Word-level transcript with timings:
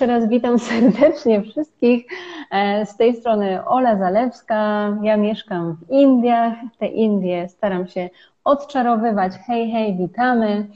jeszcze 0.00 0.14
raz 0.14 0.28
witam 0.28 0.58
serdecznie 0.58 1.42
wszystkich. 1.42 2.06
E, 2.50 2.86
z 2.86 2.96
tej 2.96 3.16
strony 3.16 3.64
Ola 3.64 3.96
Zalewska. 3.96 4.88
Ja 5.02 5.16
mieszkam 5.16 5.76
w 5.76 5.90
Indiach. 5.90 6.54
Te 6.78 6.86
Indie 6.86 7.48
staram 7.48 7.86
się 7.86 8.10
odczarowywać. 8.44 9.32
Hej, 9.46 9.70
hej, 9.70 9.96
witamy. 9.96 10.66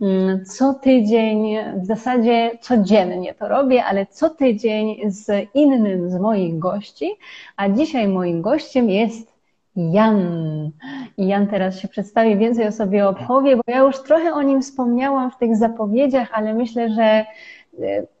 Mm, 0.00 0.44
co 0.44 0.74
tydzień, 0.74 1.56
w 1.76 1.86
zasadzie 1.86 2.50
codziennie 2.60 3.34
to 3.34 3.48
robię, 3.48 3.84
ale 3.84 4.06
co 4.06 4.30
tydzień 4.30 4.96
z 5.06 5.48
innym 5.54 6.10
z 6.10 6.20
moich 6.20 6.58
gości. 6.58 7.10
A 7.56 7.68
dzisiaj 7.68 8.08
moim 8.08 8.42
gościem 8.42 8.90
jest 8.90 9.34
Jan. 9.76 10.70
I 11.16 11.26
Jan 11.26 11.46
teraz 11.46 11.78
się 11.78 11.88
przedstawi, 11.88 12.36
więcej 12.36 12.66
o 12.66 12.72
sobie 12.72 13.08
opowie, 13.08 13.56
bo 13.56 13.62
ja 13.66 13.78
już 13.78 14.02
trochę 14.02 14.34
o 14.34 14.42
nim 14.42 14.62
wspomniałam 14.62 15.30
w 15.30 15.36
tych 15.36 15.56
zapowiedziach, 15.56 16.28
ale 16.32 16.54
myślę, 16.54 16.90
że 16.90 17.24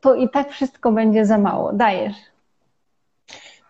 to 0.00 0.14
i 0.14 0.28
tak 0.28 0.50
wszystko 0.50 0.92
będzie 0.92 1.26
za 1.26 1.38
mało. 1.38 1.72
Dajesz. 1.72 2.16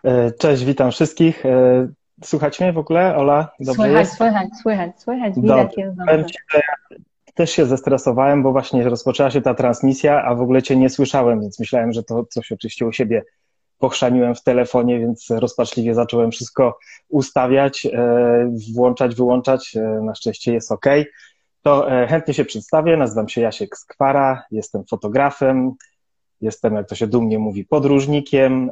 E, 0.04 0.32
cześć, 0.32 0.64
witam 0.64 0.90
wszystkich. 0.90 1.46
E, 1.46 1.88
Słuchać 2.24 2.60
mnie 2.60 2.72
w 2.72 2.78
ogóle, 2.78 3.16
Ola? 3.16 3.48
Dobrze 3.60 3.74
słychać, 3.74 3.98
jest? 3.98 4.16
słychać, 4.16 4.48
słychać, 4.62 5.00
słychać, 5.02 5.34
widać 5.34 5.76
jest 5.76 5.96
dobrze. 5.96 6.26
też 7.34 7.50
się 7.50 7.66
zestresowałem, 7.66 8.42
bo 8.42 8.52
właśnie 8.52 8.88
rozpoczęła 8.88 9.30
się 9.30 9.40
ta 9.40 9.54
transmisja, 9.54 10.24
a 10.24 10.34
w 10.34 10.40
ogóle 10.40 10.62
Cię 10.62 10.76
nie 10.76 10.90
słyszałem, 10.90 11.40
więc 11.40 11.58
myślałem, 11.58 11.92
że 11.92 12.02
to 12.02 12.24
coś 12.24 12.52
oczywiście 12.52 12.86
u 12.86 12.92
siebie 12.92 13.22
pochrzaniłem 13.78 14.34
w 14.34 14.42
telefonie, 14.42 14.98
więc 14.98 15.30
rozpaczliwie 15.30 15.94
zacząłem 15.94 16.30
wszystko 16.30 16.78
ustawiać, 17.08 17.86
e, 17.86 18.50
włączać, 18.74 19.14
wyłączać. 19.14 19.76
E, 19.76 19.80
na 19.80 20.14
szczęście 20.14 20.52
jest 20.52 20.72
ok. 20.72 20.86
To 21.64 21.92
e, 21.92 22.06
chętnie 22.06 22.34
się 22.34 22.44
przedstawię. 22.44 22.96
Nazywam 22.96 23.28
się 23.28 23.40
Jasiek 23.40 23.76
Skwara, 23.76 24.42
jestem 24.50 24.84
fotografem, 24.84 25.72
jestem, 26.40 26.74
jak 26.74 26.88
to 26.88 26.94
się 26.94 27.06
dumnie 27.06 27.38
mówi, 27.38 27.64
podróżnikiem. 27.64 28.70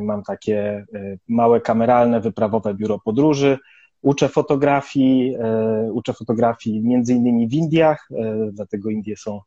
Mam 0.00 0.22
takie 0.22 0.86
małe 1.28 1.60
kameralne, 1.60 2.20
wyprawowe 2.20 2.74
biuro 2.74 2.98
podróży. 2.98 3.58
Uczę 4.02 4.28
fotografii, 4.28 5.36
uczę 5.92 6.12
fotografii 6.12 6.80
między 6.80 7.14
innymi 7.14 7.48
w 7.48 7.54
Indiach, 7.54 8.08
dlatego 8.52 8.90
Indie 8.90 9.16
są, 9.16 9.40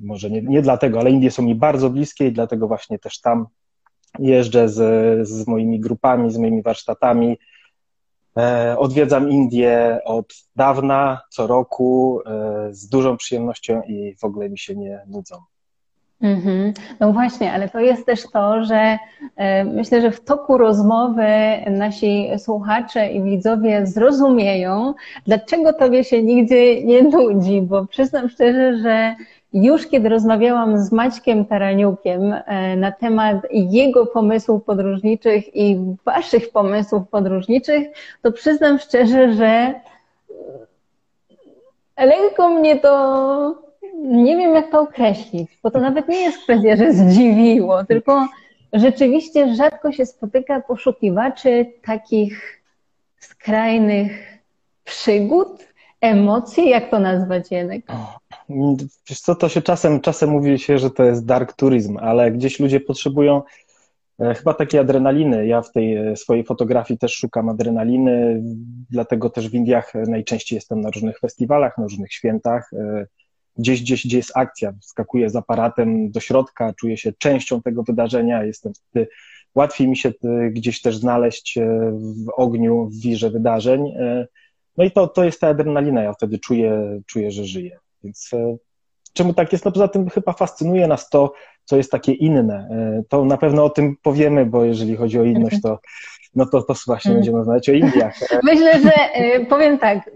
może 0.00 0.30
nie, 0.30 0.42
nie 0.42 0.62
dlatego, 0.62 1.00
ale 1.00 1.10
Indie 1.10 1.30
są 1.30 1.42
mi 1.42 1.54
bardzo 1.54 1.90
bliskie 1.90 2.26
i 2.26 2.32
dlatego 2.32 2.68
właśnie 2.68 2.98
też 2.98 3.20
tam 3.20 3.46
jeżdżę 4.18 4.68
z, 4.68 5.28
z 5.28 5.46
moimi 5.46 5.80
grupami, 5.80 6.30
z 6.30 6.38
moimi 6.38 6.62
warsztatami. 6.62 7.38
E, 8.36 8.78
odwiedzam 8.78 9.30
Indię 9.30 10.00
od 10.04 10.34
dawna, 10.56 11.20
co 11.30 11.46
roku, 11.46 12.20
e, 12.26 12.68
z 12.74 12.88
dużą 12.88 13.16
przyjemnością 13.16 13.82
i 13.82 14.16
w 14.20 14.24
ogóle 14.24 14.50
mi 14.50 14.58
się 14.58 14.76
nie 14.76 15.00
nudzą. 15.06 15.36
Mm-hmm. 16.22 16.72
No 17.00 17.12
właśnie, 17.12 17.52
ale 17.52 17.68
to 17.68 17.80
jest 17.80 18.06
też 18.06 18.22
to, 18.32 18.64
że 18.64 18.98
e, 19.36 19.64
myślę, 19.64 20.00
że 20.00 20.10
w 20.10 20.24
toku 20.24 20.58
rozmowy 20.58 21.28
nasi 21.70 22.30
słuchacze 22.38 23.12
i 23.12 23.22
widzowie 23.22 23.86
zrozumieją, 23.86 24.94
dlaczego 25.26 25.72
tobie 25.72 26.04
się 26.04 26.22
nigdy 26.22 26.84
nie 26.84 27.02
nudzi, 27.02 27.62
bo 27.62 27.86
przyznam 27.86 28.28
szczerze, 28.28 28.78
że 28.78 29.14
już 29.52 29.86
kiedy 29.86 30.08
rozmawiałam 30.08 30.78
z 30.78 30.92
Maćkiem 30.92 31.44
Taraniukiem 31.44 32.32
e, 32.32 32.76
na 32.76 32.92
temat 32.92 33.36
jego 33.50 34.06
pomysłów 34.06 34.64
podróżniczych 34.64 35.56
i 35.56 35.78
waszych 36.04 36.50
pomysłów 36.50 37.08
podróżniczych, 37.08 37.88
to 38.22 38.32
przyznam 38.32 38.78
szczerze, 38.78 39.34
że 39.34 39.74
lekko 41.96 42.48
mnie 42.48 42.76
to, 42.76 43.62
nie 44.02 44.36
wiem 44.36 44.54
jak 44.54 44.70
to 44.70 44.80
określić, 44.80 45.58
bo 45.62 45.70
to 45.70 45.80
nawet 45.80 46.08
nie 46.08 46.20
jest 46.20 46.42
kwestia, 46.42 46.76
że 46.76 46.92
zdziwiło, 46.92 47.84
tylko 47.84 48.26
rzeczywiście 48.72 49.54
rzadko 49.54 49.92
się 49.92 50.06
spotyka 50.06 50.60
poszukiwaczy 50.60 51.66
takich 51.82 52.62
skrajnych 53.18 54.38
przygód, 54.84 55.66
emocji, 56.00 56.68
jak 56.68 56.90
to 56.90 56.98
nazwać, 56.98 57.50
Jenek? 57.50 57.84
Wiesz 59.08 59.20
co, 59.20 59.34
to 59.34 59.48
się 59.48 59.62
czasem, 59.62 60.00
czasem 60.00 60.30
mówi 60.30 60.58
się, 60.58 60.78
że 60.78 60.90
to 60.90 61.04
jest 61.04 61.26
dark 61.26 61.52
tourism, 61.52 61.98
ale 62.00 62.32
gdzieś 62.32 62.60
ludzie 62.60 62.80
potrzebują 62.80 63.42
e, 64.20 64.34
chyba 64.34 64.54
takiej 64.54 64.80
adrenaliny. 64.80 65.46
Ja 65.46 65.62
w 65.62 65.72
tej 65.72 65.96
e, 65.96 66.16
swojej 66.16 66.44
fotografii 66.44 66.98
też 66.98 67.14
szukam 67.14 67.48
adrenaliny, 67.48 68.42
dlatego 68.90 69.30
też 69.30 69.48
w 69.48 69.54
Indiach 69.54 69.92
najczęściej 69.94 70.56
jestem 70.56 70.80
na 70.80 70.90
różnych 70.90 71.18
festiwalach, 71.18 71.78
na 71.78 71.84
różnych 71.84 72.12
świętach. 72.12 72.70
E, 72.72 73.06
gdzieś, 73.56 73.82
gdzieś, 73.82 74.06
gdzie 74.06 74.16
jest 74.16 74.32
akcja, 74.34 74.72
wskakuję 74.80 75.30
z 75.30 75.36
aparatem 75.36 76.10
do 76.10 76.20
środka, 76.20 76.72
czuję 76.76 76.96
się 76.96 77.12
częścią 77.12 77.62
tego 77.62 77.82
wydarzenia, 77.82 78.44
jestem 78.44 78.72
wtedy, 78.74 79.08
łatwiej 79.54 79.88
mi 79.88 79.96
się 79.96 80.12
gdzieś 80.50 80.82
też 80.82 80.96
znaleźć 80.96 81.58
w 82.26 82.30
ogniu, 82.36 82.86
w 82.86 83.00
wirze 83.00 83.30
wydarzeń. 83.30 83.92
No 84.76 84.84
i 84.84 84.90
to, 84.90 85.08
to 85.08 85.24
jest 85.24 85.40
ta 85.40 85.48
adrenalina, 85.48 86.02
ja 86.02 86.12
wtedy 86.12 86.38
czuję, 86.38 87.00
czuję, 87.06 87.30
że 87.30 87.44
żyję. 87.44 87.78
Więc 88.04 88.30
e, 88.32 88.56
czemu 89.12 89.34
tak 89.34 89.52
jest? 89.52 89.64
No 89.64 89.72
poza 89.72 89.88
tym 89.88 90.08
chyba 90.08 90.32
fascynuje 90.32 90.86
nas 90.86 91.08
to, 91.08 91.32
co 91.64 91.76
jest 91.76 91.90
takie 91.90 92.12
inne. 92.12 92.68
E, 92.70 93.02
to 93.08 93.24
na 93.24 93.36
pewno 93.36 93.64
o 93.64 93.70
tym 93.70 93.96
powiemy, 94.02 94.46
bo 94.46 94.64
jeżeli 94.64 94.96
chodzi 94.96 95.18
o 95.18 95.24
inność, 95.24 95.60
to 95.62 95.78
no 96.34 96.46
to, 96.46 96.62
to 96.62 96.74
właśnie 96.86 97.14
będziemy 97.14 97.38
rozmawiać 97.38 97.68
o 97.68 97.72
Indiach. 97.72 98.14
Myślę, 98.42 98.80
że 98.80 98.92
e, 98.92 99.40
powiem 99.40 99.78
tak, 99.78 100.10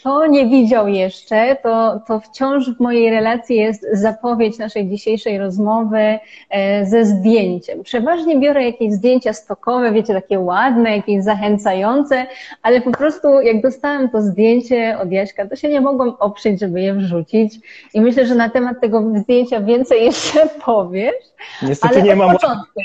kto 0.00 0.26
nie 0.26 0.46
widział 0.46 0.88
jeszcze, 0.88 1.56
to, 1.62 2.00
to 2.06 2.20
wciąż 2.20 2.70
w 2.70 2.80
mojej 2.80 3.10
relacji 3.10 3.56
jest 3.56 3.86
zapowiedź 3.92 4.58
naszej 4.58 4.88
dzisiejszej 4.88 5.38
rozmowy 5.38 6.18
e, 6.50 6.86
ze 6.86 7.04
zdjęciem. 7.04 7.82
Przeważnie 7.82 8.40
biorę 8.40 8.64
jakieś 8.64 8.92
zdjęcia 8.92 9.32
stokowe, 9.32 9.92
wiecie, 9.92 10.14
takie 10.14 10.40
ładne, 10.40 10.96
jakieś 10.96 11.24
zachęcające, 11.24 12.26
ale 12.62 12.80
po 12.80 12.90
prostu 12.90 13.40
jak 13.40 13.62
dostałem 13.62 14.08
to 14.08 14.22
zdjęcie 14.22 14.98
od 15.02 15.12
Jaśka, 15.12 15.48
to 15.48 15.56
się 15.56 15.68
nie 15.68 15.80
mogłam 15.80 16.16
oprzeć, 16.18 16.60
żeby 16.60 16.80
je 16.80 16.94
wrzucić 16.94 17.60
i 17.94 18.00
myślę, 18.00 18.26
że 18.26 18.34
na 18.34 18.48
temat 18.48 18.80
tego 18.80 19.04
zdjęcia 19.14 19.60
więcej 19.60 20.04
jeszcze 20.10 20.48
powiesz. 20.64 21.14
Niestety 21.62 21.94
ale 21.94 22.02
nie 22.02 22.16
mam 22.16 22.32
początku. 22.32 22.80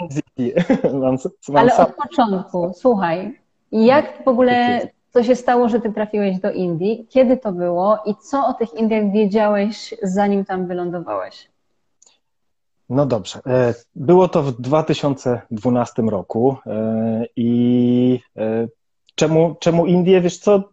mam, 1.01 1.17
mam 1.49 1.57
ale 1.57 1.71
sam... 1.71 1.85
od 1.85 1.95
początku, 1.95 2.74
słuchaj, 2.75 3.39
jak 3.71 4.23
w 4.23 4.27
ogóle 4.27 4.81
to 5.11 5.23
się 5.23 5.35
stało, 5.35 5.69
że 5.69 5.81
ty 5.81 5.93
trafiłeś 5.93 6.39
do 6.39 6.51
Indii? 6.51 7.07
Kiedy 7.09 7.37
to 7.37 7.51
było 7.51 7.99
i 8.05 8.15
co 8.15 8.47
o 8.47 8.53
tych 8.53 8.73
Indiach 8.73 9.11
wiedziałeś, 9.11 9.93
zanim 10.03 10.45
tam 10.45 10.67
wylądowałeś? 10.67 11.47
No 12.89 13.05
dobrze. 13.05 13.39
E, 13.47 13.73
było 13.95 14.27
to 14.27 14.43
w 14.43 14.61
2012 14.61 16.01
roku 16.01 16.57
e, 16.65 17.25
i 17.35 18.19
e, 18.37 18.67
czemu, 19.15 19.55
czemu 19.59 19.85
Indie? 19.85 20.21
Wiesz 20.21 20.37
co, 20.37 20.63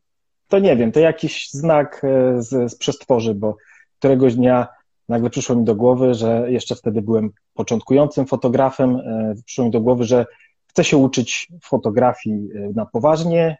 to 0.48 0.58
nie 0.58 0.76
wiem, 0.76 0.92
to 0.92 1.00
jakiś 1.00 1.50
znak 1.50 2.02
z, 2.36 2.72
z 2.72 2.76
przestworzy, 2.76 3.34
bo 3.34 3.56
któregoś 3.98 4.34
dnia 4.34 4.69
nagle 5.08 5.30
przyszło 5.30 5.56
mi 5.56 5.64
do 5.64 5.74
głowy, 5.74 6.14
że 6.14 6.52
jeszcze 6.52 6.74
wtedy 6.74 7.02
byłem 7.02 7.30
początkującym 7.54 8.26
fotografem, 8.26 9.00
przyszło 9.44 9.64
mi 9.64 9.70
do 9.70 9.80
głowy, 9.80 10.04
że 10.04 10.26
chcę 10.72 10.84
się 10.84 10.97
uczyć 10.97 11.49
fotografii 11.62 12.49
y, 12.55 12.72
na 12.75 12.87
poważnie 12.87 13.56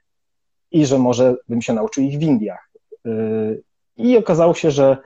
i 0.71 0.87
że 0.87 0.99
może 0.99 1.37
bym 1.49 1.62
się 1.62 1.73
nauczył 1.73 2.05
ich 2.05 2.19
w 2.19 2.23
Indiach. 2.23 2.71
Y, 3.06 3.62
I 3.97 4.17
okazało 4.17 4.55
się, 4.55 4.71
że, 4.71 4.97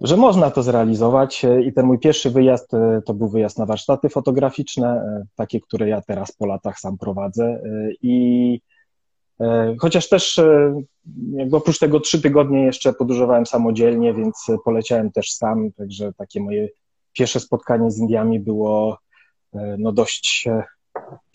że 0.00 0.16
można 0.16 0.50
to 0.50 0.62
zrealizować. 0.62 1.44
Y, 1.44 1.62
I 1.62 1.72
ten 1.72 1.86
mój 1.86 1.98
pierwszy 1.98 2.30
wyjazd 2.30 2.70
to 3.06 3.14
był 3.14 3.28
wyjazd 3.28 3.58
na 3.58 3.66
warsztaty 3.66 4.08
fotograficzne, 4.08 5.02
takie, 5.34 5.60
które 5.60 5.88
ja 5.88 6.00
teraz 6.02 6.32
po 6.32 6.46
latach 6.46 6.80
sam 6.80 6.98
prowadzę. 6.98 7.62
I 8.02 8.60
chociaż 9.78 10.08
też 10.08 10.40
jakby 11.32 11.56
oprócz 11.56 11.78
tego 11.78 12.00
trzy 12.00 12.22
tygodnie 12.22 12.64
jeszcze 12.64 12.92
podróżowałem 12.92 13.46
samodzielnie, 13.46 14.14
więc 14.14 14.46
poleciałem 14.64 15.12
też 15.12 15.32
sam, 15.32 15.72
także 15.72 16.12
takie 16.12 16.40
moje 16.40 16.68
pierwsze 17.12 17.40
spotkanie 17.40 17.90
z 17.90 17.98
Indiami 17.98 18.40
było 18.40 18.98
no 19.78 19.92
dość 19.92 20.48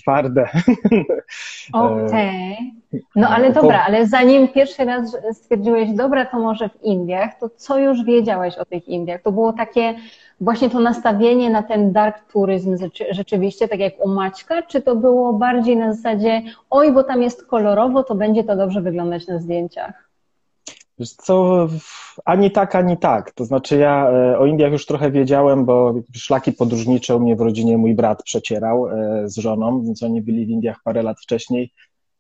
twarde. 0.02 0.50
Okej. 1.74 2.58
Okay. 2.92 3.02
No 3.16 3.30
ale 3.30 3.52
dobra, 3.52 3.84
ale 3.88 4.08
zanim 4.08 4.48
pierwszy 4.48 4.86
raz 4.86 5.18
stwierdziłeś, 5.34 5.92
dobra, 5.92 6.26
to 6.26 6.40
może 6.40 6.70
w 6.70 6.84
Indiach, 6.84 7.40
to 7.40 7.50
co 7.50 7.80
już 7.80 8.04
wiedziałeś 8.04 8.58
o 8.58 8.66
tych 8.66 8.88
Indiach? 8.88 9.22
To 9.22 9.32
było 9.32 9.54
takie 9.54 9.96
właśnie 10.42 10.70
to 10.70 10.80
nastawienie 10.80 11.50
na 11.50 11.64
ten 11.64 11.92
dark 11.92 12.32
tourism 12.34 12.78
rzeczywiście, 13.10 13.68
tak 13.68 13.80
jak 13.80 14.06
u 14.06 14.10
Maćka, 14.10 14.62
czy 14.62 14.82
to 14.82 14.96
było 14.96 15.34
bardziej 15.34 15.78
na 15.78 15.94
zasadzie, 15.94 16.42
oj, 16.70 16.92
bo 16.92 17.04
tam 17.04 17.22
jest 17.22 17.46
kolorowo, 17.46 18.04
to 18.04 18.16
będzie 18.16 18.44
to 18.44 18.56
dobrze 18.56 18.82
wyglądać 18.82 19.28
na 19.28 19.40
zdjęciach? 19.40 20.10
Wiesz 21.00 21.14
co, 21.14 21.68
ani 22.26 22.52
tak, 22.52 22.76
ani 22.76 22.98
tak. 22.98 23.32
To 23.32 23.46
znaczy 23.46 23.78
ja 23.78 24.10
e, 24.10 24.40
o 24.40 24.46
Indiach 24.46 24.72
już 24.72 24.86
trochę 24.86 25.12
wiedziałem, 25.12 25.66
bo 25.66 25.96
szlaki 26.14 26.54
podróżnicze 26.54 27.16
u 27.16 27.20
mnie 27.20 27.36
w 27.36 27.42
rodzinie 27.42 27.78
mój 27.78 27.96
brat 27.96 28.24
przecierał 28.24 28.88
e, 28.88 29.24
z 29.30 29.38
żoną, 29.38 29.84
więc 29.84 30.04
oni 30.04 30.22
byli 30.22 30.46
w 30.46 30.50
Indiach 30.50 30.78
parę 30.84 31.04
lat 31.04 31.20
wcześniej, 31.20 31.74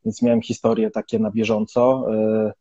więc 0.05 0.21
miałem 0.21 0.41
historie 0.41 0.91
takie 0.91 1.19
na 1.19 1.31
bieżąco. 1.31 2.05
E, 2.13 2.51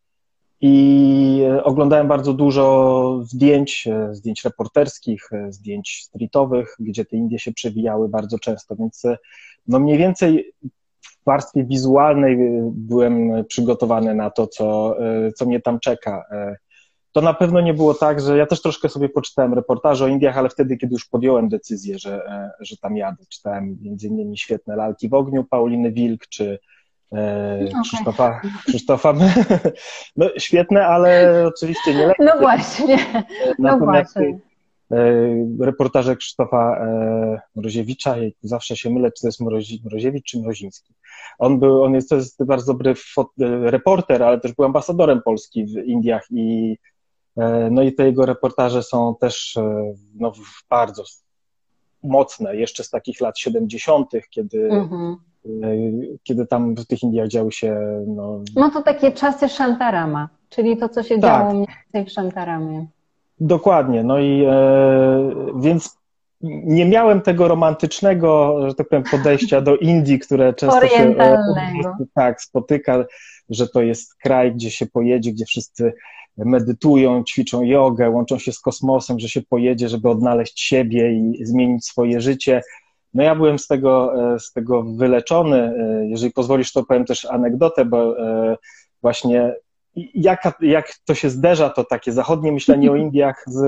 i 0.61 1.43
oglądałem 1.63 2.09
bardzo 2.09 2.33
dużo 2.33 3.21
zdjęć, 3.25 3.89
zdjęć 4.13 4.45
reporterskich, 4.45 5.31
zdjęć 5.49 6.03
streetowych, 6.05 6.77
gdzie 6.79 7.05
te 7.05 7.17
Indie 7.17 7.39
się 7.39 7.53
przewijały 7.53 8.09
bardzo 8.09 8.39
często, 8.39 8.77
więc 8.77 9.03
no 9.67 9.79
mniej 9.79 9.99
więcej 9.99 10.53
warstwie 11.27 11.65
wizualnej 11.65 12.39
byłem 12.73 13.45
przygotowany 13.45 14.15
na 14.15 14.31
to, 14.31 14.47
co, 14.47 14.97
co 15.37 15.47
mnie 15.47 15.61
tam 15.61 15.81
czeka. 15.81 16.25
To 17.13 17.21
na 17.21 17.35
pewno 17.35 17.61
nie 17.61 17.75
było 17.75 17.95
tak, 17.95 18.21
że 18.21 18.37
ja 18.39 18.47
też 18.47 18.63
troszkę 18.63 18.89
sobie 18.89 19.09
poczytałem 19.09 19.55
reportaże 19.55 20.05
o 20.05 20.09
Indiach, 20.09 20.39
ale 20.39 20.49
wtedy, 20.49 20.77
kiedy 20.77 20.93
już 20.93 21.05
podjąłem 21.05 21.49
decyzję, 21.49 21.99
że, 21.99 22.23
że 22.61 22.77
tam 22.77 22.97
jadę. 22.97 23.25
Czytałem 23.29 23.79
między 23.83 24.07
innymi 24.09 24.39
świetne 24.39 24.77
Lalki 24.77 25.09
w 25.09 25.15
ogniu 25.15 25.45
Pauliny 25.45 25.93
Wilk, 25.93 26.27
czy 26.27 26.59
E, 27.15 27.69
okay. 27.71 27.83
Krzysztofa, 27.83 28.41
Krzysztofa 28.67 29.15
no 30.17 30.29
świetne, 30.39 30.87
ale 30.87 31.45
oczywiście 31.47 31.95
nie 31.95 32.07
lekkie. 32.07 32.25
No 32.25 32.39
właśnie, 32.39 32.99
no 33.59 33.79
właśnie. 33.79 34.39
E, 34.93 35.07
reportaże 35.61 36.17
Krzysztofa 36.17 36.79
e, 36.79 37.41
Mroziewicza, 37.57 38.17
zawsze 38.43 38.77
się 38.77 38.91
mylę, 38.91 39.13
czy 39.13 39.21
to 39.23 39.29
jest 39.29 39.41
Mroziewicz, 39.85 40.25
czy 40.25 40.41
Mroziński. 40.41 40.95
On 41.39 41.59
był, 41.59 41.83
on 41.83 41.95
jest, 41.95 42.09
to 42.09 42.17
jest 42.17 42.45
bardzo 42.45 42.73
dobry 42.73 42.95
reporter, 43.63 44.23
ale 44.23 44.41
też 44.41 44.53
był 44.53 44.65
ambasadorem 44.65 45.23
Polski 45.23 45.65
w 45.67 45.77
Indiach 45.87 46.27
i 46.31 46.77
no 47.71 47.83
i 47.83 47.93
te 47.93 48.07
jego 48.07 48.27
reportaże 48.27 48.83
są 48.83 49.15
też 49.21 49.59
no, 50.15 50.33
bardzo 50.71 51.03
mocne, 52.03 52.57
jeszcze 52.57 52.85
z 52.85 52.91
takich 52.91 53.21
lat 53.21 53.39
70., 53.39 54.11
kiedy 54.31 54.69
mm 54.71 54.89
-hmm 54.89 55.17
kiedy 56.23 56.47
tam 56.47 56.75
w 56.75 56.87
tych 56.87 57.03
Indiach 57.03 57.29
działy 57.29 57.53
się. 57.53 57.77
No, 58.07 58.41
no 58.57 58.71
to 58.71 58.83
takie 58.83 59.13
czasy 59.13 59.49
Shantarama, 59.49 60.29
czyli 60.49 60.77
to, 60.77 60.89
co 60.89 61.03
się 61.03 61.19
tak. 61.19 61.23
działo 61.23 61.55
mniej 61.55 61.67
więcej 61.67 62.11
w 62.11 62.15
Shantaramie. 62.15 62.87
Dokładnie. 63.41 64.05
No 64.05 64.19
i 64.19 64.45
e, 64.45 64.53
więc 65.61 65.99
nie 66.65 66.87
miałem 66.87 67.21
tego 67.21 67.49
romantycznego, 67.49 68.59
że 68.69 68.75
tak 68.75 68.89
powiem, 68.89 69.05
podejścia 69.11 69.61
do 69.61 69.77
Indii, 69.77 70.19
które 70.19 70.55
często 70.55 70.89
się 70.89 71.15
e, 71.19 71.39
tak, 72.15 72.43
spotyka, 72.43 73.05
że 73.51 73.69
to 73.69 73.83
jest 73.83 74.15
kraj, 74.15 74.55
gdzie 74.55 74.71
się 74.71 74.87
pojedzie, 74.87 75.33
gdzie 75.33 75.45
wszyscy 75.45 75.93
medytują, 76.37 77.25
ćwiczą 77.25 77.63
jogę, 77.63 78.11
łączą 78.11 78.39
się 78.39 78.53
z 78.53 78.61
kosmosem, 78.61 79.19
że 79.19 79.29
się 79.29 79.43
pojedzie, 79.43 79.89
żeby 79.89 80.09
odnaleźć 80.09 80.61
siebie 80.61 81.13
i 81.13 81.47
zmienić 81.47 81.87
swoje 81.87 82.21
życie. 82.21 82.63
No 83.15 83.23
ja 83.23 83.35
byłem 83.35 83.59
z 83.59 83.67
tego, 83.67 84.15
e, 84.35 84.41
z 84.41 84.53
tego 84.53 84.83
wyleczony. 84.83 85.57
E, 85.57 86.07
jeżeli 86.07 86.33
pozwolisz, 86.33 86.73
to 86.73 86.85
powiem 86.85 87.05
też 87.05 87.25
anegdotę, 87.25 87.85
bo 87.85 88.17
właśnie 89.03 89.55
jak, 90.15 90.57
jak 90.61 90.87
to 91.05 91.15
się 91.15 91.31
zderza, 91.31 91.71
to 91.71 91.85
takie 91.85 92.13
zachodnie 92.13 92.53
myślenie 92.53 92.93
o 92.93 92.97
Indiach 93.05 93.45
z, 93.47 93.61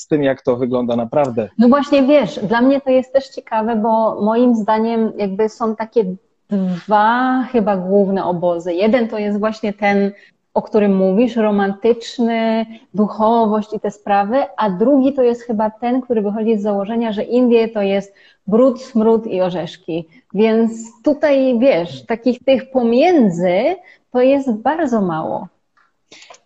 z 0.00 0.06
tym, 0.06 0.22
jak 0.22 0.42
to 0.42 0.56
wygląda 0.56 0.96
naprawdę. 0.96 1.48
No 1.58 1.68
właśnie 1.68 2.02
wiesz, 2.02 2.38
dla 2.38 2.60
mnie 2.60 2.80
to 2.80 2.90
jest 2.90 3.12
też 3.12 3.28
ciekawe, 3.28 3.76
bo 3.76 4.22
moim 4.22 4.54
zdaniem 4.54 5.12
jakby 5.16 5.48
są 5.48 5.76
takie 5.76 6.04
dwa 6.50 7.42
chyba 7.52 7.76
główne 7.76 8.24
obozy. 8.24 8.74
Jeden 8.74 9.08
to 9.08 9.18
jest 9.18 9.38
właśnie 9.38 9.72
ten 9.72 10.12
o 10.54 10.62
którym 10.62 10.96
mówisz, 10.96 11.36
romantyczny, 11.36 12.66
duchowość 12.94 13.72
i 13.74 13.80
te 13.80 13.90
sprawy, 13.90 14.36
a 14.56 14.70
drugi 14.70 15.12
to 15.12 15.22
jest 15.22 15.42
chyba 15.42 15.70
ten, 15.70 16.00
który 16.00 16.22
wychodzi 16.22 16.58
z 16.58 16.62
założenia, 16.62 17.12
że 17.12 17.22
Indie 17.22 17.68
to 17.68 17.82
jest 17.82 18.14
brud, 18.46 18.82
smród 18.82 19.26
i 19.26 19.40
orzeszki. 19.40 20.08
Więc 20.34 20.70
tutaj 21.02 21.58
wiesz, 21.58 22.06
takich 22.06 22.44
tych 22.44 22.70
pomiędzy 22.70 23.76
to 24.12 24.20
jest 24.20 24.52
bardzo 24.52 25.00
mało. 25.00 25.48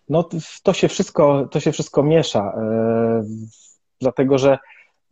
No 0.09 0.29
to 0.63 0.73
się 0.73 0.87
wszystko, 0.87 1.47
to 1.51 1.59
się 1.59 1.71
wszystko 1.71 2.03
miesza, 2.03 2.53
yy, 2.57 3.27
dlatego 4.01 4.37
że 4.37 4.57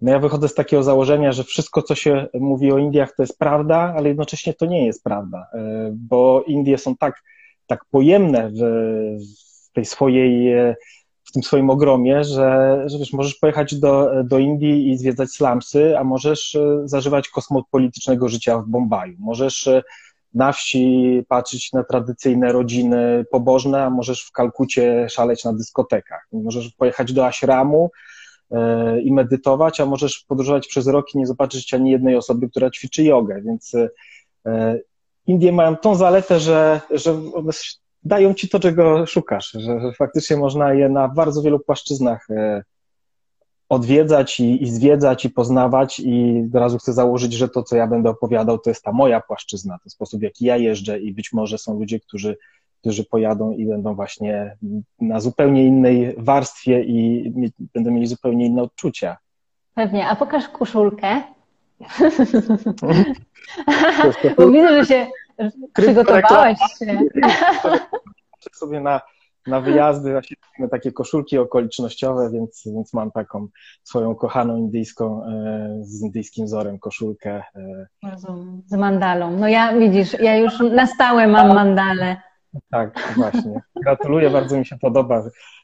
no 0.02 0.12
ja 0.12 0.20
wychodzę 0.20 0.48
z 0.48 0.56
takiego 0.56 0.84
założenia, 0.84 1.32
że 1.32 1.44
wszystko, 1.44 1.82
co 1.82 1.96
się 1.96 2.28
mówi 2.34 2.72
o 2.72 2.78
Indiach, 2.78 3.16
to 3.16 3.24
jest 3.24 3.40
prawda, 3.40 3.94
ale 3.98 4.10
jednocześnie 4.10 4.54
to 4.54 4.66
nie 4.66 4.86
jest 4.86 5.04
prawda, 5.04 5.48
yy, 5.54 5.60
bo 5.94 6.44
Indie 6.48 6.78
są 6.78 6.98
tak 6.98 7.24
tak 7.68 7.86
pojemne 7.86 8.52
w, 8.52 8.64
tej 9.74 9.86
swojej, 9.86 10.56
w 11.24 11.32
tym 11.32 11.44
swoim 11.44 11.70
ogromie, 11.70 12.24
że, 12.24 12.84
że 12.86 12.98
wiesz, 12.98 13.14
możesz 13.14 13.36
pojechać 13.36 13.76
do, 13.76 14.24
do 14.24 14.40
Indii 14.40 14.92
i 14.92 14.98
zwiedzać 14.98 15.30
slumsy, 15.30 15.98
a 15.98 16.04
możesz 16.04 16.56
e, 16.56 16.82
zażywać 16.86 17.30
kosmopolitycznego 17.30 18.30
życia 18.30 18.58
w 18.58 18.68
Bombaju. 18.68 19.16
Możesz 19.20 19.68
e, 19.68 19.84
na 20.34 20.52
wsi 20.52 21.26
patrzeć 21.28 21.74
na 21.74 21.84
tradycyjne 21.84 22.52
rodziny 22.52 23.26
pobożne, 23.32 23.84
a 23.84 23.90
możesz 23.90 24.26
w 24.26 24.32
Kalkucie 24.32 25.10
szaleć 25.10 25.44
na 25.44 25.54
dyskotekach. 25.54 26.28
Możesz 26.32 26.70
pojechać 26.70 27.14
do 27.14 27.26
ashramu 27.26 27.92
e, 28.52 29.02
i 29.02 29.14
medytować, 29.14 29.82
a 29.82 29.86
możesz 29.86 30.26
podróżować 30.28 30.68
przez 30.68 30.88
rok 30.88 31.16
i 31.16 31.18
nie 31.18 31.28
zobaczyć 31.28 31.74
ani 31.74 31.92
jednej 31.92 32.16
osoby, 32.16 32.50
która 32.50 32.70
ćwiczy 32.70 33.04
jogę, 33.04 33.42
więc 33.46 33.76
Indie 35.28 35.52
mają 35.52 35.76
tą 35.76 35.96
zaletę, 35.96 36.40
że, 36.40 36.82
że 36.92 37.16
dają 38.04 38.34
ci 38.34 38.50
to, 38.50 38.60
czego 38.60 39.06
szukasz, 39.06 39.52
że, 39.52 39.80
że 39.80 39.94
faktycznie 39.98 40.38
można 40.38 40.74
je 40.74 40.90
na 40.90 41.08
bardzo 41.08 41.42
wielu 41.42 41.60
płaszczyznach 41.60 42.28
e, 42.30 42.64
odwiedzać 43.74 44.40
i, 44.40 44.64
i 44.64 44.70
zwiedzać 44.70 45.26
i 45.26 45.30
poznawać 45.30 46.00
i 46.00 46.44
od 46.48 46.56
razu 46.56 46.78
chcę 46.78 46.94
założyć, 46.94 47.34
że 47.34 47.50
to, 47.50 47.64
co 47.64 47.76
ja 47.76 47.88
będę 47.88 48.10
opowiadał, 48.10 48.60
to 48.60 48.70
jest 48.70 48.84
ta 48.84 48.92
moja 48.92 49.22
płaszczyzna, 49.22 49.80
to 49.84 49.90
sposób, 49.90 50.20
w 50.20 50.24
jaki 50.24 50.46
ja 50.46 50.58
jeżdżę 50.58 51.00
i 51.00 51.14
być 51.14 51.34
może 51.34 51.58
są 51.58 51.80
ludzie, 51.80 52.00
którzy, 52.00 52.38
którzy 52.82 53.04
pojadą 53.04 53.52
i 53.52 53.66
będą 53.66 53.96
właśnie 53.96 54.58
na 55.02 55.20
zupełnie 55.20 55.66
innej 55.66 56.16
warstwie 56.18 56.84
i 56.84 57.32
będą 57.74 57.92
mieli 57.92 58.08
zupełnie 58.08 58.46
inne 58.46 58.62
odczucia. 58.62 59.18
Pewnie. 59.76 60.08
A 60.08 60.16
pokaż 60.16 60.48
koszulkę. 60.48 61.22
Bo 64.38 64.52
widzę, 64.52 64.70
że 64.70 64.86
się 64.86 65.08
przygotowałeś 65.74 66.60
się. 66.80 67.00
sobie 68.54 68.80
na, 68.80 69.02
na 69.48 69.62
wyjazdy, 69.62 70.12
właśnie 70.12 70.38
takie 70.72 70.92
koszulki 70.92 71.38
okolicznościowe, 71.38 72.30
więc, 72.32 72.64
więc 72.66 72.94
mam 72.94 73.12
taką 73.12 73.48
swoją 73.84 74.16
kochaną 74.16 74.58
indyjską, 74.58 75.26
e, 75.26 75.78
z 75.82 76.02
indyjskim 76.02 76.46
wzorem 76.46 76.80
koszulkę. 76.80 77.44
E. 77.56 77.88
Rozumiem. 78.12 78.62
Z 78.66 78.76
mandalą. 78.76 79.38
No 79.38 79.48
ja 79.48 79.78
widzisz, 79.80 80.20
ja 80.20 80.38
już 80.38 80.60
na 80.60 80.88
stałe 80.88 81.28
mam 81.28 81.48
mandalę. 81.48 82.18
Tak, 82.72 83.14
właśnie. 83.16 83.62
Gratuluję, 83.84 84.30
bardzo 84.30 84.58
mi 84.58 84.66
się 84.66 84.78
podoba. 84.78 85.24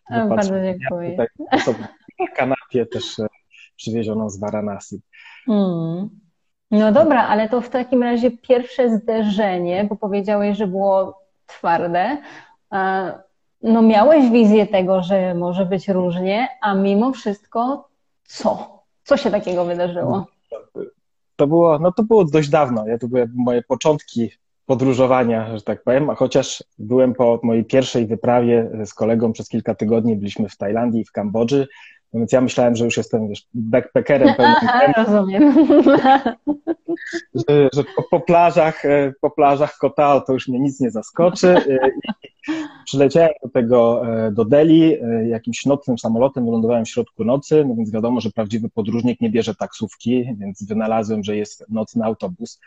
Bardzo 0.10 0.54
dziękuję. 0.62 1.16
Ja 1.16 1.26
tutaj 1.50 1.60
sobie 1.60 1.88
na 2.20 2.28
kanapie 2.28 2.86
też 2.86 3.20
e, 3.20 3.28
przywiezioną 3.76 4.30
z 4.30 4.40
Varanasi. 4.40 5.02
Mm. 5.48 6.10
No 6.72 6.92
dobra, 6.92 7.28
ale 7.28 7.50
to 7.50 7.62
w 7.62 7.70
takim 7.70 8.04
razie 8.04 8.32
pierwsze 8.32 8.98
zderzenie, 8.98 9.84
bo 9.84 9.96
powiedziałeś, 9.96 10.58
że 10.58 10.68
było 10.68 11.22
twarde. 11.46 12.18
No 13.64 13.82
miałeś 13.82 14.32
wizję 14.32 14.68
tego, 14.68 15.04
że 15.04 15.36
może 15.36 15.66
być 15.66 15.88
różnie, 15.88 16.48
a 16.62 16.74
mimo 16.74 17.12
wszystko 17.14 17.90
co? 18.24 18.80
Co 19.04 19.18
się 19.18 19.32
takiego 19.32 19.66
wydarzyło? 19.66 20.26
To 21.36 21.48
było, 21.48 21.80
no 21.80 21.92
to 21.92 22.04
było 22.04 22.26
dość 22.26 22.50
dawno. 22.50 22.88
Ja 22.88 22.98
to 22.98 23.08
były 23.08 23.30
moje 23.36 23.64
początki 23.64 24.32
podróżowania, 24.66 25.58
że 25.58 25.64
tak 25.64 25.84
powiem, 25.84 26.10
a 26.10 26.16
chociaż 26.16 26.64
byłem 26.80 27.14
po 27.14 27.40
mojej 27.44 27.66
pierwszej 27.66 28.08
wyprawie 28.08 28.70
z 28.86 28.94
kolegą 28.94 29.34
przez 29.34 29.50
kilka 29.50 29.76
tygodni, 29.76 30.16
byliśmy 30.16 30.50
w 30.50 30.58
Tajlandii 30.58 31.02
i 31.02 31.06
w 31.06 31.12
Kambodży, 31.12 31.68
no 32.14 32.20
więc 32.20 32.32
ja 32.32 32.42
myślałem, 32.42 32.76
że 32.76 32.86
już 32.86 32.98
jestem 32.98 33.28
wiesz, 33.30 33.48
backpackerem 33.54 34.36
pełnym. 34.38 34.94
Rozumiem. 34.98 35.68
Że, 37.36 37.70
że 37.74 37.84
po, 37.96 38.04
po, 38.12 38.20
plażach, 38.20 38.86
e, 38.86 39.14
po 39.22 39.32
plażach 39.32 39.78
Kotao 39.78 40.22
to 40.22 40.34
już 40.34 40.48
mnie 40.48 40.60
nic 40.60 40.80
nie 40.80 40.92
zaskoczy. 40.92 41.48
E, 41.48 41.92
przyleciałem 42.86 43.32
do 43.44 43.50
tego, 43.50 44.08
e, 44.08 44.32
do 44.32 44.46
Delhi 44.46 44.98
jakimś 45.30 45.66
nocnym 45.66 45.98
samolotem, 45.98 46.46
wylądowałem 46.46 46.86
w 46.86 46.90
środku 46.90 47.24
nocy, 47.24 47.66
no 47.68 47.76
więc 47.76 47.92
wiadomo, 47.92 48.22
że 48.22 48.30
prawdziwy 48.30 48.70
podróżnik 48.70 49.22
nie 49.22 49.30
bierze 49.30 49.56
taksówki, 49.56 50.36
więc 50.40 50.64
wynalazłem, 50.64 51.24
że 51.24 51.36
jest 51.36 51.66
nocny 51.70 52.06
autobus. 52.06 52.60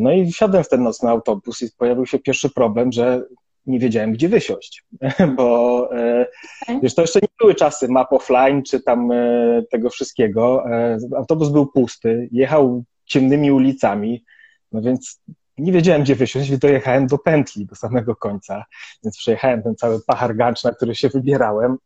No 0.00 0.12
i 0.12 0.32
wsiadłem 0.32 0.64
w 0.64 0.68
ten 0.68 0.82
nocny 0.82 1.10
autobus 1.10 1.62
i 1.62 1.66
pojawił 1.78 2.06
się 2.06 2.18
pierwszy 2.18 2.50
problem, 2.50 2.92
że 2.92 3.22
nie 3.68 3.78
wiedziałem, 3.78 4.12
gdzie 4.12 4.28
wysiąść, 4.28 4.84
bo 5.36 5.88
e, 5.96 6.26
okay. 6.62 6.80
wiesz, 6.80 6.94
to 6.94 7.02
jeszcze 7.02 7.20
nie 7.22 7.28
były 7.40 7.54
czasy 7.54 7.88
map 7.88 8.12
offline, 8.12 8.62
czy 8.62 8.80
tam 8.80 9.12
e, 9.12 9.62
tego 9.70 9.90
wszystkiego. 9.90 10.64
E, 10.70 10.98
autobus 11.16 11.48
był 11.48 11.66
pusty, 11.66 12.28
jechał 12.32 12.84
ciemnymi 13.04 13.52
ulicami, 13.52 14.24
no 14.72 14.82
więc 14.82 15.20
nie 15.58 15.72
wiedziałem, 15.72 16.02
gdzie 16.02 16.14
wysiąść, 16.14 16.50
więc 16.50 16.60
dojechałem 16.60 17.06
do 17.06 17.18
pętli, 17.18 17.66
do 17.66 17.74
samego 17.74 18.16
końca, 18.16 18.64
więc 19.04 19.16
przejechałem 19.16 19.62
ten 19.62 19.76
cały 19.76 20.00
pachar 20.06 20.36
gancz, 20.36 20.64
na 20.64 20.72
który 20.72 20.94
się 20.94 21.08
wybierałem. 21.08 21.76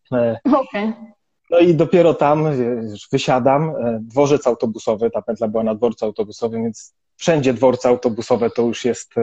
Okay. 0.45 0.93
No 1.51 1.59
i 1.59 1.75
dopiero 1.75 2.15
tam 2.15 2.45
wiesz, 2.91 3.09
wysiadam, 3.12 3.73
dworzec 4.01 4.47
autobusowy, 4.47 5.11
ta 5.11 5.23
pętla 5.23 5.49
była 5.49 5.62
na 5.62 5.75
dworcu 5.75 6.05
autobusowym, 6.05 6.62
więc 6.62 6.95
wszędzie 7.17 7.55
dworce 7.55 7.89
autobusowe 7.89 8.51
to 8.51 8.62
już 8.62 8.85
jest 8.85 9.15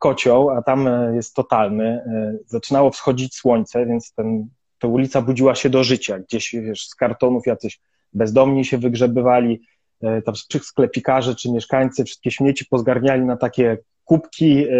kocioł, 0.00 0.50
a 0.50 0.62
tam 0.62 0.88
jest 1.14 1.34
totalny. 1.34 2.04
Zaczynało 2.46 2.90
wschodzić 2.90 3.34
słońce, 3.34 3.86
więc 3.86 4.12
ten, 4.14 4.48
ta 4.78 4.88
ulica 4.88 5.22
budziła 5.22 5.54
się 5.54 5.70
do 5.70 5.84
życia. 5.84 6.18
Gdzieś 6.18 6.52
wiesz, 6.52 6.88
z 6.88 6.94
kartonów 6.94 7.46
jacyś 7.46 7.80
bezdomni 8.12 8.64
się 8.64 8.78
wygrzebywali, 8.78 9.60
tam 10.00 10.34
czy 10.48 10.58
sklepikarze, 10.58 11.34
czy 11.34 11.52
mieszkańcy 11.52 12.04
wszystkie 12.04 12.30
śmieci 12.30 12.66
pozgarniali 12.70 13.24
na 13.24 13.36
takie 13.36 13.78
kubki, 14.10 14.58
e, 14.58 14.72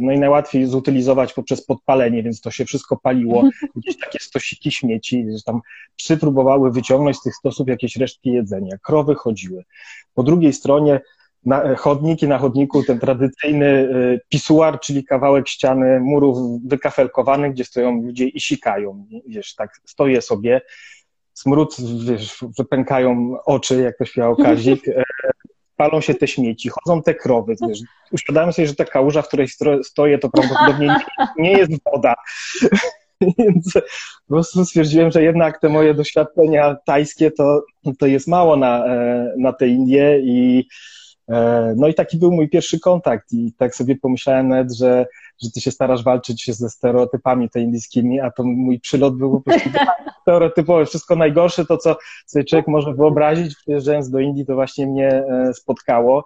no 0.00 0.12
i 0.12 0.18
najłatwiej 0.18 0.66
zutylizować 0.66 1.32
poprzez 1.32 1.66
podpalenie, 1.66 2.22
więc 2.22 2.40
to 2.40 2.50
się 2.50 2.64
wszystko 2.64 2.96
paliło, 2.96 3.48
gdzieś 3.76 3.98
takie 3.98 4.18
stosiki 4.18 4.72
śmieci, 4.72 5.26
że 5.36 5.42
tam 5.42 5.60
psy 5.96 6.16
próbowały 6.16 6.72
wyciągnąć 6.72 7.16
z 7.16 7.22
tych 7.22 7.34
stosów 7.34 7.68
jakieś 7.68 7.96
resztki 7.96 8.32
jedzenia, 8.32 8.78
krowy 8.82 9.14
chodziły. 9.14 9.64
Po 10.14 10.22
drugiej 10.22 10.52
stronie 10.52 11.00
na, 11.44 11.62
e, 11.62 12.26
na 12.26 12.38
chodniku 12.38 12.82
ten 12.82 12.98
tradycyjny 12.98 13.66
e, 13.66 14.20
pisuar, 14.28 14.80
czyli 14.80 15.04
kawałek 15.04 15.48
ściany 15.48 16.00
murów 16.00 16.38
wykafelkowanych, 16.64 17.52
gdzie 17.52 17.64
stoją 17.64 18.02
ludzie 18.02 18.28
i 18.28 18.40
sikają, 18.40 19.06
wiesz, 19.28 19.54
tak 19.54 19.80
stoję 19.84 20.22
sobie, 20.22 20.60
smród, 21.32 21.76
wiesz, 22.06 22.44
wypękają 22.58 23.36
oczy, 23.44 23.80
jak 23.80 23.98
to 23.98 24.04
śpiewał 24.04 24.36
Kazik, 24.36 24.84
palą 25.76 26.00
się 26.00 26.14
te 26.14 26.28
śmieci, 26.28 26.68
chodzą 26.68 27.02
te 27.02 27.14
krowy. 27.14 27.54
Wiesz, 27.68 27.78
uświadamiam 28.12 28.52
sobie, 28.52 28.68
że 28.68 28.74
ta 28.74 28.84
kałuża, 28.84 29.22
w 29.22 29.28
której 29.28 29.48
stoję, 29.82 30.18
to 30.18 30.30
prawdopodobnie 30.30 30.96
nie, 31.38 31.52
jest 31.52 31.72
woda. 31.84 32.14
Więc 33.38 33.72
po 34.28 34.34
prostu 34.34 34.64
stwierdziłem, 34.64 35.10
że 35.10 35.22
jednak 35.22 35.60
te 35.60 35.68
moje 35.68 35.94
doświadczenia 35.94 36.76
tajskie 36.86 37.30
to, 37.30 37.62
to 37.98 38.06
jest 38.06 38.28
mało 38.28 38.56
na, 38.56 38.86
e, 38.86 39.34
na 39.38 39.52
te 39.52 39.68
Indie 39.68 40.20
i 40.22 40.58
e, 40.58 41.03
no 41.76 41.88
i 41.88 41.94
taki 41.94 42.18
był 42.18 42.32
mój 42.32 42.48
pierwszy 42.48 42.80
kontakt 42.80 43.32
i 43.32 43.52
tak 43.58 43.74
sobie 43.74 43.96
pomyślałem 43.96 44.48
nawet, 44.48 44.74
że, 44.74 45.06
że 45.42 45.50
ty 45.50 45.60
się 45.60 45.70
starasz 45.70 46.04
walczyć 46.04 46.56
ze 46.56 46.70
stereotypami 46.70 47.50
te 47.50 47.60
indyjskimi, 47.60 48.20
a 48.20 48.30
to 48.30 48.42
mój 48.44 48.80
przylot 48.80 49.16
był 49.16 49.30
po 49.30 49.40
prostu 49.40 49.70
stereotypowy. 50.22 50.86
Wszystko 50.86 51.16
najgorsze 51.16 51.66
to, 51.66 51.76
co 51.76 51.96
sobie 52.26 52.44
człowiek 52.44 52.68
może 52.68 52.94
wyobrazić, 52.94 53.56
przyjeżdżając 53.56 54.10
do 54.10 54.18
Indii, 54.18 54.46
to 54.46 54.54
właśnie 54.54 54.86
mnie 54.86 55.08
e, 55.08 55.54
spotkało 55.54 56.24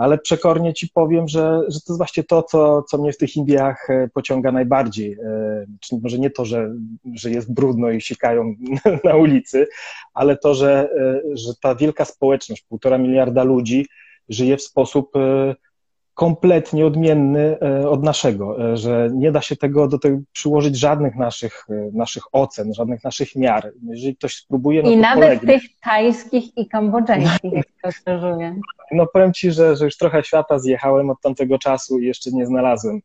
ale 0.00 0.18
przekornie 0.18 0.74
ci 0.74 0.88
powiem, 0.88 1.28
że, 1.28 1.60
że 1.68 1.80
to 1.80 1.92
jest 1.92 1.96
właśnie 1.96 2.24
to, 2.24 2.42
co, 2.42 2.82
co 2.82 2.98
mnie 2.98 3.12
w 3.12 3.16
tych 3.16 3.36
Indiach 3.36 3.90
e, 3.90 4.08
pociąga 4.14 4.52
najbardziej. 4.52 5.12
E, 5.12 5.66
czyli 5.80 6.00
może 6.02 6.18
nie 6.18 6.30
to, 6.30 6.44
że, 6.44 6.74
że 7.14 7.30
jest 7.30 7.54
brudno 7.54 7.90
i 7.90 8.00
sikają 8.00 8.54
na 9.04 9.16
ulicy, 9.16 9.66
ale 10.14 10.36
to, 10.36 10.54
że, 10.54 10.90
e, 10.98 11.20
że 11.36 11.52
ta 11.62 11.74
wielka 11.74 12.04
społeczność, 12.04 12.62
półtora 12.62 12.98
miliarda 12.98 13.44
ludzi, 13.44 13.86
żyje 14.30 14.56
w 14.56 14.62
sposób 14.62 15.12
kompletnie 16.20 16.86
odmienny 16.86 17.58
e, 17.60 17.88
od 17.88 18.02
naszego, 18.02 18.72
e, 18.72 18.76
że 18.76 19.08
nie 19.12 19.32
da 19.32 19.40
się 19.40 19.56
tego 19.56 19.88
do 19.88 19.98
tego 19.98 20.18
przyłożyć 20.32 20.78
żadnych 20.78 21.16
naszych, 21.16 21.66
e, 21.70 21.90
naszych 21.92 22.22
ocen, 22.32 22.74
żadnych 22.74 23.04
naszych 23.04 23.36
miar. 23.36 23.72
Jeżeli 23.88 24.16
ktoś 24.16 24.36
spróbuje, 24.36 24.82
no 24.82 24.90
I 24.90 24.96
nawet 24.96 25.24
polegnie. 25.24 25.48
tych 25.48 25.62
tajskich 25.82 26.58
i 26.58 26.68
kambodżańskich, 26.68 27.52
jak 27.52 27.66
to 27.82 27.88
obserwuję. 27.88 28.60
No 28.92 29.06
powiem 29.06 29.32
Ci, 29.32 29.52
że, 29.52 29.76
że 29.76 29.84
już 29.84 29.96
trochę 29.96 30.24
świata 30.24 30.58
zjechałem 30.58 31.10
od 31.10 31.20
tamtego 31.20 31.58
czasu 31.58 31.98
i 31.98 32.06
jeszcze 32.06 32.30
nie 32.30 32.46
znalazłem 32.46 33.00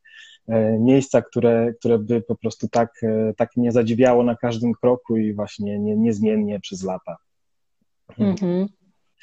miejsca, 0.80 1.22
które, 1.22 1.74
które 1.80 2.00
by 2.00 2.22
po 2.22 2.36
prostu 2.36 2.68
tak, 2.68 3.02
tak 3.38 3.56
mnie 3.56 3.72
zadziwiało 3.72 4.24
na 4.24 4.36
każdym 4.36 4.74
kroku 4.74 5.18
i 5.18 5.34
właśnie 5.34 5.80
nie, 5.80 5.96
niezmiennie 5.96 6.60
przez 6.60 6.84
lata. 6.84 7.18
Mhm. 8.20 8.68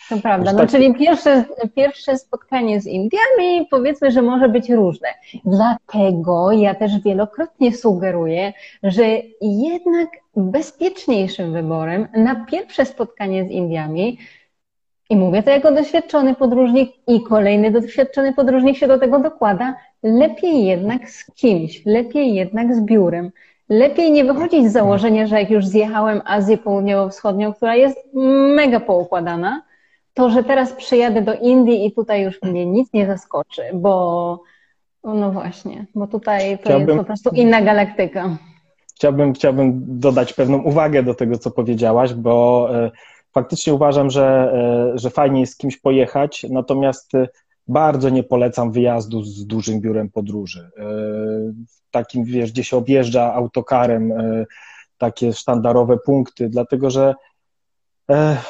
To 0.08 0.16
prawda. 0.16 0.52
No, 0.52 0.58
tak... 0.58 0.70
czyli 0.70 0.94
pierwsze, 0.94 1.44
pierwsze 1.76 2.18
spotkanie 2.18 2.80
z 2.80 2.86
Indiami 2.86 3.66
powiedzmy, 3.70 4.10
że 4.10 4.22
może 4.22 4.48
być 4.48 4.70
różne. 4.70 5.08
Dlatego 5.44 6.52
ja 6.52 6.74
też 6.74 7.00
wielokrotnie 7.00 7.76
sugeruję, 7.76 8.52
że 8.82 9.04
jednak 9.40 10.08
bezpieczniejszym 10.36 11.52
wyborem 11.52 12.08
na 12.16 12.44
pierwsze 12.44 12.84
spotkanie 12.84 13.44
z 13.44 13.50
Indiami 13.50 14.18
i 15.10 15.16
mówię 15.16 15.42
to 15.42 15.50
jako 15.50 15.72
doświadczony 15.72 16.34
podróżnik 16.34 16.90
i 17.06 17.22
kolejny 17.22 17.70
doświadczony 17.70 18.32
podróżnik 18.32 18.76
się 18.76 18.86
do 18.86 18.98
tego 18.98 19.18
dokłada, 19.18 19.76
lepiej 20.02 20.64
jednak 20.64 21.10
z 21.10 21.34
kimś, 21.34 21.86
lepiej 21.86 22.34
jednak 22.34 22.74
z 22.74 22.80
biurem. 22.80 23.30
Lepiej 23.68 24.12
nie 24.12 24.24
wychodzić 24.24 24.68
z 24.68 24.72
założenia, 24.72 25.26
że 25.26 25.40
jak 25.40 25.50
już 25.50 25.66
zjechałem 25.66 26.20
Azję 26.24 26.58
Południowo-Wschodnią, 26.58 27.54
która 27.54 27.76
jest 27.76 27.98
mega 28.54 28.80
poukładana, 28.80 29.62
to, 30.14 30.30
że 30.30 30.44
teraz 30.44 30.72
przyjadę 30.72 31.22
do 31.22 31.34
Indii 31.34 31.86
i 31.86 31.92
tutaj 31.92 32.22
już 32.22 32.42
mnie 32.42 32.66
nic 32.66 32.92
nie 32.92 33.06
zaskoczy, 33.06 33.62
bo 33.74 34.42
no 35.04 35.32
właśnie, 35.32 35.86
bo 35.94 36.06
tutaj 36.06 36.58
to 36.58 36.64
chciałbym, 36.64 36.88
jest 36.88 36.98
po 36.98 37.04
prostu 37.04 37.30
inna 37.30 37.62
galaktyka. 37.62 38.36
Chciałbym, 38.94 39.32
chciałbym 39.32 39.82
dodać 40.00 40.32
pewną 40.32 40.58
uwagę 40.58 41.02
do 41.02 41.14
tego, 41.14 41.38
co 41.38 41.50
powiedziałaś, 41.50 42.14
bo 42.14 42.68
e, 42.74 42.90
faktycznie 43.32 43.74
uważam, 43.74 44.10
że, 44.10 44.52
e, 44.94 44.98
że 44.98 45.10
fajnie 45.10 45.40
jest 45.40 45.52
z 45.52 45.56
kimś 45.56 45.76
pojechać, 45.76 46.46
natomiast 46.50 47.14
e, 47.14 47.28
bardzo 47.68 48.08
nie 48.08 48.22
polecam 48.22 48.72
wyjazdu 48.72 49.22
z 49.22 49.46
dużym 49.46 49.80
biurem 49.80 50.10
podróży. 50.10 50.70
Takim, 51.90 52.24
wiesz, 52.24 52.52
gdzie 52.52 52.64
się 52.64 52.76
objeżdża 52.76 53.34
autokarem 53.34 54.12
takie 54.98 55.32
sztandarowe 55.32 55.98
punkty, 55.98 56.48
dlatego 56.48 56.90
że 56.90 57.14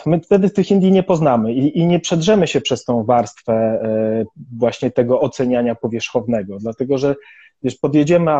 my 0.06 0.20
wtedy 0.20 0.50
tych 0.50 0.70
Indii 0.70 0.92
nie 0.92 1.02
poznamy 1.02 1.52
i, 1.52 1.78
i, 1.78 1.86
nie 1.86 2.00
przedrzemy 2.00 2.46
się 2.46 2.60
przez 2.60 2.84
tą 2.84 3.04
warstwę 3.04 3.52
e, 3.52 4.24
właśnie 4.58 4.90
tego 4.90 5.20
oceniania 5.20 5.74
powierzchownego, 5.74 6.58
dlatego 6.58 6.98
że 6.98 7.14
wiesz, 7.62 7.76
podjedziemy 7.76 8.30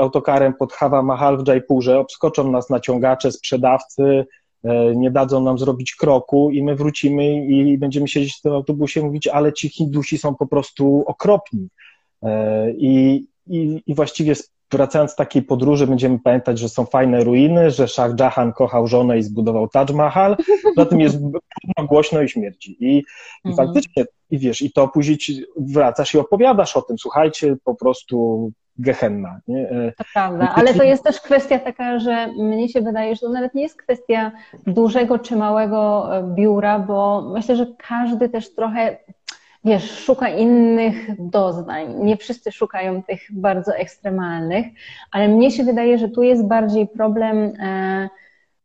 autokarem 0.00 0.54
pod 0.54 0.72
Hawa 0.72 1.02
Mahal 1.02 1.44
w 1.44 1.48
Jaipurze, 1.48 1.98
obskoczą 1.98 2.50
nas 2.50 2.70
naciągacze, 2.70 3.32
sprzedawcy, 3.32 4.26
e, 4.64 4.96
nie 4.96 5.10
dadzą 5.10 5.42
nam 5.42 5.58
zrobić 5.58 5.94
kroku 5.94 6.50
i 6.50 6.62
my 6.62 6.74
wrócimy 6.76 7.46
i 7.46 7.78
będziemy 7.78 8.08
siedzieć 8.08 8.36
w 8.38 8.40
tym 8.42 8.52
autobusie 8.52 9.00
i 9.00 9.04
mówić, 9.04 9.26
ale 9.26 9.52
ci 9.52 9.68
Hindusi 9.68 10.18
są 10.18 10.34
po 10.34 10.46
prostu 10.46 11.04
okropni. 11.06 11.68
I, 12.78 13.24
i, 13.46 13.82
i 13.86 13.94
właściwie 13.94 14.34
wracając 14.74 15.10
z 15.10 15.16
takiej 15.16 15.42
podróży, 15.42 15.86
będziemy 15.86 16.18
pamiętać, 16.18 16.58
że 16.58 16.68
są 16.68 16.86
fajne 16.86 17.24
ruiny, 17.24 17.70
że 17.70 17.88
Shah 17.88 18.18
Jahan 18.20 18.52
kochał 18.52 18.86
żonę 18.86 19.18
i 19.18 19.22
zbudował 19.22 19.68
Taj 19.68 19.86
Mahal, 19.94 20.36
zatem 20.76 21.00
jest 21.00 21.18
głośno 21.88 22.22
i 22.22 22.28
śmierci. 22.28 22.76
I, 22.80 22.96
i 23.44 23.48
mhm. 23.48 23.66
faktycznie, 23.66 24.04
i 24.30 24.38
wiesz, 24.38 24.62
i 24.62 24.72
to 24.72 24.88
później 24.88 25.18
wracasz 25.56 26.14
i 26.14 26.18
opowiadasz 26.18 26.76
o 26.76 26.82
tym, 26.82 26.98
słuchajcie, 26.98 27.56
po 27.64 27.74
prostu 27.74 28.50
gehenna. 28.78 29.40
Nie? 29.48 29.70
E, 29.70 29.92
to 29.98 30.04
prawda, 30.14 30.52
ale 30.54 30.74
to 30.74 30.82
jest 30.82 31.04
też 31.04 31.20
kwestia 31.20 31.58
taka, 31.58 31.98
że 31.98 32.26
mnie 32.26 32.68
się 32.68 32.80
wydaje, 32.80 33.14
że 33.14 33.20
to 33.20 33.28
nawet 33.28 33.54
nie 33.54 33.62
jest 33.62 33.82
kwestia 33.82 34.32
dużego 34.66 35.18
czy 35.18 35.36
małego 35.36 36.08
biura, 36.34 36.78
bo 36.78 37.22
myślę, 37.34 37.56
że 37.56 37.66
każdy 37.88 38.28
też 38.28 38.54
trochę 38.54 38.98
wiesz, 39.64 39.90
szuka 39.90 40.28
innych 40.28 41.06
doznań. 41.18 41.94
Nie 41.98 42.16
wszyscy 42.16 42.52
szukają 42.52 43.02
tych 43.02 43.20
bardzo 43.32 43.76
ekstremalnych, 43.76 44.66
ale 45.12 45.28
mnie 45.28 45.50
się 45.50 45.64
wydaje, 45.64 45.98
że 45.98 46.08
tu 46.08 46.22
jest 46.22 46.46
bardziej 46.46 46.88
problem 46.88 47.36
e, 47.60 48.08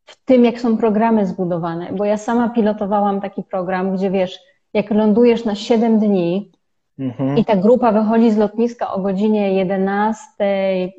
w 0.06 0.25
tym, 0.25 0.46
jak 0.46 0.60
są 0.60 0.77
programy 0.77 1.25
zbudowane, 1.25 1.94
bo 1.94 2.06
ja 2.06 2.18
sama 2.18 2.50
pilotowałam 2.50 3.22
taki 3.22 3.44
program, 3.44 3.96
gdzie 3.96 4.12
wiesz, 4.12 4.39
jak 4.74 4.91
lądujesz 4.91 5.46
na 5.46 5.56
7 5.56 6.00
dni 6.00 6.51
mhm. 7.00 7.38
i 7.38 7.46
ta 7.46 7.56
grupa 7.56 7.91
wychodzi 7.91 8.32
z 8.32 8.38
lotniska 8.38 8.94
o 8.94 9.00
godzinie 9.00 9.53
11, 9.53 10.25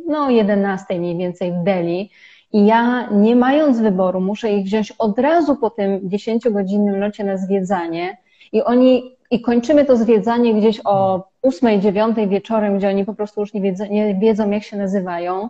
no 0.07 0.31
11 0.31 0.99
mniej 0.99 1.17
więcej 1.17 1.53
w 1.53 1.65
Delhi, 1.65 2.11
i 2.53 2.67
ja, 2.67 3.09
nie 3.11 3.37
mając 3.37 3.81
wyboru, 3.81 4.21
muszę 4.21 4.53
ich 4.53 4.65
wziąć 4.65 4.93
od 4.99 5.19
razu 5.19 5.57
po 5.57 5.71
tym 5.71 6.09
10-godzinnym 6.09 6.99
locie 6.99 7.25
na 7.25 7.37
zwiedzanie. 7.37 8.17
I 8.53 8.63
oni 8.63 9.17
i 9.31 9.41
kończymy 9.41 9.85
to 9.85 9.97
zwiedzanie 9.97 10.55
gdzieś 10.55 10.81
o 10.85 11.25
ósmej, 11.43 11.81
dziewiątej 11.81 12.29
wieczorem, 12.29 12.79
gdzie 12.79 12.89
oni 12.89 13.05
po 13.05 13.15
prostu 13.15 13.41
już 13.41 13.55
nie 13.55 13.61
wiedzą, 13.61 13.85
nie 13.91 14.15
wiedzą 14.15 14.51
jak 14.51 14.63
się 14.63 14.77
nazywają. 14.77 15.49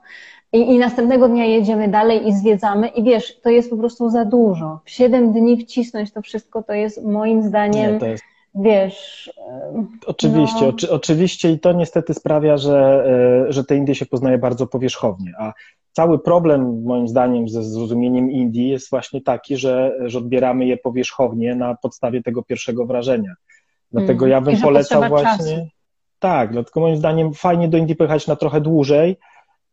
I, 0.52 0.58
I, 0.58 0.78
następnego 0.78 1.28
dnia 1.28 1.44
jedziemy 1.44 1.88
dalej 1.88 2.28
i 2.28 2.32
zwiedzamy 2.32 2.88
i 2.88 3.02
wiesz, 3.02 3.40
to 3.40 3.50
jest 3.50 3.70
po 3.70 3.76
prostu 3.76 4.10
za 4.10 4.24
dużo. 4.24 4.80
W 4.84 4.90
siedem 4.90 5.32
dni 5.32 5.56
wcisnąć 5.56 6.12
to 6.12 6.22
wszystko 6.22 6.62
to 6.62 6.72
jest 6.72 7.04
moim 7.04 7.42
zdaniem, 7.42 7.98
nie, 7.98 8.08
jest... 8.08 8.24
wiesz... 8.54 9.32
Oczywiście, 10.06 10.60
no... 10.60 10.68
oczy, 10.68 10.90
oczywiście 10.92 11.50
i 11.50 11.58
to 11.58 11.72
niestety 11.72 12.14
sprawia, 12.14 12.56
że, 12.56 13.04
e, 13.48 13.52
że 13.52 13.64
te 13.64 13.76
Indie 13.76 13.94
się 13.94 14.06
poznaje 14.06 14.38
bardzo 14.38 14.66
powierzchownie, 14.66 15.32
a 15.38 15.52
cały 15.92 16.18
problem 16.18 16.82
moim 16.82 17.08
zdaniem 17.08 17.48
ze 17.48 17.62
zrozumieniem 17.62 18.30
Indii 18.30 18.68
jest 18.68 18.90
właśnie 18.90 19.20
taki, 19.20 19.56
że, 19.56 19.96
że 20.04 20.18
odbieramy 20.18 20.66
je 20.66 20.76
powierzchownie 20.76 21.54
na 21.54 21.74
podstawie 21.74 22.22
tego 22.22 22.42
pierwszego 22.42 22.86
wrażenia. 22.86 23.34
Dlatego 23.92 24.24
mm. 24.24 24.30
ja 24.30 24.40
bym 24.40 24.60
polecał 24.60 25.08
właśnie. 25.08 25.56
Czasu. 25.56 25.68
Tak, 26.18 26.52
dlatego 26.52 26.80
moim 26.80 26.96
zdaniem 26.96 27.34
fajnie 27.34 27.68
do 27.68 27.78
Indii 27.78 27.96
pojechać 27.96 28.26
na 28.26 28.36
trochę 28.36 28.60
dłużej 28.60 29.16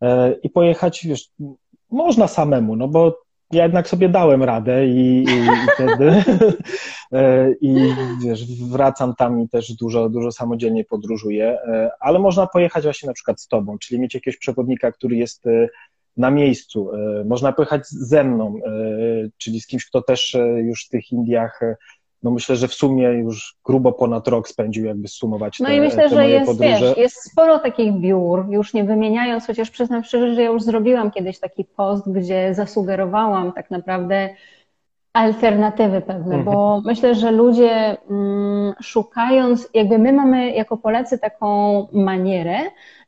e, 0.02 0.32
i 0.32 0.50
pojechać, 0.50 1.06
wiesz, 1.06 1.28
można 1.90 2.28
samemu, 2.28 2.76
no 2.76 2.88
bo 2.88 3.20
ja 3.52 3.62
jednak 3.62 3.88
sobie 3.88 4.08
dałem 4.08 4.42
radę 4.42 4.86
i, 4.86 5.24
i, 5.24 5.46
i 5.46 5.68
wtedy 5.74 6.12
e, 7.12 7.52
i 7.60 7.94
wiesz, 8.24 8.46
wracam 8.70 9.14
tam 9.14 9.40
i 9.40 9.48
też 9.48 9.72
dużo, 9.72 10.08
dużo 10.08 10.32
samodzielnie 10.32 10.84
podróżuję, 10.84 11.58
e, 11.62 11.90
ale 12.00 12.18
można 12.18 12.46
pojechać 12.46 12.84
właśnie 12.84 13.06
na 13.06 13.12
przykład 13.12 13.40
z 13.40 13.48
tobą, 13.48 13.78
czyli 13.78 14.00
mieć 14.00 14.14
jakiegoś 14.14 14.38
przewodnika, 14.38 14.92
który 14.92 15.16
jest 15.16 15.44
na 16.16 16.30
miejscu. 16.30 16.90
Można 17.24 17.52
pojechać 17.52 17.88
ze 17.88 18.24
mną, 18.24 18.54
czyli 19.38 19.60
z 19.60 19.66
kimś, 19.66 19.86
kto 19.86 20.02
też 20.02 20.36
już 20.56 20.86
w 20.86 20.88
tych 20.88 21.12
Indiach 21.12 21.60
no 22.22 22.30
myślę, 22.30 22.56
że 22.56 22.68
w 22.68 22.74
sumie 22.74 23.04
już 23.04 23.56
grubo 23.64 23.92
ponad 23.92 24.28
rok 24.28 24.48
spędził, 24.48 24.84
jakby 24.84 25.08
sumować 25.08 25.60
no 25.60 25.66
te, 25.66 25.76
i 25.76 25.80
myślę, 25.80 26.08
że 26.08 26.30
jest, 26.30 26.46
podróże. 26.46 26.70
Wiesz, 26.70 26.96
jest 26.96 27.30
sporo 27.30 27.58
takich 27.58 27.92
biur, 27.92 28.46
już 28.50 28.74
nie 28.74 28.84
wymieniając, 28.84 29.46
chociaż 29.46 29.70
przyznam 29.70 30.04
szczerze, 30.04 30.34
że 30.34 30.42
ja 30.42 30.50
już 30.50 30.62
zrobiłam 30.62 31.10
kiedyś 31.10 31.38
taki 31.38 31.64
post, 31.64 32.12
gdzie 32.12 32.54
zasugerowałam 32.54 33.52
tak 33.52 33.70
naprawdę 33.70 34.28
alternatywy 35.12 36.00
pewne, 36.00 36.34
mhm. 36.34 36.44
bo 36.44 36.82
myślę, 36.84 37.14
że 37.14 37.30
ludzie 37.30 37.96
mm, 38.10 38.74
szukając, 38.82 39.68
jakby 39.74 39.98
my 39.98 40.12
mamy 40.12 40.52
jako 40.52 40.76
Polacy 40.76 41.18
taką 41.18 41.86
manierę, 41.92 42.58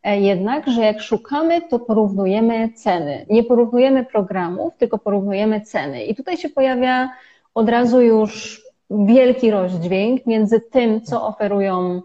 e, 0.03 0.21
jednak, 0.21 0.69
że 0.69 0.83
jak 0.83 1.01
szukamy, 1.01 1.63
to 1.63 1.79
porównujemy 1.79 2.73
ceny. 2.73 3.27
Nie 3.31 3.45
porównujemy 3.45 4.05
programów, 4.05 4.77
tylko 4.79 4.99
porównujemy 4.99 5.61
ceny. 5.61 6.05
I 6.05 6.15
tutaj 6.15 6.37
się 6.37 6.49
pojawia 6.49 7.11
od 7.55 7.69
razu 7.69 8.01
już 8.01 8.63
wielki 8.91 9.51
rozdźwięk 9.51 10.27
między 10.27 10.61
tym, 10.61 11.01
co 11.01 11.27
oferują 11.27 12.03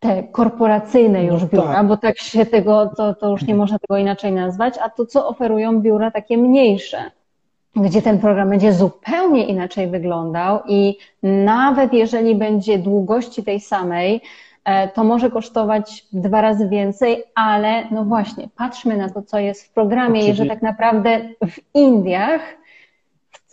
te 0.00 0.22
korporacyjne 0.22 1.24
już 1.24 1.42
no 1.42 1.48
biura, 1.48 1.74
tak. 1.74 1.86
bo 1.86 1.96
tak 1.96 2.18
się 2.18 2.46
tego, 2.46 2.90
to, 2.96 3.14
to 3.14 3.30
już 3.30 3.42
nie 3.42 3.54
można 3.54 3.78
tego 3.78 3.96
inaczej 3.96 4.32
nazwać, 4.32 4.74
a 4.82 4.90
to, 4.90 5.06
co 5.06 5.28
oferują 5.28 5.80
biura 5.80 6.10
takie 6.10 6.38
mniejsze, 6.38 7.10
gdzie 7.76 8.02
ten 8.02 8.18
program 8.18 8.50
będzie 8.50 8.72
zupełnie 8.72 9.46
inaczej 9.46 9.88
wyglądał 9.88 10.58
i 10.68 10.98
nawet 11.22 11.92
jeżeli 11.92 12.34
będzie 12.34 12.78
długości 12.78 13.42
tej 13.44 13.60
samej, 13.60 14.20
e, 14.64 14.88
to 14.88 15.04
może 15.04 15.30
kosztować 15.30 16.06
dwa 16.12 16.40
razy 16.40 16.68
więcej, 16.68 17.24
ale 17.34 17.84
no 17.90 18.04
właśnie, 18.04 18.48
patrzmy 18.56 18.96
na 18.96 19.10
to, 19.10 19.22
co 19.22 19.38
jest 19.38 19.64
w 19.64 19.72
programie 19.72 20.28
i 20.28 20.34
że 20.34 20.46
tak 20.46 20.62
naprawdę 20.62 21.20
w 21.46 21.74
Indiach 21.74 22.59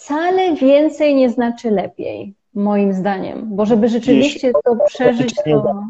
wcale 0.07 0.55
więcej 0.55 1.15
nie 1.15 1.29
znaczy 1.29 1.71
lepiej, 1.71 2.33
moim 2.53 2.93
zdaniem, 2.93 3.55
bo 3.55 3.65
żeby 3.65 3.89
rzeczywiście 3.89 4.51
to 4.65 4.77
przeżyć, 4.87 5.35
to... 5.35 5.83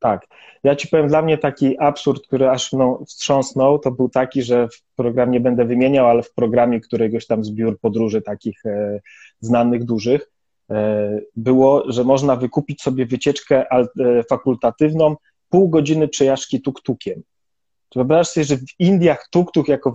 Tak. 0.00 0.26
Ja 0.64 0.76
ci 0.76 0.88
powiem, 0.88 1.08
dla 1.08 1.22
mnie 1.22 1.38
taki 1.38 1.78
absurd, 1.78 2.26
który 2.26 2.50
aż 2.50 2.72
mną 2.72 3.04
wstrząsnął, 3.06 3.78
to 3.78 3.90
był 3.90 4.08
taki, 4.08 4.42
że 4.42 4.68
w 4.68 4.82
programie 4.96 5.32
nie 5.32 5.40
będę 5.40 5.64
wymieniał, 5.64 6.06
ale 6.06 6.22
w 6.22 6.32
programie 6.32 6.80
któregoś 6.80 7.26
tam 7.26 7.44
zbiór 7.44 7.80
podróży 7.80 8.22
takich 8.22 8.66
e, 8.66 9.00
znanych, 9.40 9.84
dużych, 9.84 10.30
e, 10.70 11.20
było, 11.36 11.92
że 11.92 12.04
można 12.04 12.36
wykupić 12.36 12.82
sobie 12.82 13.06
wycieczkę 13.06 13.64
e, 13.70 14.22
fakultatywną, 14.22 15.16
pół 15.48 15.68
godziny 15.68 16.08
przejażdżki 16.08 16.62
tuk-tukiem. 16.62 17.20
Wyobraź 17.94 18.28
sobie, 18.28 18.44
że 18.44 18.56
w 18.56 18.64
Indiach 18.78 19.28
tuk-tuk 19.34 19.68
jako 19.68 19.92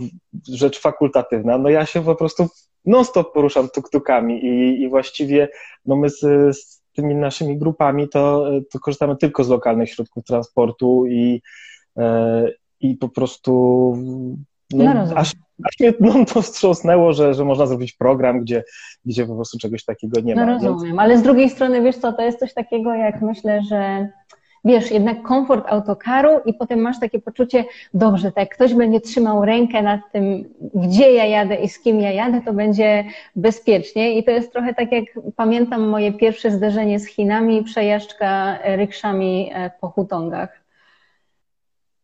rzecz 0.48 0.80
fakultatywna, 0.80 1.58
no 1.58 1.70
ja 1.70 1.86
się 1.86 2.04
po 2.04 2.16
prostu 2.16 2.48
non-stop 2.86 3.34
poruszam 3.34 3.68
tuk-tukami 3.70 4.40
i, 4.44 4.82
i 4.82 4.90
właściwie 4.90 5.50
no 5.86 5.96
my 5.96 6.10
z, 6.10 6.20
z 6.58 6.82
tymi 6.94 7.16
naszymi 7.16 7.58
grupami 7.58 8.10
to, 8.10 8.46
to 8.72 8.80
korzystamy 8.80 9.18
tylko 9.18 9.44
z 9.44 9.50
lokalnych 9.50 9.90
środków 9.90 10.24
transportu 10.24 11.06
i, 11.06 11.42
e, 11.98 12.48
i 12.80 12.98
po 12.98 13.10
prostu 13.10 13.94
no, 14.74 14.94
no 14.94 15.16
aż, 15.16 15.34
aż 15.64 15.80
mnie 15.80 15.94
no, 16.00 16.26
to 16.26 16.42
wstrząsnęło, 16.42 17.14
że, 17.14 17.34
że 17.34 17.46
można 17.46 17.66
zrobić 17.66 17.94
program, 17.94 18.42
gdzie, 18.42 18.64
gdzie 19.06 19.26
po 19.26 19.36
prostu 19.36 19.58
czegoś 19.58 19.86
takiego 19.86 20.22
nie 20.22 20.36
no 20.36 20.46
ma. 20.46 20.60
No 20.60 20.72
rozumiem, 20.72 21.00
ale 21.00 21.18
z 21.18 21.22
drugiej 21.22 21.50
strony 21.50 21.82
wiesz 21.82 21.98
co, 21.98 22.14
to 22.14 22.22
jest 22.22 22.40
coś 22.40 22.54
takiego 22.54 22.94
jak 22.94 23.22
myślę, 23.22 23.62
że 23.70 24.10
wiesz, 24.66 24.92
jednak 24.92 25.22
komfort 25.22 25.66
autokaru 25.68 26.30
i 26.46 26.54
potem 26.54 26.80
masz 26.80 27.00
takie 27.00 27.20
poczucie, 27.20 27.66
dobrze, 27.94 28.32
tak 28.32 28.50
ktoś 28.50 28.74
będzie 28.74 29.02
trzymał 29.02 29.46
rękę 29.46 29.82
nad 29.82 30.02
tym, 30.12 30.54
gdzie 30.74 31.14
ja 31.14 31.26
jadę 31.26 31.56
i 31.56 31.70
z 31.70 31.80
kim 31.80 32.02
ja 32.02 32.12
jadę, 32.12 32.42
to 32.46 32.54
będzie 32.54 33.04
bezpiecznie. 33.36 34.18
I 34.18 34.24
to 34.24 34.32
jest 34.32 34.52
trochę 34.52 34.74
tak 34.74 34.92
jak 34.92 35.06
pamiętam 35.36 35.88
moje 35.88 36.14
pierwsze 36.14 36.52
zderzenie 36.52 37.00
z 37.00 37.08
Chinami 37.08 37.64
przejażdżka 37.64 38.58
rykszami 38.64 39.52
e, 39.54 39.72
po 39.82 39.88
hutongach, 39.88 40.62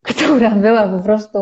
która 0.10 0.50
była 0.50 0.88
po 0.88 1.00
prostu 1.04 1.40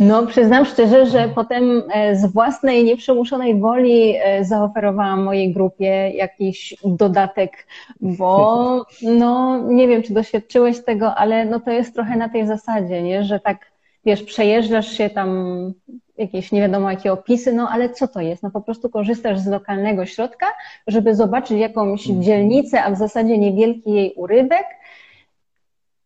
no, 0.00 0.26
przyznam 0.26 0.64
szczerze, 0.64 1.06
że 1.06 1.28
potem 1.34 1.82
e, 1.92 2.16
z 2.16 2.32
własnej 2.32 2.84
nieprzymuszonej 2.84 3.60
woli 3.60 4.14
e, 4.16 4.44
zaoferowałam 4.44 5.22
mojej 5.22 5.52
grupie 5.52 6.10
jakiś 6.10 6.74
dodatek, 6.84 7.66
bo 8.00 8.86
no, 9.02 9.62
nie 9.68 9.88
wiem, 9.88 10.02
czy 10.02 10.12
doświadczyłeś 10.12 10.84
tego, 10.84 11.14
ale 11.14 11.44
no 11.44 11.60
to 11.60 11.70
jest 11.70 11.94
trochę 11.94 12.16
na 12.16 12.28
tej 12.28 12.46
zasadzie, 12.46 13.02
nie? 13.02 13.24
że 13.24 13.40
tak, 13.40 13.72
wiesz, 14.04 14.22
przejeżdżasz 14.22 14.92
się 14.92 15.10
tam 15.10 15.72
jakieś 16.18 16.52
nie 16.52 16.60
wiadomo 16.60 16.90
jakie 16.90 17.12
opisy, 17.12 17.52
no 17.52 17.68
ale 17.68 17.90
co 17.90 18.08
to 18.08 18.20
jest? 18.20 18.42
No 18.42 18.50
po 18.50 18.60
prostu 18.60 18.90
korzystasz 18.90 19.38
z 19.38 19.46
lokalnego 19.46 20.06
środka, 20.06 20.46
żeby 20.86 21.14
zobaczyć 21.14 21.58
jakąś 21.58 22.06
mhm. 22.06 22.22
dzielnicę, 22.22 22.82
a 22.82 22.90
w 22.90 22.98
zasadzie 22.98 23.38
niewielki 23.38 23.92
jej 23.92 24.14
urywek 24.16 24.66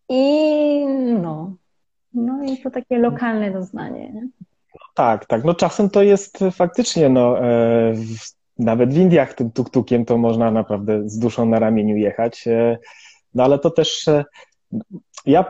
i 0.09 0.85
no, 1.23 1.51
no 2.15 2.45
i 2.45 2.59
to 2.59 2.71
takie 2.71 2.99
lokalne 2.99 3.51
doznanie. 3.51 4.13
Nie? 4.13 4.29
Tak, 4.95 5.27
tak. 5.27 5.45
No 5.45 5.55
czasem 5.55 5.91
to 5.91 6.03
jest 6.03 6.39
faktycznie, 6.53 7.09
no, 7.09 7.41
e, 7.41 7.95
nawet 8.59 8.95
w 8.95 8.97
Indiach 8.97 9.35
tym 9.35 9.51
tuk-tukiem 9.51 10.05
to 10.05 10.19
można 10.19 10.51
naprawdę 10.51 11.09
z 11.09 11.19
duszą 11.19 11.47
na 11.47 11.59
ramieniu 11.59 11.97
jechać. 11.97 12.47
E, 12.47 12.79
no 13.35 13.45
ale 13.45 13.59
to 13.59 13.71
też 13.71 14.09
e, 14.09 14.25
ja, 15.27 15.45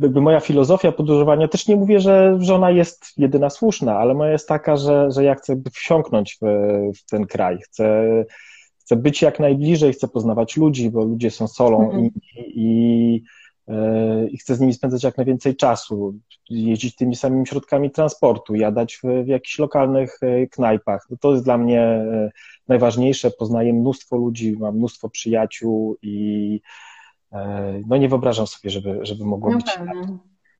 jakby 0.00 0.20
moja 0.20 0.40
filozofia 0.40 0.92
podróżowania, 0.92 1.48
też 1.48 1.68
nie 1.68 1.76
mówię, 1.76 2.00
że, 2.00 2.36
że 2.40 2.54
ona 2.54 2.70
jest 2.70 3.18
jedyna 3.18 3.50
słuszna, 3.50 3.98
ale 3.98 4.14
moja 4.14 4.32
jest 4.32 4.48
taka, 4.48 4.76
że, 4.76 5.10
że 5.10 5.24
ja 5.24 5.34
chcę 5.34 5.56
wsiąknąć 5.72 6.38
w, 6.42 6.46
w 6.98 7.10
ten 7.10 7.26
kraj, 7.26 7.58
chcę, 7.58 8.04
chcę 8.78 8.96
być 8.96 9.22
jak 9.22 9.40
najbliżej, 9.40 9.92
chcę 9.92 10.08
poznawać 10.08 10.56
ludzi, 10.56 10.90
bo 10.90 11.04
ludzie 11.04 11.30
są 11.30 11.48
solą 11.48 11.90
mm 11.90 12.04
-hmm. 12.04 12.10
i, 12.36 12.52
i 12.54 13.22
i 14.30 14.38
chcę 14.38 14.54
z 14.54 14.60
nimi 14.60 14.74
spędzać 14.74 15.04
jak 15.04 15.16
najwięcej 15.16 15.56
czasu, 15.56 16.14
jeździć 16.50 16.96
tymi 16.96 17.16
samymi 17.16 17.46
środkami 17.46 17.90
transportu, 17.90 18.54
jadać 18.54 18.96
w, 18.96 19.24
w 19.24 19.28
jakichś 19.28 19.58
lokalnych 19.58 20.18
e, 20.22 20.46
knajpach. 20.46 21.06
No 21.10 21.16
to 21.20 21.32
jest 21.32 21.44
dla 21.44 21.58
mnie 21.58 21.80
e, 21.80 22.30
najważniejsze. 22.68 23.30
Poznaję 23.30 23.72
mnóstwo 23.72 24.16
ludzi, 24.16 24.56
mam 24.58 24.76
mnóstwo 24.76 25.08
przyjaciół 25.08 25.96
i 26.02 26.60
e, 27.32 27.82
no 27.86 27.96
nie 27.96 28.08
wyobrażam 28.08 28.46
sobie, 28.46 28.70
żeby, 28.70 28.98
żeby 29.02 29.24
mogło 29.24 29.50
no 29.50 29.56
być 29.56 29.72
pewnie. 29.76 30.18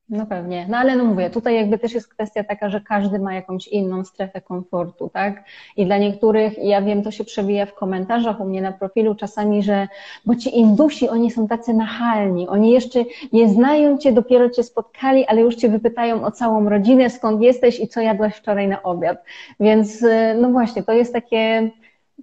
No 0.09 0.27
pewnie. 0.27 0.67
No 0.69 0.77
ale 0.77 0.97
no 0.97 1.05
mówię, 1.05 1.31
tutaj 1.31 1.55
jakby 1.55 1.79
też 1.79 1.93
jest 1.95 2.09
kwestia 2.09 2.45
taka, 2.45 2.71
że 2.71 2.81
każdy 2.81 3.19
ma 3.19 3.35
jakąś 3.35 3.69
inną 3.69 4.05
strefę 4.05 4.41
komfortu, 4.41 5.11
tak? 5.13 5.45
I 5.77 5.87
dla 5.87 5.99
niektórych, 5.99 6.59
ja 6.65 6.83
wiem, 6.83 7.03
to 7.03 7.11
się 7.11 7.25
przewija 7.25 7.67
w 7.67 7.75
komentarzach 7.75 8.41
u 8.41 8.45
mnie 8.45 8.63
na 8.63 8.73
profilu 8.73 9.15
czasami, 9.15 9.63
że 9.63 9.89
bo 10.25 10.35
ci 10.37 10.59
Indusi, 10.59 11.09
oni 11.09 11.31
są 11.31 11.49
tacy 11.49 11.75
nachalni, 11.75 12.49
oni 12.49 12.71
jeszcze 12.71 13.05
nie 13.33 13.49
znają 13.49 13.99
cię, 13.99 14.13
dopiero 14.13 14.51
cię 14.51 14.63
spotkali, 14.63 15.27
ale 15.27 15.41
już 15.41 15.57
cię 15.57 15.69
wypytają 15.69 16.25
o 16.25 16.31
całą 16.31 16.69
rodzinę, 16.69 17.11
skąd 17.11 17.43
jesteś 17.43 17.81
i 17.81 17.89
co 17.89 18.01
jadłaś 18.01 18.35
wczoraj 18.35 18.69
na 18.69 18.83
obiad. 18.83 19.25
Więc 19.61 20.05
no 20.41 20.51
właśnie, 20.51 20.83
to 20.83 20.93
jest 20.93 21.13
takie 21.13 21.71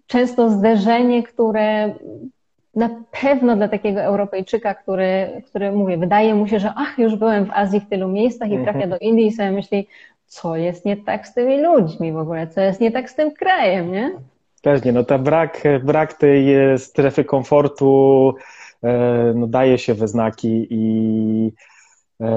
często 0.07 0.49
zderzenie, 0.49 1.23
które 1.23 1.93
na 2.75 2.89
pewno 3.21 3.55
dla 3.55 3.67
takiego 3.67 4.01
Europejczyka, 4.01 4.73
który, 4.73 5.41
który 5.45 5.71
mówię, 5.71 5.97
wydaje 5.97 6.35
mu 6.35 6.47
się, 6.47 6.59
że 6.59 6.73
ach, 6.75 6.99
już 6.99 7.15
byłem 7.15 7.45
w 7.45 7.51
Azji 7.51 7.79
w 7.79 7.89
tylu 7.89 8.07
miejscach 8.07 8.49
i 8.51 8.63
trafia 8.63 8.87
do 8.87 8.97
Indii 8.97 9.27
i 9.27 9.31
sobie 9.31 9.51
myśli, 9.51 9.87
co 10.25 10.55
jest 10.55 10.85
nie 10.85 10.97
tak 10.97 11.27
z 11.27 11.33
tymi 11.33 11.61
ludźmi 11.61 12.11
w 12.11 12.17
ogóle, 12.17 12.47
co 12.47 12.61
jest 12.61 12.81
nie 12.81 12.91
tak 12.91 13.09
z 13.09 13.15
tym 13.15 13.31
krajem, 13.31 13.91
nie? 13.91 14.11
Pewnie, 14.61 14.91
no 14.91 15.03
to 15.03 15.19
brak, 15.19 15.63
brak 15.83 16.13
tej 16.13 16.55
e, 16.55 16.77
strefy 16.77 17.23
komfortu 17.23 18.33
e, 18.83 19.33
no, 19.35 19.47
daje 19.47 19.77
się 19.77 19.93
we 19.93 20.07
znaki 20.07 20.67
i 20.69 21.51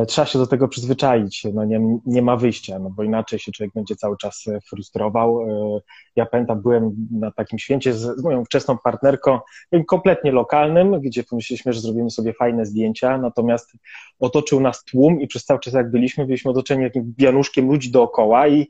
trzeba 0.08 0.26
się 0.26 0.38
do 0.38 0.46
tego 0.46 0.68
przyzwyczaić, 0.68 1.46
no 1.54 1.64
nie, 1.64 1.98
nie 2.06 2.22
ma 2.22 2.36
wyjścia, 2.36 2.78
no 2.78 2.90
bo 2.90 3.02
inaczej 3.02 3.38
się 3.38 3.52
człowiek 3.52 3.74
będzie 3.74 3.96
cały 3.96 4.16
czas 4.16 4.44
e, 4.46 4.60
frustrował. 4.60 5.42
E, 5.42 5.80
ja 6.16 6.26
pamiętam, 6.26 6.62
byłem 6.62 7.08
na 7.10 7.30
takim 7.30 7.58
święcie 7.58 7.92
z, 7.94 8.22
moją 8.22 8.44
wczesną 8.44 8.78
partnerką, 8.78 9.40
kompletnie 9.88 10.32
lokalnym, 10.32 11.00
gdzie 11.00 11.24
pomyśleliśmy, 11.24 11.72
że 11.72 11.80
zrobimy 11.80 12.10
sobie 12.10 12.32
fajne 12.32 12.66
zdjęcia, 12.66 13.18
natomiast 13.18 13.72
otoczył 14.20 14.60
nas 14.60 14.84
tłum 14.84 15.20
i 15.20 15.26
przez 15.26 15.44
cały 15.44 15.60
czas 15.60 15.74
jak 15.74 15.90
byliśmy, 15.90 16.26
byliśmy 16.26 16.50
otoczeni 16.50 16.82
jakimś 16.82 17.06
bianuszkiem 17.06 17.68
ludzi 17.68 17.90
dookoła 17.90 18.48
i 18.48 18.68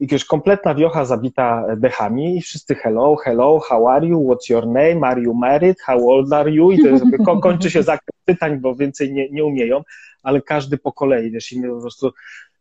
jakiegoś 0.00 0.24
kompletna 0.24 0.74
wiocha 0.74 1.04
zabita 1.04 1.64
dechami 1.76 2.36
i 2.36 2.40
wszyscy 2.40 2.74
hello, 2.74 3.16
hello, 3.16 3.60
how 3.60 3.88
are 3.88 4.06
you, 4.06 4.18
what's 4.18 4.50
your 4.50 4.66
name, 4.66 5.00
are 5.08 5.22
you 5.22 5.34
married, 5.34 5.80
how 5.80 6.10
old 6.10 6.32
are 6.32 6.50
you 6.50 6.72
i 6.72 6.82
to 6.82 6.88
jest, 6.88 7.04
kończy 7.42 7.70
się 7.70 7.82
zakres 7.82 8.20
pytań, 8.24 8.60
bo 8.60 8.74
więcej 8.74 9.12
nie, 9.12 9.30
nie 9.30 9.44
umieją 9.44 9.82
ale 10.22 10.42
każdy 10.42 10.78
po 10.78 10.92
kolei, 10.92 11.30
wiesz, 11.30 11.52
i 11.52 11.60
my 11.60 11.68
po 11.68 11.80
prostu 11.80 12.12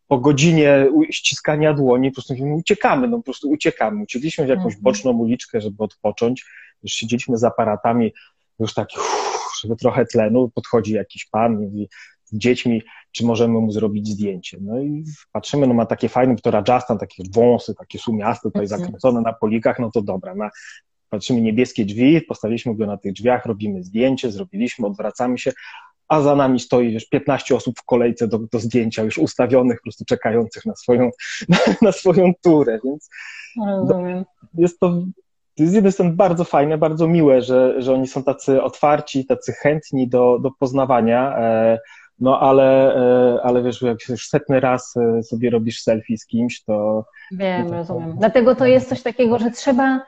po 0.07 0.17
godzinie 0.17 0.87
ściskania 1.11 1.73
dłoni 1.73 2.11
po 2.11 2.15
prostu 2.15 2.33
mówimy, 2.33 2.55
uciekamy, 2.55 3.07
no 3.07 3.17
po 3.17 3.23
prostu 3.23 3.49
uciekamy. 3.49 4.03
Uciekliśmy 4.03 4.45
w 4.45 4.49
jakąś 4.49 4.65
mhm. 4.65 4.83
boczną 4.83 5.11
uliczkę, 5.11 5.61
żeby 5.61 5.83
odpocząć. 5.83 6.45
Już 6.83 6.91
siedzieliśmy 6.91 7.37
z 7.37 7.43
aparatami, 7.43 8.13
już 8.59 8.73
tak, 8.73 8.87
uff, 8.95 9.51
żeby 9.61 9.75
trochę 9.75 10.05
tlenu. 10.05 10.51
Podchodzi 10.55 10.93
jakiś 10.93 11.25
pan 11.25 11.53
i 11.53 11.65
mówi 11.65 11.89
dziećmi, 12.33 12.81
czy 13.11 13.25
możemy 13.25 13.59
mu 13.59 13.71
zrobić 13.71 14.07
zdjęcie. 14.07 14.57
No 14.61 14.79
i 14.79 15.03
patrzymy, 15.31 15.67
no 15.67 15.73
ma 15.73 15.85
takie 15.85 16.09
fajne, 16.09 16.35
to 16.35 16.51
Rajasthan, 16.51 16.97
takie 16.97 17.23
wąsy, 17.33 17.75
takie 17.75 17.99
sumiaste, 17.99 18.49
tutaj 18.49 18.63
mhm. 18.63 18.81
zakręcone 18.81 19.21
na 19.21 19.33
polikach, 19.33 19.79
no 19.79 19.91
to 19.91 20.01
dobra, 20.01 20.35
na, 20.35 20.49
patrzymy 21.09 21.41
niebieskie 21.41 21.85
drzwi, 21.85 22.21
postawiliśmy 22.21 22.75
go 22.75 22.85
na 22.85 22.97
tych 22.97 23.13
drzwiach, 23.13 23.45
robimy 23.45 23.83
zdjęcie, 23.83 24.31
zrobiliśmy, 24.31 24.87
odwracamy 24.87 25.37
się, 25.37 25.51
a 26.07 26.21
za 26.21 26.35
nami 26.35 26.59
stoi 26.59 26.91
wiesz, 26.91 27.09
15 27.09 27.55
osób 27.55 27.79
w 27.79 27.83
kolejce 27.83 28.27
do, 28.27 28.39
do 28.39 28.59
zdjęcia, 28.59 29.03
już 29.03 29.17
ustawionych, 29.17 29.77
po 29.77 29.83
prostu 29.83 30.05
czekających 30.05 30.65
na 30.65 30.75
swoją, 30.75 31.09
na, 31.49 31.57
na 31.81 31.91
swoją 31.91 32.31
turę, 32.43 32.79
więc 32.83 33.09
Rozumiem. 33.65 34.25
jest 34.53 34.79
to 34.79 35.03
to 35.57 35.63
jest 35.63 35.71
z 35.71 35.75
jednej 35.75 35.93
strony 35.93 36.11
bardzo 36.11 36.43
fajne, 36.43 36.77
bardzo 36.77 37.07
miłe, 37.07 37.41
że, 37.41 37.81
że 37.81 37.93
oni 37.93 38.07
są 38.07 38.23
tacy 38.23 38.63
otwarci, 38.63 39.25
tacy 39.25 39.53
chętni 39.53 40.07
do, 40.07 40.39
do 40.39 40.51
poznawania, 40.51 41.37
e, 41.37 41.79
no 42.19 42.39
ale, 42.39 42.95
e, 42.95 43.39
ale 43.43 43.63
wiesz, 43.63 43.81
jak 43.81 44.09
już 44.09 44.27
setny 44.27 44.59
raz 44.59 44.97
e, 44.97 45.23
sobie 45.23 45.49
robisz 45.49 45.81
selfie 45.81 46.17
z 46.17 46.25
kimś, 46.25 46.63
to... 46.63 47.05
Wiem, 47.31 47.69
to, 47.69 47.73
rozumiem. 47.73 48.15
Dlatego 48.17 48.55
to 48.55 48.65
jest 48.65 48.89
coś 48.89 49.01
takiego, 49.01 49.39
że 49.39 49.51
trzeba 49.51 50.01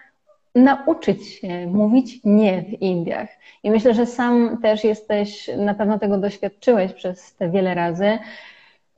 nauczyć 0.55 1.27
się 1.27 1.67
mówić 1.67 2.19
nie 2.23 2.61
w 2.61 2.81
Indiach. 2.81 3.29
I 3.63 3.71
myślę, 3.71 3.93
że 3.93 4.05
sam 4.05 4.57
też 4.61 4.83
jesteś, 4.83 5.49
na 5.57 5.73
pewno 5.73 5.99
tego 5.99 6.17
doświadczyłeś 6.17 6.93
przez 6.93 7.35
te 7.35 7.49
wiele 7.49 7.75
razy, 7.75 8.19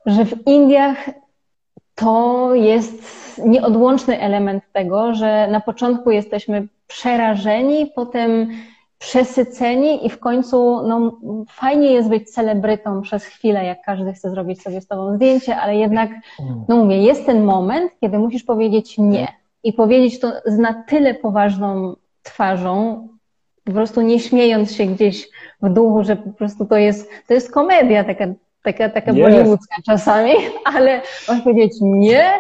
że 0.06 0.26
w 0.26 0.48
Indiach 0.48 1.10
to 1.96 2.50
jest 2.56 3.02
nieodłączny 3.46 4.20
element 4.20 4.64
tego, 4.74 5.14
że 5.14 5.48
na 5.48 5.60
początku 5.60 6.12
jesteśmy 6.12 6.68
przerażeni, 6.88 7.92
potem 7.96 8.52
przesyceni 9.02 10.06
i 10.06 10.10
w 10.10 10.20
końcu 10.20 10.88
no, 10.88 11.20
fajnie 11.50 11.92
jest 11.92 12.10
być 12.10 12.30
celebrytą 12.30 13.02
przez 13.02 13.26
chwilę, 13.26 13.66
jak 13.66 13.82
każdy 13.82 14.14
chce 14.14 14.30
zrobić 14.30 14.62
sobie 14.62 14.82
z 14.82 14.88
tobą 14.88 15.16
zdjęcie, 15.16 15.58
ale 15.58 15.76
jednak, 15.76 16.10
no 16.68 16.78
mówię, 16.78 16.98
jest 16.98 17.26
ten 17.26 17.44
moment, 17.44 17.92
kiedy 18.02 18.20
musisz 18.20 18.44
powiedzieć 18.44 18.98
nie. 18.98 19.28
I 19.64 19.74
powiedzieć 19.74 20.20
to 20.20 20.32
z 20.46 20.58
na 20.58 20.84
tyle 20.84 21.14
poważną 21.14 21.96
twarzą, 22.24 23.08
po 23.64 23.72
prostu 23.72 24.02
nie 24.02 24.20
śmiejąc 24.20 24.72
się 24.72 24.86
gdzieś 24.86 25.30
w 25.62 25.70
duchu, 25.70 26.04
że 26.04 26.16
po 26.16 26.30
prostu 26.30 26.66
to 26.66 26.78
jest, 26.78 27.10
to 27.28 27.34
jest 27.34 27.52
komedia 27.52 28.04
taka, 28.04 28.26
taka, 28.64 28.90
taka 28.90 29.14
bollywoodzka 29.14 29.76
czasami, 29.86 30.32
ale 30.76 31.02
masz 31.28 31.42
powiedzieć 31.42 31.74
nie 31.82 32.32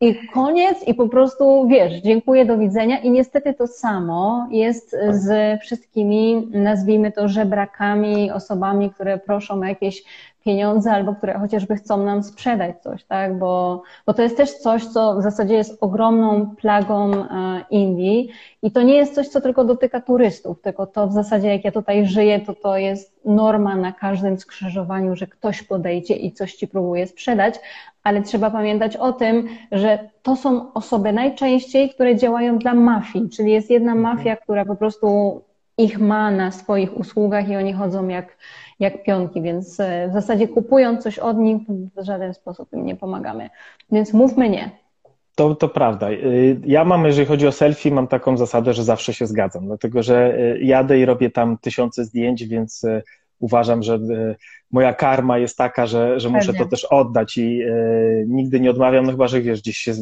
i 0.00 0.28
koniec 0.28 0.88
i 0.88 0.94
po 0.94 1.08
prostu 1.08 1.68
wiesz, 1.68 1.92
dziękuję, 1.92 2.44
do 2.44 2.58
widzenia. 2.58 2.98
I 2.98 3.10
niestety 3.10 3.54
to 3.54 3.66
samo 3.66 4.48
jest 4.50 4.96
z 5.10 5.60
wszystkimi, 5.60 6.48
nazwijmy 6.50 7.12
to 7.12 7.28
żebrakami, 7.28 8.30
osobami, 8.30 8.90
które 8.90 9.18
proszą 9.18 9.60
o 9.60 9.64
jakieś 9.64 10.04
pieniądze 10.44 10.92
albo 10.92 11.14
które 11.14 11.38
chociażby 11.38 11.76
chcą 11.76 12.04
nam 12.04 12.22
sprzedać 12.22 12.82
coś, 12.82 13.04
tak? 13.04 13.38
Bo, 13.38 13.82
bo 14.06 14.14
to 14.14 14.22
jest 14.22 14.36
też 14.36 14.54
coś, 14.54 14.86
co 14.86 15.16
w 15.16 15.22
zasadzie 15.22 15.54
jest 15.54 15.78
ogromną 15.80 16.56
plagą 16.56 17.12
e, 17.12 17.26
Indii 17.70 18.30
i 18.62 18.70
to 18.70 18.82
nie 18.82 18.94
jest 18.94 19.14
coś, 19.14 19.28
co 19.28 19.40
tylko 19.40 19.64
dotyka 19.64 20.00
turystów, 20.00 20.62
tylko 20.62 20.86
to 20.86 21.06
w 21.06 21.12
zasadzie 21.12 21.48
jak 21.48 21.64
ja 21.64 21.72
tutaj 21.72 22.06
żyję, 22.06 22.40
to 22.40 22.54
to 22.54 22.76
jest 22.76 23.20
norma 23.24 23.76
na 23.76 23.92
każdym 23.92 24.38
skrzyżowaniu, 24.38 25.16
że 25.16 25.26
ktoś 25.26 25.62
podejdzie 25.62 26.14
i 26.14 26.32
coś 26.32 26.54
ci 26.54 26.68
próbuje 26.68 27.06
sprzedać, 27.06 27.54
ale 28.02 28.22
trzeba 28.22 28.50
pamiętać 28.50 28.96
o 28.96 29.12
tym, 29.12 29.48
że 29.72 29.98
to 30.22 30.36
są 30.36 30.72
osoby 30.72 31.12
najczęściej, 31.12 31.90
które 31.90 32.16
działają 32.16 32.58
dla 32.58 32.74
mafii, 32.74 33.30
czyli 33.30 33.52
jest 33.52 33.70
jedna 33.70 33.92
mhm. 33.92 34.16
mafia, 34.16 34.36
która 34.36 34.64
po 34.64 34.76
prostu 34.76 35.40
ich 35.78 35.98
ma 35.98 36.30
na 36.30 36.50
swoich 36.50 36.96
usługach 36.96 37.48
i 37.48 37.56
oni 37.56 37.72
chodzą 37.72 38.08
jak, 38.08 38.36
jak 38.80 39.02
pionki, 39.02 39.42
więc 39.42 39.80
e, 39.80 40.08
w 40.08 40.12
zasadzie 40.12 40.48
kupując 40.48 41.02
coś 41.02 41.18
od 41.18 41.38
nich, 41.38 41.62
w 41.68 42.04
żaden 42.04 42.34
sposób 42.34 42.72
im 42.72 42.86
nie 42.86 42.96
pomagamy. 42.96 43.50
Więc 43.92 44.12
mówmy 44.12 44.50
nie. 44.50 44.70
To, 45.34 45.54
to 45.54 45.68
prawda. 45.68 46.10
Y, 46.10 46.60
ja 46.66 46.84
mam, 46.84 47.06
jeżeli 47.06 47.26
chodzi 47.26 47.46
o 47.46 47.52
selfie, 47.52 47.90
mam 47.90 48.08
taką 48.08 48.36
zasadę, 48.36 48.72
że 48.72 48.84
zawsze 48.84 49.14
się 49.14 49.26
zgadzam, 49.26 49.66
dlatego 49.66 50.02
że 50.02 50.38
y, 50.38 50.58
jadę 50.62 50.98
i 50.98 51.04
robię 51.04 51.30
tam 51.30 51.58
tysiące 51.58 52.04
zdjęć, 52.04 52.44
więc 52.44 52.86
uważam, 53.38 53.82
że 53.82 53.98
moja 54.70 54.94
karma 54.94 55.38
jest 55.38 55.56
taka, 55.56 55.86
że, 55.86 56.20
że 56.20 56.28
muszę 56.28 56.54
to 56.54 56.66
też 56.66 56.84
oddać 56.84 57.38
i 57.38 57.62
nigdy 58.26 58.60
nie 58.60 58.70
odmawiam, 58.70 59.06
no 59.06 59.12
chyba, 59.12 59.28
że 59.28 59.40
wiesz, 59.40 59.60
gdzieś 59.60 59.76
się 59.76 59.92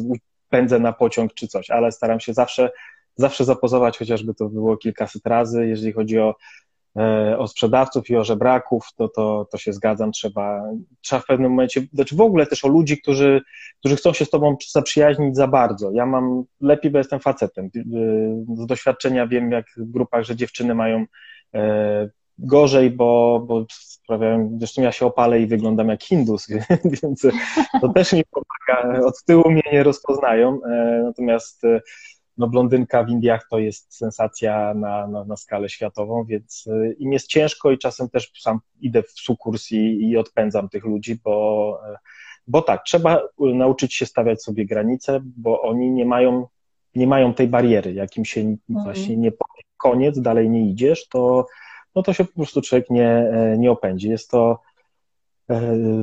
pędzę 0.49 0.79
na 0.79 0.93
pociąg 0.93 1.33
czy 1.33 1.47
coś, 1.47 1.69
ale 1.69 1.91
staram 1.91 2.19
się 2.19 2.33
zawsze, 2.33 2.71
zawsze 3.15 3.45
zapozować, 3.45 3.97
chociażby 3.97 4.33
to 4.33 4.49
było 4.49 4.77
kilkaset 4.77 5.27
razy, 5.27 5.67
jeżeli 5.67 5.93
chodzi 5.93 6.19
o 6.19 6.35
E, 6.68 6.68
o 7.37 7.47
sprzedawców 7.47 8.09
i 8.09 8.15
o 8.15 8.23
żebraków, 8.23 8.87
to, 8.95 9.09
to, 9.09 9.47
to 9.51 9.57
się 9.57 9.73
zgadzam, 9.73 10.11
trzeba, 10.11 10.63
trzeba 11.01 11.21
w 11.21 11.25
pewnym 11.25 11.51
momencie, 11.51 11.81
znaczy 11.93 12.15
w 12.15 12.21
ogóle 12.21 12.45
też 12.45 12.65
o 12.65 12.67
ludzi, 12.67 13.01
którzy, 13.01 13.41
którzy 13.79 13.95
chcą 13.95 14.13
się 14.13 14.25
z 14.25 14.29
tobą 14.29 14.57
zaprzyjaźnić 14.71 15.35
za 15.35 15.47
bardzo. 15.47 15.91
Ja 15.91 16.05
mam 16.05 16.43
lepiej, 16.61 16.91
bo 16.91 16.97
jestem 16.97 17.19
facetem. 17.19 17.65
E, 17.65 17.79
z 18.55 18.65
doświadczenia 18.65 19.27
wiem, 19.27 19.51
jak 19.51 19.65
w 19.77 19.91
grupach, 19.91 20.23
że 20.23 20.35
dziewczyny 20.35 20.75
mają 20.75 21.05
e, 21.53 22.09
gorzej, 22.37 22.91
bo, 22.91 23.43
bo 23.47 23.65
sprawiają, 23.69 24.57
zresztą 24.57 24.81
ja 24.81 24.91
się 24.91 25.05
opalę 25.05 25.39
i 25.39 25.47
wyglądam 25.47 25.89
jak 25.89 26.03
Hindus, 26.03 26.47
więc 27.03 27.21
to 27.81 27.89
też 27.89 28.13
mi 28.13 28.23
pomaga. 28.31 29.05
Od 29.05 29.23
tyłu 29.25 29.51
mnie 29.51 29.63
nie 29.71 29.83
rozpoznają, 29.83 30.59
natomiast 31.03 31.61
no 32.39 32.47
blondynka 32.47 33.03
w 33.03 33.09
Indiach 33.09 33.47
to 33.49 33.59
jest 33.59 33.97
sensacja 33.97 34.73
na, 34.73 35.07
na, 35.07 35.25
na 35.25 35.35
skalę 35.35 35.69
światową, 35.69 36.25
więc 36.25 36.67
y, 36.67 36.95
im 36.99 37.13
jest 37.13 37.27
ciężko 37.27 37.71
i 37.71 37.77
czasem 37.77 38.09
też 38.09 38.31
sam 38.39 38.59
idę 38.81 39.03
w 39.03 39.11
sukurs 39.11 39.71
i, 39.71 40.09
i 40.09 40.17
odpędzam 40.17 40.69
tych 40.69 40.85
ludzi, 40.85 41.19
bo, 41.23 41.79
y, 41.93 41.95
bo 42.47 42.61
tak, 42.61 42.83
trzeba 42.83 43.21
nauczyć 43.39 43.95
się 43.95 44.05
stawiać 44.05 44.43
sobie 44.43 44.65
granice, 44.65 45.19
bo 45.23 45.61
oni 45.61 45.91
nie 45.91 46.05
mają, 46.05 46.47
nie 46.95 47.07
mają 47.07 47.33
tej 47.33 47.47
bariery, 47.47 47.93
jakim 47.93 48.25
się 48.25 48.41
mhm. 48.41 48.57
właśnie 48.83 49.17
nie 49.17 49.31
powie 49.31 49.63
koniec, 49.77 50.19
dalej 50.19 50.49
nie 50.49 50.69
idziesz, 50.69 51.07
to, 51.07 51.45
no 51.95 52.03
to 52.03 52.13
się 52.13 52.25
po 52.25 52.33
prostu 52.33 52.61
człowiek 52.61 52.89
nie, 52.89 53.31
nie 53.57 53.71
opędzi. 53.71 54.09
Jest 54.09 54.31
to 54.31 54.59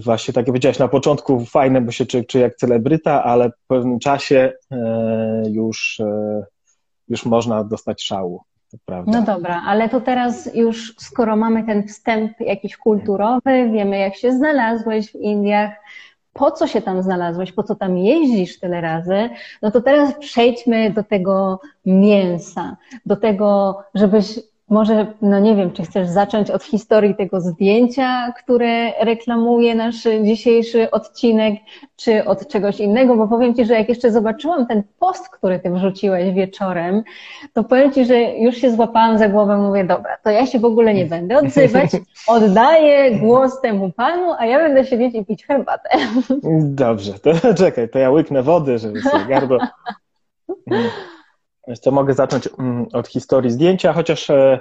właśnie 0.00 0.34
tak 0.34 0.42
jak 0.42 0.46
powiedziałeś 0.46 0.78
na 0.78 0.88
początku, 0.88 1.44
fajne, 1.44 1.80
bo 1.80 1.90
się 1.92 2.06
czuje 2.06 2.44
jak 2.44 2.56
celebryta, 2.56 3.24
ale 3.24 3.50
w 3.50 3.66
pewnym 3.66 3.98
czasie 3.98 4.52
e, 4.70 5.42
już, 5.50 6.00
e, 6.00 6.44
już 7.08 7.24
można 7.24 7.64
dostać 7.64 8.02
szału. 8.02 8.42
No 9.06 9.22
dobra, 9.22 9.62
ale 9.66 9.88
to 9.88 10.00
teraz 10.00 10.54
już, 10.54 10.94
skoro 10.98 11.36
mamy 11.36 11.64
ten 11.64 11.88
wstęp 11.88 12.40
jakiś 12.40 12.76
kulturowy, 12.76 13.70
wiemy 13.72 13.98
jak 13.98 14.16
się 14.16 14.32
znalazłeś 14.32 15.12
w 15.12 15.14
Indiach, 15.14 15.70
po 16.32 16.50
co 16.50 16.66
się 16.66 16.82
tam 16.82 17.02
znalazłeś, 17.02 17.52
po 17.52 17.62
co 17.62 17.74
tam 17.74 17.98
jeździsz 17.98 18.58
tyle 18.58 18.80
razy, 18.80 19.30
no 19.62 19.70
to 19.70 19.80
teraz 19.80 20.14
przejdźmy 20.18 20.90
do 20.90 21.02
tego 21.02 21.60
mięsa, 21.86 22.76
do 23.06 23.16
tego, 23.16 23.78
żebyś 23.94 24.40
może, 24.68 25.06
no 25.22 25.40
nie 25.40 25.56
wiem, 25.56 25.72
czy 25.72 25.82
chcesz 25.82 26.08
zacząć 26.08 26.50
od 26.50 26.62
historii 26.62 27.14
tego 27.14 27.40
zdjęcia, 27.40 28.32
które 28.32 29.04
reklamuje 29.04 29.74
nasz 29.74 30.08
dzisiejszy 30.24 30.90
odcinek, 30.90 31.54
czy 31.96 32.24
od 32.24 32.48
czegoś 32.48 32.80
innego, 32.80 33.16
bo 33.16 33.28
powiem 33.28 33.54
Ci, 33.54 33.64
że 33.64 33.74
jak 33.74 33.88
jeszcze 33.88 34.12
zobaczyłam 34.12 34.66
ten 34.66 34.82
post, 34.98 35.28
który 35.28 35.58
Ty 35.58 35.70
wrzuciłeś 35.70 36.34
wieczorem, 36.34 37.02
to 37.52 37.64
powiem 37.64 37.92
Ci, 37.92 38.04
że 38.04 38.20
już 38.20 38.56
się 38.56 38.72
złapałam 38.72 39.18
za 39.18 39.28
głowę, 39.28 39.56
mówię, 39.56 39.84
dobra, 39.84 40.16
to 40.22 40.30
ja 40.30 40.46
się 40.46 40.58
w 40.58 40.64
ogóle 40.64 40.94
nie 40.94 41.06
będę 41.06 41.38
odzywać, 41.38 41.90
oddaję 42.26 43.18
głos 43.18 43.60
temu 43.60 43.92
Panu, 43.92 44.32
a 44.38 44.46
ja 44.46 44.58
będę 44.58 44.84
siedzieć 44.84 45.14
i 45.14 45.24
pić 45.24 45.46
herbatę. 45.46 45.88
Dobrze, 46.60 47.12
to 47.12 47.30
czekaj, 47.64 47.88
to 47.88 47.98
ja 47.98 48.10
łyknę 48.10 48.42
wody, 48.42 48.78
żeby 48.78 49.00
sobie 49.00 49.24
gardło... 49.24 49.58
To 51.82 51.90
mogę 51.90 52.14
zacząć 52.14 52.48
mm, 52.58 52.86
od 52.92 53.08
historii 53.08 53.50
zdjęcia, 53.50 53.92
chociaż 53.92 54.30
e, 54.30 54.60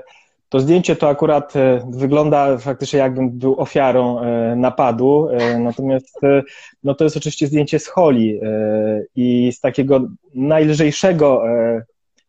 to 0.50 0.60
zdjęcie 0.60 0.96
to 0.96 1.10
akurat 1.10 1.56
e, 1.56 1.88
wygląda 1.90 2.58
faktycznie 2.58 3.00
jakbym 3.00 3.30
był 3.30 3.60
ofiarą 3.60 4.20
e, 4.20 4.56
napadu, 4.56 5.30
natomiast 5.60 6.20
no 6.84 6.96
to 6.96 7.04
jest 7.04 7.18
oczywiście 7.18 7.48
zdjęcie 7.48 7.80
z 7.80 7.88
Holi 7.88 8.40
i 9.16 9.52
z 9.52 9.60
takiego 9.60 10.02
najlżejszego 10.36 11.44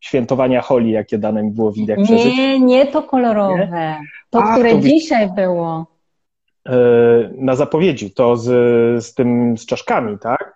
świętowania 0.00 0.62
Holi, 0.62 0.90
jakie 0.90 1.18
dane 1.18 1.42
mi 1.42 1.50
było 1.50 1.72
w 1.72 1.76
Indiach 1.76 1.98
przeżyć. 2.04 2.36
Nie, 2.36 2.60
nie 2.60 2.86
to 2.86 3.02
kolorowe, 3.02 3.68
nie? 3.72 4.00
to, 4.30 4.42
które 4.42 4.70
to 4.70 4.80
dzisiaj 4.80 5.30
było. 5.32 5.86
Na 7.38 7.56
zapowiedzi, 7.56 8.10
to 8.10 8.36
z, 8.36 8.44
z 9.04 9.14
tym, 9.14 9.58
z 9.58 9.66
czaszkami, 9.66 10.18
tak? 10.18 10.55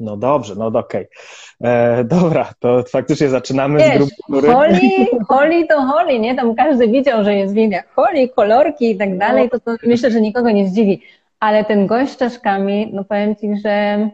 No 0.00 0.16
dobrze, 0.16 0.54
no 0.54 0.66
okej. 0.66 0.80
Okay. 0.80 1.70
E, 1.70 2.04
dobra, 2.04 2.52
to 2.60 2.82
faktycznie 2.82 3.28
zaczynamy 3.28 3.78
Wiesz, 3.78 3.94
z 3.94 3.96
grupy, 3.96 4.14
który... 4.22 4.48
Holi, 4.48 5.06
holi 5.28 5.68
to 5.68 5.82
holi, 5.82 6.20
nie? 6.20 6.34
Tam 6.34 6.54
każdy 6.54 6.88
widział, 6.88 7.24
że 7.24 7.34
jest 7.34 7.54
w 7.54 7.56
Indiach 7.56 7.94
holi, 7.94 8.30
kolorki 8.30 8.90
i 8.90 8.96
tak 8.96 9.18
dalej, 9.18 9.50
to, 9.50 9.60
to 9.60 9.76
myślę, 9.86 10.10
że 10.10 10.20
nikogo 10.20 10.50
nie 10.50 10.68
zdziwi. 10.68 11.02
ale 11.40 11.64
ten 11.64 11.86
gość 11.86 12.12
z 12.12 12.16
czaszkami, 12.16 12.90
no 12.92 13.04
powiem 13.04 13.36
Ci, 13.36 13.56
że 13.64 14.08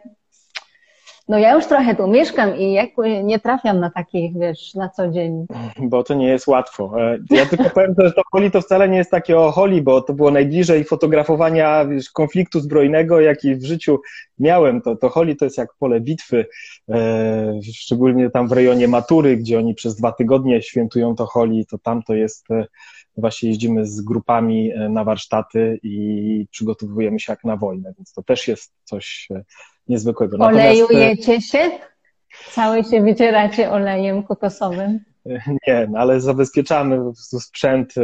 no 1.28 1.38
ja 1.38 1.54
już 1.54 1.66
trochę 1.66 1.94
tu 1.94 2.08
mieszkam 2.08 2.56
i 2.56 2.72
jakby 2.72 3.24
nie 3.24 3.40
trafiam 3.40 3.80
na 3.80 3.90
takich, 3.90 4.38
wiesz, 4.38 4.74
na 4.74 4.88
co 4.88 5.08
dzień. 5.08 5.46
Bo 5.78 6.02
to 6.02 6.14
nie 6.14 6.28
jest 6.28 6.46
łatwo. 6.46 6.92
E, 7.00 7.18
ja 7.30 7.46
tylko 7.46 7.70
powiem, 7.70 7.94
że 7.98 8.12
to 8.12 8.22
holi 8.32 8.50
to 8.50 8.60
wcale 8.60 8.88
nie 8.88 8.98
jest 8.98 9.10
takie 9.10 9.38
o 9.38 9.50
holi, 9.52 9.82
bo 9.82 10.00
to 10.00 10.12
było 10.12 10.30
najbliżej 10.30 10.84
fotografowania 10.84 11.84
wiesz, 11.84 12.10
konfliktu 12.10 12.60
zbrojnego, 12.60 13.20
jaki 13.20 13.54
w 13.54 13.64
życiu 13.64 14.00
miałem. 14.38 14.80
To, 14.82 14.96
to 14.96 15.08
holi 15.08 15.36
to 15.36 15.44
jest 15.44 15.58
jak 15.58 15.74
pole 15.78 16.00
bitwy, 16.00 16.46
e, 16.88 17.60
szczególnie 17.74 18.30
tam 18.30 18.48
w 18.48 18.52
rejonie 18.52 18.88
Matury, 18.88 19.36
gdzie 19.36 19.58
oni 19.58 19.74
przez 19.74 19.96
dwa 19.96 20.12
tygodnie 20.12 20.62
świętują 20.62 21.14
to 21.14 21.26
holi, 21.26 21.66
to 21.66 21.78
tam 21.78 22.02
to 22.02 22.14
jest 22.14 22.50
e, 22.50 22.66
właśnie 23.16 23.48
jeździmy 23.48 23.86
z 23.86 24.00
grupami 24.00 24.72
e, 24.72 24.88
na 24.88 25.04
warsztaty 25.04 25.80
i 25.82 26.46
przygotowujemy 26.50 27.20
się 27.20 27.32
jak 27.32 27.44
na 27.44 27.56
wojnę, 27.56 27.92
więc 27.98 28.12
to 28.12 28.22
też 28.22 28.48
jest 28.48 28.72
coś 28.84 29.28
e, 29.30 29.44
niezwykłego. 29.88 30.36
Olejujecie 30.36 31.40
się? 31.40 31.70
Cały 32.50 32.84
się 32.84 33.02
wycieracie 33.02 33.70
olejem 33.70 34.22
kokosowym? 34.22 35.00
Nie, 35.66 35.88
no 35.90 35.98
ale 35.98 36.20
zabezpieczamy 36.20 37.00
sprzęt 37.14 37.94
e, 37.98 38.02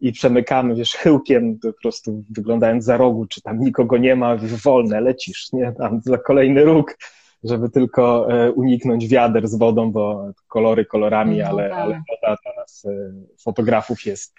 i 0.00 0.12
przemykamy, 0.12 0.74
wiesz, 0.74 0.92
chyłkiem, 0.92 1.58
po 1.58 1.72
prostu 1.82 2.24
wyglądając 2.30 2.84
za 2.84 2.96
rogu, 2.96 3.26
czy 3.26 3.42
tam 3.42 3.60
nikogo 3.60 3.96
nie 3.96 4.16
ma, 4.16 4.36
wiesz, 4.36 4.62
wolne, 4.62 5.00
lecisz, 5.00 5.52
nie, 5.52 5.72
tam 5.78 6.00
za 6.04 6.18
kolejny 6.18 6.64
róg, 6.64 6.98
żeby 7.44 7.70
tylko 7.70 8.32
e, 8.32 8.52
uniknąć 8.52 9.08
wiader 9.08 9.48
z 9.48 9.58
wodą, 9.58 9.92
bo 9.92 10.32
kolory 10.48 10.84
kolorami, 10.84 11.38
no, 11.38 11.46
ale, 11.46 11.70
tak. 11.70 11.78
ale 11.78 11.92
woda 11.92 12.36
dla 12.42 12.55
nas 12.66 12.84
e, 12.84 13.12
fotografów 13.42 14.06
jest 14.06 14.34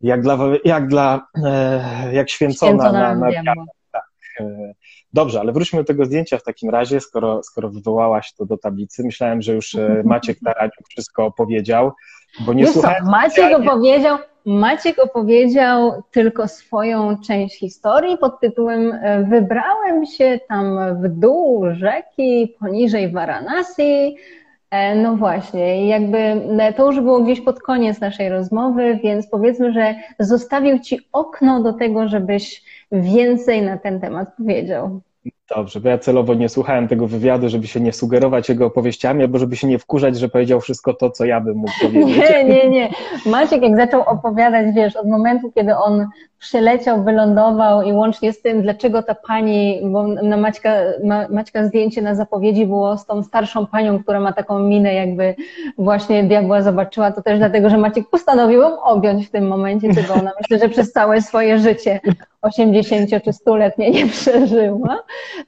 jak 0.00 0.22
dla, 0.22 0.38
jak 0.64 0.88
dla, 0.88 1.26
jak 2.12 2.30
święcona, 2.30 2.72
święcona 2.72 3.14
na, 3.14 3.32
na 3.42 3.54
tak. 3.92 4.04
Dobrze, 5.12 5.40
ale 5.40 5.52
wróćmy 5.52 5.78
do 5.78 5.84
tego 5.84 6.04
zdjęcia 6.04 6.38
w 6.38 6.42
takim 6.42 6.70
razie, 6.70 7.00
skoro, 7.00 7.42
skoro 7.42 7.70
wywołałaś 7.70 8.32
to 8.34 8.46
do 8.46 8.58
tablicy. 8.58 9.04
Myślałem, 9.04 9.42
że 9.42 9.54
już 9.54 9.74
e, 9.74 10.02
Maciek 10.04 10.38
Taraniuk 10.44 10.88
wszystko 10.88 11.24
opowiedział, 11.24 11.92
bo 12.40 12.52
nie 12.52 12.66
słuchałem... 12.66 13.04
Co, 13.04 13.10
Maciek 13.10 13.58
opowiedział, 13.60 14.18
Maciek 14.46 14.98
opowiedział 14.98 16.02
tylko 16.10 16.48
swoją 16.48 17.16
część 17.26 17.58
historii 17.58 18.18
pod 18.18 18.40
tytułem 18.40 18.92
e, 18.92 19.24
Wybrałem 19.24 20.06
się 20.06 20.40
tam 20.48 20.78
w 21.02 21.08
dół 21.08 21.64
rzeki, 21.72 22.56
poniżej 22.60 23.12
Varanasi, 23.12 23.82
e, 23.82 24.16
no 24.96 25.16
właśnie, 25.16 25.86
jakby 25.86 26.42
to 26.76 26.86
już 26.86 27.00
było 27.00 27.20
gdzieś 27.20 27.40
pod 27.40 27.62
koniec 27.62 28.00
naszej 28.00 28.28
rozmowy, 28.28 28.98
więc 29.02 29.26
powiedzmy, 29.26 29.72
że 29.72 29.94
zostawił 30.18 30.78
Ci 30.78 30.98
okno 31.12 31.62
do 31.62 31.72
tego, 31.72 32.08
żebyś 32.08 32.62
więcej 32.92 33.62
na 33.62 33.78
ten 33.78 34.00
temat 34.00 34.36
powiedział. 34.36 35.00
Dobrze, 35.56 35.80
bo 35.80 35.88
ja 35.88 35.98
celowo 35.98 36.34
nie 36.34 36.48
słuchałem 36.48 36.88
tego 36.88 37.06
wywiadu, 37.06 37.48
żeby 37.48 37.66
się 37.66 37.80
nie 37.80 37.92
sugerować 37.92 38.48
jego 38.48 38.66
opowieściami, 38.66 39.22
albo 39.22 39.38
żeby 39.38 39.56
się 39.56 39.66
nie 39.66 39.78
wkurzać, 39.78 40.18
że 40.18 40.28
powiedział 40.28 40.60
wszystko 40.60 40.94
to, 40.94 41.10
co 41.10 41.24
ja 41.24 41.40
bym 41.40 41.56
mógł 41.56 41.72
powiedzieć. 41.82 42.16
Nie, 42.16 42.44
nie, 42.44 42.68
nie. 42.68 42.88
Maciek 43.26 43.62
jak 43.62 43.76
zaczął 43.76 44.02
opowiadać, 44.02 44.74
wiesz, 44.74 44.96
od 44.96 45.08
momentu, 45.08 45.52
kiedy 45.52 45.76
on 45.76 46.06
przyleciał, 46.38 47.04
wylądował 47.04 47.82
i 47.82 47.92
łącznie 47.92 48.32
z 48.32 48.42
tym, 48.42 48.62
dlaczego 48.62 49.02
ta 49.02 49.14
pani, 49.14 49.80
bo 49.84 50.06
na 50.06 50.36
Maćka, 50.36 50.74
Ma, 51.04 51.28
Maćka 51.28 51.64
zdjęcie 51.64 52.02
na 52.02 52.14
zapowiedzi 52.14 52.66
było 52.66 52.98
z 52.98 53.06
tą 53.06 53.22
starszą 53.22 53.66
panią, 53.66 54.02
która 54.02 54.20
ma 54.20 54.32
taką 54.32 54.58
minę, 54.58 54.94
jakby 54.94 55.34
właśnie 55.78 56.24
diabła 56.24 56.62
zobaczyła, 56.62 57.12
to 57.12 57.22
też 57.22 57.38
dlatego, 57.38 57.70
że 57.70 57.78
Maciek 57.78 58.10
postanowił 58.10 58.60
ją 58.60 58.82
objąć 58.82 59.26
w 59.26 59.30
tym 59.30 59.48
momencie, 59.48 59.94
czego 59.94 60.14
ona 60.14 60.32
myślę, 60.40 60.58
że 60.58 60.68
przez 60.72 60.92
całe 60.92 61.22
swoje 61.22 61.58
życie 61.58 62.00
80 62.42 63.10
czy 63.24 63.30
100-letnie 63.30 63.90
nie 63.90 64.06
przeżyła. 64.06 64.98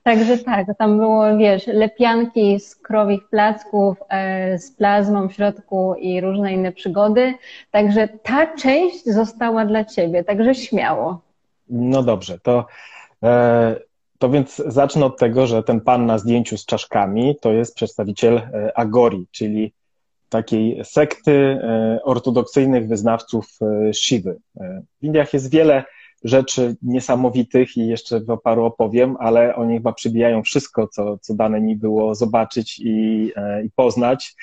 Także 0.02 0.38
tak, 0.38 0.66
tam 0.78 0.98
było, 0.98 1.37
wiesz, 1.38 1.66
lepianki 1.66 2.61
z 2.61 2.76
krowich 2.76 3.28
placków, 3.28 3.96
e, 4.09 4.59
z 4.59 4.72
plazmą 4.72 5.28
w 5.28 5.33
środku 5.33 5.94
i 5.94 6.20
różne 6.20 6.52
inne 6.52 6.72
przygody. 6.72 7.35
Także 7.70 8.09
ta 8.09 8.57
część 8.57 9.05
została 9.05 9.64
dla 9.64 9.85
ciebie, 9.85 10.24
także 10.24 10.55
śmiało. 10.55 11.20
No 11.68 12.02
dobrze, 12.02 12.38
to, 12.38 12.66
e, 13.22 13.76
to 14.18 14.31
więc 14.31 14.57
zacznę 14.66 15.07
od 15.07 15.18
tego, 15.18 15.46
że 15.46 15.62
ten 15.62 15.81
pan 15.81 16.07
na 16.07 16.18
zdjęciu 16.18 16.57
z 16.57 16.66
czaszkami 16.66 17.37
to 17.40 17.52
jest 17.52 17.74
przedstawiciel 17.74 18.37
e, 18.37 18.78
Agori, 18.78 19.26
czyli 19.31 19.72
takiej 20.28 20.85
sekty 20.85 21.61
ortodoksyjnych 22.05 22.88
wyznawców 22.88 23.59
Shiwy. 23.92 24.37
W 25.00 25.05
Indiach 25.05 25.33
jest 25.33 25.50
wiele 25.50 25.85
rzeczy 26.24 26.76
niesamowitych 26.82 27.76
i 27.76 27.87
jeszcze 27.87 28.20
o 28.28 28.37
paru 28.37 28.64
opowiem, 28.64 29.16
ale 29.20 29.56
oni 29.56 29.74
chyba 29.74 29.92
przybijają 29.92 30.42
wszystko, 30.42 30.88
co, 30.88 31.18
co 31.18 31.35
dane 31.35 31.61
mi 31.61 31.76
było 31.76 32.14
zobaczyć 32.14 32.80
i, 32.85 33.32
e, 33.37 33.64
i 33.64 33.70
poznać. 33.76 34.35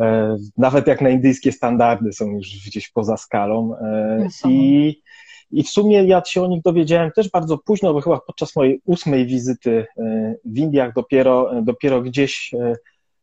E, 0.00 0.36
nawet 0.56 0.86
jak 0.86 1.00
na 1.00 1.08
indyjskie 1.08 1.52
standardy 1.52 2.12
są 2.12 2.30
już 2.30 2.66
gdzieś 2.66 2.88
poza 2.90 3.16
skalą. 3.16 3.76
E, 3.76 4.28
I, 4.48 5.02
I 5.50 5.62
w 5.62 5.68
sumie 5.68 6.04
ja 6.04 6.22
się 6.26 6.42
o 6.42 6.46
nich 6.46 6.62
dowiedziałem 6.62 7.10
też 7.10 7.30
bardzo 7.30 7.58
późno, 7.58 7.94
bo 7.94 8.00
chyba 8.00 8.20
podczas 8.20 8.56
mojej 8.56 8.80
ósmej 8.84 9.26
wizyty 9.26 9.86
w 10.44 10.58
Indiach 10.58 10.94
dopiero, 10.94 11.62
dopiero 11.62 12.02
gdzieś, 12.02 12.50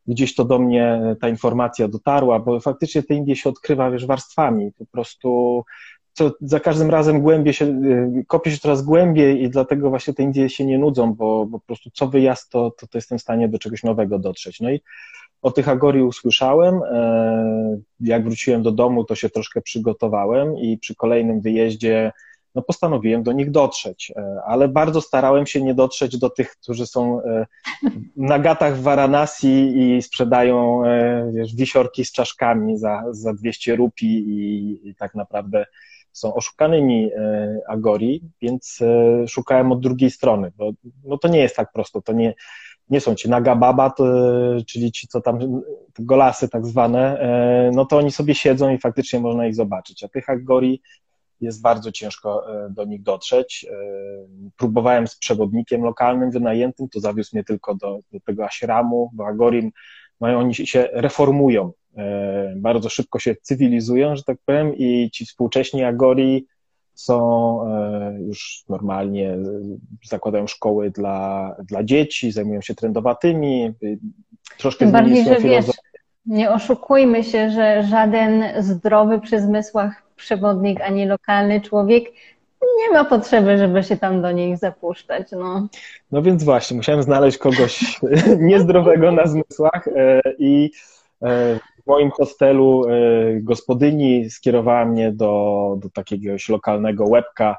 gdzieś 0.08 0.36
to 0.36 0.45
do 0.45 0.60
mnie 0.60 1.02
ta 1.22 1.30
informacja 1.30 1.88
dotarła, 1.88 2.39
bo 2.39 2.60
faktycznie 2.60 3.04
te 3.04 3.13
Indie 3.13 3.36
się 3.36 3.50
odkrywa 3.50 3.91
wiesz, 3.91 4.06
warstwami. 4.06 4.72
Po 4.78 4.86
prostu 4.86 5.63
co 6.20 6.32
za 6.42 6.60
każdym 6.60 6.90
razem 6.90 7.22
głębiej 7.22 7.54
się, 7.54 7.66
y, 7.66 8.26
kopie 8.28 8.52
się 8.52 8.58
coraz 8.58 8.82
głębiej 8.82 9.44
i 9.44 9.50
dlatego 9.50 9.90
właśnie 9.90 10.14
te 10.14 10.24
Indie 10.24 10.50
się 10.50 10.66
nie 10.66 10.78
nudzą, 10.78 11.14
bo, 11.14 11.46
bo 11.46 11.60
po 11.60 11.66
prostu 11.66 11.90
co 11.94 12.08
wyjazd, 12.08 12.50
to, 12.50 12.72
to, 12.72 12.88
to 12.88 12.98
jestem 12.98 13.18
w 13.18 13.22
stanie 13.22 13.50
do 13.50 13.60
czegoś 13.60 13.84
nowego 13.84 14.20
dotrzeć. 14.20 14.60
No 14.60 14.70
i 14.70 14.82
o 15.42 15.52
tych 15.52 15.70
Agori 15.70 16.02
usłyszałem. 16.02 16.82
E, 16.92 17.80
jak 18.00 18.24
wróciłem 18.24 18.64
do 18.64 18.72
domu, 18.72 19.04
to 19.04 19.16
się 19.16 19.30
troszkę 19.30 19.62
przygotowałem 19.62 20.58
i 20.58 20.78
przy 20.78 20.96
kolejnym 20.96 21.42
wyjeździe 21.42 22.12
no, 22.56 22.62
postanowiłem 22.62 23.24
do 23.24 23.32
nich 23.32 23.52
dotrzeć, 23.52 24.12
e, 24.16 24.42
ale 24.46 24.68
bardzo 24.68 25.02
starałem 25.02 25.46
się 25.46 25.62
nie 25.62 25.74
dotrzeć 25.74 26.18
do 26.18 26.30
tych, 26.30 26.56
którzy 26.56 26.88
są 26.88 27.24
e, 27.24 27.46
na 28.16 28.40
gatach 28.40 28.78
w 28.78 28.82
Varanasi 28.82 29.78
i 29.78 30.02
sprzedają 30.02 30.82
wiesz, 31.34 31.56
wisiorki 31.56 32.06
z 32.06 32.12
czaszkami 32.12 32.78
za, 32.78 33.04
za 33.12 33.34
200 33.34 33.76
rupii 33.76 34.30
i, 34.30 34.90
i 34.90 34.96
tak 34.96 35.16
naprawdę 35.16 35.66
są 36.12 36.34
oszukanymi 36.34 37.12
e, 37.13 37.60
Agori, 37.67 38.22
więc 38.41 38.80
e, 38.82 39.28
szukałem 39.28 39.72
od 39.72 39.80
drugiej 39.80 40.12
strony, 40.12 40.52
bo 40.58 40.72
no 41.04 41.17
to 41.17 41.28
nie 41.28 41.39
jest 41.39 41.56
tak 41.56 41.72
prosto, 41.72 42.02
to 42.02 42.13
nie, 42.13 42.34
nie 42.89 43.02
są 43.02 43.15
ci 43.15 43.30
Nagababa, 43.30 43.93
czyli 44.67 44.91
ci, 44.91 45.08
co 45.08 45.22
tam, 45.22 45.62
golasy 46.00 46.50
tak 46.50 46.65
zwane, 46.65 47.19
e, 47.19 47.72
no 47.74 47.86
to 47.86 47.98
oni 47.98 48.12
sobie 48.12 48.36
siedzą 48.36 48.69
i 48.69 48.78
faktycznie 48.78 49.19
można 49.19 49.48
ich 49.48 49.56
zobaczyć, 49.56 50.04
a 50.04 50.08
tych 50.08 50.30
Agori 50.30 50.82
jest 51.41 51.62
bardzo 51.62 51.91
ciężko 51.91 52.45
do 52.69 52.86
nich 52.86 53.04
dotrzeć. 53.04 53.65
Próbowałem 54.58 55.08
z 55.08 55.15
przewodnikiem 55.15 55.82
lokalnym 55.82 56.32
wynajętym, 56.32 56.89
to 56.89 57.00
zawiózł 57.00 57.30
mnie 57.34 57.43
tylko 57.43 57.76
do, 57.76 58.00
do 58.12 58.19
tego 58.19 58.45
ashramu, 58.45 59.10
bo 59.13 59.28
Agorim 59.28 59.72
mają, 60.19 60.39
oni 60.39 60.56
się 60.56 60.89
reformują, 60.91 61.72
bardzo 62.56 62.89
szybko 62.89 63.19
się 63.19 63.36
cywilizują, 63.41 64.15
że 64.15 64.23
tak 64.23 64.38
powiem, 64.45 64.75
i 64.75 65.10
ci 65.13 65.25
współcześni 65.25 65.84
Agori 65.84 66.47
są 66.93 67.60
e, 67.67 68.17
już 68.21 68.63
normalnie, 68.69 69.38
zakładają 70.04 70.47
szkoły 70.47 70.91
dla, 70.91 71.56
dla 71.63 71.84
dzieci, 71.84 72.32
zajmują 72.32 72.62
się 72.62 72.75
trendowatymi, 72.75 73.73
troszkę 74.58 74.86
Tym 74.86 74.91
bardziej, 74.91 75.25
że 75.25 75.39
wiesz, 75.39 75.65
nie 76.25 76.52
oszukujmy 76.52 77.23
się, 77.23 77.49
że 77.49 77.84
żaden 77.84 78.43
zdrowy 78.60 79.21
przy 79.21 79.41
zmysłach 79.41 80.04
przewodnik 80.15 80.82
ani 80.82 81.06
lokalny 81.06 81.62
człowiek 81.62 82.06
nie 82.78 82.93
ma 82.93 83.06
potrzeby, 83.06 83.58
żeby 83.58 83.84
się 83.84 83.97
tam 83.97 84.21
do 84.21 84.32
nich 84.32 84.58
zapuszczać. 84.58 85.32
No, 85.32 85.67
no 86.12 86.21
więc 86.21 86.43
właśnie, 86.43 86.78
musiałem 86.78 87.04
znaleźć 87.04 87.38
kogoś 87.38 87.99
niezdrowego 88.49 89.12
na 89.12 89.28
zmysłach 89.28 89.88
e, 89.88 90.21
i 90.39 90.71
moim 91.89 92.12
hostelu 92.12 92.86
e, 92.88 92.91
gospodyni 93.41 94.30
skierowała 94.30 94.86
mnie 94.86 95.12
do, 95.12 95.75
do 95.82 95.89
takiego 95.89 96.34
lokalnego 96.49 97.06
łebka, 97.06 97.58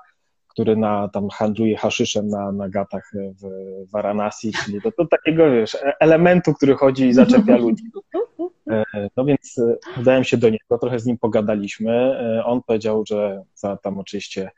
który 0.49 0.77
na, 0.77 1.09
tam 1.09 1.29
handluje 1.29 1.77
haszyszem 1.77 2.29
na, 2.29 2.53
na 2.53 2.69
gatach 2.69 3.13
w 3.15 3.47
Varanasi, 3.93 4.53
czyli 4.53 4.81
do, 4.81 4.91
do 4.99 5.07
takiego, 5.07 5.51
wiesz, 5.51 5.75
e, 5.75 5.93
elementu, 6.01 6.55
który 6.55 6.75
chodzi 6.75 7.05
i 7.05 7.13
zaczepia 7.13 7.57
ludzi. 7.57 7.85
E, 8.71 8.85
no 9.17 9.25
więc 9.25 9.61
udałem 10.01 10.25
się 10.25 10.37
do 10.37 10.51
niego, 10.51 10.79
trochę 10.81 10.99
z 10.99 11.07
nim 11.07 11.19
pogadaliśmy. 11.19 12.19
On 12.45 12.63
powiedział, 12.63 13.05
że 13.07 13.43
za 13.55 13.77
tam 13.77 13.99
oczywiście 13.99 14.51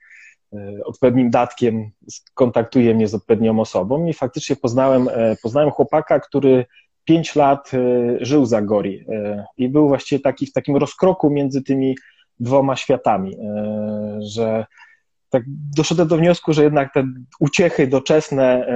odpowiednim 0.85 1.31
datkiem 1.31 1.91
kontaktuje 2.35 2.95
mnie 2.95 3.09
z 3.09 3.15
odpowiednią 3.15 3.61
osobą 3.61 4.07
i 4.07 4.13
faktycznie 4.13 4.57
poznałem, 4.57 5.09
poznałem 5.43 5.71
chłopaka, 5.71 6.21
który 6.21 6.65
pięć 7.05 7.37
lat 7.37 7.71
e, 7.75 7.79
żył 8.25 8.47
za 8.47 8.63
Gori 8.63 9.05
e, 9.09 9.45
i 9.59 9.69
był 9.69 9.89
właściwie 9.89 10.21
taki 10.21 10.47
w 10.47 10.53
takim 10.53 10.77
rozkroku 10.77 11.31
między 11.31 11.63
tymi 11.63 11.97
dwoma 12.41 12.77
światami, 12.77 13.37
e, 13.37 14.19
że 14.23 14.67
tak 15.31 15.43
doszedłem 15.77 16.09
do 16.09 16.17
wniosku, 16.17 16.53
że 16.53 16.65
jednak 16.65 16.93
te 16.95 17.05
uciechy 17.41 17.87
doczesne 17.87 18.67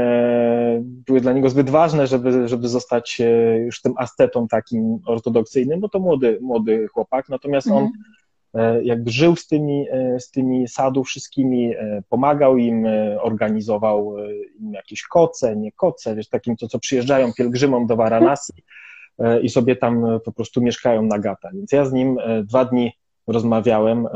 były 0.83 1.21
dla 1.21 1.33
niego 1.33 1.51
zbyt 1.51 1.71
ważne, 1.71 2.07
żeby, 2.07 2.49
żeby 2.49 2.69
zostać 2.69 3.23
już 3.65 3.83
tym 3.83 3.95
ascetą 3.97 4.49
takim 4.49 4.99
ortodoksyjnym, 5.07 5.81
bo 5.81 5.89
to 5.89 5.99
młody, 5.99 6.39
młody 6.43 6.89
chłopak, 6.89 7.29
natomiast 7.29 7.67
on 7.67 7.83
mhm. 7.83 7.93
Jakby 8.83 9.11
żył 9.11 9.37
z 9.37 9.47
tymi, 9.47 9.87
z 10.19 10.31
tymi 10.31 10.69
sadu 10.69 11.05
wszystkimi, 11.05 11.75
pomagał 12.09 12.57
im, 12.57 12.87
organizował 13.21 14.17
im 14.61 14.73
jakieś 14.73 15.03
koce, 15.03 15.57
nie 15.57 15.73
koce, 15.73 16.17
wiesz, 16.17 16.29
takim 16.29 16.57
to, 16.57 16.69
co 16.69 16.79
przyjeżdżają 16.79 17.33
pielgrzymom 17.33 17.87
do 17.87 17.97
Varanasi 17.97 18.53
i 19.43 19.49
sobie 19.49 19.77
tam 19.77 20.07
po 20.25 20.33
prostu 20.33 20.63
mieszkają 20.63 21.03
na 21.03 21.19
gata. 21.19 21.51
Więc 21.55 21.73
ja 21.73 21.85
z 21.85 21.93
nim 21.93 22.19
dwa 22.45 22.65
dni 22.65 22.93
rozmawiałem 23.27 24.07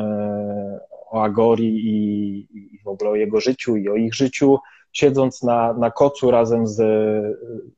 o 1.11 1.23
Agori 1.23 1.69
i, 1.69 2.39
i 2.75 2.79
w 2.85 2.89
ogóle 2.89 3.11
o 3.11 3.17
jego 3.17 3.41
życiu 3.41 3.77
i 3.77 3.89
o 3.89 3.95
ich 3.95 4.15
życiu, 4.15 4.59
siedząc 4.93 5.43
na, 5.43 5.73
na 5.73 5.91
kocu 5.91 6.31
razem 6.31 6.67
z, 6.67 6.77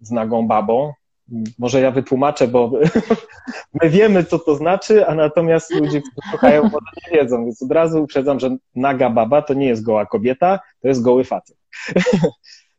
z 0.01 0.11
nagą 0.11 0.47
babą. 0.47 0.93
Może 1.59 1.81
ja 1.81 1.91
wytłumaczę, 1.91 2.49
bo 2.49 2.73
my 3.83 3.91
wiemy, 3.91 4.25
co 4.25 4.39
to 4.39 4.55
znaczy, 4.55 5.07
a 5.07 5.15
natomiast 5.15 5.75
ludzie, 5.75 6.01
którzy 6.01 6.31
słuchają, 6.31 6.63
może 6.63 6.87
nie 7.07 7.19
wiedzą, 7.19 7.45
więc 7.45 7.63
od 7.63 7.73
razu 7.73 8.03
uprzedzam, 8.03 8.41
że 8.41 8.57
naga 8.75 9.11
baba 9.11 9.43
to 9.43 9.55
nie 9.55 9.67
jest 9.67 9.83
goła 9.83 10.07
kobieta, 10.07 10.61
to 10.83 10.89
jest 10.89 11.03
goły 11.03 11.25
facet. 11.25 11.57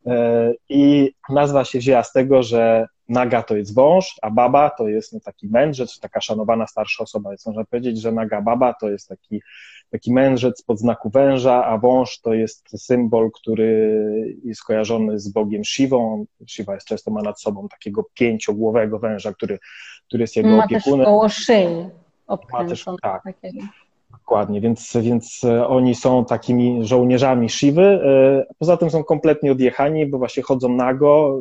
E, 0.06 0.54
I 0.70 1.12
nazwa 1.30 1.66
się 1.66 1.80
wzięła 1.80 2.04
z 2.04 2.12
tego, 2.12 2.44
że 2.44 2.88
naga 3.10 3.44
to 3.44 3.56
jest 3.56 3.76
wąż, 3.76 4.20
a 4.22 4.32
baba 4.32 4.70
to 4.70 4.88
jest 4.88 5.14
no, 5.14 5.20
taki 5.20 5.48
mędrzec, 5.48 6.00
taka 6.00 6.22
szanowana 6.22 6.68
starsza 6.68 7.04
osoba. 7.04 7.30
Więc 7.30 7.46
można 7.46 7.66
powiedzieć, 7.66 8.02
że 8.02 8.12
naga 8.12 8.42
baba 8.42 8.74
to 8.74 8.90
jest 8.90 9.08
taki 9.08 9.42
taki 9.94 10.14
mędrzec 10.14 10.62
pod 10.62 10.80
znaku 10.80 11.10
węża, 11.10 11.66
a 11.66 11.78
wąż 11.78 12.20
to 12.20 12.34
jest 12.34 12.86
symbol, 12.86 13.32
który 13.32 14.38
jest 14.44 14.64
kojarzony 14.64 15.20
z 15.20 15.30
Bogiem 15.30 15.64
Siwą. 15.64 16.26
Siwa 16.48 16.74
jest 16.74 16.88
często 16.88 17.12
ma 17.12 17.22
nad 17.22 17.42
sobą 17.42 17.68
takiego 17.68 18.06
pięciogłowego 18.14 19.00
węża, 19.00 19.34
który, 19.34 19.60
który 20.08 20.24
jest 20.24 20.36
jego 20.36 20.50
ma 20.50 20.66
opiekunem. 20.66 21.00
Też 21.00 21.06
koło 21.06 21.30
szyi 21.30 21.90
ma 22.54 22.66
też, 22.68 22.86
tak, 23.02 23.24
takiego. 23.24 23.60
Dokładnie, 24.34 24.62
więc, 24.62 24.98
więc 25.02 25.44
e, 25.44 25.68
oni 25.68 25.96
są 25.96 26.26
takimi 26.26 26.86
żołnierzami 26.86 27.50
Siwy. 27.50 27.82
E, 27.82 28.46
poza 28.60 28.78
tym 28.78 28.90
są 28.90 29.04
kompletnie 29.04 29.52
odjechani, 29.52 30.06
bo 30.06 30.18
właśnie 30.18 30.44
chodzą 30.44 30.70
nago, 30.70 31.40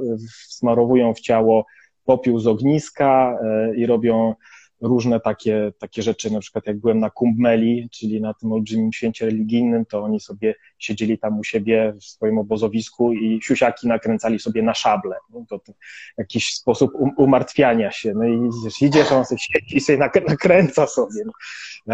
smarowują 0.48 1.14
w 1.14 1.20
ciało 1.20 1.66
popiół 2.04 2.38
z 2.38 2.46
ogniska 2.46 3.38
e, 3.42 3.74
i 3.74 3.86
robią 3.86 4.34
różne 4.82 5.20
takie, 5.20 5.72
takie 5.78 6.02
rzeczy, 6.02 6.32
na 6.32 6.40
przykład 6.40 6.66
jak 6.66 6.78
byłem 6.78 6.98
na 6.98 7.10
Kumbmeli, 7.10 7.88
czyli 7.92 8.20
na 8.20 8.34
tym 8.34 8.52
olbrzymim 8.52 8.92
święcie 8.92 9.26
religijnym, 9.26 9.86
to 9.86 10.02
oni 10.02 10.20
sobie 10.20 10.54
siedzieli 10.78 11.18
tam 11.18 11.38
u 11.38 11.44
siebie 11.44 11.94
w 12.00 12.04
swoim 12.04 12.38
obozowisku 12.38 13.12
i 13.12 13.40
siusiaki 13.42 13.88
nakręcali 13.88 14.38
sobie 14.38 14.62
na 14.62 14.74
szable. 14.74 15.16
No, 15.30 15.44
to, 15.48 15.58
to 15.58 15.72
jakiś 16.18 16.54
sposób 16.54 16.94
um, 16.94 17.10
umartwiania 17.16 17.90
się. 17.90 18.14
No 18.14 18.24
i 18.24 18.50
wiesz, 18.64 18.82
idziesz, 18.82 19.12
on 19.12 19.24
sobie 19.24 19.38
siedzi 19.38 19.76
i 19.76 19.80
sobie 19.80 19.98
nakręca 20.28 20.86
sobie. 20.86 21.22
No. 21.26 21.32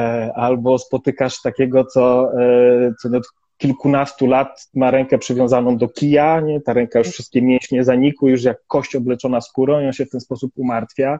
E, 0.00 0.32
albo 0.34 0.78
spotykasz 0.78 1.42
takiego, 1.42 1.84
co, 1.84 2.32
e, 2.40 2.94
co 3.02 3.08
kilkunastu 3.58 4.26
lat 4.26 4.70
ma 4.74 4.90
rękę 4.90 5.18
przywiązaną 5.18 5.76
do 5.76 5.88
kija, 5.88 6.40
nie? 6.40 6.60
ta 6.60 6.72
ręka 6.72 6.98
już 6.98 7.08
wszystkie 7.08 7.42
mięśnie 7.42 7.84
zanikły, 7.84 8.30
już 8.30 8.42
jak 8.42 8.66
kość 8.66 8.96
obleczona 8.96 9.40
skórą 9.40 9.80
i 9.80 9.86
on 9.86 9.92
się 9.92 10.06
w 10.06 10.10
ten 10.10 10.20
sposób 10.20 10.52
umartwia. 10.56 11.18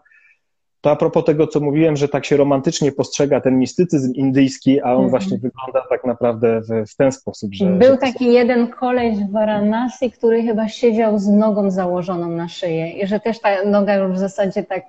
To 0.81 0.91
a 0.91 0.97
propos 0.97 1.25
tego, 1.25 1.47
co 1.47 1.61
mówiłem, 1.61 1.97
że 1.97 2.09
tak 2.09 2.25
się 2.25 2.37
romantycznie 2.37 2.93
postrzega 2.93 3.41
ten 3.41 3.59
mistycyzm 3.59 4.13
indyjski, 4.15 4.81
a 4.81 4.93
on 4.93 4.99
mm. 4.99 5.11
właśnie 5.11 5.39
wygląda 5.39 5.89
tak 5.89 6.05
naprawdę 6.05 6.61
w, 6.61 6.91
w 6.91 6.97
ten 6.97 7.13
sposób, 7.13 7.55
że... 7.55 7.67
Był 7.67 7.93
że 7.93 7.99
taki 7.99 8.33
jeden 8.33 8.69
koleś 8.69 9.19
w 9.19 9.33
Varanasi, 9.33 10.11
który 10.11 10.43
chyba 10.43 10.69
siedział 10.69 11.19
z 11.19 11.29
nogą 11.29 11.71
założoną 11.71 12.29
na 12.29 12.49
szyję 12.49 12.91
i 12.91 13.07
że 13.07 13.21
też 13.21 13.41
ta 13.41 13.65
noga 13.65 13.95
już 13.95 14.13
w 14.13 14.19
zasadzie 14.19 14.63
tak... 14.63 14.83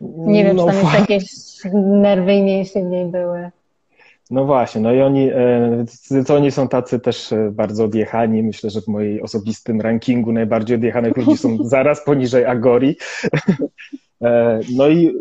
Nie 0.00 0.44
wiem, 0.44 0.56
no, 0.56 0.66
czy 0.66 0.72
tam 0.72 0.84
jest 0.86 1.00
jakieś 1.00 1.24
nerwy 1.82 2.34
i 2.34 2.42
mięśnie 2.42 2.84
w 2.84 2.86
niej 2.86 3.06
były. 3.06 3.50
No 4.30 4.44
właśnie, 4.44 4.80
no 4.80 4.92
i 4.92 5.00
oni, 5.00 5.30
e, 5.30 6.24
to 6.26 6.34
oni 6.34 6.50
są 6.50 6.68
tacy 6.68 7.00
też 7.00 7.32
e, 7.32 7.50
bardzo 7.52 7.84
odjechani. 7.84 8.42
Myślę, 8.42 8.70
że 8.70 8.80
w 8.80 8.88
mojej 8.88 9.22
osobistym 9.22 9.80
rankingu 9.80 10.32
najbardziej 10.32 10.76
odjechanych 10.76 11.16
ludzi 11.16 11.36
są 11.36 11.56
zaraz 11.68 12.04
poniżej 12.04 12.44
Agori. 12.44 12.96
E, 14.22 14.60
no 14.76 14.88
i 14.88 15.14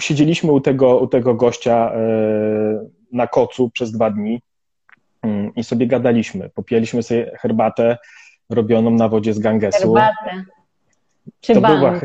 siedzieliśmy 0.00 0.52
u 0.52 0.60
tego, 0.60 0.98
u 0.98 1.06
tego 1.06 1.34
gościa 1.34 1.92
e, 1.94 1.98
na 3.12 3.26
kocu 3.26 3.70
przez 3.70 3.92
dwa 3.92 4.10
dni 4.10 4.42
mm, 5.22 5.54
i 5.54 5.64
sobie 5.64 5.86
gadaliśmy. 5.86 6.50
Popijaliśmy 6.54 7.02
sobie 7.02 7.30
herbatę 7.40 7.98
robioną 8.50 8.90
na 8.90 9.08
wodzie 9.08 9.34
z 9.34 9.38
Gangesu. 9.38 9.78
Herbatę. 9.78 10.44
Czy 11.40 11.54
to 11.54 11.60
była, 11.60 12.00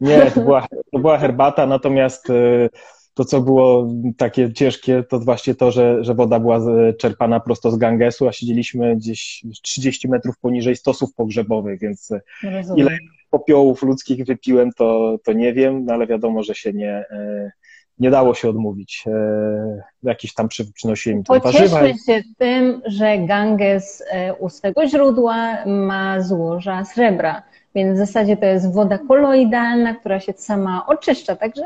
Nie, 0.00 0.30
to 0.30 0.40
była, 0.40 0.66
to 0.92 0.98
była 0.98 1.18
herbata, 1.18 1.66
natomiast 1.66 2.30
e, 2.30 2.68
to, 3.14 3.24
co 3.24 3.40
było 3.40 3.88
takie 4.16 4.52
ciężkie, 4.52 5.02
to 5.08 5.20
właśnie 5.20 5.54
to, 5.54 5.70
że, 5.70 6.04
że 6.04 6.14
woda 6.14 6.40
była 6.40 6.60
czerpana 6.98 7.40
prosto 7.40 7.70
z 7.70 7.76
Gangesu, 7.76 8.28
a 8.28 8.32
siedzieliśmy 8.32 8.96
gdzieś 8.96 9.44
30 9.62 10.08
metrów 10.08 10.38
poniżej 10.38 10.76
stosów 10.76 11.14
pogrzebowych, 11.14 11.80
więc 11.80 12.12
Rozumiem. 12.42 12.86
ile 12.86 12.98
popiołów 13.38 13.82
ludzkich 13.82 14.24
wypiłem, 14.26 14.72
to, 14.72 15.18
to 15.24 15.32
nie 15.32 15.52
wiem, 15.52 15.84
no 15.84 15.94
ale 15.94 16.06
wiadomo, 16.06 16.42
że 16.42 16.54
się 16.54 16.72
nie, 16.72 17.04
e, 17.10 17.50
nie 17.98 18.10
dało 18.10 18.34
się 18.34 18.48
odmówić. 18.48 19.04
E, 19.06 19.82
jakieś 20.02 20.34
tam 20.34 20.48
przy, 20.48 20.72
przynosiłem 20.72 21.18
im 21.18 21.40
warzywa. 21.40 21.88
się 21.88 22.22
tym, 22.38 22.82
że 22.86 23.18
Ganges 23.18 24.04
e, 24.10 24.34
u 24.34 24.48
swego 24.48 24.88
źródła 24.88 25.66
ma 25.66 26.20
złoża 26.20 26.84
srebra, 26.84 27.42
więc 27.74 27.94
w 27.94 27.98
zasadzie 28.06 28.36
to 28.36 28.46
jest 28.46 28.74
woda 28.74 28.98
koloidalna, 28.98 29.94
która 29.94 30.20
się 30.20 30.32
sama 30.36 30.86
oczyszcza, 30.86 31.36
także 31.36 31.62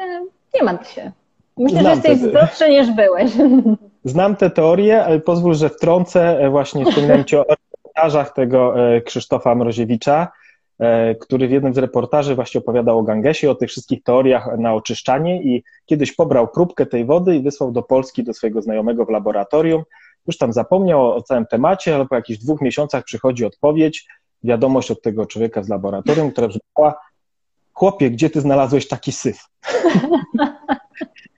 nie 0.55 0.63
ma 0.63 0.85
się. 0.85 1.13
Myślę, 1.59 1.81
Znam 1.81 2.03
że 2.03 2.09
jesteś 2.09 2.31
zdrowszy 2.31 2.71
niż 2.71 2.91
byłeś. 2.91 3.31
Znam 4.05 4.37
tę 4.37 4.51
teorię, 4.51 5.05
ale 5.05 5.21
pozwól, 5.21 5.55
że 5.55 5.69
wtrącę, 5.69 6.51
właśnie 6.51 6.85
wspomniałem 6.85 7.25
Ci 7.25 7.37
o 7.37 7.45
reportażach 7.49 8.35
tego 8.35 8.75
Krzysztofa 9.05 9.55
Mroziewicza, 9.55 10.29
który 11.21 11.49
w 11.49 11.51
jednym 11.51 11.75
z 11.75 11.79
reportaży 11.79 12.35
właśnie 12.35 12.61
opowiadał 12.61 12.99
o 12.99 13.03
Gangesie, 13.03 13.51
o 13.51 13.55
tych 13.55 13.71
wszystkich 13.71 14.03
teoriach 14.03 14.59
na 14.59 14.75
oczyszczanie 14.75 15.43
i 15.43 15.65
kiedyś 15.87 16.13
pobrał 16.13 16.49
próbkę 16.49 16.87
tej 16.87 17.05
wody 17.05 17.37
i 17.37 17.43
wysłał 17.43 17.73
do 17.73 17.83
Polski 17.83 18.25
do 18.25 18.35
swojego 18.35 18.63
znajomego 18.63 19.05
w 19.05 19.09
laboratorium. 19.09 19.83
Już 20.27 20.39
tam 20.39 20.53
zapomniał 20.53 21.13
o 21.13 21.23
całym 21.23 21.47
temacie, 21.47 21.95
ale 21.95 22.07
po 22.07 22.15
jakichś 22.15 22.39
dwóch 22.41 22.61
miesiącach 22.61 23.05
przychodzi 23.05 23.45
odpowiedź, 23.45 24.07
wiadomość 24.45 24.91
od 24.91 25.03
tego 25.03 25.27
człowieka 25.27 25.63
z 25.63 25.69
laboratorium, 25.69 26.33
która 26.33 26.49
brzmiała 26.49 27.01
chłopie, 27.73 28.11
gdzie 28.11 28.31
ty 28.31 28.41
znalazłeś 28.41 28.89
taki 28.89 29.13
syf? 29.13 29.39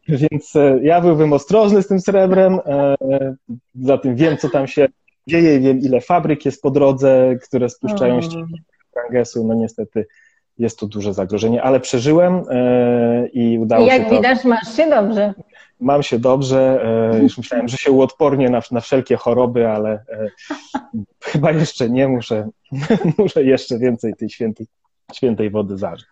Więc 0.08 0.56
e, 0.56 0.78
ja 0.82 1.00
byłbym 1.00 1.32
ostrożny 1.32 1.82
z 1.82 1.86
tym 1.86 2.00
srebrem, 2.00 2.60
e, 2.66 2.96
za 3.74 3.98
tym 3.98 4.16
wiem, 4.16 4.36
co 4.36 4.48
tam 4.48 4.66
się 4.66 4.88
dzieje, 5.26 5.60
wiem, 5.60 5.78
ile 5.78 6.00
fabryk 6.00 6.44
jest 6.44 6.62
po 6.62 6.70
drodze, 6.70 7.36
które 7.42 7.68
spuszczają 7.68 8.22
ścieki 8.22 8.54
Gangesu, 8.94 9.44
no 9.44 9.54
niestety 9.54 10.06
jest 10.60 10.78
to 10.78 10.86
duże 10.86 11.14
zagrożenie, 11.14 11.62
ale 11.62 11.80
przeżyłem 11.80 12.42
e, 12.50 13.26
i 13.26 13.58
udało 13.58 13.86
I 13.86 13.88
się 13.88 13.96
jak 13.96 14.08
to. 14.08 14.14
Jak 14.14 14.22
widać, 14.22 14.44
masz 14.44 14.76
się 14.76 14.90
dobrze. 14.90 15.34
Mam 15.80 16.02
się 16.02 16.18
dobrze. 16.18 16.80
E, 17.14 17.22
już 17.22 17.38
myślałem, 17.38 17.68
że 17.68 17.76
się 17.76 17.90
uodpornię 17.90 18.50
na, 18.50 18.60
na 18.70 18.80
wszelkie 18.80 19.16
choroby, 19.16 19.68
ale 19.68 19.90
e, 19.92 20.28
chyba 21.24 21.52
jeszcze 21.52 21.90
nie 21.90 22.08
muszę. 22.08 22.48
muszę 23.18 23.42
jeszcze 23.44 23.78
więcej 23.78 24.14
tej 24.14 24.30
świętej, 24.30 24.66
świętej 25.12 25.50
wody 25.50 25.78
zażyć. 25.78 26.06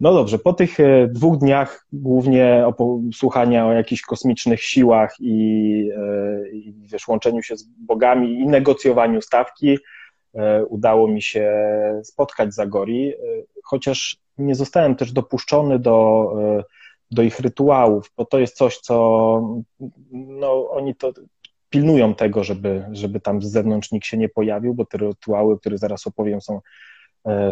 No 0.00 0.14
dobrze, 0.14 0.38
po 0.38 0.52
tych 0.52 0.78
dwóch 1.08 1.38
dniach 1.38 1.86
głównie 1.92 2.64
słuchania 3.14 3.66
o 3.66 3.72
jakichś 3.72 4.02
kosmicznych 4.02 4.62
siłach 4.62 5.14
i, 5.20 5.88
i 6.52 6.74
wiesz, 6.92 7.08
łączeniu 7.08 7.42
się 7.42 7.56
z 7.56 7.62
bogami 7.62 8.40
i 8.40 8.46
negocjowaniu 8.46 9.22
stawki, 9.22 9.78
udało 10.68 11.08
mi 11.08 11.22
się 11.22 11.52
spotkać 12.04 12.54
z 12.54 12.58
Agori, 12.58 13.08
e, 13.08 13.16
chociaż 13.64 14.16
nie 14.38 14.54
zostałem 14.54 14.96
też 14.96 15.12
dopuszczony 15.12 15.78
do, 15.78 16.32
e, 16.58 16.64
do 17.10 17.22
ich 17.22 17.40
rytuałów, 17.40 18.12
bo 18.16 18.24
to 18.24 18.38
jest 18.38 18.56
coś, 18.56 18.78
co 18.78 18.94
no, 20.12 20.70
oni 20.70 20.94
to 20.94 21.12
pilnują 21.70 22.14
tego, 22.14 22.44
żeby, 22.44 22.84
żeby 22.92 23.20
tam 23.20 23.42
z 23.42 23.50
zewnątrz 23.50 23.92
nikt 23.92 24.06
się 24.06 24.16
nie 24.16 24.28
pojawił, 24.28 24.74
bo 24.74 24.86
te 24.86 24.98
rytuały, 24.98 25.58
które 25.58 25.78
zaraz 25.78 26.06
opowiem, 26.06 26.40
są, 26.40 26.60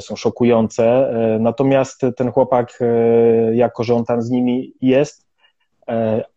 są 0.01 0.17
szokujące. 0.17 1.15
Natomiast 1.41 2.01
ten 2.17 2.33
chłopak, 2.33 2.79
jako 3.53 3.85
że 3.85 3.95
on 3.95 4.05
tam 4.05 4.23
z 4.23 4.31
nimi 4.31 4.73
jest, 4.81 5.27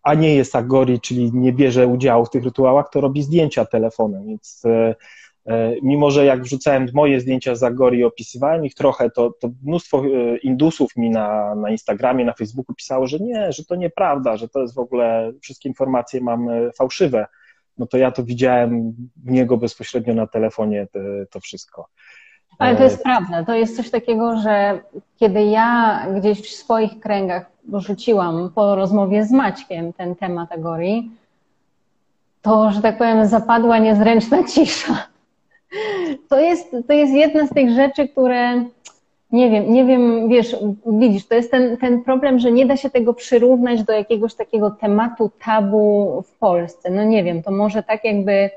a 0.03 0.13
nie 0.13 0.35
jest 0.35 0.55
Agori, 0.55 0.99
czyli 0.99 1.31
nie 1.33 1.53
bierze 1.53 1.87
udziału 1.87 2.25
w 2.25 2.29
tych 2.29 2.43
rytuałach, 2.43 2.89
to 2.89 3.01
robi 3.01 3.23
zdjęcia 3.23 3.65
telefonem, 3.65 4.27
więc 4.27 4.61
E, 4.65 4.95
mimo, 5.81 6.11
że 6.11 6.25
jak 6.25 6.41
wrzucałem 6.43 6.87
moje 6.93 7.19
zdjęcia 7.19 7.55
z 7.55 7.63
Agori 7.63 7.99
i 7.99 8.03
opisywałem 8.03 8.65
ich 8.65 8.73
trochę, 8.73 9.09
to, 9.09 9.31
to 9.39 9.49
mnóstwo 9.63 10.03
e, 10.05 10.37
indusów 10.37 10.95
mi 10.97 11.09
na, 11.09 11.55
na 11.55 11.69
Instagramie, 11.69 12.25
na 12.25 12.33
Facebooku 12.33 12.75
pisało, 12.75 13.07
że 13.07 13.19
nie, 13.19 13.51
że 13.51 13.65
to 13.65 13.75
nieprawda, 13.75 14.37
że 14.37 14.49
to 14.49 14.61
jest 14.61 14.75
w 14.75 14.79
ogóle, 14.79 15.31
wszystkie 15.41 15.69
informacje 15.69 16.21
mam 16.21 16.49
e, 16.49 16.71
fałszywe. 16.71 17.27
no 17.77 17.85
to 17.87 17.97
ja 17.97 18.11
to 18.11 18.23
widziałem 18.23 18.93
u 19.27 19.31
niego 19.31 19.57
bezpośrednio 19.57 20.13
na 20.13 20.27
telefonie 20.27 20.87
to, 20.91 20.99
to 21.31 21.39
wszystko. 21.39 21.87
Ale 22.59 22.75
to 22.75 22.83
jest 22.83 23.03
prawda. 23.03 23.43
To 23.43 23.53
jest 23.53 23.75
coś 23.75 23.89
takiego, 23.89 24.37
że 24.37 24.79
kiedy 25.17 25.43
ja 25.43 25.99
gdzieś 26.15 26.41
w 26.41 26.55
swoich 26.55 26.99
kręgach 26.99 27.45
rzuciłam 27.73 28.51
po 28.55 28.75
rozmowie 28.75 29.25
z 29.25 29.31
Maćkiem 29.31 29.93
ten 29.93 30.15
temat 30.15 30.51
Agori, 30.51 31.11
to, 32.41 32.71
że 32.71 32.81
tak 32.81 32.97
powiem, 32.97 33.27
zapadła 33.27 33.77
niezręczna 33.77 34.43
cisza. 34.43 35.12
To 36.29 36.39
jest, 36.39 36.75
to 36.87 36.93
jest 36.93 37.13
jedna 37.13 37.47
z 37.47 37.49
tych 37.49 37.69
rzeczy, 37.69 38.07
które 38.07 38.63
nie 39.33 39.49
wiem, 39.49 39.73
nie 39.73 39.85
wiem, 39.85 40.29
wiesz, 40.29 40.55
widzisz, 40.85 41.27
to 41.27 41.35
jest 41.35 41.51
ten, 41.51 41.77
ten 41.77 42.03
problem, 42.03 42.39
że 42.39 42.51
nie 42.51 42.65
da 42.65 42.77
się 42.77 42.89
tego 42.89 43.13
przyrównać 43.13 43.83
do 43.83 43.93
jakiegoś 43.93 44.33
takiego 44.33 44.71
tematu 44.71 45.31
tabu 45.45 46.23
w 46.27 46.37
Polsce. 46.39 46.91
No 46.91 47.03
nie 47.03 47.23
wiem, 47.23 47.43
to 47.43 47.51
może 47.51 47.83
tak 47.83 48.05
jakby 48.05 48.49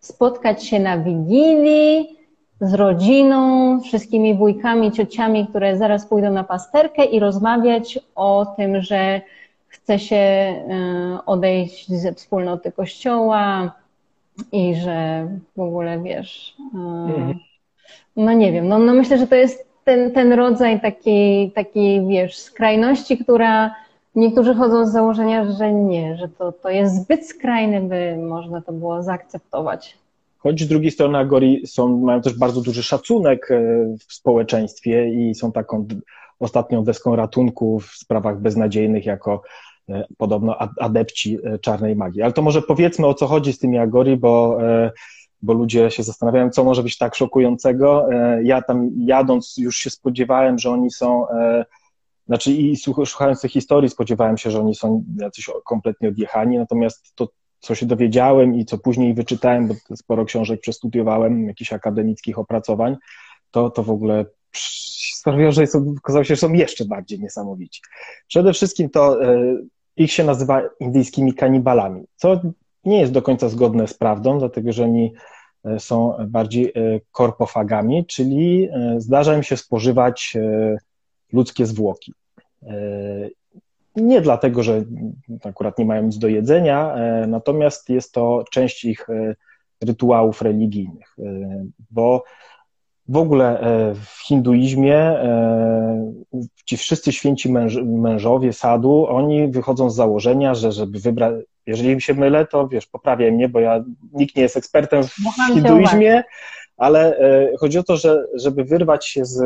spotkać 0.00 0.64
się 0.64 0.80
na 0.80 0.98
wigilii 0.98 2.16
z 2.60 2.74
rodziną, 2.74 3.80
wszystkimi 3.80 4.34
wujkami, 4.34 4.92
ciociami, 4.92 5.46
które 5.46 5.76
zaraz 5.76 6.06
pójdą 6.06 6.32
na 6.32 6.44
pasterkę 6.44 7.04
i 7.04 7.20
rozmawiać 7.20 7.98
o 8.14 8.54
tym, 8.56 8.82
że 8.82 9.20
chce 9.68 9.98
się 9.98 10.16
e, 10.16 10.54
odejść 11.26 11.92
ze 11.92 12.12
wspólnoty 12.12 12.72
kościoła 12.72 13.72
i 14.52 14.74
że 14.74 15.28
w 15.56 15.60
ogóle 15.60 16.02
wiesz. 16.02 16.56
E, 16.74 16.78
mhm. 16.78 17.38
No 18.16 18.32
nie 18.32 18.52
wiem, 18.52 18.68
no, 18.68 18.78
no 18.78 18.94
myślę, 18.94 19.18
że 19.18 19.26
to 19.26 19.34
jest 19.34 19.66
ten, 19.84 20.12
ten 20.12 20.32
rodzaj 20.32 20.80
takiej, 20.80 21.52
takiej, 21.52 22.06
wiesz, 22.06 22.36
skrajności, 22.38 23.18
która 23.18 23.74
niektórzy 24.14 24.54
chodzą 24.54 24.86
z 24.86 24.92
założenia, 24.92 25.52
że 25.52 25.72
nie, 25.72 26.16
że 26.16 26.28
to, 26.28 26.52
to 26.52 26.70
jest 26.70 27.02
zbyt 27.02 27.26
skrajne, 27.28 27.80
by 27.80 28.16
można 28.16 28.62
to 28.62 28.72
było 28.72 29.02
zaakceptować. 29.02 29.98
Choć 30.38 30.62
z 30.62 30.68
drugiej 30.68 30.90
strony 30.90 31.18
Agori 31.18 31.66
są, 31.66 32.00
mają 32.00 32.20
też 32.20 32.38
bardzo 32.38 32.60
duży 32.60 32.82
szacunek 32.82 33.50
e, 33.50 33.60
w 34.08 34.12
społeczeństwie 34.12 35.08
i 35.08 35.34
są 35.34 35.52
taką 35.52 35.86
ostatnią 36.40 36.84
deską 36.84 37.16
ratunku 37.16 37.80
w 37.80 37.86
sprawach 37.86 38.40
beznadziejnych 38.40 39.06
jako 39.06 39.42
podobno 40.16 40.56
adepci 40.80 41.38
e, 41.44 41.58
czarnej 41.58 41.96
magii. 41.96 42.22
Ale 42.22 42.32
to 42.32 42.42
może 42.42 42.62
powiedzmy 42.62 43.06
o 43.06 43.14
co 43.14 43.26
chodzi 43.26 43.52
z 43.52 43.58
tymi 43.58 43.78
Agori, 43.78 44.16
bo 44.16 44.58
bo 45.42 45.52
ludzie 45.52 45.90
się 45.90 46.02
zastanawiają, 46.02 46.50
co 46.50 46.64
może 46.64 46.82
być 46.82 46.98
tak 46.98 47.14
szokującego. 47.14 48.12
E, 48.12 48.42
ja 48.42 48.62
tam 48.62 48.90
jadąc 48.96 49.56
już 49.56 49.76
się 49.76 49.90
spodziewałem, 49.90 50.58
że 50.58 50.70
oni 50.70 50.90
są, 50.90 51.28
e, 51.28 51.64
znaczy 52.26 52.52
i 52.52 52.76
słuchając 52.76 53.40
tych 53.40 53.52
historii 53.52 53.90
spodziewałem 53.90 54.38
się, 54.38 54.50
że 54.50 54.60
oni 54.60 54.74
są 54.74 55.04
jacyś 55.20 55.50
kompletnie 55.64 56.08
odjechani, 56.08 56.58
natomiast 56.58 57.14
to, 57.14 57.28
co 57.60 57.74
się 57.74 57.86
dowiedziałem 57.86 58.54
i 58.54 58.64
co 58.64 58.78
później 58.78 59.14
wyczytałem, 59.14 59.68
bo 59.68 59.74
sporo 59.96 60.24
książek 60.24 60.60
przestudiowałem, 60.60 61.48
jakichś 61.48 61.72
akademickich 61.72 62.38
opracowań, 62.38 62.96
to, 63.50 63.70
to 63.70 63.82
w 63.82 63.90
ogóle 63.90 64.24
sprawiało, 65.14 65.52
że 65.52 65.64
okazało 65.98 66.24
się, 66.24 66.34
że 66.34 66.40
są 66.40 66.52
jeszcze 66.52 66.84
bardziej 66.84 67.20
niesamowici. 67.20 67.80
Przede 68.28 68.52
wszystkim 68.52 68.90
to 68.90 69.24
e, 69.24 69.56
ich 69.96 70.12
się 70.12 70.24
nazywa 70.24 70.62
indyjskimi 70.80 71.34
kanibalami, 71.34 72.04
co 72.16 72.40
nie 72.84 73.00
jest 73.00 73.12
do 73.12 73.22
końca 73.22 73.48
zgodne 73.48 73.88
z 73.88 73.94
prawdą, 73.94 74.38
dlatego 74.38 74.72
że 74.72 74.84
oni 74.84 75.12
e, 75.64 75.80
są 75.80 76.12
bardziej 76.28 76.64
e, 76.68 76.70
korpofagami, 77.12 78.06
czyli 78.06 78.68
e, 78.72 78.94
zdarza 79.00 79.36
im 79.36 79.42
się 79.42 79.56
spożywać 79.56 80.36
ludzkie 81.32 81.66
zwłoki. 81.66 82.12
Nie 83.96 84.20
dlatego, 84.20 84.62
że 84.62 84.84
akurat 85.44 85.78
nie 85.78 85.84
mają 85.84 86.02
nic 86.02 86.18
do 86.18 86.28
jedzenia, 86.28 86.96
natomiast 87.26 87.88
jest 87.88 88.12
to 88.12 88.44
część 88.50 88.84
ich 88.84 89.06
rytuałów 89.82 90.42
religijnych, 90.42 91.16
bo 91.90 92.24
w 93.08 93.16
ogóle 93.16 93.60
w 93.94 94.26
hinduizmie 94.26 95.16
ci 96.64 96.76
wszyscy 96.76 97.12
święci 97.12 97.52
męż, 97.52 97.76
mężowie 97.84 98.52
sadu, 98.52 99.06
oni 99.08 99.48
wychodzą 99.48 99.90
z 99.90 99.94
założenia, 99.94 100.54
że 100.54 100.72
żeby 100.72 100.98
wybrać, 100.98 101.34
jeżeli 101.66 102.00
się 102.00 102.14
mylę, 102.14 102.46
to 102.46 102.68
wiesz, 102.68 102.86
poprawiaj 102.86 103.32
mnie, 103.32 103.48
bo 103.48 103.60
ja, 103.60 103.84
nikt 104.12 104.36
nie 104.36 104.42
jest 104.42 104.56
ekspertem 104.56 105.02
w 105.04 105.12
hinduizmie, 105.54 106.22
ale 106.76 107.18
e, 107.18 107.56
chodzi 107.60 107.78
o 107.78 107.82
to, 107.82 107.96
że 107.96 108.24
żeby 108.34 108.64
wyrwać 108.64 109.06
się 109.06 109.24
z, 109.24 109.36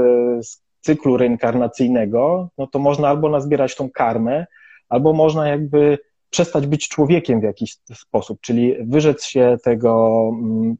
z 0.46 0.62
cyklu 0.80 1.16
reinkarnacyjnego, 1.16 2.48
no 2.58 2.66
to 2.66 2.78
można 2.78 3.08
albo 3.08 3.28
nazbierać 3.28 3.76
tą 3.76 3.90
karmę, 3.90 4.46
albo 4.88 5.12
można 5.12 5.48
jakby 5.48 5.98
przestać 6.30 6.66
być 6.66 6.88
człowiekiem 6.88 7.40
w 7.40 7.44
jakiś 7.44 7.76
sposób, 7.94 8.40
czyli 8.40 8.76
wyrzec 8.80 9.24
się 9.24 9.56
tego 9.64 10.22
mm, 10.32 10.76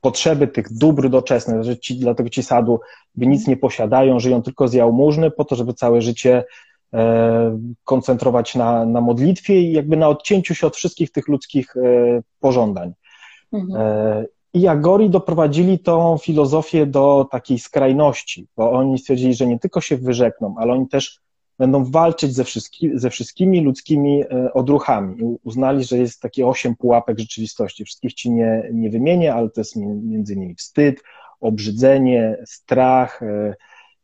potrzeby 0.00 0.48
tych 0.48 0.72
dóbr 0.72 1.08
doczesnych, 1.08 1.62
że 1.62 1.78
ci, 1.78 1.98
dlatego 1.98 2.28
ci 2.28 2.42
sadu 2.42 2.80
by 3.14 3.26
nic 3.26 3.46
nie 3.46 3.56
posiadają, 3.56 4.20
żyją 4.20 4.42
tylko 4.42 4.68
z 4.68 4.72
jałmużny 4.72 5.30
po 5.30 5.44
to, 5.44 5.56
żeby 5.56 5.74
całe 5.74 6.02
życie 6.02 6.44
E, 6.94 7.58
koncentrować 7.84 8.54
na, 8.54 8.86
na 8.86 9.00
modlitwie 9.00 9.60
i 9.60 9.72
jakby 9.72 9.96
na 9.96 10.08
odcięciu 10.08 10.54
się 10.54 10.66
od 10.66 10.76
wszystkich 10.76 11.12
tych 11.12 11.28
ludzkich 11.28 11.76
e, 11.76 11.80
pożądań. 12.40 12.92
Mhm. 13.52 13.82
E, 13.82 14.24
I 14.54 14.66
Agori 14.66 15.10
doprowadzili 15.10 15.78
tą 15.78 16.18
filozofię 16.18 16.86
do 16.86 17.26
takiej 17.30 17.58
skrajności, 17.58 18.46
bo 18.56 18.72
oni 18.72 18.98
stwierdzili, 18.98 19.34
że 19.34 19.46
nie 19.46 19.58
tylko 19.58 19.80
się 19.80 19.96
wyrzekną, 19.96 20.54
ale 20.58 20.72
oni 20.72 20.88
też 20.88 21.20
będą 21.58 21.84
walczyć 21.84 22.34
ze, 22.34 22.44
wszystki, 22.44 22.90
ze 22.94 23.10
wszystkimi 23.10 23.60
ludzkimi 23.60 24.24
odruchami. 24.54 25.16
Uznali, 25.44 25.84
że 25.84 25.98
jest 25.98 26.20
takie 26.20 26.46
osiem 26.46 26.76
pułapek 26.76 27.18
rzeczywistości. 27.18 27.84
Wszystkich 27.84 28.14
ci 28.14 28.30
nie, 28.30 28.68
nie 28.72 28.90
wymienię, 28.90 29.34
ale 29.34 29.50
to 29.50 29.60
jest 29.60 29.76
między 29.76 30.34
innymi 30.34 30.54
wstyd, 30.54 31.02
obrzydzenie, 31.40 32.36
strach, 32.46 33.20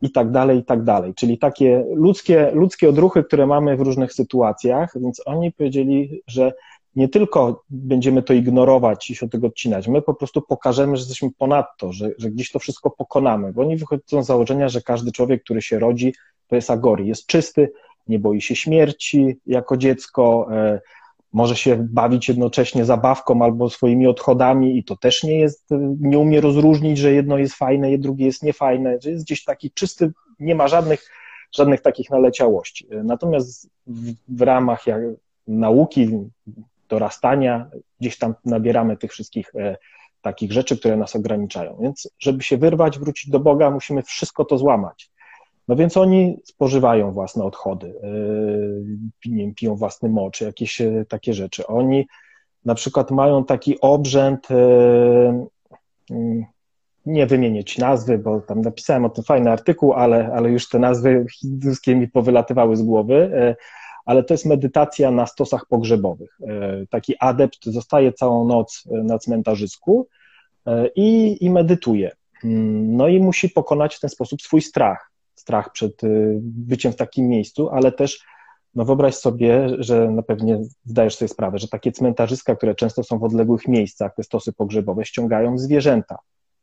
i 0.03 0.11
tak 0.11 0.31
dalej, 0.31 0.59
i 0.59 0.65
tak 0.65 0.85
dalej. 0.85 1.15
Czyli 1.15 1.39
takie 1.39 1.85
ludzkie, 1.95 2.51
ludzkie 2.55 2.89
odruchy, 2.89 3.25
które 3.25 3.47
mamy 3.47 3.77
w 3.77 3.81
różnych 3.81 4.13
sytuacjach, 4.13 4.93
więc 5.01 5.23
oni 5.27 5.53
powiedzieli, 5.53 6.23
że 6.27 6.53
nie 6.97 7.09
tylko 7.09 7.65
będziemy 7.71 8.23
to 8.23 8.33
ignorować 8.33 9.11
i 9.11 9.15
się 9.15 9.27
od 9.27 9.33
tego 9.33 9.47
odcinać, 9.47 9.89
my 9.89 10.03
po 10.03 10.15
prostu 10.15 10.43
pokażemy, 10.43 10.97
że 10.97 11.01
jesteśmy 11.01 11.29
ponad 11.39 11.67
to, 11.79 11.93
że, 11.93 12.11
że 12.19 12.31
gdzieś 12.31 12.51
to 12.51 12.59
wszystko 12.59 12.91
pokonamy, 12.91 13.53
bo 13.53 13.63
oni 13.63 13.77
wychodzą 13.77 14.23
z 14.23 14.27
założenia, 14.27 14.69
że 14.69 14.83
każdy 14.83 15.13
człowiek, 15.13 15.43
który 15.43 15.63
się 15.63 15.79
rodzi, 15.79 16.15
to 16.53 16.57
jest 16.57 16.71
agori, 16.71 17.07
jest 17.07 17.27
czysty, 17.27 17.73
nie 18.09 18.19
boi 18.19 18.41
się 18.41 18.57
śmierci 18.57 19.37
jako 19.47 19.77
dziecko, 19.77 20.49
e, 20.53 20.81
może 21.33 21.57
się 21.57 21.77
bawić 21.91 22.29
jednocześnie 22.29 22.85
zabawką 22.85 23.43
albo 23.43 23.71
swoimi 23.71 24.07
odchodami 24.07 24.79
i 24.79 24.85
to 24.85 24.97
też 24.97 25.23
nie 25.23 25.39
jest, 25.39 25.67
nie 26.01 26.19
umie 26.19 26.41
rozróżnić, 26.41 26.99
że 26.99 27.13
jedno 27.13 27.39
jest 27.39 27.55
fajne, 27.55 27.99
drugie 27.99 28.27
jest 28.27 28.43
niefajne, 28.43 28.99
że 29.01 29.11
jest 29.11 29.25
gdzieś 29.25 29.45
taki 29.45 29.71
czysty, 29.71 30.13
nie 30.41 30.55
ma 30.55 30.69
żadnych, 30.69 31.11
żadnych 31.53 31.81
takich 31.81 32.11
naleciałości. 32.11 32.87
Natomiast 33.05 33.71
w, 33.87 34.13
w 34.29 34.43
ramach 34.43 34.87
jak, 34.87 35.01
nauki, 35.49 36.09
dorastania, 36.89 37.71
gdzieś 38.01 38.19
tam 38.19 38.35
nabieramy 38.45 38.97
tych 38.97 39.13
wszystkich 39.13 39.55
e, 39.55 39.77
takich 40.23 40.53
rzeczy, 40.53 40.79
które 40.79 40.97
nas 40.97 41.17
ograniczają. 41.17 41.79
Więc 41.83 42.11
żeby 42.19 42.43
się 42.43 42.57
wyrwać, 42.57 42.99
wrócić 42.99 43.31
do 43.31 43.41
Boga, 43.41 43.71
musimy 43.71 44.03
wszystko 44.03 44.45
to 44.45 44.59
złamać. 44.59 45.12
No 45.73 45.77
więc 45.77 45.97
oni 45.97 46.37
spożywają 46.45 47.13
własne 47.13 47.45
odchody, 47.45 47.95
yy, 49.27 49.53
piją 49.55 49.75
własny 49.75 50.09
mocz, 50.09 50.41
jakieś 50.41 50.81
e, 50.81 51.05
takie 51.09 51.35
rzeczy. 51.35 51.67
Oni 51.67 52.07
na 52.65 52.75
przykład 52.75 53.11
mają 53.11 53.45
taki 53.45 53.81
obrzęd, 53.81 54.51
e, 54.51 54.55
mm, 56.11 56.45
nie 57.07 57.27
wymienię 57.27 57.65
ci 57.65 57.81
nazwy, 57.81 58.19
bo 58.19 58.41
tam 58.41 58.61
napisałem 58.61 59.05
o 59.05 59.11
tym 59.11 59.25
fajny 59.25 59.51
artykuł, 59.51 59.93
ale, 59.93 60.33
ale 60.35 60.51
już 60.51 60.69
te 60.69 60.79
nazwy 60.79 61.27
hinduskie 61.41 61.97
mi 61.97 62.09
powylatywały 62.09 62.77
z 62.77 62.83
głowy, 62.83 63.31
ale 64.05 64.25
to 64.25 64.35
jest 64.35 64.47
medytacja 64.47 65.11
na 65.11 65.27
stosach 65.27 65.67
pogrzebowych. 65.67 66.39
Taki 66.91 67.19
adept 67.19 67.65
zostaje 67.65 68.13
całą 68.13 68.47
noc 68.47 68.85
na 68.91 69.19
cmentarzysku 69.19 70.09
i, 70.97 71.39
i 71.41 71.51
medytuje. 71.51 72.11
Mm, 72.45 72.97
no 72.97 73.09
i 73.09 73.21
musi 73.21 73.49
pokonać 73.49 73.95
w 73.95 74.01
ten 74.01 74.11
sposób 74.11 74.43
swój 74.43 74.63
strach 74.63 75.12
strach 75.43 75.73
przed 75.73 76.05
y, 76.05 76.39
byciem 76.43 76.93
w 76.93 76.97
takim 76.97 77.29
miejscu, 77.29 77.71
ale 77.71 77.93
też 77.93 78.25
no 78.75 78.85
wyobraź 78.85 79.15
sobie, 79.15 79.69
że 79.79 80.11
na 80.11 80.23
pewnie 80.23 80.61
zdajesz 80.85 81.17
sobie 81.17 81.29
sprawę, 81.29 81.59
że 81.59 81.69
takie 81.69 81.93
cmentarzyska, 81.93 82.57
które 82.57 82.75
często 82.75 83.03
są 83.03 83.19
w 83.19 83.25
odległych 83.25 83.69
miejscach, 83.69 84.15
te 84.15 84.23
stosy 84.23 84.53
pogrzebowe, 84.53 85.05
ściągają 85.05 85.59
zwierzęta. 85.59 86.19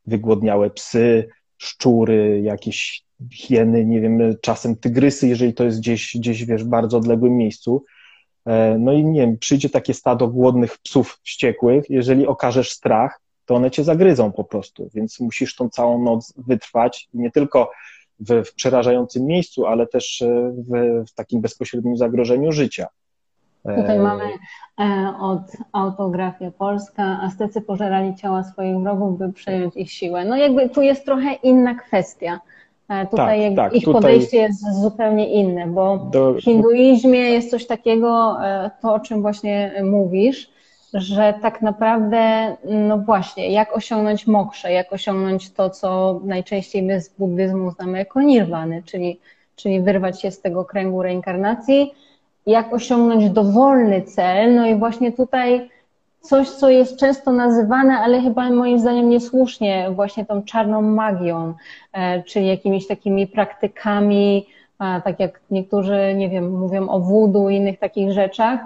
Wygłodniałe 0.06 0.70
psy, 0.70 1.30
szczury, 1.58 2.42
jakieś 2.44 3.04
hieny, 3.32 3.86
nie 3.86 4.02
wiem, 4.02 4.36
czasem 4.42 4.76
tygrysy, 4.76 5.28
jeżeli 5.28 5.54
to 5.54 5.64
jest 5.64 5.80
gdzieś, 5.80 6.18
gdzieś 6.18 6.46
wiesz, 6.46 6.64
w 6.64 6.68
bardzo 6.68 6.98
odległym 6.98 7.38
miejscu. 7.38 7.84
E, 8.46 8.78
no 8.80 8.94
i 8.94 9.06
nie 9.06 9.22
wiem, 9.22 9.38
przyjdzie 9.38 9.70
takie 9.70 9.94
stado 9.94 10.28
głodnych 10.28 10.78
psów 10.78 11.20
wściekłych, 11.24 11.90
jeżeli 11.90 12.28
okażesz 12.28 12.72
strach, 12.72 13.22
to 13.46 13.56
one 13.56 13.72
cię 13.72 13.84
zagryzą 13.84 14.32
po 14.32 14.44
prostu, 14.44 14.90
więc 14.94 15.20
musisz 15.20 15.56
tą 15.56 15.70
całą 15.70 16.04
noc 16.04 16.34
wytrwać, 16.38 17.08
nie 17.14 17.32
tylko 17.32 17.72
w, 18.20 18.46
w 18.46 18.54
przerażającym 18.54 19.26
miejscu, 19.26 19.66
ale 19.66 19.88
też 19.88 20.22
e, 20.22 20.52
w, 20.52 21.04
w 21.08 21.14
takim 21.14 21.42
bezpośrednim 21.42 21.98
zagrożeniu 21.98 22.52
życia. 22.52 22.88
Tutaj 23.76 24.00
mamy 24.00 24.24
od 25.20 25.42
autografia 25.72 26.52
Polska, 26.52 27.20
Aztecy 27.22 27.62
pożerali 27.62 28.16
ciała 28.16 28.44
swoich 28.44 28.78
wrogów, 28.78 29.20
by 29.20 29.34
przejąć 29.34 29.78
ich 29.78 29.92
siłę. 29.92 30.26
No 30.26 30.38
jakby 30.38 30.70
tu 30.70 30.82
jest 30.82 31.06
trochę 31.06 31.34
inna 31.34 31.76
kwestia. 31.76 32.40
Tutaj 33.12 33.56
tak, 33.56 33.66
tak, 33.66 33.74
ich 33.74 33.84
tutaj 33.84 34.02
podejście 34.02 34.38
jest 34.38 34.82
zupełnie 34.82 35.34
inne, 35.34 35.68
bo 35.68 35.98
do... 35.98 36.34
w 36.34 36.42
hinduizmie 36.42 37.20
jest 37.20 37.52
coś 37.52 37.68
takiego, 37.68 38.38
to 38.82 38.94
o 38.94 39.00
czym 39.00 39.22
właśnie 39.22 39.74
mówisz, 39.84 40.52
że 40.94 41.34
tak 41.42 41.62
naprawdę, 41.62 42.56
no 42.66 42.98
właśnie, 42.98 43.52
jak 43.52 43.78
osiągnąć 43.78 44.28
moksze, 44.28 44.72
jak 44.72 44.94
osiągnąć 44.94 45.54
to, 45.54 45.70
co 45.70 46.20
najczęściej 46.24 46.84
my 46.84 47.02
z 47.02 47.10
buddyzmu 47.10 47.72
znamy 47.72 47.98
jako 47.98 48.22
nirwany, 48.22 48.84
czyli, 48.86 49.20
czyli 49.56 49.82
wyrwać 49.82 50.22
się 50.22 50.32
z 50.32 50.42
tego 50.42 50.66
kręgu 50.66 51.02
reinkarnacji, 51.02 51.94
jak 52.46 52.74
osiągnąć 52.74 53.30
dowolny 53.30 54.02
cel, 54.02 54.56
no 54.56 54.68
i 54.68 54.76
właśnie 54.76 55.12
tutaj 55.12 55.70
coś, 56.22 56.50
co 56.50 56.70
jest 56.70 57.00
często 57.00 57.32
nazywane, 57.32 57.98
ale 57.98 58.22
chyba 58.22 58.50
moim 58.50 58.80
zdaniem 58.80 59.10
niesłusznie, 59.10 59.92
właśnie 59.92 60.26
tą 60.26 60.44
czarną 60.44 60.82
magią, 60.82 61.54
e, 61.94 62.24
czyli 62.24 62.48
jakimiś 62.48 62.88
takimi 62.88 63.28
praktykami, 63.28 64.48
tak 65.04 65.20
jak 65.20 65.42
niektórzy, 65.52 66.14
nie 66.16 66.30
wiem, 66.30 66.60
mówią 66.60 66.90
o 66.90 67.00
wudu 67.00 67.50
i 67.50 67.56
innych 67.56 67.80
takich 67.80 68.12
rzeczach, 68.12 68.60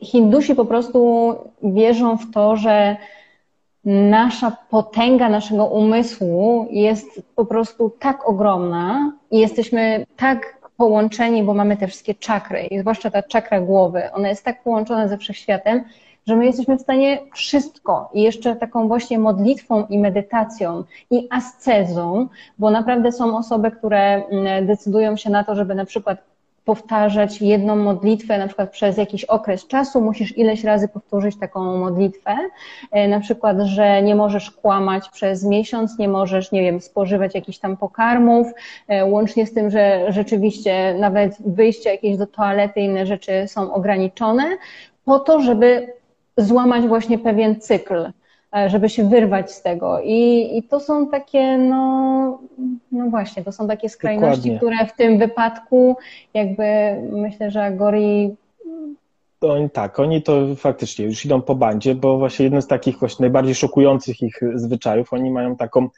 Hindusi 0.00 0.54
po 0.54 0.64
prostu 0.64 1.34
wierzą 1.62 2.16
w 2.16 2.30
to, 2.30 2.56
że 2.56 2.96
nasza 3.84 4.56
potęga 4.70 5.28
naszego 5.28 5.66
umysłu 5.66 6.66
jest 6.70 7.22
po 7.36 7.44
prostu 7.44 7.90
tak 7.98 8.28
ogromna 8.28 9.12
i 9.30 9.38
jesteśmy 9.38 10.06
tak 10.16 10.62
połączeni, 10.76 11.42
bo 11.42 11.54
mamy 11.54 11.76
te 11.76 11.86
wszystkie 11.88 12.14
czakry, 12.14 12.62
i 12.62 12.80
zwłaszcza 12.80 13.10
ta 13.10 13.22
czakra 13.22 13.60
głowy, 13.60 14.02
ona 14.12 14.28
jest 14.28 14.44
tak 14.44 14.62
połączona 14.62 15.08
ze 15.08 15.18
wszechświatem, 15.18 15.84
że 16.26 16.36
my 16.36 16.46
jesteśmy 16.46 16.76
w 16.76 16.80
stanie 16.80 17.18
wszystko. 17.34 18.10
I 18.14 18.22
jeszcze 18.22 18.56
taką 18.56 18.88
właśnie 18.88 19.18
modlitwą 19.18 19.86
i 19.86 19.98
medytacją 19.98 20.84
i 21.10 21.28
ascezą, 21.30 22.28
bo 22.58 22.70
naprawdę 22.70 23.12
są 23.12 23.36
osoby, 23.36 23.70
które 23.70 24.26
mm, 24.26 24.66
decydują 24.66 25.16
się 25.16 25.30
na 25.30 25.44
to, 25.44 25.54
żeby 25.54 25.74
na 25.74 25.84
przykład 25.84 26.31
powtarzać 26.64 27.40
jedną 27.40 27.76
modlitwę, 27.76 28.38
na 28.38 28.46
przykład 28.46 28.70
przez 28.70 28.98
jakiś 28.98 29.24
okres 29.24 29.66
czasu, 29.66 30.00
musisz 30.00 30.38
ileś 30.38 30.64
razy 30.64 30.88
powtórzyć 30.88 31.38
taką 31.38 31.78
modlitwę. 31.78 32.36
E, 32.90 33.08
na 33.08 33.20
przykład, 33.20 33.56
że 33.60 34.02
nie 34.02 34.14
możesz 34.14 34.50
kłamać 34.50 35.08
przez 35.08 35.44
miesiąc, 35.44 35.98
nie 35.98 36.08
możesz, 36.08 36.52
nie 36.52 36.62
wiem, 36.62 36.80
spożywać 36.80 37.34
jakichś 37.34 37.58
tam 37.58 37.76
pokarmów, 37.76 38.46
e, 38.88 39.04
łącznie 39.04 39.46
z 39.46 39.54
tym, 39.54 39.70
że 39.70 40.12
rzeczywiście 40.12 40.94
nawet 40.98 41.36
wyjście 41.46 41.90
jakieś 41.90 42.16
do 42.16 42.26
toalety, 42.26 42.80
inne 42.80 43.06
rzeczy 43.06 43.44
są 43.46 43.74
ograniczone, 43.74 44.44
po 45.04 45.18
to, 45.18 45.40
żeby 45.40 45.92
złamać 46.36 46.86
właśnie 46.86 47.18
pewien 47.18 47.60
cykl 47.60 48.12
żeby 48.66 48.88
się 48.88 49.08
wyrwać 49.08 49.52
z 49.52 49.62
tego. 49.62 50.00
I, 50.04 50.50
i 50.58 50.62
to 50.62 50.80
są 50.80 51.08
takie, 51.08 51.58
no, 51.58 52.38
no 52.92 53.06
właśnie, 53.10 53.44
to 53.44 53.52
są 53.52 53.68
takie 53.68 53.88
skrajności, 53.88 54.50
Dokładnie. 54.50 54.56
które 54.56 54.86
w 54.86 54.96
tym 54.96 55.18
wypadku 55.18 55.96
jakby 56.34 56.64
myślę, 57.12 57.50
że 57.50 57.64
Agori 57.64 58.36
oni, 59.48 59.70
tak, 59.70 60.00
oni 60.00 60.22
to 60.22 60.56
faktycznie 60.56 61.04
już 61.04 61.24
idą 61.24 61.42
po 61.42 61.54
bandzie, 61.54 61.94
bo 61.94 62.18
właśnie 62.18 62.44
jeden 62.44 62.62
z 62.62 62.66
takich 62.66 62.98
właśnie 62.98 63.22
najbardziej 63.22 63.54
szokujących 63.54 64.22
ich 64.22 64.40
zwyczajów, 64.54 65.12
oni 65.12 65.30
mają 65.30 65.56
taką, 65.56 65.88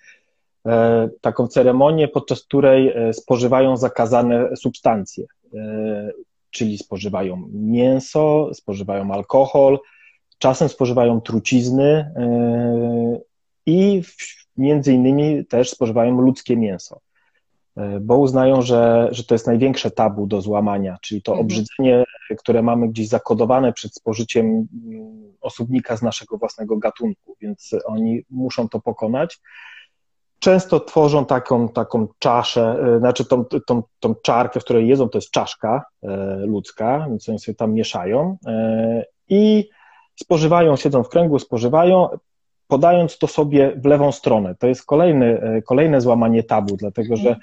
e, 0.67 1.09
taką 1.21 1.47
ceremonię, 1.47 2.09
podczas 2.09 2.43
której 2.43 2.89
e, 2.89 3.13
spożywają 3.13 3.77
zakazane 3.77 4.57
substancje, 4.57 5.25
e, 5.55 6.11
czyli 6.51 6.79
spożywają 6.79 7.49
mięso, 7.53 8.51
spożywają 8.55 9.13
alkohol, 9.13 9.79
Czasem 10.45 10.69
spożywają 10.69 11.21
trucizny 11.21 11.85
e, 11.85 13.21
i 13.67 14.03
między 14.57 14.93
innymi 14.93 15.47
też 15.47 15.71
spożywają 15.71 16.21
ludzkie 16.21 16.57
mięso, 16.57 17.01
e, 17.77 18.01
bo 18.01 18.19
uznają, 18.19 18.63
że, 18.63 19.09
że 19.11 19.25
to 19.25 19.35
jest 19.35 19.47
największe 19.47 19.91
tabu 19.91 20.27
do 20.27 20.41
złamania, 20.41 20.99
czyli 21.03 21.23
to 21.23 21.33
mhm. 21.33 21.47
obrzydzenie, 21.47 22.05
które 22.39 22.63
mamy 22.63 22.89
gdzieś 22.89 23.09
zakodowane 23.09 23.73
przed 23.73 23.95
spożyciem 23.95 24.47
mm, 24.47 25.33
osobnika 25.41 25.97
z 25.97 26.03
naszego 26.03 26.39
własnego 26.39 26.77
gatunku, 26.77 27.37
więc 27.41 27.71
oni 27.85 28.23
muszą 28.31 28.69
to 28.69 28.81
pokonać. 28.81 29.41
Często 30.39 30.81
tworzą 30.81 31.27
taką, 31.27 31.69
taką 31.69 32.09
czaszę, 32.19 32.79
e, 32.97 32.99
znaczy 32.99 33.25
tą, 33.25 33.45
tą, 33.45 33.83
tą 34.01 34.15
czarkę, 34.15 34.61
w 34.61 34.65
której 34.65 34.89
jedzą, 34.89 35.09
to 35.09 35.19
jest 35.19 35.31
czaszka 35.31 35.85
ludzka, 36.39 37.07
więc 37.09 37.29
oni 37.29 37.39
sobie 37.39 37.57
tam 37.57 37.73
mieszają 37.75 38.37
i 39.29 39.69
spożywają, 40.17 40.77
siedzą 40.77 41.03
w 41.03 41.09
kręgu, 41.09 41.39
spożywają, 41.39 42.09
podając 42.69 43.19
to 43.19 43.27
sobie 43.27 43.73
w 43.77 43.85
lewą 43.85 44.13
stronę. 44.13 44.55
To 44.55 44.67
jest 44.67 44.87
kolejny, 44.87 45.41
e, 45.41 45.63
kolejne 45.63 46.01
złamanie 46.01 46.43
tabu, 46.43 46.77
dlatego 46.77 47.17
że 47.17 47.37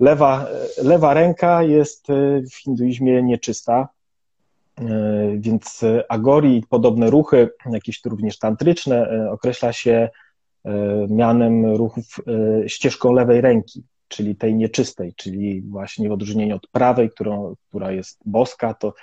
lewa, 0.00 0.46
e, 0.78 0.82
lewa 0.82 1.14
ręka 1.14 1.62
jest 1.62 2.10
e, 2.10 2.42
w 2.42 2.54
hinduizmie 2.54 3.22
nieczysta, 3.22 3.88
więc 5.36 5.84
agori 6.08 6.56
i 6.56 6.62
podobne 6.62 7.10
ruchy, 7.10 7.50
jakieś 7.72 8.04
również 8.04 8.38
tantryczne, 8.38 9.28
określa 9.30 9.72
się 9.72 10.08
mianem 11.08 11.66
ruchów 11.76 12.04
ścieżką 12.66 13.12
lewej 13.12 13.40
ręki, 13.40 13.84
czyli 14.08 14.36
tej 14.36 14.54
nieczystej, 14.54 15.14
czyli 15.16 15.62
właśnie 15.62 16.08
w 16.08 16.12
odróżnieniu 16.12 16.56
od 16.56 16.66
prawej, 16.66 17.10
którą, 17.10 17.54
która 17.68 17.92
jest 17.92 18.18
boska, 18.24 18.74
to 18.74 18.94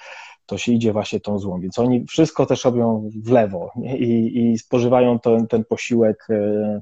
to 0.46 0.58
się 0.58 0.72
idzie 0.72 0.93
właśnie 0.93 1.20
tą 1.20 1.39
złą. 1.39 1.60
Więc 1.60 1.80
oni 1.80 2.06
wszystko 2.06 2.46
też 2.46 2.66
robią 2.66 3.10
w 3.24 3.32
lewo 3.32 3.72
i, 3.98 4.41
i 4.52 4.58
spożywają 4.58 5.20
ten, 5.20 5.48
ten 5.48 5.66
posiłek 5.66 6.28
e, 6.30 6.82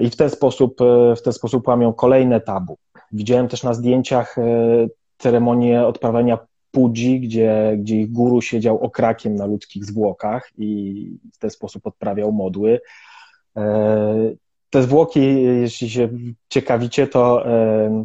i 0.00 0.10
w 0.10 0.16
ten 0.16 0.30
sposób, 0.30 0.80
e, 0.80 1.16
w 1.16 1.22
ten 1.22 1.32
sposób 1.32 1.68
łamią 1.68 1.92
kolejne 1.92 2.40
tabu. 2.40 2.78
Widziałem 3.12 3.48
też 3.48 3.62
na 3.62 3.74
zdjęciach 3.74 4.38
e, 4.38 4.42
ceremonię 5.18 5.86
odprawiania 5.86 6.38
pudzi, 6.70 7.20
gdzie, 7.20 7.76
gdzie 7.78 7.96
ich 7.96 8.12
guru 8.12 8.40
siedział 8.40 8.80
okrakiem 8.80 9.34
na 9.34 9.46
ludzkich 9.46 9.84
zwłokach 9.84 10.50
i 10.58 11.10
w 11.32 11.38
ten 11.38 11.50
sposób 11.50 11.86
odprawiał 11.86 12.32
modły 12.32 12.80
te 14.70 14.82
zwłoki, 14.82 15.42
jeśli 15.42 15.90
się 15.90 16.08
ciekawicie, 16.48 17.06
to, 17.06 17.44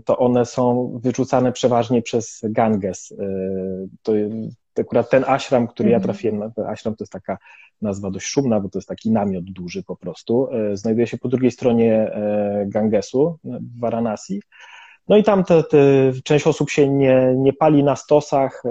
to 0.05 0.17
one 0.17 0.45
są 0.45 0.91
wyrzucane 1.03 1.51
przeważnie 1.51 2.01
przez 2.01 2.41
Ganges. 2.43 3.11
E, 3.11 3.25
to, 4.03 4.11
akurat 4.79 5.09
ten 5.09 5.23
ashram, 5.27 5.67
który 5.67 5.89
ja 5.89 5.97
mhm. 5.97 6.13
trafiłem, 6.13 6.51
ten 6.51 6.65
ashram 6.65 6.95
to 6.95 7.03
jest 7.03 7.13
taka 7.13 7.37
nazwa 7.81 8.11
dość 8.11 8.25
szumna, 8.25 8.59
bo 8.59 8.69
to 8.69 8.77
jest 8.77 8.87
taki 8.87 9.11
namiot 9.11 9.43
duży 9.43 9.83
po 9.83 9.95
prostu. 9.95 10.47
E, 10.51 10.77
znajduje 10.77 11.07
się 11.07 11.17
po 11.17 11.27
drugiej 11.27 11.51
stronie 11.51 11.93
e, 11.93 12.65
Gangesu 12.67 13.39
w 13.43 13.79
Varanasi. 13.79 14.41
No 15.07 15.17
i 15.17 15.23
tam 15.23 15.43
te, 15.43 15.63
te, 15.63 15.77
część 16.23 16.47
osób 16.47 16.69
się 16.69 16.89
nie, 16.89 17.33
nie 17.37 17.53
pali 17.53 17.83
na 17.83 17.95
stosach, 17.95 18.63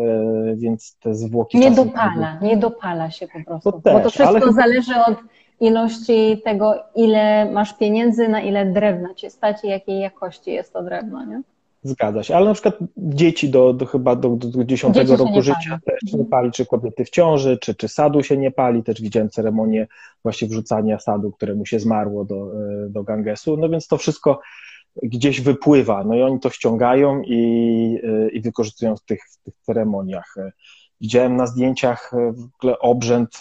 więc 0.54 0.96
te 1.00 1.14
zwłoki. 1.14 1.58
Nie 1.58 1.70
dopala, 1.70 2.38
nie 2.42 2.56
dopala 2.56 3.10
się 3.10 3.28
po 3.28 3.44
prostu. 3.44 3.72
To 3.72 3.80
też, 3.80 3.92
bo 3.92 4.00
to 4.00 4.10
wszystko 4.10 4.36
ale... 4.36 4.52
zależy 4.52 4.94
od 5.06 5.16
ilości 5.62 6.42
tego, 6.44 6.74
ile 6.94 7.50
masz 7.52 7.78
pieniędzy, 7.78 8.28
na 8.28 8.40
ile 8.40 8.66
drewna 8.66 9.14
cię 9.14 9.30
stać 9.30 9.64
i 9.64 9.68
jakiej 9.68 10.00
jakości 10.00 10.52
jest 10.52 10.72
to 10.72 10.82
drewno, 10.82 11.24
nie? 11.24 11.42
Zgadza 11.84 12.22
się, 12.22 12.36
ale 12.36 12.46
na 12.46 12.54
przykład 12.54 12.76
dzieci 12.96 13.48
do, 13.48 13.72
do 13.72 13.86
chyba 13.86 14.16
do, 14.16 14.28
do 14.28 14.64
10 14.64 14.94
dzieci 14.94 15.16
roku 15.16 15.42
życia 15.42 15.58
pali. 15.70 15.80
też 16.00 16.12
nie 16.12 16.24
pali, 16.24 16.50
czy 16.50 16.66
kobiety 16.66 17.04
w 17.04 17.10
ciąży, 17.10 17.58
czy, 17.58 17.74
czy 17.74 17.88
sadu 17.88 18.22
się 18.22 18.36
nie 18.36 18.50
pali, 18.50 18.82
też 18.82 19.02
widziałem 19.02 19.30
ceremonię 19.30 19.86
właśnie 20.22 20.48
wrzucania 20.48 20.98
sadu, 20.98 21.32
któremu 21.32 21.66
się 21.66 21.80
zmarło 21.80 22.24
do, 22.24 22.36
e, 22.36 22.88
do 22.88 23.02
Gangesu, 23.02 23.56
no 23.56 23.68
więc 23.68 23.86
to 23.86 23.96
wszystko 23.96 24.40
gdzieś 25.02 25.40
wypływa, 25.40 26.04
no 26.04 26.14
i 26.14 26.22
oni 26.22 26.40
to 26.40 26.50
ściągają 26.50 27.22
i, 27.22 28.00
e, 28.04 28.28
i 28.28 28.40
wykorzystują 28.40 28.96
w 28.96 29.02
tych, 29.02 29.20
w 29.30 29.44
tych 29.44 29.54
ceremoniach. 29.62 30.34
Widziałem 31.00 31.36
na 31.36 31.46
zdjęciach 31.46 32.12
w 32.32 32.48
ogóle 32.58 32.78
obrzęd 32.78 33.40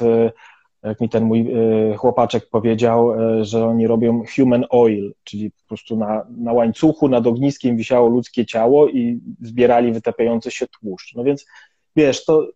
jak 0.83 1.01
mi 1.01 1.09
ten 1.09 1.23
mój 1.23 1.39
e, 1.41 1.97
chłopaczek 1.97 2.49
powiedział, 2.49 3.13
e, 3.13 3.45
że 3.45 3.65
oni 3.65 3.87
robią 3.87 4.23
human 4.35 4.65
oil, 4.69 5.13
czyli 5.23 5.51
po 5.51 5.67
prostu 5.67 5.97
na, 5.97 6.25
na 6.37 6.53
łańcuchu 6.53 7.09
nad 7.09 7.27
ogniskiem 7.27 7.77
wisiało 7.77 8.09
ludzkie 8.09 8.45
ciało 8.45 8.89
i 8.89 9.19
zbierali 9.41 9.91
wytapiający 9.91 10.51
się 10.51 10.67
tłuszcz. 10.67 11.15
No 11.15 11.23
więc 11.23 11.45
wiesz, 11.95 12.25
to, 12.25 12.47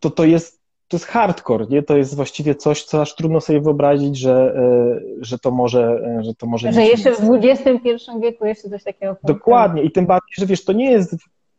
to, 0.00 0.10
to 0.10 0.24
jest 0.24 0.64
to 0.88 0.96
jest 0.96 1.06
hardcore, 1.06 1.66
nie? 1.70 1.82
To 1.82 1.96
jest 1.96 2.16
właściwie 2.16 2.54
coś, 2.54 2.84
co 2.84 3.00
aż 3.00 3.14
trudno 3.14 3.40
sobie 3.40 3.60
wyobrazić, 3.60 4.18
że, 4.18 4.54
e, 4.56 5.00
że 5.20 5.38
to 5.38 5.50
może, 5.50 6.02
że 6.20 6.34
to 6.34 6.46
może. 6.46 6.72
Że 6.72 6.84
jeszcze 6.84 7.12
w 7.12 7.30
XXI 7.42 7.88
wieku 8.22 8.46
jeszcze 8.46 8.70
coś 8.70 8.84
takiego. 8.84 9.16
Dokładnie. 9.22 9.82
I 9.82 9.90
tym 9.90 10.06
bardziej, 10.06 10.34
że 10.38 10.46
wiesz, 10.46 10.64
to 10.64 10.72
nie 10.72 10.90
jest 10.90 11.16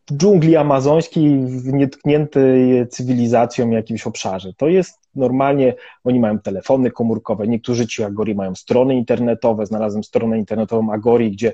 w 0.07 0.13
dżungli 0.17 0.55
amazońskiej, 0.55 1.45
w 1.45 1.73
nietkniętej 1.73 2.87
cywilizacją 2.87 3.69
jakimś 3.69 4.07
obszarze. 4.07 4.53
To 4.57 4.67
jest 4.67 5.04
normalnie, 5.15 5.73
oni 6.03 6.19
mają 6.19 6.39
telefony 6.39 6.91
komórkowe, 6.91 7.47
niektórzy 7.47 7.87
ci 7.87 8.03
Agori 8.03 8.35
mają 8.35 8.55
strony 8.55 8.95
internetowe, 8.95 9.65
znalazłem 9.65 10.03
stronę 10.03 10.39
internetową 10.39 10.91
Agori, 10.91 11.31
gdzie 11.31 11.53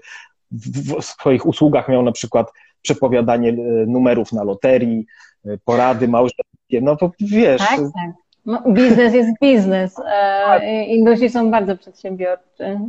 w 0.52 1.02
swoich 1.02 1.46
usługach 1.46 1.90
miał 1.90 2.04
na 2.04 2.12
przykład 2.12 2.52
przepowiadanie 2.82 3.54
numerów 3.88 4.32
na 4.32 4.44
loterii, 4.44 5.06
porady 5.66 6.08
małżeńskie, 6.08 6.82
no 6.82 6.96
bo 6.96 7.12
wiesz... 7.20 7.60
Tak, 7.60 7.80
tak. 7.80 8.12
No, 8.46 8.64
biznes 8.74 9.14
jest 9.14 9.30
biznes. 9.42 9.96
Tak. 10.46 10.62
Indusi 10.88 11.30
są 11.30 11.52
bardzo 11.52 11.78
przedsiębiorczy. 11.78 12.80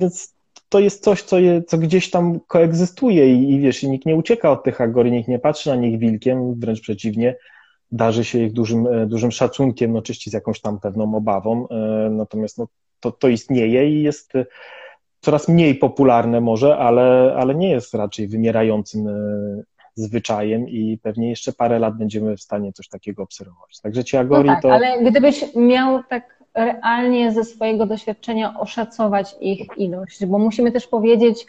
Więc 0.00 0.34
to 0.68 0.80
jest 0.80 1.04
coś, 1.04 1.22
co, 1.22 1.38
je, 1.38 1.62
co 1.62 1.78
gdzieś 1.78 2.10
tam 2.10 2.40
koegzystuje 2.46 3.34
i, 3.34 3.52
i 3.52 3.60
wiesz, 3.60 3.82
i 3.82 3.90
nikt 3.90 4.06
nie 4.06 4.16
ucieka 4.16 4.50
od 4.50 4.64
tych 4.64 4.80
agorii, 4.80 5.12
nikt 5.12 5.28
nie 5.28 5.38
patrzy 5.38 5.70
na 5.70 5.76
nich 5.76 5.98
wilkiem, 5.98 6.54
wręcz 6.54 6.80
przeciwnie, 6.80 7.34
darzy 7.92 8.24
się 8.24 8.38
ich 8.38 8.52
dużym, 8.52 8.86
e, 8.86 9.06
dużym 9.06 9.32
szacunkiem, 9.32 9.92
no 9.92 9.98
oczywiście 9.98 10.30
z 10.30 10.34
jakąś 10.34 10.60
tam 10.60 10.80
pewną 10.80 11.14
obawą, 11.14 11.68
e, 11.68 11.74
natomiast 12.10 12.58
no, 12.58 12.66
to, 13.00 13.12
to 13.12 13.28
istnieje 13.28 13.90
i 13.90 14.02
jest 14.02 14.36
e, 14.36 14.46
coraz 15.20 15.48
mniej 15.48 15.74
popularne 15.74 16.40
może, 16.40 16.76
ale, 16.76 17.34
ale 17.36 17.54
nie 17.54 17.70
jest 17.70 17.94
raczej 17.94 18.28
wymierającym 18.28 19.08
zwyczajem 19.94 20.68
i 20.68 20.98
pewnie 21.02 21.30
jeszcze 21.30 21.52
parę 21.52 21.78
lat 21.78 21.98
będziemy 21.98 22.36
w 22.36 22.42
stanie 22.42 22.72
coś 22.72 22.88
takiego 22.88 23.22
obserwować. 23.22 23.80
Także 23.82 24.04
ci 24.04 24.16
agorii 24.16 24.46
no 24.46 24.52
tak, 24.52 24.62
to... 24.62 24.72
ale 24.72 25.10
gdybyś 25.10 25.44
miał 25.56 26.02
tak 26.08 26.42
realnie 26.54 27.32
ze 27.32 27.44
swojego 27.44 27.86
doświadczenia 27.86 28.60
oszacować 28.60 29.34
ich 29.40 29.68
ilość, 29.76 30.26
bo 30.26 30.38
musimy 30.38 30.72
też 30.72 30.86
powiedzieć, 30.86 31.46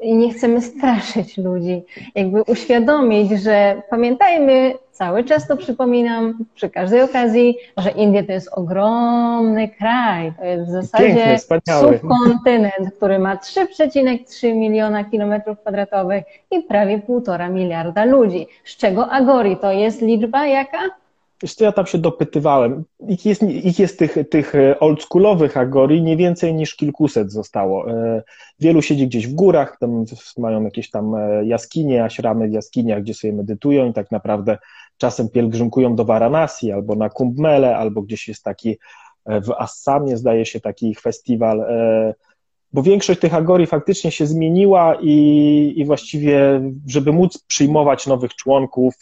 i 0.00 0.16
nie 0.16 0.32
chcemy 0.34 0.60
straszyć 0.60 1.38
ludzi, 1.38 1.82
jakby 2.14 2.42
uświadomić, 2.42 3.30
że 3.30 3.82
pamiętajmy, 3.90 4.74
cały 4.90 5.24
czas 5.24 5.46
to 5.46 5.56
przypominam 5.56 6.44
przy 6.54 6.70
każdej 6.70 7.02
okazji, 7.02 7.56
że 7.76 7.90
Indie 7.90 8.24
to 8.24 8.32
jest 8.32 8.48
ogromny 8.52 9.68
kraj, 9.68 10.32
to 10.38 10.44
jest 10.44 10.68
w 10.68 10.72
zasadzie 10.72 11.38
subkontynent, 11.80 12.94
który 12.96 13.18
ma 13.18 13.36
3,3 13.36 14.54
miliona 14.54 15.04
kilometrów 15.04 15.60
kwadratowych 15.60 16.24
i 16.50 16.62
prawie 16.62 16.98
półtora 16.98 17.48
miliarda 17.48 18.04
ludzi, 18.04 18.46
z 18.64 18.76
czego 18.76 19.10
Agori? 19.10 19.56
To 19.56 19.72
jest 19.72 20.02
liczba 20.02 20.46
jaka? 20.46 20.78
Wiesz 21.42 21.54
co, 21.54 21.64
ja 21.64 21.72
tam 21.72 21.86
się 21.86 21.98
dopytywałem. 21.98 22.84
Ich 23.08 23.26
jest, 23.26 23.42
ich 23.42 23.78
jest 23.78 23.98
tych, 23.98 24.16
tych 24.30 24.52
oldschoolowych 24.80 25.56
Agori 25.56 26.02
nie 26.02 26.16
więcej 26.16 26.54
niż 26.54 26.76
kilkuset 26.76 27.32
zostało. 27.32 27.90
E, 27.90 28.22
wielu 28.60 28.82
siedzi 28.82 29.06
gdzieś 29.06 29.26
w 29.26 29.34
górach, 29.34 29.76
tam 29.80 30.04
mają 30.38 30.64
jakieś 30.64 30.90
tam 30.90 31.14
e, 31.14 31.44
jaskinie, 31.44 32.04
aśramy 32.04 32.48
w 32.48 32.52
jaskiniach, 32.52 33.02
gdzie 33.02 33.14
sobie 33.14 33.32
medytują 33.32 33.90
i 33.90 33.92
tak 33.92 34.10
naprawdę 34.10 34.58
czasem 34.98 35.28
pielgrzymkują 35.28 35.96
do 35.96 36.04
Varanasi 36.04 36.72
albo 36.72 36.94
na 36.94 37.10
Kumbh 37.10 37.38
Mele, 37.38 37.76
albo 37.76 38.02
gdzieś 38.02 38.28
jest 38.28 38.44
taki 38.44 38.78
e, 39.26 39.40
w 39.40 39.50
Assamie, 39.50 40.16
zdaje 40.16 40.46
się, 40.46 40.60
taki 40.60 40.94
festiwal, 40.94 41.66
bo 42.72 42.82
większość 42.82 43.20
tych 43.20 43.34
Agori 43.34 43.66
faktycznie 43.66 44.10
się 44.10 44.26
zmieniła 44.26 44.96
i, 45.00 45.72
i 45.76 45.84
właściwie, 45.84 46.60
żeby 46.86 47.12
móc 47.12 47.38
przyjmować 47.38 48.06
nowych 48.06 48.34
członków 48.34 48.94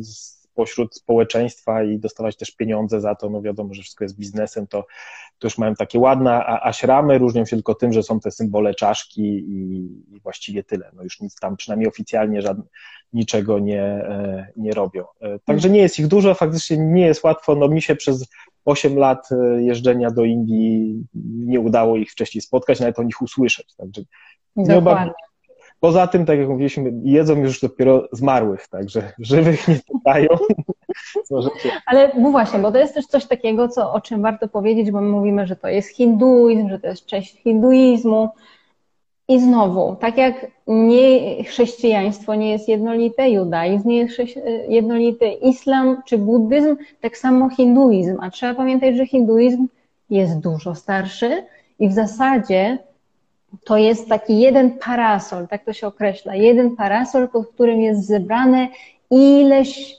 z 0.00 0.35
pośród 0.56 0.94
społeczeństwa 0.94 1.82
i 1.82 1.98
dostawać 1.98 2.36
też 2.36 2.50
pieniądze 2.50 3.00
za 3.00 3.14
to, 3.14 3.30
no 3.30 3.42
wiadomo, 3.42 3.74
że 3.74 3.82
wszystko 3.82 4.04
jest 4.04 4.18
biznesem, 4.18 4.66
to, 4.66 4.86
to 5.38 5.46
już 5.46 5.58
mają 5.58 5.74
takie 5.74 5.98
ładne 5.98 6.46
aśramy, 6.46 7.18
różnią 7.18 7.44
się 7.44 7.56
tylko 7.56 7.74
tym, 7.74 7.92
że 7.92 8.02
są 8.02 8.20
te 8.20 8.30
symbole 8.30 8.74
czaszki 8.74 9.22
i, 9.22 9.90
i 10.16 10.20
właściwie 10.20 10.64
tyle. 10.64 10.90
No 10.94 11.02
już 11.02 11.20
nic 11.20 11.34
tam 11.40 11.56
przynajmniej 11.56 11.88
oficjalnie 11.88 12.42
żadne, 12.42 12.64
niczego 13.12 13.58
nie, 13.58 13.82
e, 13.82 14.46
nie 14.56 14.72
robią. 14.72 15.04
E, 15.20 15.38
także 15.38 15.70
nie 15.70 15.80
jest 15.80 15.98
ich 15.98 16.06
dużo, 16.06 16.34
faktycznie 16.34 16.76
nie 16.78 17.06
jest 17.06 17.24
łatwo. 17.24 17.54
No 17.54 17.68
mi 17.68 17.82
się 17.82 17.96
przez 17.96 18.28
8 18.64 18.98
lat 18.98 19.28
e, 19.32 19.62
jeżdżenia 19.62 20.10
do 20.10 20.24
Indii 20.24 21.04
nie 21.14 21.60
udało 21.60 21.96
ich 21.96 22.12
wcześniej 22.12 22.42
spotkać, 22.42 22.80
nawet 22.80 22.98
o 22.98 23.02
nich 23.02 23.22
usłyszeć. 23.22 23.74
Także 23.74 24.02
nie 24.56 24.76
obawiam, 24.76 25.10
Poza 25.80 26.06
tym, 26.06 26.26
tak 26.26 26.38
jak 26.38 26.48
mówiliśmy, 26.48 26.92
jedzą 27.02 27.36
już 27.36 27.60
dopiero 27.60 28.08
zmarłych, 28.12 28.68
także 28.68 29.12
żywych 29.18 29.68
nie 29.68 29.80
pytają. 29.94 30.28
Ale 31.86 32.12
no 32.18 32.30
właśnie, 32.30 32.58
bo 32.58 32.72
to 32.72 32.78
jest 32.78 32.94
też 32.94 33.06
coś 33.06 33.26
takiego, 33.26 33.68
co, 33.68 33.92
o 33.92 34.00
czym 34.00 34.22
warto 34.22 34.48
powiedzieć, 34.48 34.90
bo 34.90 35.00
my 35.00 35.08
mówimy, 35.08 35.46
że 35.46 35.56
to 35.56 35.68
jest 35.68 35.96
hinduizm, 35.96 36.68
że 36.68 36.78
to 36.78 36.86
jest 36.86 37.06
część 37.06 37.36
hinduizmu. 37.42 38.28
I 39.28 39.40
znowu, 39.40 39.96
tak 40.00 40.18
jak 40.18 40.46
nie 40.66 41.44
chrześcijaństwo 41.44 42.34
nie 42.34 42.50
jest 42.50 42.68
jednolite, 42.68 43.30
judaizm 43.30 43.88
nie 43.88 43.98
jest 43.98 44.18
jednolity, 44.68 45.28
islam 45.28 46.02
czy 46.06 46.18
buddyzm, 46.18 46.76
tak 47.00 47.16
samo 47.16 47.48
hinduizm. 47.48 48.16
A 48.20 48.30
trzeba 48.30 48.54
pamiętać, 48.54 48.96
że 48.96 49.06
hinduizm 49.06 49.66
jest 50.10 50.40
dużo 50.40 50.74
starszy 50.74 51.44
i 51.78 51.88
w 51.88 51.92
zasadzie 51.92 52.78
to 53.64 53.76
jest 53.76 54.08
taki 54.08 54.38
jeden 54.38 54.78
parasol, 54.78 55.48
tak 55.48 55.64
to 55.64 55.72
się 55.72 55.86
określa, 55.86 56.34
jeden 56.34 56.76
parasol, 56.76 57.28
pod 57.28 57.48
którym 57.48 57.80
jest 57.80 58.06
zebrane 58.06 58.68
ileś, 59.10 59.96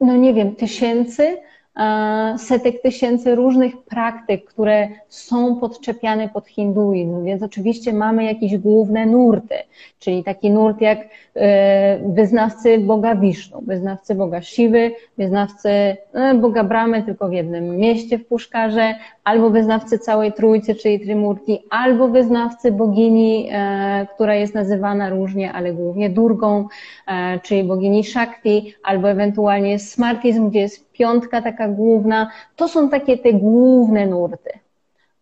no 0.00 0.16
nie 0.16 0.34
wiem, 0.34 0.56
tysięcy 0.56 1.36
setek 2.38 2.82
tysięcy 2.82 3.34
różnych 3.34 3.82
praktyk, 3.82 4.44
które 4.44 4.88
są 5.08 5.56
podczepiane 5.56 6.28
pod 6.28 6.46
hinduizm, 6.46 7.24
więc 7.24 7.42
oczywiście 7.42 7.92
mamy 7.92 8.24
jakieś 8.24 8.56
główne 8.56 9.06
nurty, 9.06 9.54
czyli 9.98 10.24
taki 10.24 10.50
nurt 10.50 10.80
jak 10.80 10.98
e, 11.36 11.98
wyznawcy 11.98 12.78
Boga 12.78 13.14
Wisznu, 13.16 13.62
wyznawcy 13.66 14.14
Boga 14.14 14.42
Siwy, 14.42 14.90
wyznawcy 15.18 15.96
no, 16.14 16.34
Boga 16.34 16.64
Bramy 16.64 17.02
tylko 17.02 17.28
w 17.28 17.32
jednym 17.32 17.76
mieście 17.76 18.18
w 18.18 18.26
Puszkarze, 18.26 18.94
albo 19.24 19.50
wyznawcy 19.50 19.98
całej 19.98 20.32
Trójcy, 20.32 20.74
czyli 20.74 21.00
Trimurti, 21.00 21.58
albo 21.70 22.08
wyznawcy 22.08 22.72
bogini, 22.72 23.48
e, 23.52 24.06
która 24.14 24.34
jest 24.34 24.54
nazywana 24.54 25.10
różnie, 25.10 25.52
ale 25.52 25.72
głównie 25.72 26.10
Durgą, 26.10 26.68
e, 27.06 27.40
czyli 27.40 27.64
bogini 27.64 28.04
Shakti, 28.04 28.74
albo 28.82 29.10
ewentualnie 29.10 29.78
Smartizm, 29.78 30.50
gdzie 30.50 30.60
jest 30.60 30.87
piątka 30.98 31.42
taka 31.42 31.68
główna. 31.68 32.30
To 32.56 32.68
są 32.68 32.88
takie 32.88 33.18
te 33.18 33.32
główne 33.32 34.06
nurty. 34.06 34.50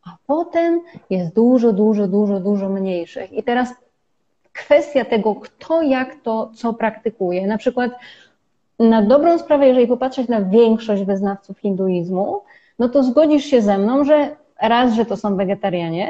A 0.07 0.17
potem 0.27 0.81
jest 1.11 1.35
dużo, 1.35 1.73
dużo, 1.73 2.09
dużo, 2.09 2.41
dużo 2.41 2.69
mniejszych. 2.69 3.33
I 3.33 3.43
teraz 3.43 3.75
kwestia 4.53 5.05
tego, 5.05 5.35
kto 5.35 5.83
jak 5.83 6.15
to, 6.23 6.51
co 6.55 6.75
praktykuje. 6.75 7.47
Na 7.47 7.59
przykład 7.59 7.91
na 8.79 9.03
dobrą 9.03 9.39
sprawę, 9.39 9.69
jeżeli 9.69 9.87
popatrzeć 9.87 10.29
na 10.29 10.43
większość 10.43 11.05
wyznawców 11.05 11.59
hinduizmu, 11.59 12.41
no 12.79 12.89
to 12.89 13.03
zgodzisz 13.03 13.45
się 13.45 13.63
ze 13.63 13.79
mną, 13.79 14.05
że 14.05 14.37
raz, 14.63 14.95
że 14.95 15.05
to 15.05 15.17
są 15.17 15.37
wegetarianie, 15.37 16.09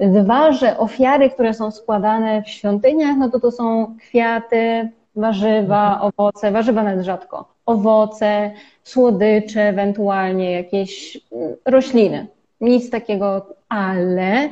dwa, 0.00 0.52
że 0.52 0.78
ofiary, 0.78 1.30
które 1.30 1.54
są 1.54 1.70
składane 1.70 2.42
w 2.42 2.48
świątyniach, 2.48 3.16
no 3.18 3.30
to 3.30 3.40
to 3.40 3.50
są 3.50 3.96
kwiaty, 4.00 4.90
warzywa, 5.18 5.92
mhm. 5.92 6.12
owoce, 6.16 6.52
warzywa 6.52 6.82
nawet 6.82 7.04
rzadko, 7.04 7.48
owoce, 7.66 8.50
słodycze, 8.84 9.62
ewentualnie 9.62 10.52
jakieś 10.52 11.20
mm, 11.32 11.56
rośliny. 11.64 12.26
Nic 12.60 12.90
takiego, 12.90 13.46
ale, 13.68 14.48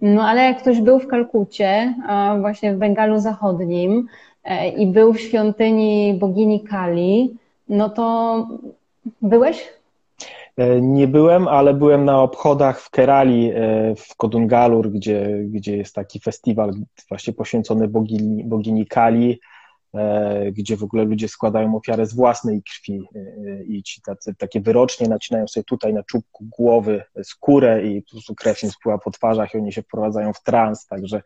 no 0.00 0.22
ale 0.28 0.42
jak 0.42 0.58
ktoś 0.58 0.80
był 0.80 0.98
w 0.98 1.06
Kalkucie, 1.06 1.94
właśnie 2.40 2.74
w 2.74 2.78
Bengalu 2.78 3.20
Zachodnim 3.20 4.06
e, 4.44 4.68
i 4.68 4.86
był 4.86 5.12
w 5.12 5.20
świątyni 5.20 6.14
bogini 6.20 6.64
Kali, 6.64 7.36
no 7.68 7.88
to 7.88 8.36
byłeś? 9.22 9.68
E, 10.56 10.80
nie 10.80 11.08
byłem, 11.08 11.48
ale 11.48 11.74
byłem 11.74 12.04
na 12.04 12.22
obchodach 12.22 12.80
w 12.80 12.90
Kerali, 12.90 13.50
e, 13.54 13.94
w 13.94 14.16
Kodungalur, 14.16 14.90
gdzie, 14.90 15.28
gdzie 15.44 15.76
jest 15.76 15.94
taki 15.94 16.20
festiwal 16.20 16.72
właśnie 17.08 17.32
poświęcony 17.32 17.88
bogini, 17.88 18.44
bogini 18.44 18.86
Kali. 18.86 19.40
E, 19.94 20.52
gdzie 20.52 20.76
w 20.76 20.82
ogóle 20.82 21.04
ludzie 21.04 21.28
składają 21.28 21.76
ofiarę 21.76 22.06
z 22.06 22.14
własnej 22.14 22.62
krwi 22.62 23.08
e, 23.14 23.64
i 23.64 23.82
ci 23.82 24.02
tacy, 24.02 24.34
takie 24.34 24.60
wyrocznie 24.60 25.08
nacinają 25.08 25.48
sobie 25.48 25.64
tutaj 25.64 25.94
na 25.94 26.02
czubku 26.02 26.44
głowy 26.58 27.02
skórę 27.22 27.86
i 27.86 28.02
po 28.02 28.10
prostu 28.10 28.34
krew 28.34 28.62
im 28.62 28.70
spływa 28.70 28.98
po 28.98 29.10
twarzach 29.10 29.54
i 29.54 29.58
oni 29.58 29.72
się 29.72 29.82
wprowadzają 29.82 30.32
w 30.32 30.42
trans, 30.42 30.86
także 30.86 31.22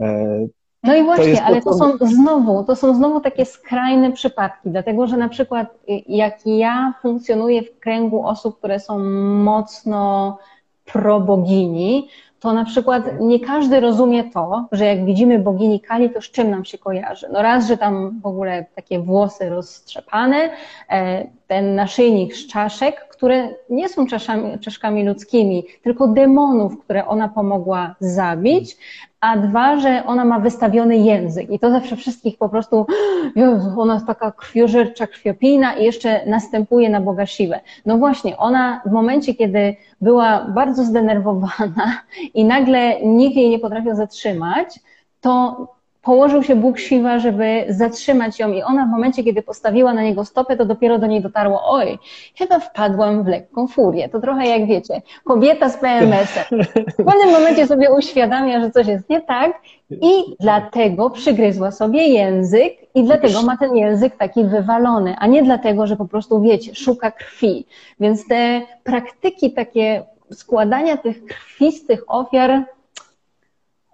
e, 0.00 0.46
no 0.82 0.96
i 0.96 1.04
właśnie, 1.04 1.36
to 1.36 1.42
ale 1.42 1.62
to 1.62 1.74
są 1.74 1.98
znowu, 2.00 2.64
to 2.64 2.76
są 2.76 2.94
znowu 2.94 3.20
takie 3.20 3.44
skrajne 3.44 4.12
przypadki, 4.12 4.70
dlatego 4.70 5.06
że 5.06 5.16
na 5.16 5.28
przykład 5.28 5.78
jak 6.08 6.46
ja 6.46 6.94
funkcjonuję 7.02 7.62
w 7.62 7.78
kręgu 7.78 8.26
osób, 8.26 8.58
które 8.58 8.80
są 8.80 8.98
mocno 9.44 10.38
probogini, 10.84 12.08
to 12.44 12.52
na 12.52 12.64
przykład 12.64 13.04
nie 13.20 13.40
każdy 13.40 13.80
rozumie 13.80 14.24
to, 14.24 14.68
że 14.72 14.84
jak 14.84 15.04
widzimy 15.04 15.38
bogini 15.38 15.80
Kali, 15.80 16.10
to 16.10 16.20
z 16.20 16.30
czym 16.30 16.50
nam 16.50 16.64
się 16.64 16.78
kojarzy. 16.78 17.26
No 17.32 17.42
raz, 17.42 17.68
że 17.68 17.76
tam 17.76 18.20
w 18.20 18.26
ogóle 18.26 18.66
takie 18.74 18.98
włosy 18.98 19.48
rozstrzepane, 19.48 20.50
e, 20.90 21.26
ten 21.46 21.74
naszyjnik 21.74 22.34
z 22.34 22.46
czaszek, 22.46 23.08
które 23.08 23.48
nie 23.70 23.88
są 23.88 24.06
czaszami, 24.06 24.58
czaszkami 24.58 25.06
ludzkimi, 25.06 25.64
tylko 25.82 26.08
demonów, 26.08 26.84
które 26.84 27.06
ona 27.06 27.28
pomogła 27.28 27.94
zabić, 28.00 28.76
a 29.24 29.36
dwa, 29.36 29.80
że 29.80 30.06
ona 30.06 30.24
ma 30.24 30.40
wystawiony 30.40 30.96
język 30.96 31.50
i 31.50 31.58
to 31.58 31.70
zawsze 31.70 31.96
wszystkich 31.96 32.38
po 32.38 32.48
prostu, 32.48 32.86
Jezu, 33.36 33.80
ona 33.80 33.94
jest 33.94 34.06
taka 34.06 34.32
krwiożercza, 34.32 35.06
krwiopijna 35.06 35.74
i 35.74 35.84
jeszcze 35.84 36.26
następuje 36.26 36.90
na 36.90 37.00
Boga 37.00 37.26
Siwę. 37.26 37.60
No 37.86 37.98
właśnie, 37.98 38.36
ona 38.36 38.80
w 38.86 38.92
momencie, 38.92 39.34
kiedy 39.34 39.76
była 40.00 40.46
bardzo 40.48 40.84
zdenerwowana 40.84 42.00
i 42.34 42.44
nagle 42.44 43.00
nikt 43.00 43.36
jej 43.36 43.50
nie 43.50 43.58
potrafił 43.58 43.94
zatrzymać, 43.94 44.80
to 45.20 45.56
położył 46.04 46.42
się 46.42 46.56
Bóg 46.56 46.78
Siwa, 46.78 47.18
żeby 47.18 47.64
zatrzymać 47.68 48.38
ją 48.38 48.52
i 48.52 48.62
ona 48.62 48.86
w 48.86 48.88
momencie, 48.88 49.24
kiedy 49.24 49.42
postawiła 49.42 49.94
na 49.94 50.02
niego 50.02 50.24
stopę, 50.24 50.56
to 50.56 50.64
dopiero 50.64 50.98
do 50.98 51.06
niej 51.06 51.20
dotarło, 51.20 51.60
oj, 51.64 51.98
chyba 52.38 52.58
wpadłam 52.58 53.24
w 53.24 53.26
lekką 53.26 53.66
furię. 53.66 54.08
To 54.08 54.20
trochę 54.20 54.46
jak 54.46 54.66
wiecie, 54.66 55.02
kobieta 55.24 55.68
z 55.68 55.76
PMS-em. 55.76 56.62
W 56.98 57.04
pewnym 57.04 57.30
momencie 57.32 57.66
sobie 57.66 57.92
uświadamia, 57.92 58.60
że 58.60 58.70
coś 58.70 58.86
jest 58.86 59.08
nie 59.08 59.20
tak 59.20 59.52
i 59.90 60.36
dlatego 60.40 61.10
przygryzła 61.10 61.70
sobie 61.70 62.08
język 62.08 62.72
i 62.94 63.04
dlatego 63.04 63.42
ma 63.42 63.56
ten 63.56 63.76
język 63.76 64.16
taki 64.16 64.44
wywalony, 64.44 65.16
a 65.18 65.26
nie 65.26 65.42
dlatego, 65.42 65.86
że 65.86 65.96
po 65.96 66.04
prostu, 66.04 66.40
wiecie, 66.40 66.74
szuka 66.74 67.10
krwi. 67.10 67.66
Więc 68.00 68.28
te 68.28 68.62
praktyki 68.84 69.52
takie 69.52 70.02
składania 70.32 70.96
tych 70.96 71.24
krwistych 71.24 72.04
ofiar 72.06 72.73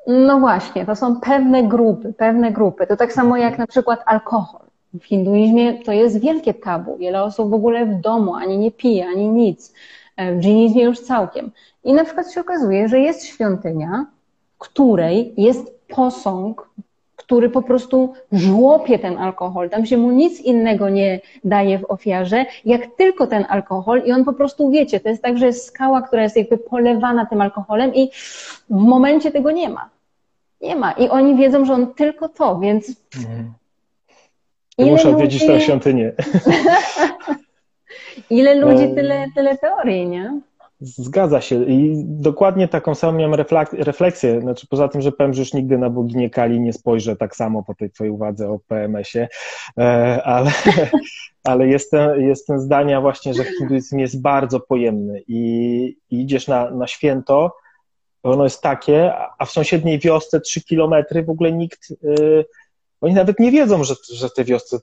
no 0.07 0.41
właśnie, 0.41 0.87
to 0.87 0.97
są 0.97 1.21
pewne 1.21 1.63
grupy, 1.63 2.13
pewne 2.13 2.53
grupy. 2.53 2.87
To 2.87 2.97
tak 2.97 3.13
samo 3.13 3.37
jak 3.37 3.59
na 3.59 3.67
przykład 3.67 4.01
alkohol. 4.07 4.61
W 4.95 5.05
hinduizmie 5.05 5.85
to 5.85 5.93
jest 5.93 6.21
wielkie 6.21 6.55
tabu. 6.55 6.97
Wiele 6.97 7.23
osób 7.23 7.51
w 7.51 7.55
ogóle 7.55 7.87
w 7.87 8.01
domu 8.01 8.35
ani 8.35 8.59
nie 8.59 8.71
pije, 8.71 9.07
ani 9.07 9.29
nic. 9.29 9.73
E, 10.17 10.35
w 10.35 10.41
dżinizmie 10.41 10.85
już 10.85 11.01
całkiem. 11.01 11.51
I 11.85 11.93
na 11.93 12.05
przykład 12.05 12.33
się 12.33 12.41
okazuje, 12.41 12.89
że 12.89 13.01
jest 13.01 13.25
świątynia, 13.25 14.07
której 14.59 15.35
jest 15.37 15.81
posąg, 15.89 16.71
który 17.21 17.51
po 17.51 17.63
prostu 17.63 18.13
żłopie 18.33 18.99
ten 18.99 19.19
alkohol. 19.19 19.71
Tam 19.71 19.87
się 19.87 19.97
mu 19.97 20.11
nic 20.11 20.41
innego 20.41 20.89
nie 20.89 21.21
daje 21.45 21.79
w 21.79 21.91
ofiarze, 21.91 22.47
jak 22.65 22.87
tylko 22.97 23.27
ten 23.27 23.45
alkohol 23.49 24.03
i 24.07 24.13
on 24.13 24.25
po 24.25 24.33
prostu, 24.33 24.71
wiecie, 24.71 25.01
to 25.01 25.09
jest 25.09 25.23
tak, 25.23 25.39
że 25.39 25.47
jest 25.47 25.67
skała, 25.67 26.03
która 26.03 26.23
jest 26.23 26.37
jakby 26.37 26.59
polewana 26.59 27.27
tym 27.27 27.41
alkoholem 27.41 27.95
i 27.95 28.11
w 28.71 28.71
momencie 28.71 29.31
tego 29.31 29.51
nie 29.51 29.69
ma. 29.69 29.91
Nie 30.61 30.77
ma. 30.77 30.93
I 30.93 31.09
oni 31.09 31.37
wiedzą, 31.37 31.65
że 31.65 31.75
on 31.75 31.95
tylko 31.95 32.29
to, 32.29 32.59
więc. 32.59 32.97
Mhm. 33.17 33.53
Muszę 34.79 34.91
ludzi... 34.91 35.09
odwiedzić 35.09 35.47
tę 35.47 35.61
świątynię. 35.61 36.13
Ile 38.31 38.55
ludzi, 38.55 38.95
tyle, 38.95 39.27
tyle 39.35 39.59
teorii, 39.59 40.09
nie? 40.09 40.41
Zgadza 40.81 41.41
się. 41.41 41.65
I 41.65 42.05
dokładnie 42.07 42.69
taką 42.69 42.95
samą 42.95 43.19
miałem 43.19 43.35
refleksję, 43.73 44.41
znaczy 44.41 44.67
poza 44.67 44.89
tym, 44.89 45.01
że 45.01 45.13
powiem, 45.13 45.35
że 45.35 45.41
już 45.41 45.53
nigdy 45.53 45.79
na 45.79 45.91
boginię 45.91 46.31
Kali 46.31 46.61
nie 46.61 46.73
spojrzę 46.73 47.17
tak 47.17 47.37
samo 47.37 47.63
po 47.63 47.75
tej 47.75 47.91
twojej 47.91 48.13
uwadze 48.13 48.51
o 48.51 48.59
PMS-ie, 48.59 49.29
e, 49.79 50.23
ale, 50.25 50.51
ale 51.45 51.69
jestem, 51.69 52.21
jestem 52.21 52.61
zdania 52.61 53.01
właśnie, 53.01 53.35
że 53.35 53.45
hinduizm 53.45 53.99
jest 53.99 54.21
bardzo 54.21 54.61
pojemny. 54.61 55.23
I, 55.29 55.97
i 56.11 56.21
idziesz 56.23 56.49
na, 56.49 56.71
na 56.71 56.87
święto, 56.87 57.57
ono 58.23 58.45
jest 58.45 58.63
takie, 58.63 59.15
a 59.39 59.45
w 59.45 59.51
sąsiedniej 59.51 59.99
wiosce 59.99 60.41
trzy 60.41 60.65
kilometry 60.65 61.23
w 61.23 61.31
ogóle 61.31 61.53
nikt, 61.53 61.91
yy, 62.03 62.45
oni 63.01 63.15
nawet 63.15 63.39
nie 63.39 63.51
wiedzą, 63.51 63.85
że, 63.85 63.95
że 64.13 64.29
w 64.29 64.35
tej 64.35 64.45
wiosce 64.45 64.79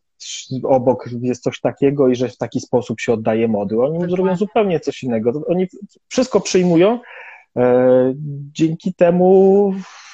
obok 0.63 1.09
jest 1.21 1.43
coś 1.43 1.59
takiego 1.59 2.07
i 2.07 2.15
że 2.15 2.29
w 2.29 2.37
taki 2.37 2.59
sposób 2.59 2.99
się 2.99 3.13
oddaje 3.13 3.47
mody. 3.47 3.81
Oni 3.81 4.09
zrobią 4.09 4.35
zupełnie 4.35 4.79
coś 4.79 5.03
innego. 5.03 5.41
Oni 5.47 5.67
wszystko 6.07 6.41
przyjmują. 6.41 6.99
E, 7.57 8.13
dzięki 8.53 8.93
temu 8.93 9.73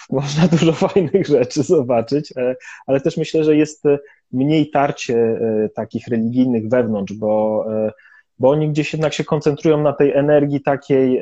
można 0.10 0.48
dużo 0.58 0.74
fajnych 0.74 1.28
rzeczy 1.28 1.64
zobaczyć, 1.64 2.34
e, 2.38 2.56
ale 2.88 3.02
też 3.02 3.18
myślę, 3.18 3.44
że 3.44 3.56
jest 3.56 3.84
mniej 4.32 4.70
tarcie 4.70 5.16
e, 5.16 5.70
takich 5.70 6.08
religijnych 6.08 6.70
wewnątrz, 6.70 7.14
bo, 7.14 7.66
bo 8.40 8.50
oni 8.50 8.70
gdzieś 8.70 8.94
jednak 8.94 9.14
się 9.14 9.24
koncentrują 9.24 9.82
na 9.82 9.94
tej 9.94 10.12
energii 10.12 10.62
takiej 10.62 11.22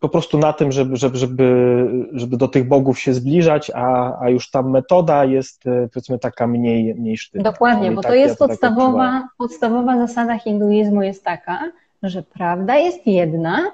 po 0.00 0.08
prostu 0.08 0.38
na 0.38 0.52
tym, 0.52 0.72
żeby, 0.72 0.96
żeby, 0.96 1.18
żeby, 1.18 1.86
żeby 2.12 2.36
do 2.36 2.48
tych 2.48 2.68
bogów 2.68 2.98
się 2.98 3.14
zbliżać, 3.14 3.70
a, 3.74 4.18
a 4.20 4.30
już 4.30 4.50
ta 4.50 4.62
metoda 4.62 5.24
jest 5.24 5.66
e, 5.66 5.88
powiedzmy 5.94 6.18
taka 6.18 6.46
mniej, 6.46 6.94
mniej 6.94 7.16
sztywna. 7.16 7.50
Dokładnie, 7.50 7.90
bo 7.90 8.02
tak, 8.02 8.12
to 8.12 8.16
jest 8.16 8.40
ja 8.40 8.46
tak 8.46 8.48
podstawowa, 8.48 9.10
tak 9.10 9.30
podstawowa 9.38 10.06
zasada 10.06 10.38
hinduizmu 10.38 11.02
jest 11.02 11.24
taka, 11.24 11.60
że 12.02 12.22
prawda 12.22 12.76
jest 12.76 13.06
jedna, 13.06 13.70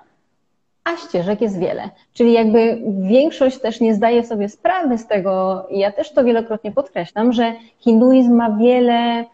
a 0.84 0.96
ścieżek 0.96 1.40
jest 1.40 1.59
wiele. 1.59 1.90
Czyli 2.12 2.32
jakby 2.32 2.82
większość 3.01 3.59
też 3.59 3.80
nie 3.80 3.94
zdaje 3.94 4.24
sobie 4.24 4.48
sprawy 4.48 4.98
z 4.98 5.07
tego, 5.07 5.66
i 5.70 5.78
ja 5.78 5.92
też 5.92 6.12
to 6.12 6.24
wielokrotnie 6.24 6.72
podkreślam, 6.72 7.32
że 7.32 7.53
hinduizm 7.78 8.34
ma 8.34 8.57
wiele 8.57 9.24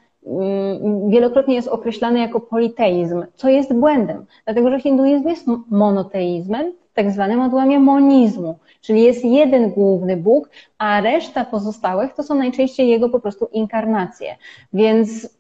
wielokrotnie 1.09 1.55
jest 1.55 1.69
określany 1.69 2.19
jako 2.19 2.41
politeizm, 2.41 3.25
co 3.35 3.49
jest 3.49 3.75
błędem, 3.75 4.27
dlatego 4.45 4.71
że 4.71 4.81
hinduizm 4.81 5.29
jest 5.29 5.47
monoteizmem, 5.71 6.73
tak 6.95 7.11
zwanym 7.11 7.41
odłamie 7.41 7.79
monizmu, 7.79 8.59
czyli 8.81 9.03
jest 9.03 9.25
jeden 9.25 9.71
główny 9.71 10.17
Bóg, 10.17 10.51
a 10.79 11.01
reszta 11.01 11.45
pozostałych 11.45 12.15
to 12.15 12.23
są 12.23 12.35
najczęściej 12.35 12.89
jego 12.89 13.09
po 13.09 13.21
prostu 13.21 13.49
inkarnacje. 13.53 14.37
Więc 14.73 15.37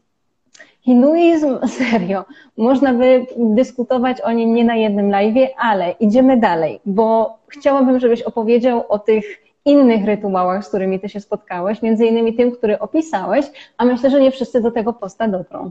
hinduizm, 0.81 1.59
serio, 1.79 2.25
można 2.57 2.95
by 2.95 3.27
dyskutować 3.37 4.21
o 4.21 4.33
nim 4.33 4.55
nie 4.55 4.65
na 4.65 4.77
jednym 4.77 5.11
live, 5.11 5.49
ale 5.59 5.91
idziemy 5.91 6.37
dalej, 6.37 6.81
bo 6.87 7.39
chciałabym, 7.49 8.01
żebyś 8.01 8.23
opowiedział 8.23 8.85
o 8.89 8.99
tych 8.99 9.46
innych 9.67 10.05
rytuałach, 10.05 10.65
z 10.65 10.69
którymi 10.69 11.01
ty 11.01 11.09
się 11.09 11.21
spotkałeś, 11.21 11.83
między 11.83 12.07
innymi 12.07 12.35
tym, 12.35 12.53
który 12.53 12.79
opisałeś, 12.79 13.47
a 13.77 13.85
myślę, 13.85 14.11
że 14.11 14.21
nie 14.21 14.31
wszyscy 14.31 14.61
do 14.61 14.71
tego 14.71 14.93
posta 14.93 15.29
dotrą. 15.29 15.71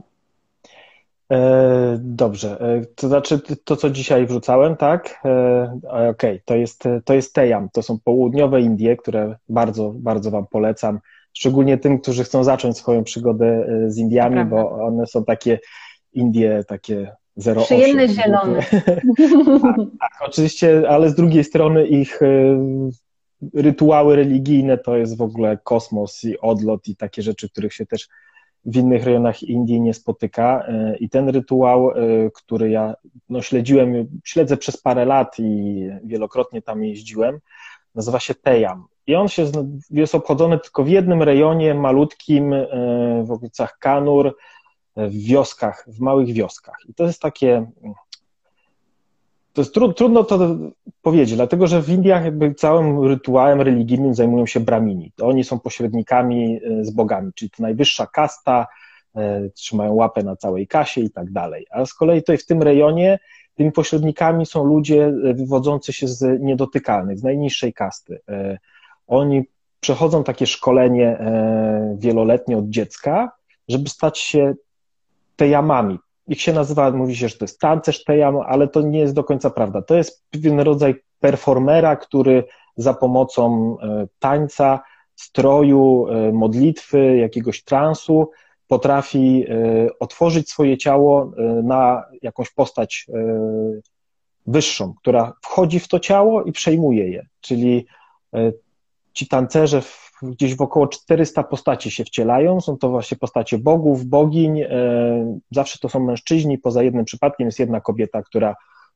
E, 1.32 1.98
dobrze, 2.00 2.60
e, 2.60 2.82
to 2.94 3.08
znaczy 3.08 3.40
to, 3.64 3.76
co 3.76 3.90
dzisiaj 3.90 4.26
wrzucałem, 4.26 4.76
tak? 4.76 5.20
E, 5.24 5.78
Okej, 5.88 6.10
okay. 6.10 6.40
to, 6.44 6.56
jest, 6.56 6.84
to 7.04 7.14
jest 7.14 7.34
Tejam, 7.34 7.68
to 7.72 7.82
są 7.82 7.98
południowe 8.04 8.60
Indie, 8.60 8.96
które 8.96 9.36
bardzo, 9.48 9.92
bardzo 9.94 10.30
Wam 10.30 10.46
polecam, 10.46 11.00
szczególnie 11.32 11.78
tym, 11.78 11.98
którzy 11.98 12.24
chcą 12.24 12.44
zacząć 12.44 12.78
swoją 12.78 13.04
przygodę 13.04 13.66
z 13.86 13.98
Indiami, 13.98 14.44
bo 14.44 14.70
one 14.70 15.06
są 15.06 15.24
takie 15.24 15.58
Indie, 16.12 16.64
takie 16.68 17.12
0,8. 17.38 17.64
Przyjemne 17.64 18.08
zielone. 18.08 18.62
tak, 19.62 19.76
tak, 20.00 20.28
oczywiście, 20.28 20.82
ale 20.88 21.10
z 21.10 21.14
drugiej 21.14 21.44
strony 21.44 21.86
ich 21.86 22.20
rytuały 23.54 24.16
religijne 24.16 24.78
to 24.78 24.96
jest 24.96 25.16
w 25.16 25.22
ogóle 25.22 25.58
kosmos 25.64 26.24
i 26.24 26.38
odlot 26.38 26.88
i 26.88 26.96
takie 26.96 27.22
rzeczy, 27.22 27.50
których 27.50 27.74
się 27.74 27.86
też 27.86 28.08
w 28.66 28.76
innych 28.76 29.04
rejonach 29.04 29.42
Indii 29.42 29.80
nie 29.80 29.94
spotyka. 29.94 30.66
E, 30.68 30.96
I 30.96 31.08
ten 31.08 31.28
rytuał, 31.28 31.90
e, 31.90 31.94
który 32.34 32.70
ja 32.70 32.94
no, 33.28 33.42
śledziłem, 33.42 34.20
śledzę 34.24 34.56
przez 34.56 34.76
parę 34.76 35.04
lat 35.04 35.38
i 35.38 35.80
wielokrotnie 36.04 36.62
tam 36.62 36.84
jeździłem, 36.84 37.38
nazywa 37.94 38.20
się 38.20 38.34
Tejam. 38.34 38.86
I 39.06 39.14
on 39.14 39.28
się, 39.28 39.50
jest 39.90 40.14
obchodzony 40.14 40.58
tylko 40.58 40.84
w 40.84 40.88
jednym 40.88 41.22
rejonie 41.22 41.74
malutkim 41.74 42.52
e, 42.52 42.66
w 43.26 43.30
okolicach 43.30 43.78
Kanur, 43.78 44.36
w 44.96 45.12
wioskach, 45.12 45.84
w 45.88 46.00
małych 46.00 46.32
wioskach. 46.32 46.76
I 46.88 46.94
to 46.94 47.04
jest 47.04 47.20
takie 47.20 47.70
to 49.56 49.60
jest 49.60 49.74
tru, 49.74 49.92
trudno 49.92 50.24
to 50.24 50.56
powiedzieć, 51.02 51.36
dlatego 51.36 51.66
że 51.66 51.82
w 51.82 51.88
Indiach 51.88 52.24
jakby 52.24 52.54
całym 52.54 53.04
rytuałem 53.04 53.60
religijnym 53.60 54.14
zajmują 54.14 54.46
się 54.46 54.60
bramini. 54.60 55.12
Oni 55.22 55.44
są 55.44 55.60
pośrednikami 55.60 56.60
e, 56.64 56.84
z 56.84 56.90
bogami, 56.90 57.32
czyli 57.34 57.50
to 57.50 57.62
najwyższa 57.62 58.06
kasta, 58.06 58.66
e, 59.14 59.50
trzymają 59.50 59.94
łapę 59.94 60.22
na 60.22 60.36
całej 60.36 60.66
kasie 60.66 61.00
i 61.00 61.10
tak 61.10 61.30
dalej. 61.30 61.66
A 61.70 61.86
z 61.86 61.94
kolei 61.94 62.20
tutaj 62.20 62.38
w 62.38 62.46
tym 62.46 62.62
rejonie 62.62 63.18
tymi 63.54 63.72
pośrednikami 63.72 64.46
są 64.46 64.64
ludzie 64.64 65.04
e, 65.04 65.34
wywodzący 65.34 65.92
się 65.92 66.08
z 66.08 66.42
niedotykalnych, 66.42 67.18
z 67.18 67.22
najniższej 67.22 67.72
kasty. 67.72 68.20
Oni 69.06 69.44
przechodzą 69.80 70.24
takie 70.24 70.46
szkolenie 70.46 71.18
wieloletnie 71.98 72.58
od 72.58 72.68
dziecka, 72.68 73.32
żeby 73.68 73.88
stać 73.88 74.18
się 74.18 74.54
tejamami, 75.36 75.98
ich 76.28 76.42
się 76.42 76.52
nazywa, 76.52 76.90
mówi 76.90 77.16
się, 77.16 77.28
że 77.28 77.36
to 77.36 77.44
jest 77.44 77.60
tancerz 77.60 78.04
tejam, 78.04 78.36
ale 78.36 78.68
to 78.68 78.80
nie 78.82 78.98
jest 78.98 79.14
do 79.14 79.24
końca 79.24 79.50
prawda. 79.50 79.82
To 79.82 79.94
jest 79.94 80.24
pewien 80.30 80.60
rodzaj 80.60 80.94
performera, 81.20 81.96
który 81.96 82.44
za 82.76 82.94
pomocą 82.94 83.76
e, 83.82 84.06
tańca, 84.18 84.80
stroju, 85.14 86.06
e, 86.08 86.32
modlitwy, 86.32 87.16
jakiegoś 87.16 87.64
transu 87.64 88.30
potrafi 88.68 89.44
e, 89.48 89.88
otworzyć 90.00 90.50
swoje 90.50 90.78
ciało 90.78 91.32
na 91.62 92.04
jakąś 92.22 92.50
postać 92.50 93.06
wyższą, 94.46 94.94
która 94.94 95.32
wchodzi 95.42 95.80
w 95.80 95.88
to 95.88 96.00
ciało 96.00 96.42
i 96.42 96.52
przejmuje 96.52 97.10
je. 97.10 97.26
Czyli 97.40 97.86
ci 99.12 99.28
tancerze 99.28 99.82
gdzieś 100.22 100.54
w 100.54 100.60
około 100.60 100.88
400 100.88 101.42
postaci 101.42 101.90
się 101.90 102.04
wcielają. 102.04 102.60
Są 102.60 102.78
to 102.78 102.88
właśnie 102.88 103.16
postacie 103.16 103.58
bogów, 103.58 104.04
bogiń. 104.04 104.60
E, 104.60 105.38
zawsze 105.50 105.78
to 105.78 105.88
są 105.88 106.00
mężczyźni. 106.00 106.58
Poza 106.58 106.82
jednym 106.82 107.04
przypadkiem 107.04 107.46
jest 107.46 107.58
jedna 107.58 107.80
kobieta, 107.80 108.22
która 108.22 108.54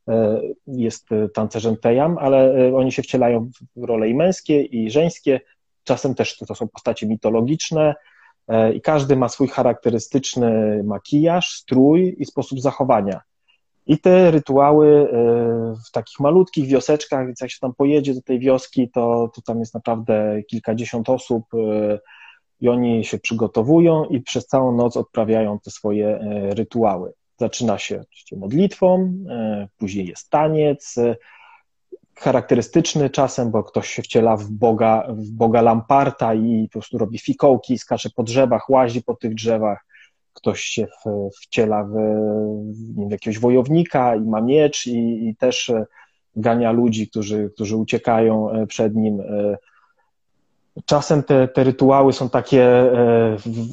e, 0.09 0.41
jest 0.67 1.09
tancerzem 1.35 1.77
Tejam, 1.77 2.19
ale 2.19 2.69
e, 2.69 2.77
oni 2.77 2.93
się 2.93 3.03
wcielają 3.03 3.51
w 3.77 3.85
role 3.85 4.09
i 4.09 4.15
męskie, 4.15 4.63
i 4.63 4.91
żeńskie. 4.91 5.41
Czasem 5.85 6.15
też 6.15 6.37
to 6.37 6.55
są 6.55 6.69
postacie 6.69 7.07
mitologiczne 7.07 7.95
i 8.75 8.81
każdy 8.81 9.17
ma 9.17 9.29
swój 9.29 9.49
charakterystyczny 9.49 10.83
makijaż, 10.85 11.51
strój 11.51 12.17
i 12.19 12.25
sposób 12.25 12.61
zachowania. 12.61 13.21
I 13.91 13.99
te 13.99 14.31
rytuały 14.31 15.09
w 15.89 15.91
takich 15.91 16.21
malutkich 16.21 16.67
wioseczkach, 16.67 17.27
więc 17.27 17.41
jak 17.41 17.51
się 17.51 17.59
tam 17.61 17.75
pojedzie 17.75 18.15
do 18.15 18.23
tej 18.23 18.39
wioski, 18.39 18.91
to, 18.91 19.31
to 19.35 19.43
tam 19.43 19.61
jest 19.61 19.75
naprawdę 19.75 20.43
kilkadziesiąt 20.43 21.09
osób 21.09 21.45
i 22.61 22.69
oni 22.69 23.05
się 23.05 23.19
przygotowują 23.19 24.05
i 24.05 24.21
przez 24.21 24.47
całą 24.47 24.77
noc 24.77 24.97
odprawiają 24.97 25.59
te 25.59 25.71
swoje 25.71 26.19
rytuały. 26.51 27.13
Zaczyna 27.37 27.79
się 27.79 28.01
oczywiście 28.01 28.37
modlitwą, 28.37 29.13
później 29.79 30.07
jest 30.07 30.31
taniec, 30.31 30.97
charakterystyczny 32.17 33.11
czasem, 33.11 33.51
bo 33.51 33.65
ktoś 33.65 33.89
się 33.89 34.03
wciela 34.03 34.37
w 34.37 34.51
Boga, 34.51 35.07
w 35.09 35.31
Boga 35.31 35.63
Lamparta 35.63 36.35
i 36.35 36.69
po 36.69 36.73
prostu 36.73 36.99
robi 36.99 37.19
fikołki, 37.19 37.79
skacze 37.79 38.11
po 38.17 38.23
drzewach, 38.23 38.71
łazi 38.71 39.03
po 39.03 39.15
tych 39.17 39.35
drzewach. 39.35 39.87
Ktoś 40.41 40.61
się 40.61 40.87
w, 40.87 41.31
wciela 41.43 41.85
w, 41.85 41.93
w 43.09 43.11
jakiegoś 43.11 43.39
wojownika 43.39 44.17
i 44.17 44.21
ma 44.21 44.41
miecz 44.41 44.87
i, 44.87 45.29
i 45.29 45.37
też 45.37 45.71
e, 45.71 45.87
gania 46.37 46.73
ludzi, 46.73 47.09
którzy, 47.09 47.51
którzy 47.55 47.77
uciekają 47.77 48.51
e, 48.51 48.67
przed 48.67 48.95
nim. 48.95 49.21
E. 49.21 49.57
Czasem 50.85 51.23
te, 51.23 51.49
te 51.49 51.65
rytuały 51.65 52.13
są 52.13 52.31
takie 52.31 52.91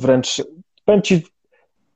wręcz, 0.02 0.44
powiem 0.86 1.02
Ci, 1.02 1.26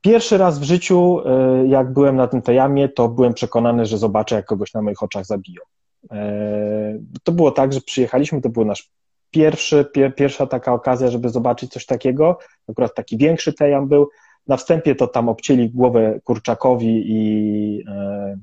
pierwszy 0.00 0.38
raz 0.38 0.58
w 0.58 0.62
życiu, 0.62 1.20
jak 1.66 1.92
byłem 1.92 2.16
na 2.16 2.26
tym 2.26 2.42
tejamie, 2.42 2.88
to 2.88 3.08
byłem 3.08 3.34
przekonany, 3.34 3.86
że 3.86 3.98
zobaczę, 3.98 4.34
jak 4.36 4.44
kogoś 4.44 4.74
na 4.74 4.82
moich 4.82 5.02
oczach 5.02 5.24
zabiją. 5.26 5.62
To 7.22 7.32
było 7.32 7.50
tak, 7.50 7.72
że 7.72 7.80
przyjechaliśmy, 7.80 8.40
to 8.40 8.48
był 8.48 8.64
nasz 8.64 8.90
pierwszy, 9.30 9.84
pier, 9.84 10.14
pierwsza 10.14 10.46
taka 10.46 10.72
okazja, 10.72 11.10
żeby 11.10 11.28
zobaczyć 11.28 11.72
coś 11.72 11.86
takiego. 11.86 12.38
Akurat 12.68 12.94
taki 12.94 13.16
większy 13.16 13.52
tejam 13.52 13.88
był. 13.88 14.08
Na 14.48 14.56
wstępie 14.56 14.94
to 14.94 15.06
tam 15.06 15.28
obcięli 15.28 15.70
głowę 15.70 16.20
kurczakowi 16.24 17.02
i 17.06 17.84
e, 17.88 18.36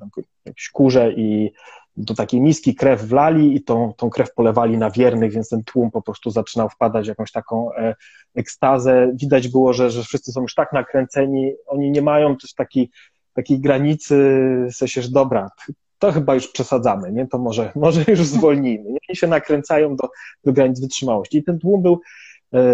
jakieś 0.45 0.69
kurze 0.69 1.11
i 1.11 1.51
do 1.97 2.13
takiej 2.13 2.41
miski 2.41 2.75
krew 2.75 3.01
wlali 3.05 3.55
i 3.55 3.63
tą, 3.63 3.93
tą 3.97 4.09
krew 4.09 4.33
polewali 4.33 4.77
na 4.77 4.91
wiernych, 4.91 5.31
więc 5.31 5.49
ten 5.49 5.63
tłum 5.63 5.91
po 5.91 6.01
prostu 6.01 6.31
zaczynał 6.31 6.69
wpadać 6.69 7.05
w 7.05 7.09
jakąś 7.09 7.31
taką 7.31 7.73
e, 7.73 7.95
ekstazę. 8.35 9.11
Widać 9.15 9.47
było, 9.47 9.73
że, 9.73 9.91
że 9.91 10.03
wszyscy 10.03 10.31
są 10.31 10.41
już 10.41 10.55
tak 10.55 10.73
nakręceni, 10.73 11.53
oni 11.67 11.91
nie 11.91 12.01
mają 12.01 12.37
też 12.37 12.53
takiej, 12.53 12.89
takiej 13.33 13.59
granicy, 13.59 14.15
w 14.71 14.75
sensie, 14.75 15.01
że 15.01 15.09
dobra, 15.09 15.49
to 15.99 16.11
chyba 16.11 16.35
już 16.35 16.47
przesadzamy, 16.47 17.11
nie? 17.11 17.27
To 17.27 17.37
może, 17.37 17.71
może 17.75 18.03
już 18.07 18.19
zwolnijmy. 18.19 18.91
Nie? 18.91 18.99
I 19.09 19.15
się 19.15 19.27
nakręcają 19.27 19.95
do, 19.95 20.09
do 20.43 20.53
granic 20.53 20.79
wytrzymałości. 20.79 21.37
I 21.37 21.43
ten 21.43 21.59
tłum 21.59 21.81
był, 21.81 22.01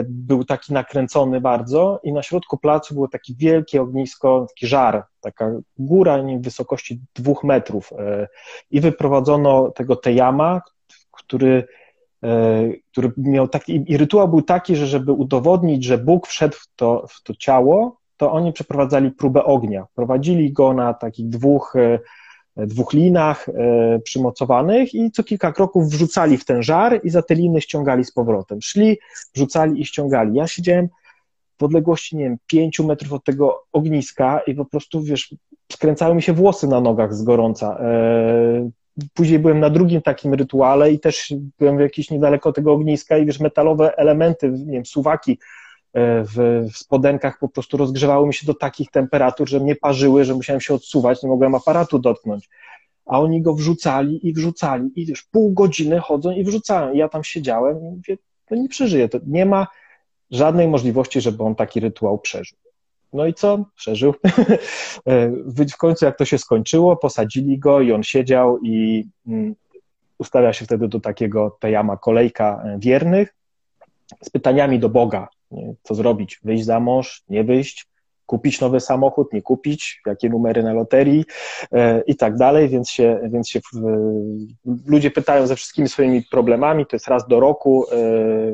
był 0.03 0.45
taki 0.45 0.73
nakręcony 0.73 1.41
bardzo 1.41 1.99
i 2.03 2.13
na 2.13 2.23
środku 2.23 2.57
placu 2.57 2.93
było 2.93 3.07
takie 3.07 3.33
wielkie 3.37 3.81
ognisko, 3.81 4.45
taki 4.49 4.67
żar, 4.67 5.03
taka 5.21 5.51
góra 5.77 6.17
nie, 6.17 6.39
wysokości 6.39 7.01
dwóch 7.15 7.43
metrów 7.43 7.93
e, 7.93 8.27
i 8.71 8.81
wyprowadzono 8.81 9.71
tego 9.71 9.95
tejama, 9.95 10.61
który, 11.11 11.67
e, 12.23 12.69
który 12.91 13.11
miał 13.17 13.47
taki, 13.47 13.83
i 13.87 13.97
rytuał 13.97 14.27
był 14.27 14.41
taki, 14.41 14.75
że 14.75 14.87
żeby 14.87 15.11
udowodnić, 15.11 15.83
że 15.83 15.97
Bóg 15.97 16.27
wszedł 16.27 16.55
w 16.55 16.67
to, 16.75 17.05
w 17.09 17.23
to 17.23 17.33
ciało, 17.35 17.97
to 18.17 18.31
oni 18.31 18.53
przeprowadzali 18.53 19.11
próbę 19.11 19.43
ognia. 19.43 19.85
Prowadzili 19.95 20.53
go 20.53 20.73
na 20.73 20.93
takich 20.93 21.29
dwóch 21.29 21.73
dwóch 22.57 22.93
linach 22.93 23.49
e, 23.49 23.99
przymocowanych 23.99 24.93
i 24.93 25.11
co 25.11 25.23
kilka 25.23 25.51
kroków 25.51 25.89
wrzucali 25.89 26.37
w 26.37 26.45
ten 26.45 26.63
żar 26.63 26.99
i 27.03 27.09
za 27.09 27.21
te 27.21 27.35
liny 27.35 27.61
ściągali 27.61 28.03
z 28.05 28.11
powrotem. 28.11 28.61
Szli, 28.61 28.97
wrzucali 29.35 29.81
i 29.81 29.85
ściągali. 29.85 30.35
Ja 30.35 30.47
siedziałem 30.47 30.89
w 31.59 31.63
odległości, 31.63 32.17
nie 32.17 32.23
wiem, 32.23 32.37
pięciu 32.47 32.87
metrów 32.87 33.13
od 33.13 33.23
tego 33.23 33.63
ogniska 33.71 34.39
i 34.47 34.55
po 34.55 34.65
prostu, 34.65 35.01
wiesz, 35.01 35.35
skręcały 35.71 36.15
mi 36.15 36.21
się 36.21 36.33
włosy 36.33 36.67
na 36.67 36.81
nogach 36.81 37.13
z 37.13 37.23
gorąca. 37.23 37.77
E, 37.79 38.69
później 39.13 39.39
byłem 39.39 39.59
na 39.59 39.69
drugim 39.69 40.01
takim 40.01 40.33
rytuale 40.33 40.91
i 40.91 40.99
też 40.99 41.33
byłem 41.59 41.79
jakiś 41.79 42.11
niedaleko 42.11 42.51
tego 42.51 42.73
ogniska 42.73 43.17
i 43.17 43.25
wiesz, 43.25 43.39
metalowe 43.39 43.97
elementy, 43.97 44.51
nie 44.51 44.73
wiem, 44.73 44.85
suwaki 44.85 45.39
w, 45.95 46.65
w 46.73 46.77
spodenkach 46.77 47.39
po 47.39 47.49
prostu 47.49 47.77
rozgrzewały 47.77 48.27
mi 48.27 48.33
się 48.33 48.47
do 48.47 48.53
takich 48.53 48.91
temperatur, 48.91 49.49
że 49.49 49.59
mnie 49.59 49.75
parzyły, 49.75 50.25
że 50.25 50.33
musiałem 50.33 50.61
się 50.61 50.73
odsuwać, 50.73 51.23
nie 51.23 51.29
mogłem 51.29 51.55
aparatu 51.55 51.99
dotknąć. 51.99 52.49
A 53.05 53.19
oni 53.19 53.41
go 53.41 53.53
wrzucali 53.53 54.27
i 54.27 54.33
wrzucali 54.33 54.91
i 54.95 55.07
już 55.07 55.23
pół 55.23 55.53
godziny 55.53 55.99
chodzą 55.99 56.31
i 56.31 56.43
wrzucają. 56.43 56.93
I 56.93 56.97
ja 56.97 57.09
tam 57.09 57.23
siedziałem 57.23 57.79
i 57.79 57.83
mówię, 57.83 58.17
to 58.45 58.55
nie 58.55 58.69
przeżyję, 58.69 59.09
to 59.09 59.19
nie 59.27 59.45
ma 59.45 59.67
żadnej 60.31 60.67
możliwości, 60.67 61.21
żeby 61.21 61.43
on 61.43 61.55
taki 61.55 61.79
rytuał 61.79 62.19
przeżył. 62.19 62.57
No 63.13 63.25
i 63.25 63.33
co? 63.33 63.65
Przeżył. 63.75 64.13
E, 65.07 65.29
w 65.29 65.77
końcu, 65.77 66.05
jak 66.05 66.17
to 66.17 66.25
się 66.25 66.37
skończyło, 66.37 66.97
posadzili 66.97 67.59
go 67.59 67.81
i 67.81 67.91
on 67.91 68.03
siedział 68.03 68.59
i 68.63 69.07
mm, 69.27 69.55
ustawia 70.17 70.53
się 70.53 70.65
wtedy 70.65 70.87
do 70.87 70.99
takiego 70.99 71.57
tejama 71.59 71.97
kolejka 71.97 72.63
e, 72.65 72.79
wiernych 72.79 73.35
z 74.23 74.29
pytaniami 74.29 74.79
do 74.79 74.89
Boga, 74.89 75.27
co 75.83 75.95
zrobić, 75.95 76.39
wyjść 76.43 76.65
za 76.65 76.79
mąż, 76.79 77.23
nie 77.29 77.43
wyjść, 77.43 77.87
kupić 78.25 78.61
nowy 78.61 78.79
samochód, 78.79 79.33
nie 79.33 79.41
kupić, 79.41 80.01
jakie 80.05 80.29
numery 80.29 80.63
na 80.63 80.73
loterii 80.73 81.25
e, 81.71 82.01
i 82.01 82.15
tak 82.15 82.37
dalej, 82.37 82.69
więc 82.69 82.89
się, 82.89 83.19
więc 83.31 83.49
się 83.49 83.59
ludzie 84.85 85.11
pytają 85.11 85.47
ze 85.47 85.55
wszystkimi 85.55 85.89
swoimi 85.89 86.23
problemami, 86.31 86.85
to 86.85 86.95
jest 86.95 87.07
raz 87.07 87.27
do 87.27 87.39
roku, 87.39 87.85
e, 87.91 87.95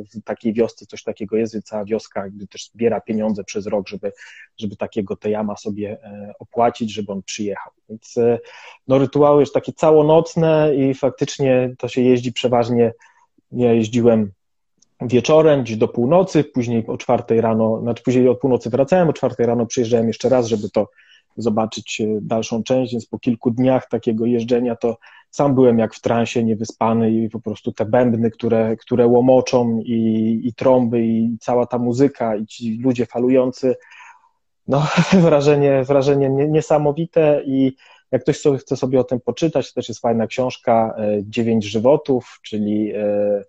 w 0.03 0.23
takiej 0.25 0.53
wiosce 0.53 0.85
coś 0.85 1.03
takiego 1.03 1.37
jest, 1.37 1.53
więc 1.53 1.65
cała 1.65 1.85
wioska 1.85 2.25
też 2.49 2.69
zbiera 2.73 3.01
pieniądze 3.01 3.43
przez 3.43 3.67
rok, 3.67 3.87
żeby, 3.87 4.11
żeby 4.57 4.75
takiego 4.75 5.15
tejama 5.15 5.57
sobie 5.57 5.97
e, 6.03 6.33
opłacić, 6.39 6.93
żeby 6.93 7.11
on 7.11 7.23
przyjechał. 7.23 7.71
Więc 7.89 8.15
no, 8.87 8.97
rytuały 8.97 9.39
już 9.39 9.51
takie 9.51 9.73
całonocne 9.73 10.75
i 10.75 10.93
faktycznie 10.93 11.75
to 11.77 11.87
się 11.87 12.01
jeździ 12.01 12.33
przeważnie, 12.33 12.93
ja 13.51 13.73
jeździłem 13.73 14.31
wieczorem, 15.01 15.63
gdzieś 15.63 15.77
do 15.77 15.87
północy, 15.87 16.43
później 16.43 16.87
o 16.87 16.97
czwartej 16.97 17.41
rano, 17.41 17.81
znaczy 17.81 18.03
później 18.03 18.29
od 18.29 18.39
północy 18.39 18.69
wracałem, 18.69 19.09
o 19.09 19.13
czwartej 19.13 19.45
rano 19.45 19.65
przyjeżdżałem 19.65 20.07
jeszcze 20.07 20.29
raz, 20.29 20.47
żeby 20.47 20.69
to 20.69 20.89
zobaczyć 21.37 22.01
e, 22.01 22.05
dalszą 22.21 22.63
część, 22.63 22.91
więc 22.91 23.05
po 23.05 23.19
kilku 23.19 23.51
dniach 23.51 23.89
takiego 23.89 24.25
jeżdżenia 24.25 24.75
to 24.75 24.97
sam 25.29 25.55
byłem 25.55 25.79
jak 25.79 25.95
w 25.95 26.01
transie, 26.01 26.43
niewyspany 26.43 27.11
i 27.11 27.29
po 27.29 27.39
prostu 27.39 27.71
te 27.71 27.85
bębny, 27.85 28.31
które, 28.31 28.75
które 28.77 29.07
łomoczą 29.07 29.79
i, 29.85 30.41
i 30.43 30.53
trąby 30.53 31.05
i 31.05 31.37
cała 31.39 31.65
ta 31.65 31.77
muzyka 31.77 32.35
i 32.35 32.45
ci 32.45 32.79
ludzie 32.83 33.05
falujący, 33.05 33.75
no 34.67 34.87
wrażenie, 35.25 35.83
wrażenie 35.83 36.29
niesamowite 36.29 37.41
i 37.45 37.75
jak 38.11 38.21
ktoś 38.21 38.43
chce 38.59 38.77
sobie 38.77 38.99
o 38.99 39.03
tym 39.03 39.19
poczytać, 39.19 39.67
to 39.67 39.75
też 39.75 39.89
jest 39.89 40.01
fajna 40.01 40.27
książka 40.27 40.95
e, 40.97 41.17
Dziewięć 41.23 41.65
żywotów, 41.65 42.39
czyli 42.43 42.91
e, 42.95 43.43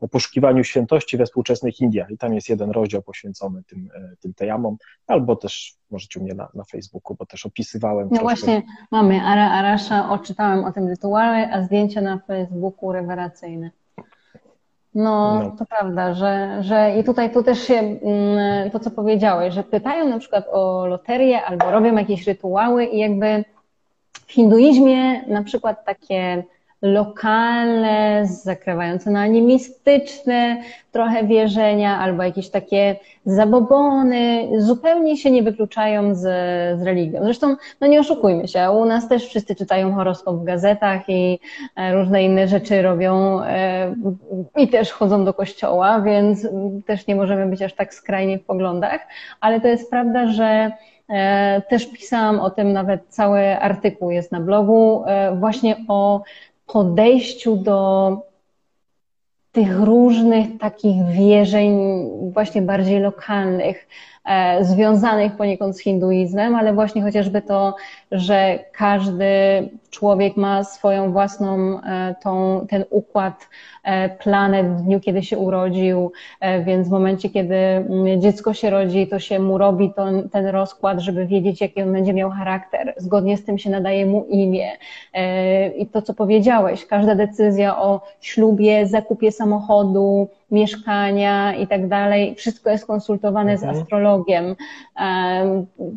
o 0.00 0.08
poszukiwaniu 0.08 0.64
świętości 0.64 1.16
we 1.16 1.26
współczesnych 1.26 1.80
Indiach 1.80 2.10
i 2.10 2.18
tam 2.18 2.34
jest 2.34 2.48
jeden 2.48 2.70
rozdział 2.70 3.02
poświęcony 3.02 3.62
tym, 3.62 3.88
e, 3.94 4.16
tym 4.20 4.34
tejamom, 4.34 4.76
albo 5.06 5.36
też 5.36 5.74
możecie 5.90 6.20
u 6.20 6.22
mnie 6.22 6.34
na, 6.34 6.48
na 6.54 6.64
Facebooku, 6.64 7.16
bo 7.18 7.26
też 7.26 7.46
opisywałem. 7.46 8.08
No 8.10 8.20
właśnie, 8.20 8.62
mamy 8.90 9.20
Ara 9.20 9.50
Arasza, 9.50 10.10
odczytałem 10.10 10.64
o 10.64 10.72
tym 10.72 10.88
rytuale, 10.88 11.50
a 11.52 11.62
zdjęcia 11.62 12.00
na 12.00 12.18
Facebooku 12.18 12.92
rewelacyjne. 12.92 13.70
No, 14.94 15.40
no, 15.44 15.50
to 15.50 15.66
prawda, 15.66 16.14
że, 16.14 16.58
że 16.60 16.98
i 16.98 17.04
tutaj 17.04 17.32
tu 17.32 17.42
też 17.42 17.62
się 17.62 17.74
mm, 17.74 18.70
to, 18.70 18.80
co 18.80 18.90
powiedziałeś, 18.90 19.54
że 19.54 19.62
pytają 19.62 20.08
na 20.08 20.18
przykład 20.18 20.46
o 20.52 20.86
loterię 20.86 21.42
albo 21.42 21.70
robią 21.70 21.94
jakieś 21.96 22.26
rytuały 22.26 22.84
i 22.84 22.98
jakby 22.98 23.44
w 24.26 24.32
hinduizmie 24.32 25.22
na 25.28 25.42
przykład 25.42 25.84
takie 25.84 26.44
lokalne, 26.82 28.26
zakrywające 28.26 29.10
na 29.10 29.20
animistyczne 29.20 30.62
trochę 30.92 31.26
wierzenia, 31.26 31.98
albo 31.98 32.22
jakieś 32.22 32.48
takie 32.50 32.96
zabobony, 33.24 34.48
zupełnie 34.58 35.16
się 35.16 35.30
nie 35.30 35.42
wykluczają 35.42 36.14
z, 36.14 36.20
z 36.78 36.82
religią. 36.82 37.20
Zresztą, 37.22 37.56
no 37.80 37.86
nie 37.86 38.00
oszukujmy 38.00 38.48
się, 38.48 38.70
u 38.70 38.84
nas 38.84 39.08
też 39.08 39.26
wszyscy 39.26 39.54
czytają 39.54 39.94
horoskop 39.94 40.36
w 40.36 40.44
gazetach 40.44 41.08
i 41.08 41.40
e, 41.76 41.94
różne 41.94 42.24
inne 42.24 42.48
rzeczy 42.48 42.82
robią 42.82 43.42
e, 43.42 43.94
i 44.56 44.68
też 44.68 44.92
chodzą 44.92 45.24
do 45.24 45.34
kościoła, 45.34 46.00
więc 46.00 46.48
też 46.86 47.06
nie 47.06 47.16
możemy 47.16 47.46
być 47.46 47.62
aż 47.62 47.72
tak 47.72 47.94
skrajnie 47.94 48.38
w 48.38 48.44
poglądach, 48.44 49.00
ale 49.40 49.60
to 49.60 49.68
jest 49.68 49.90
prawda, 49.90 50.26
że 50.26 50.70
e, 51.08 51.62
też 51.68 51.86
pisałam 51.86 52.40
o 52.40 52.50
tym, 52.50 52.72
nawet 52.72 53.00
cały 53.08 53.58
artykuł 53.58 54.10
jest 54.10 54.32
na 54.32 54.40
blogu, 54.40 55.04
właśnie 55.38 55.76
o 55.88 56.22
podejściu 56.66 57.56
do 57.56 58.10
tych 59.52 59.80
różnych 59.80 60.58
takich 60.58 61.06
wierzeń, 61.06 61.78
właśnie 62.32 62.62
bardziej 62.62 63.00
lokalnych, 63.00 63.88
związanych 64.60 65.36
poniekąd 65.36 65.76
z 65.76 65.80
hinduizmem, 65.80 66.54
ale 66.54 66.74
właśnie 66.74 67.02
chociażby 67.02 67.42
to, 67.42 67.74
że 68.12 68.58
każdy 68.72 69.28
człowiek 69.90 70.36
ma 70.36 70.64
swoją 70.64 71.12
własną 71.12 71.80
e, 71.82 72.14
tą, 72.22 72.66
ten 72.68 72.84
układ 72.90 73.48
e, 73.84 74.08
planet 74.08 74.66
w 74.66 74.82
dniu, 74.82 75.00
kiedy 75.00 75.22
się 75.22 75.38
urodził, 75.38 76.12
więc 76.64 76.88
w 76.88 76.90
momencie, 76.90 77.30
kiedy 77.30 77.54
mm, 77.54 78.20
dziecko 78.20 78.54
się 78.54 78.70
rodzi, 78.70 79.06
to 79.06 79.18
się 79.18 79.38
mu 79.38 79.58
robi 79.58 79.92
to, 79.96 80.06
ten 80.32 80.46
rozkład, 80.46 81.00
żeby 81.00 81.26
wiedzieć, 81.26 81.60
jaki 81.60 81.82
on 81.82 81.92
będzie 81.92 82.12
miał 82.12 82.30
charakter. 82.30 82.94
Zgodnie 82.96 83.36
z 83.36 83.44
tym 83.44 83.58
się 83.58 83.70
nadaje 83.70 84.06
mu 84.06 84.24
imię. 84.24 84.68
I 85.76 85.86
to, 85.86 86.02
co 86.02 86.14
powiedziałeś, 86.14 86.86
każda 86.86 87.14
decyzja 87.14 87.78
o 87.78 88.00
ślubie, 88.20 88.86
zakupie 88.86 89.32
samochodu, 89.32 90.28
mieszkania 90.50 91.54
i 91.54 91.66
tak 91.66 91.88
dalej. 91.88 92.34
Wszystko 92.34 92.70
jest 92.70 92.86
konsultowane 92.86 93.52
mhm. 93.52 93.74
z 93.74 93.78
astrologiem. 93.78 94.56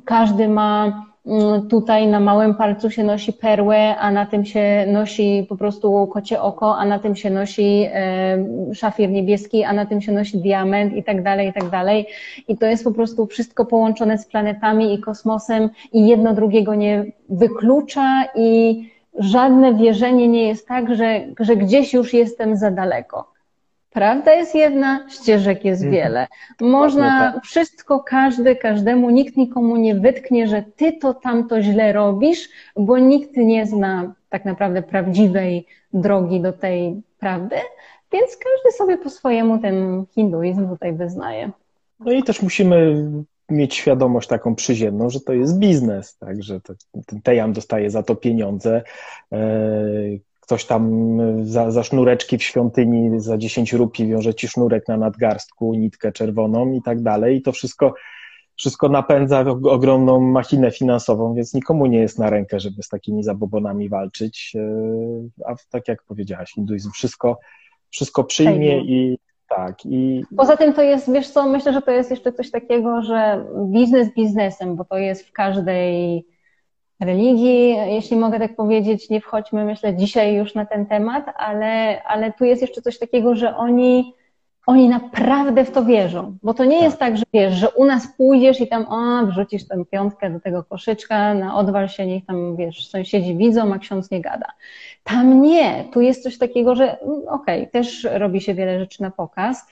Każdy 0.05 0.47
ma 0.47 1.05
mm, 1.25 1.67
tutaj 1.67 2.07
na 2.07 2.19
małym 2.19 2.55
palcu 2.55 2.89
się 2.89 3.03
nosi 3.03 3.33
perłę, 3.33 3.95
a 3.97 4.11
na 4.11 4.25
tym 4.25 4.45
się 4.45 4.85
nosi 4.87 5.45
po 5.49 5.57
prostu 5.57 6.07
kocie 6.07 6.41
oko, 6.41 6.77
a 6.77 6.85
na 6.85 6.99
tym 6.99 7.15
się 7.15 7.29
nosi 7.29 7.89
szafir 8.73 9.09
niebieski, 9.09 9.63
a 9.63 9.73
na 9.73 9.85
tym 9.85 10.01
się 10.01 10.11
nosi 10.11 10.37
diament 10.37 10.93
i 10.93 11.03
tak 11.03 11.23
dalej, 11.23 11.47
i 11.47 11.53
tak 11.53 11.69
dalej. 11.69 12.07
I 12.47 12.57
to 12.57 12.65
jest 12.65 12.83
po 12.83 12.91
prostu 12.91 13.25
wszystko 13.25 13.65
połączone 13.65 14.17
z 14.17 14.25
planetami 14.25 14.93
i 14.93 14.99
kosmosem 14.99 15.69
i 15.93 16.07
jedno 16.07 16.33
drugiego 16.33 16.75
nie 16.75 17.05
wyklucza 17.29 18.25
i 18.35 18.89
żadne 19.19 19.75
wierzenie 19.75 20.27
nie 20.27 20.47
jest 20.47 20.67
tak, 20.67 20.95
że, 20.95 21.21
że 21.39 21.55
gdzieś 21.55 21.93
już 21.93 22.13
jestem 22.13 22.57
za 22.57 22.71
daleko. 22.71 23.38
Prawda 23.89 24.33
jest 24.33 24.55
jedna, 24.55 25.05
ścieżek 25.09 25.65
jest 25.65 25.83
mhm. 25.83 26.01
wiele. 26.01 26.27
Można 26.61 27.33
tak. 27.33 27.43
wszystko, 27.43 27.99
każdy, 27.99 28.55
każdemu, 28.55 29.09
nikt 29.09 29.37
nikomu 29.37 29.77
nie 29.77 29.95
wytknie, 29.95 30.47
że 30.47 30.63
ty 30.75 30.93
to 30.93 31.13
tamto 31.13 31.61
źle 31.61 31.93
robisz, 31.93 32.49
bo 32.75 32.97
nikt 32.97 33.37
nie 33.37 33.65
zna 33.65 34.13
tak 34.29 34.45
naprawdę 34.45 34.81
prawdziwej 34.81 35.65
drogi 35.93 36.41
do 36.41 36.53
tej 36.53 37.01
prawdy, 37.19 37.55
więc 38.11 38.37
każdy 38.37 38.77
sobie 38.77 38.97
po 38.97 39.09
swojemu 39.09 39.59
ten 39.59 40.05
hinduizm 40.15 40.69
tutaj 40.69 40.93
wyznaje. 40.93 41.51
No 41.99 42.11
i 42.11 42.23
też 42.23 42.41
musimy 42.41 43.05
mieć 43.49 43.75
świadomość 43.75 44.27
taką 44.27 44.55
przyziemną, 44.55 45.09
że 45.09 45.19
to 45.19 45.33
jest 45.33 45.59
biznes, 45.59 46.17
tak, 46.17 46.43
że 46.43 46.61
to, 46.61 46.73
ten 47.05 47.21
Tejam 47.21 47.53
dostaje 47.53 47.89
za 47.89 48.03
to 48.03 48.15
pieniądze, 48.15 48.81
e, 49.31 49.39
ktoś 50.49 50.65
tam 50.65 50.91
za, 51.45 51.71
za 51.71 51.83
sznureczki 51.83 52.37
w 52.37 52.43
świątyni 52.43 53.19
za 53.19 53.37
10 53.37 53.73
rupii 53.73 54.07
wiąże 54.07 54.33
ci 54.33 54.47
sznurek 54.47 54.87
na 54.87 54.97
nadgarstku, 54.97 55.73
nitkę 55.73 56.11
czerwoną 56.11 56.71
i 56.71 56.81
tak 56.81 57.01
dalej. 57.01 57.37
I 57.37 57.41
to 57.41 57.51
wszystko, 57.51 57.93
wszystko 58.55 58.89
napędza 58.89 59.39
ogromną 59.49 60.19
machinę 60.19 60.71
finansową, 60.71 61.33
więc 61.33 61.53
nikomu 61.53 61.85
nie 61.85 61.99
jest 61.99 62.19
na 62.19 62.29
rękę, 62.29 62.59
żeby 62.59 62.83
z 62.83 62.87
takimi 62.87 63.23
zabobonami 63.23 63.89
walczyć. 63.89 64.53
E, 64.55 64.61
a 65.45 65.55
tak 65.69 65.87
jak 65.87 66.03
powiedziałaś, 66.03 66.51
hinduizm 66.51 66.91
wszystko, 66.91 67.39
wszystko 67.89 68.23
przyjmie 68.23 68.79
i 68.79 69.17
tak. 69.49 69.85
I... 69.85 70.23
Poza 70.37 70.57
tym 70.57 70.73
to 70.73 70.81
jest, 70.81 71.13
wiesz 71.13 71.29
co, 71.29 71.49
myślę, 71.49 71.73
że 71.73 71.81
to 71.81 71.91
jest 71.91 72.11
jeszcze 72.11 72.33
coś 72.33 72.51
takiego, 72.51 73.01
że 73.01 73.45
biznes 73.71 74.13
biznesem, 74.13 74.75
bo 74.75 74.85
to 74.85 74.97
jest 74.97 75.27
w 75.27 75.31
każdej 75.31 76.25
religii, 76.99 77.69
jeśli 77.69 78.17
mogę 78.17 78.39
tak 78.39 78.55
powiedzieć, 78.55 79.09
nie 79.09 79.21
wchodźmy, 79.21 79.65
myślę, 79.65 79.95
dzisiaj 79.95 80.35
już 80.35 80.55
na 80.55 80.65
ten 80.65 80.85
temat, 80.85 81.25
ale, 81.37 82.03
ale 82.03 82.33
tu 82.33 82.45
jest 82.45 82.61
jeszcze 82.61 82.81
coś 82.81 82.99
takiego, 82.99 83.35
że 83.35 83.55
oni, 83.55 84.13
oni 84.67 84.89
naprawdę 84.89 85.65
w 85.65 85.71
to 85.71 85.85
wierzą. 85.85 86.37
Bo 86.43 86.53
to 86.53 86.65
nie 86.65 86.75
tak. 86.75 86.83
jest 86.83 86.97
tak, 86.97 87.17
że 87.17 87.23
wiesz, 87.33 87.53
że 87.53 87.69
u 87.69 87.85
nas 87.85 88.07
pójdziesz 88.17 88.61
i 88.61 88.67
tam, 88.67 88.85
o, 88.89 89.25
wrzucisz 89.25 89.67
tę 89.67 89.85
piątkę 89.91 90.29
do 90.29 90.39
tego 90.39 90.63
koszyczka, 90.63 91.33
na 91.33 91.55
odwal 91.55 91.89
się, 91.89 92.05
niech 92.05 92.25
tam, 92.25 92.55
wiesz, 92.55 92.89
sąsiedzi 92.89 93.35
widzą, 93.35 93.73
a 93.73 93.79
ksiądz 93.79 94.11
nie 94.11 94.21
gada. 94.21 94.47
Tam 95.03 95.41
nie. 95.41 95.85
Tu 95.93 96.01
jest 96.01 96.23
coś 96.23 96.37
takiego, 96.37 96.75
że 96.75 97.01
mm, 97.01 97.27
okej, 97.27 97.59
okay, 97.59 97.67
też 97.67 98.07
robi 98.11 98.41
się 98.41 98.53
wiele 98.53 98.79
rzeczy 98.79 99.01
na 99.01 99.11
pokaz, 99.11 99.65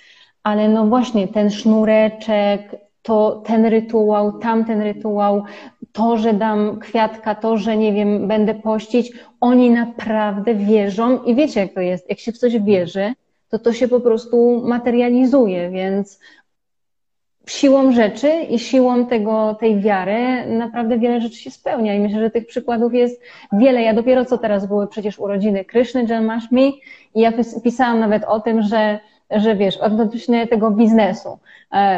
ale 0.43 0.69
no 0.69 0.85
właśnie 0.85 1.27
ten 1.27 1.51
sznureczek, 1.51 2.87
to 3.07 3.41
ten 3.45 3.65
rytuał, 3.65 4.39
tamten 4.39 4.81
rytuał, 4.81 5.43
to, 5.91 6.17
że 6.17 6.33
dam 6.33 6.79
kwiatka, 6.79 7.35
to, 7.35 7.57
że 7.57 7.77
nie 7.77 7.93
wiem, 7.93 8.27
będę 8.27 8.55
pościć, 8.55 9.11
oni 9.41 9.69
naprawdę 9.69 10.55
wierzą 10.55 11.23
i 11.23 11.35
wiecie, 11.35 11.59
jak 11.59 11.73
to 11.73 11.81
jest. 11.81 12.09
Jak 12.09 12.19
się 12.19 12.31
w 12.31 12.37
coś 12.37 12.59
wierzy, 12.59 13.13
to 13.49 13.59
to 13.59 13.73
się 13.73 13.87
po 13.87 13.99
prostu 13.99 14.61
materializuje, 14.65 15.69
więc 15.69 16.19
siłą 17.47 17.91
rzeczy 17.91 18.31
i 18.49 18.59
siłą 18.59 19.05
tego, 19.05 19.55
tej 19.59 19.79
wiary 19.79 20.45
naprawdę 20.47 20.99
wiele 20.99 21.21
rzeczy 21.21 21.35
się 21.35 21.51
spełnia 21.51 21.93
i 21.93 21.99
myślę, 21.99 22.19
że 22.19 22.29
tych 22.29 22.47
przykładów 22.47 22.93
jest 22.93 23.21
wiele. 23.53 23.81
Ja 23.81 23.93
dopiero 23.93 24.25
co 24.25 24.37
teraz 24.37 24.67
były 24.67 24.87
przecież 24.87 25.19
urodziny 25.19 25.65
Kryszny 25.65 26.05
Janmashmi 26.09 26.81
i 27.15 27.21
ja 27.21 27.33
pisałam 27.63 27.99
nawet 27.99 28.23
o 28.23 28.39
tym, 28.39 28.61
że 28.61 28.99
że 29.31 29.55
wiesz, 29.55 29.77
odnośnie 29.77 30.47
tego 30.47 30.71
biznesu, 30.71 31.39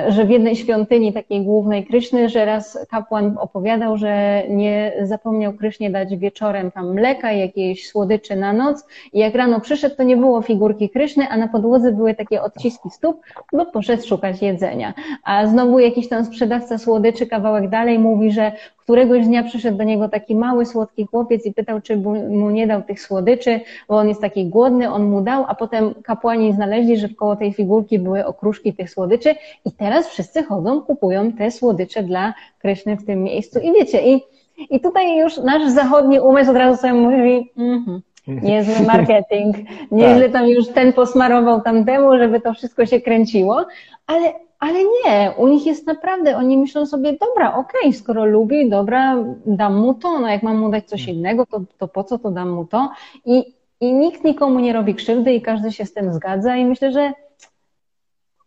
że 0.08 0.26
w 0.26 0.30
jednej 0.30 0.56
świątyni 0.56 1.14
takiej 1.14 1.42
głównej 1.42 1.86
Kryszny, 1.86 2.30
że 2.30 2.46
raz 2.46 2.86
kapłan 2.90 3.38
opowiadał, 3.40 3.98
że 3.98 4.44
nie 4.50 4.94
zapomniał 5.02 5.54
Krysznie 5.54 5.90
dać 5.90 6.16
wieczorem 6.16 6.72
tam 6.72 6.94
mleka, 6.94 7.32
jakiejś 7.32 7.90
słodyczy 7.90 8.36
na 8.36 8.54
noc 8.54 8.86
i 9.14 9.20
jak 9.20 9.36
rano 9.36 9.60
przyszedł, 9.60 9.96
to 9.96 10.04
nie 10.04 10.18
było 10.18 10.42
figurki 10.42 10.90
Kryszny, 10.90 11.28
a 11.30 11.38
na 11.38 11.48
podłodze 11.48 11.92
były 11.92 12.16
takie 12.16 12.42
odciski 12.42 12.90
stóp, 12.90 13.22
bo 13.54 13.66
poszedł 13.66 14.08
szukać 14.08 14.42
jedzenia. 14.42 14.94
A 15.24 15.48
znowu 15.48 15.80
jakiś 15.80 16.10
tam 16.10 16.26
sprzedawca 16.26 16.78
słodyczy 16.78 17.28
kawałek 17.28 17.70
dalej 17.70 18.00
mówi, 18.00 18.32
że 18.32 18.52
Któregoś 18.90 19.26
dnia 19.26 19.44
przyszedł 19.44 19.78
do 19.78 19.84
niego 19.84 20.10
taki 20.10 20.36
mały, 20.36 20.66
słodki 20.66 21.06
chłopiec 21.06 21.46
i 21.46 21.54
pytał, 21.54 21.82
czy 21.82 21.98
mu 22.30 22.50
nie 22.50 22.68
dał 22.68 22.82
tych 22.82 23.02
słodyczy, 23.02 23.60
bo 23.88 23.98
on 23.98 24.08
jest 24.08 24.22
taki 24.22 24.46
głodny, 24.46 24.92
on 24.92 25.10
mu 25.10 25.22
dał, 25.22 25.46
a 25.48 25.56
potem 25.56 25.94
kapłani 26.04 26.54
znaleźli, 26.54 26.98
że 26.98 27.08
wkoło 27.08 27.36
tej 27.36 27.54
figurki 27.54 28.00
były 28.00 28.26
okruszki 28.26 28.74
tych 28.74 28.90
słodyczy 28.90 29.36
i 29.66 29.72
teraz 29.72 30.08
wszyscy 30.08 30.44
chodzą, 30.44 30.82
kupują 30.82 31.32
te 31.32 31.52
słodycze 31.52 32.04
dla 32.04 32.34
Kryszny 32.60 32.98
w 32.98 33.06
tym 33.06 33.24
miejscu. 33.24 33.60
I 33.60 33.74
wiecie, 33.74 34.14
i, 34.14 34.22
i 34.70 34.80
tutaj 34.80 35.18
już 35.18 35.38
nasz 35.38 35.72
zachodni 35.72 36.20
umysł 36.20 36.52
od 36.52 36.58
razu 36.58 36.82
sobie 36.82 36.94
mówi, 36.94 37.52
mm-hmm, 37.58 38.00
niezły 38.28 38.86
marketing, 38.94 39.56
nieźle 39.92 40.24
tak. 40.24 40.32
tam 40.32 40.48
już 40.48 40.68
ten 40.68 40.94
posmarował 40.94 41.62
tamtemu, 41.62 42.18
żeby 42.18 42.42
to 42.42 42.54
wszystko 42.54 42.86
się 42.86 43.02
kręciło, 43.02 43.66
ale 44.08 44.34
ale 44.60 44.80
nie, 44.84 45.32
u 45.38 45.48
nich 45.48 45.66
jest 45.66 45.88
naprawdę, 45.88 46.38
oni 46.38 46.58
myślą 46.58 46.86
sobie, 46.86 47.14
dobra, 47.14 47.56
okej, 47.56 47.82
okay, 47.82 47.94
skoro 47.94 48.26
lubi, 48.26 48.70
dobra, 48.70 49.24
dam 49.46 49.78
mu 49.78 49.94
to, 49.94 50.20
no 50.20 50.28
jak 50.28 50.44
mam 50.44 50.58
mu 50.58 50.70
dać 50.70 50.90
coś 50.90 51.08
innego, 51.08 51.46
to, 51.46 51.62
to 51.78 51.88
po 51.88 52.04
co 52.04 52.20
to 52.20 52.32
dam 52.32 52.50
mu 52.50 52.66
to? 52.66 52.92
I, 53.26 53.54
I 53.80 53.94
nikt 53.94 54.24
nikomu 54.24 54.60
nie 54.60 54.74
robi 54.74 54.96
krzywdy 54.96 55.34
i 55.34 55.42
każdy 55.42 55.72
się 55.72 55.86
z 55.86 55.94
tym 55.94 56.14
zgadza 56.14 56.56
i 56.56 56.66
myślę, 56.66 56.92
że 56.92 57.14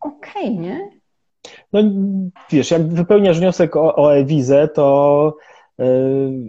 okej, 0.00 0.42
okay, 0.42 0.54
nie? 0.54 0.90
No 1.72 1.80
wiesz, 2.50 2.70
jak 2.70 2.88
wypełniasz 2.88 3.38
wniosek 3.38 3.76
o, 3.76 3.96
o 3.96 4.16
e-wizę, 4.16 4.68
to 4.68 5.36
yy, 5.78 5.86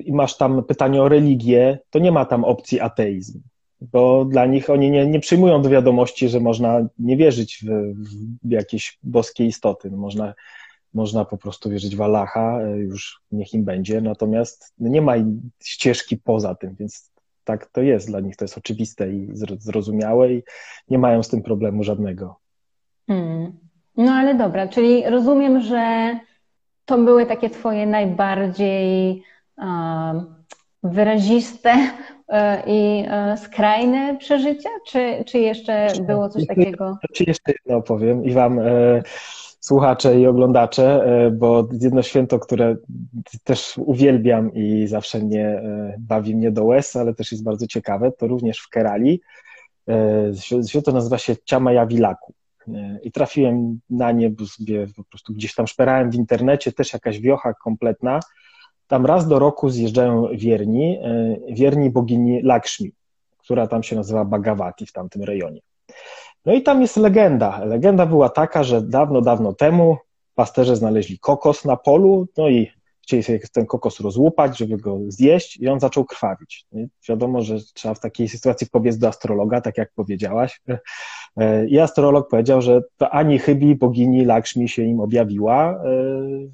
i 0.04 0.14
masz 0.14 0.38
tam 0.38 0.64
pytanie 0.64 1.02
o 1.02 1.10
religię, 1.10 1.80
to 1.90 2.00
nie 2.00 2.12
ma 2.12 2.26
tam 2.26 2.44
opcji 2.44 2.80
ateizm 2.80 3.42
bo 3.92 4.26
dla 4.26 4.46
nich 4.46 4.70
oni 4.70 4.92
nie, 4.92 5.08
nie 5.08 5.20
przyjmują 5.20 5.62
do 5.62 5.70
wiadomości, 5.70 6.30
że 6.30 6.40
można 6.40 6.88
nie 7.00 7.18
wierzyć 7.18 7.64
w, 7.64 7.94
w 8.44 8.52
jakieś 8.52 9.00
boskie 9.04 9.46
istoty. 9.46 9.92
No 9.92 9.98
można, 9.98 10.34
można 10.94 11.26
po 11.26 11.38
prostu 11.38 11.70
wierzyć 11.70 11.96
w 11.96 12.02
Allaha, 12.02 12.62
e, 12.62 12.78
już 12.78 13.22
niech 13.32 13.54
im 13.54 13.66
będzie, 13.66 14.02
natomiast 14.02 14.74
nie 14.80 15.02
ma 15.02 15.14
ścieżki 15.64 16.18
poza 16.18 16.56
tym, 16.56 16.76
więc 16.80 17.12
tak 17.44 17.66
to 17.66 17.82
jest 17.82 18.08
dla 18.08 18.20
nich, 18.20 18.36
to 18.36 18.46
jest 18.46 18.58
oczywiste 18.58 19.14
i 19.14 19.30
zrozumiałe 19.60 20.34
i 20.34 20.44
nie 20.90 20.98
mają 20.98 21.24
z 21.24 21.30
tym 21.30 21.44
problemu 21.44 21.84
żadnego. 21.84 22.36
Hmm. 23.08 23.63
No 23.98 24.12
ale 24.12 24.36
dobra, 24.36 24.68
czyli 24.68 25.10
rozumiem, 25.10 25.62
że 25.62 26.16
to 26.86 26.98
były 26.98 27.26
takie 27.26 27.50
twoje 27.50 27.88
najbardziej 27.88 29.24
um, 29.58 30.36
wyraziste 30.84 31.74
E, 32.34 32.64
i 32.68 33.06
e, 33.08 33.38
skrajne 33.38 34.18
przeżycia, 34.18 34.70
czy, 34.88 35.24
czy 35.28 35.40
jeszcze 35.40 35.88
było 36.08 36.30
coś 36.30 36.48
takiego? 36.48 36.98
Czy 37.14 37.24
jeszcze 37.28 37.52
jedno 37.52 37.78
opowiem 37.78 38.26
i 38.26 38.32
Wam 38.32 38.60
e, 38.60 39.02
słuchacze 39.60 40.20
i 40.20 40.28
oglądacze, 40.28 41.06
bo 41.32 41.68
jedno 41.82 42.02
święto, 42.02 42.40
które 42.40 42.76
też 43.44 43.78
uwielbiam 43.78 44.54
i 44.54 44.88
zawsze 44.88 45.20
mnie 45.20 45.62
bawi 46.00 46.36
mnie 46.36 46.52
do 46.52 46.64
łez, 46.64 46.96
ale 46.96 47.14
też 47.14 47.32
jest 47.32 47.44
bardzo 47.44 47.68
ciekawe, 47.68 48.12
to 48.12 48.28
również 48.28 48.60
w 48.60 48.70
Kerali. 48.70 49.22
Święto 50.68 50.92
nazywa 50.92 51.18
się 51.18 51.36
Ciamaja 51.46 51.86
Wilaku. 51.86 52.34
I 53.04 53.12
trafiłem 53.12 53.80
na 53.90 54.12
nie, 54.12 54.30
bo 54.30 54.46
sobie 54.46 54.88
po 54.96 55.04
prostu 55.04 55.34
gdzieś 55.34 55.56
tam 55.56 55.68
szperałem 55.68 56.12
w 56.12 56.16
internecie, 56.16 56.72
też 56.72 56.94
jakaś 56.94 57.20
wiocha 57.20 57.54
kompletna, 57.54 58.20
tam 58.88 59.06
raz 59.06 59.28
do 59.28 59.40
roku 59.40 59.70
zjeżdżają 59.70 60.28
wierni, 60.34 61.00
e, 61.04 61.38
wierni 61.50 61.90
bogini 61.90 62.42
Lakshmi, 62.42 62.92
która 63.38 63.68
tam 63.68 63.84
się 63.84 63.96
nazywa 63.96 64.26
Bhagavati 64.26 64.86
w 64.86 64.92
tamtym 64.92 65.24
rejonie. 65.24 65.62
No 66.46 66.54
i 66.54 66.64
tam 66.64 66.82
jest 66.82 66.98
legenda. 66.98 67.66
Legenda 67.66 68.06
była 68.06 68.30
taka, 68.30 68.64
że 68.64 68.82
dawno, 68.82 69.22
dawno 69.22 69.54
temu 69.54 69.98
pasterze 70.36 70.76
znaleźli 70.76 71.20
kokos 71.20 71.66
na 71.66 71.78
polu, 71.78 72.28
no 72.38 72.50
i 72.50 72.72
chcieli 73.04 73.24
sobie 73.24 73.40
ten 73.54 73.66
kokos 73.66 74.00
rozłupać, 74.00 74.58
żeby 74.58 74.78
go 74.78 75.00
zjeść 75.08 75.58
i 75.58 75.68
on 75.68 75.80
zaczął 75.80 76.06
krwawić. 76.06 76.66
I 76.72 76.88
wiadomo, 77.10 77.42
że 77.42 77.58
trzeba 77.74 77.96
w 77.96 78.00
takiej 78.00 78.30
sytuacji 78.30 78.68
pobiec 78.68 78.98
do 78.98 79.08
astrologa, 79.08 79.62
tak 79.62 79.78
jak 79.78 79.92
powiedziałaś. 79.96 80.62
I 81.68 81.80
astrolog 81.80 82.30
powiedział, 82.30 82.62
że 82.62 82.82
to 82.98 83.10
ani 83.10 83.40
chybi 83.40 83.76
bogini 83.76 84.26
Lakshmi 84.26 84.70
się 84.70 84.84
im 84.84 85.00
objawiła 85.00 85.72
e, 85.72 85.78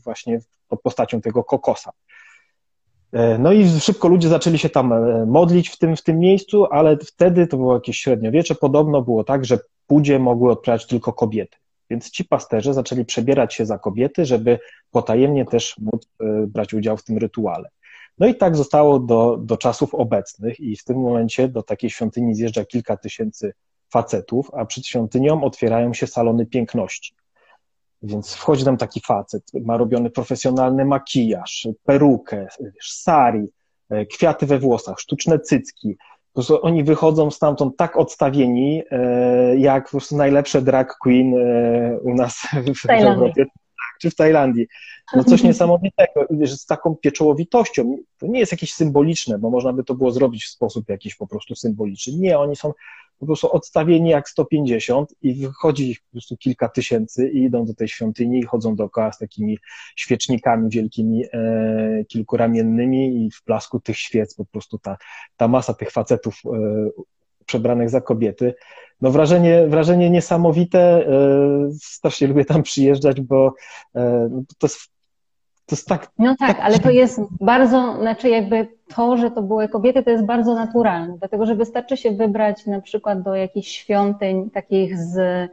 właśnie 0.04 0.40
pod 0.68 0.82
postacią 0.82 1.22
tego 1.22 1.44
kokosa. 1.44 1.92
E, 3.12 3.38
no 3.38 3.52
i 3.52 3.70
szybko 3.80 4.08
ludzie 4.08 4.30
zaczęli 4.30 4.58
się 4.58 4.70
tam 4.70 4.94
e, 4.94 5.26
modlić 5.26 5.70
w 5.70 5.78
tym, 5.78 5.96
w 5.96 6.04
tym 6.04 6.20
miejscu, 6.20 6.66
ale 6.66 6.98
wtedy, 6.98 7.48
to 7.48 7.58
było 7.58 7.74
jakieś 7.74 8.00
średniowiecze, 8.00 8.56
podobno 8.56 9.02
było 9.02 9.24
tak, 9.24 9.46
że 9.46 9.60
pódzie 9.88 10.20
mogły 10.20 10.52
odprawiać 10.52 10.88
tylko 10.88 11.14
kobiety. 11.14 11.58
Więc 11.90 12.12
ci 12.12 12.26
pasterze 12.26 12.74
zaczęli 12.74 13.06
przebierać 13.06 13.54
się 13.54 13.66
za 13.66 13.78
kobiety, 13.78 14.26
żeby 14.26 14.60
potajemnie 14.92 15.46
też 15.46 15.76
móc 15.78 16.10
e, 16.20 16.48
brać 16.48 16.74
udział 16.74 16.98
w 16.98 17.04
tym 17.04 17.18
rytuale. 17.18 17.70
No 18.18 18.28
i 18.28 18.36
tak 18.36 18.56
zostało 18.56 19.00
do, 19.00 19.38
do 19.38 19.58
czasów 19.58 19.96
obecnych 19.96 20.60
i 20.60 20.78
w 20.78 20.84
tym 20.84 20.98
momencie 20.98 21.48
do 21.48 21.64
takiej 21.64 21.90
świątyni 21.90 22.36
zjeżdża 22.36 22.66
kilka 22.66 22.98
tysięcy 22.98 23.54
facetów, 23.92 24.50
a 24.54 24.66
przed 24.66 24.86
świątynią 24.86 25.44
otwierają 25.44 25.94
się 25.94 26.08
salony 26.08 26.46
piękności. 26.46 27.16
Więc 28.02 28.34
wchodzi 28.34 28.66
tam 28.66 28.78
taki 28.78 29.02
facet, 29.02 29.44
ma 29.54 29.78
robiony 29.78 30.10
profesjonalny 30.10 30.86
makijaż, 30.86 31.68
perukę, 31.84 32.48
sari, 32.84 33.48
e, 33.90 34.06
kwiaty 34.06 34.46
we 34.46 34.60
włosach, 34.60 35.00
sztuczne 35.00 35.40
cycki, 35.40 35.98
po 36.34 36.34
prostu 36.34 36.66
oni 36.66 36.84
wychodzą 36.84 37.32
stamtąd 37.32 37.78
tak 37.78 37.98
odstawieni, 37.98 38.84
e, 38.92 39.58
jak 39.58 39.84
po 39.84 39.92
prostu 39.92 40.18
najlepsze 40.18 40.62
drag 40.62 40.98
queen 40.98 41.34
e, 41.38 42.00
u 42.00 42.16
nas 42.16 42.48
w, 42.76 42.88
w 42.88 42.90
Europie 42.90 43.46
czy 44.02 44.10
w 44.10 44.16
Tajlandii. 44.16 44.68
No 45.16 45.24
coś 45.24 45.44
niesamowitego. 45.44 46.26
Z 46.46 46.66
taką 46.66 46.96
pieczołowitością, 46.96 47.98
to 48.20 48.28
nie 48.28 48.40
jest 48.40 48.52
jakieś 48.52 48.74
symboliczne, 48.74 49.40
bo 49.40 49.50
można 49.50 49.74
by 49.74 49.84
to 49.84 49.96
było 49.96 50.12
zrobić 50.12 50.46
w 50.46 50.50
sposób 50.50 50.90
jakiś 50.90 51.16
po 51.16 51.28
prostu 51.28 51.56
symboliczny. 51.56 52.14
Nie, 52.14 52.40
oni 52.40 52.56
są 52.56 52.74
po 53.20 53.26
prostu 53.26 53.52
odstawieni 53.52 54.10
jak 54.10 54.30
150 54.30 55.14
i 55.22 55.34
wychodzi 55.34 55.90
ich 55.90 56.02
po 56.02 56.12
prostu 56.12 56.38
kilka 56.38 56.70
tysięcy 56.70 57.30
i 57.30 57.44
idą 57.44 57.66
do 57.66 57.74
tej 57.74 57.88
świątyni 57.88 58.40
i 58.40 58.44
chodzą 58.44 58.76
dookoła 58.76 59.12
z 59.12 59.18
takimi 59.18 59.58
świecznikami 59.96 60.70
wielkimi, 60.70 61.24
e, 61.34 62.06
kilkuramiennymi 62.08 63.26
i 63.26 63.32
w 63.32 63.44
blasku 63.46 63.80
tych 63.80 63.98
świec 63.98 64.36
po 64.36 64.46
prostu 64.46 64.78
ta, 64.78 64.98
ta 65.38 65.48
masa 65.48 65.74
tych 65.74 65.92
facetów 65.92 66.36
e, 66.46 66.90
przebranych 67.46 67.90
za 67.90 68.02
kobiety. 68.02 68.54
No 69.02 69.12
wrażenie, 69.12 69.68
wrażenie 69.68 70.10
niesamowite, 70.10 70.80
e, 70.80 71.70
strasznie 71.82 72.28
lubię 72.28 72.46
tam 72.46 72.64
przyjeżdżać, 72.64 73.22
bo 73.22 73.54
e, 73.96 74.28
no, 74.32 74.42
to 74.58 74.68
jest 74.68 74.92
to 75.70 75.76
jest 75.76 75.88
tak. 75.88 76.08
No 76.20 76.36
tak, 76.40 76.48
tak, 76.48 76.60
ale 76.66 76.80
to 76.80 76.90
jest 76.90 77.22
bardzo, 77.42 77.96
znaczy 78.00 78.30
jakby 78.30 78.68
to, 78.96 79.18
że 79.18 79.32
to 79.32 79.42
były 79.42 79.68
kobiety, 79.68 80.04
to 80.04 80.10
jest 80.10 80.26
bardzo 80.26 80.56
naturalne, 80.56 81.16
dlatego 81.18 81.46
że 81.46 81.56
wystarczy 81.56 81.98
się 81.98 82.12
wybrać 82.12 82.66
na 82.66 82.82
przykład 82.82 83.22
do 83.22 83.36
jakichś 83.36 83.68
świątyń 83.68 84.50
takich 84.50 84.98
z 84.98 85.50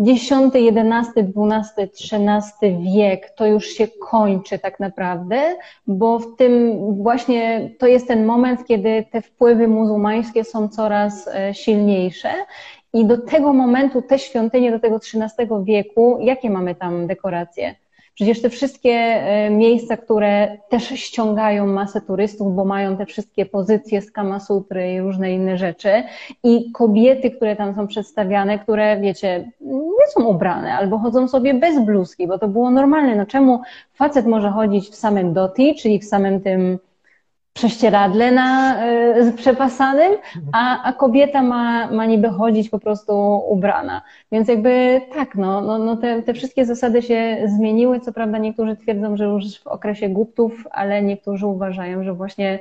X, 0.00 0.32
XI, 0.32 0.68
XII, 0.68 1.32
XIII 1.78 2.94
wiek 2.96 3.30
to 3.30 3.46
już 3.46 3.66
się 3.66 3.88
kończy 3.88 4.58
tak 4.58 4.80
naprawdę, 4.80 5.56
bo 5.86 6.18
w 6.18 6.36
tym 6.36 6.78
właśnie 7.02 7.70
to 7.78 7.86
jest 7.86 8.08
ten 8.08 8.24
moment, 8.24 8.66
kiedy 8.66 9.04
te 9.10 9.22
wpływy 9.22 9.68
muzułmańskie 9.68 10.44
są 10.44 10.68
coraz 10.68 11.28
e, 11.28 11.54
silniejsze 11.54 12.30
i 12.92 13.04
do 13.04 13.18
tego 13.18 13.52
momentu 13.52 14.02
te 14.02 14.18
świątynie, 14.18 14.70
do 14.70 14.80
tego 14.80 14.96
XIII 14.96 15.48
wieku, 15.64 16.18
jakie 16.20 16.50
mamy 16.50 16.74
tam 16.74 17.06
dekoracje? 17.06 17.74
Przecież 18.14 18.42
te 18.42 18.50
wszystkie 18.50 18.90
e, 18.90 19.50
miejsca, 19.50 19.96
które 19.96 20.58
też 20.68 20.88
ściągają 20.88 21.66
masę 21.66 22.00
turystów, 22.00 22.54
bo 22.54 22.64
mają 22.64 22.96
te 22.96 23.06
wszystkie 23.06 23.46
pozycje 23.46 24.02
z 24.02 24.10
Kamasutry 24.10 24.92
i 24.92 25.00
różne 25.00 25.32
inne 25.32 25.58
rzeczy 25.58 26.02
i 26.44 26.72
kobiety, 26.72 27.30
które 27.30 27.56
tam 27.56 27.74
są 27.74 27.86
przedstawiane, 27.86 28.58
które 28.58 29.00
wiecie, 29.00 29.50
nie 29.60 30.06
są 30.14 30.24
ubrane 30.24 30.72
albo 30.74 30.98
chodzą 30.98 31.28
sobie 31.28 31.54
bez 31.54 31.84
bluzki, 31.84 32.26
bo 32.26 32.38
to 32.38 32.48
było 32.48 32.70
normalne. 32.70 33.16
No 33.16 33.26
czemu 33.26 33.60
facet 33.94 34.26
może 34.26 34.50
chodzić 34.50 34.88
w 34.88 34.94
samym 34.94 35.32
doti, 35.32 35.74
czyli 35.74 35.98
w 35.98 36.04
samym 36.04 36.40
tym 36.40 36.78
prześcieradle 37.54 38.32
na, 38.32 38.76
y, 39.16 39.30
z 39.30 39.36
przepasanym, 39.36 40.12
a, 40.52 40.82
a 40.82 40.92
kobieta 40.92 41.42
ma, 41.42 41.90
ma 41.90 42.06
niby 42.06 42.28
chodzić 42.28 42.68
po 42.68 42.78
prostu 42.78 43.42
ubrana. 43.48 44.02
Więc 44.32 44.48
jakby 44.48 45.00
tak, 45.14 45.34
no, 45.34 45.60
no, 45.60 45.78
no 45.78 45.96
te, 45.96 46.22
te 46.22 46.34
wszystkie 46.34 46.66
zasady 46.66 47.02
się 47.02 47.36
zmieniły. 47.46 48.00
Co 48.00 48.12
prawda 48.12 48.38
niektórzy 48.38 48.76
twierdzą, 48.76 49.16
że 49.16 49.24
już 49.24 49.58
w 49.58 49.66
okresie 49.66 50.08
Guptów, 50.08 50.66
ale 50.70 51.02
niektórzy 51.02 51.46
uważają, 51.46 52.04
że 52.04 52.14
właśnie 52.14 52.58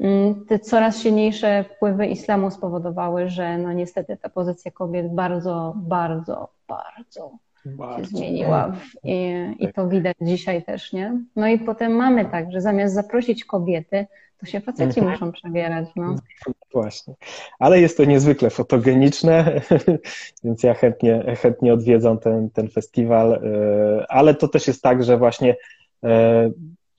mm, 0.00 0.44
te 0.46 0.58
coraz 0.58 1.02
silniejsze 1.02 1.64
wpływy 1.64 2.06
islamu 2.06 2.50
spowodowały, 2.50 3.28
że 3.28 3.58
no 3.58 3.72
niestety 3.72 4.16
ta 4.16 4.28
pozycja 4.28 4.70
kobiet 4.70 5.14
bardzo, 5.14 5.72
bardzo, 5.76 6.48
bardzo 6.68 7.48
się 7.96 8.04
zmieniła 8.04 8.72
i, 9.04 9.32
i 9.58 9.72
to 9.72 9.88
widać 9.88 10.16
dzisiaj 10.20 10.62
też, 10.62 10.92
nie? 10.92 11.20
No 11.36 11.48
i 11.48 11.58
potem 11.58 11.92
mamy 11.92 12.24
tak, 12.24 12.52
że 12.52 12.60
zamiast 12.60 12.94
zaprosić 12.94 13.44
kobiety, 13.44 14.06
to 14.38 14.46
się 14.46 14.60
faceci 14.60 15.00
mhm. 15.00 15.10
muszą 15.10 15.32
przebierać, 15.32 15.88
no. 15.96 16.16
Właśnie. 16.74 17.14
Ale 17.58 17.80
jest 17.80 17.96
to 17.96 18.04
niezwykle 18.04 18.50
fotogeniczne, 18.50 19.60
więc 20.44 20.62
ja 20.62 20.74
chętnie, 20.74 21.36
chętnie 21.42 21.72
odwiedzam 21.72 22.18
ten, 22.18 22.50
ten 22.50 22.68
festiwal, 22.68 23.32
e, 23.32 24.06
ale 24.08 24.34
to 24.34 24.48
też 24.48 24.66
jest 24.66 24.82
tak, 24.82 25.04
że 25.04 25.18
właśnie 25.18 25.56
e, 26.04 26.50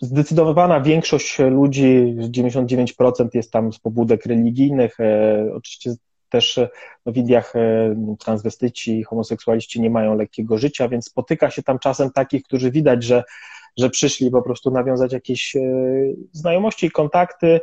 zdecydowana 0.02 0.82
większość 0.82 1.40
ludzi, 1.40 2.16
99% 2.18 3.28
jest 3.34 3.52
tam 3.52 3.74
z 3.74 3.80
pobudek 3.80 4.26
religijnych, 4.26 5.00
e, 5.00 5.46
oczywiście 5.54 5.92
też 6.30 6.60
w 7.06 7.18
Indiach 7.18 7.54
transwestyci, 8.20 9.04
homoseksualiści 9.04 9.82
nie 9.82 9.90
mają 9.90 10.16
lekkiego 10.16 10.58
życia, 10.58 10.90
więc 10.90 11.06
spotyka 11.06 11.50
się 11.50 11.64
tam 11.64 11.80
czasem 11.80 12.12
takich, 12.12 12.44
którzy 12.44 12.72
widać, 12.72 13.04
że 13.04 13.24
że 13.78 13.90
przyszli 13.90 14.32
po 14.32 14.42
prostu 14.42 14.72
nawiązać 14.72 15.14
jakieś 15.14 15.56
e, 15.56 15.62
znajomości 16.32 16.86
i 16.86 16.92
kontakty. 16.92 17.62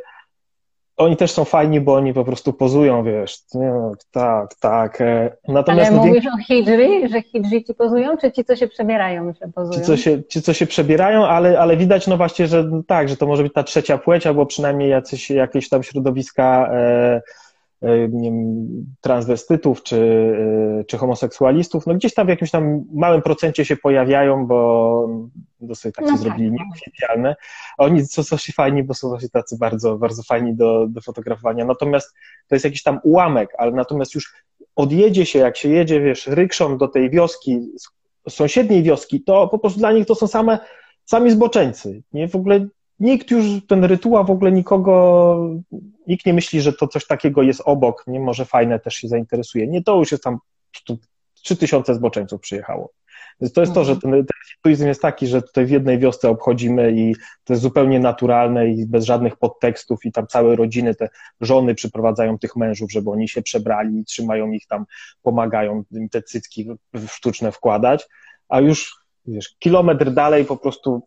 Oni 0.97 1.17
też 1.17 1.31
są 1.31 1.45
fajni, 1.45 1.81
bo 1.81 1.93
oni 1.93 2.13
po 2.13 2.25
prostu 2.25 2.53
pozują, 2.53 3.03
wiesz, 3.03 3.39
nie, 3.53 3.73
tak, 4.11 4.55
tak. 4.55 5.01
E, 5.01 5.37
natomiast 5.47 5.91
Ale 5.91 5.99
no, 5.99 6.05
mówisz 6.05 6.25
o 6.25 6.37
hijri, 6.47 7.09
że 7.09 7.21
hijri 7.21 7.63
ci 7.63 7.73
pozują, 7.73 8.17
czy 8.17 8.31
ci, 8.31 8.45
co 8.45 8.55
się 8.55 8.67
przebierają, 8.67 9.33
że 9.41 9.47
pozują? 9.55 9.79
Ci, 9.79 9.85
co 9.85 9.97
się, 9.97 10.23
ci, 10.23 10.41
co 10.41 10.53
się 10.53 10.65
przebierają, 10.65 11.25
ale, 11.25 11.59
ale 11.59 11.77
widać 11.77 12.07
no 12.07 12.17
właśnie, 12.17 12.47
że 12.47 12.69
tak, 12.87 13.09
że 13.09 13.17
to 13.17 13.27
może 13.27 13.43
być 13.43 13.53
ta 13.53 13.63
trzecia 13.63 13.97
płeć, 13.97 14.27
albo 14.27 14.45
przynajmniej 14.45 14.89
jacyś, 14.89 15.29
jakieś 15.29 15.69
tam 15.69 15.83
środowiska 15.83 16.69
e, 16.73 17.21
wiem, 17.81 18.67
transwestytów 19.01 19.83
czy, 19.83 19.97
e, 20.79 20.83
czy 20.83 20.97
homoseksualistów, 20.97 21.87
no 21.87 21.93
gdzieś 21.93 22.13
tam 22.13 22.27
w 22.27 22.29
jakimś 22.29 22.51
tam 22.51 22.83
małym 22.93 23.21
procencie 23.21 23.65
się 23.65 23.77
pojawiają, 23.77 24.45
bo 24.45 25.09
dosyć 25.61 25.95
takie 25.95 26.11
no 26.11 26.17
zrobili 26.17 26.57
tak. 26.57 26.67
nieoficjalne. 26.67 27.35
Oni 27.77 28.05
są 28.05 28.21
właśnie 28.29 28.53
fajni, 28.53 28.83
bo 28.83 28.93
są 28.93 29.09
właśnie 29.09 29.29
tacy 29.29 29.57
bardzo, 29.57 29.97
bardzo 29.97 30.23
fajni 30.23 30.55
do, 30.55 30.87
do 30.87 31.01
fotografowania. 31.01 31.65
Natomiast 31.65 32.13
to 32.47 32.55
jest 32.55 32.65
jakiś 32.65 32.83
tam 32.83 32.99
ułamek, 33.03 33.49
ale 33.57 33.71
natomiast 33.71 34.15
już 34.15 34.33
odjedzie 34.75 35.25
się, 35.25 35.39
jak 35.39 35.57
się 35.57 35.69
jedzie, 35.69 36.01
wiesz, 36.01 36.27
rykszą 36.27 36.77
do 36.77 36.87
tej 36.87 37.09
wioski, 37.09 37.59
sąsiedniej 38.29 38.83
wioski, 38.83 39.23
to 39.23 39.47
po 39.47 39.59
prostu 39.59 39.79
dla 39.79 39.91
nich 39.91 40.05
to 40.05 40.15
są 40.15 40.27
same, 40.27 40.59
sami 41.05 41.31
zboczeńcy. 41.31 42.03
Nie, 42.13 42.27
w 42.27 42.35
ogóle 42.35 42.67
nikt 42.99 43.31
już, 43.31 43.45
ten 43.67 43.83
rytuał 43.83 44.25
w 44.25 44.31
ogóle 44.31 44.51
nikogo, 44.51 45.37
nikt 46.07 46.25
nie 46.25 46.33
myśli, 46.33 46.61
że 46.61 46.73
to 46.73 46.87
coś 46.87 47.07
takiego 47.07 47.41
jest 47.41 47.61
obok, 47.65 48.03
nie, 48.07 48.19
może 48.19 48.45
fajne 48.45 48.79
też 48.79 48.95
się 48.95 49.07
zainteresuje. 49.07 49.67
Nie, 49.67 49.83
to 49.83 49.95
już 49.95 50.11
jest 50.11 50.23
tam, 50.23 50.37
trzy 51.33 51.55
tysiące 51.55 51.95
zboczeńców 51.95 52.41
przyjechało. 52.41 52.93
Więc 53.41 53.53
to 53.53 53.61
jest 53.61 53.73
to, 53.73 53.83
że 53.83 53.91
mhm. 53.93 54.13
ten, 54.13 54.25
ten 54.25 54.37
hinduizm 54.53 54.87
jest 54.87 55.01
taki, 55.01 55.27
że 55.27 55.41
tutaj 55.41 55.65
w 55.65 55.69
jednej 55.69 55.99
wiosce 55.99 56.29
obchodzimy 56.29 56.91
i 56.91 57.15
to 57.43 57.53
jest 57.53 57.63
zupełnie 57.63 57.99
naturalne 57.99 58.69
i 58.69 58.85
bez 58.85 59.05
żadnych 59.05 59.35
podtekstów 59.35 60.05
i 60.05 60.11
tam 60.11 60.27
całe 60.27 60.55
rodziny, 60.55 60.95
te 60.95 61.09
żony 61.41 61.75
przyprowadzają 61.75 62.39
tych 62.39 62.55
mężów, 62.55 62.91
żeby 62.91 63.09
oni 63.09 63.27
się 63.27 63.41
przebrali, 63.41 64.05
trzymają 64.05 64.51
ich 64.51 64.67
tam, 64.67 64.85
pomagają 65.21 65.83
im 65.91 66.09
te 66.09 66.21
cycki 66.21 66.69
sztuczne 67.07 67.51
wkładać, 67.51 68.07
a 68.49 68.59
już 68.59 68.95
wiesz, 69.25 69.55
kilometr 69.59 70.11
dalej 70.11 70.45
po 70.45 70.57
prostu 70.57 71.03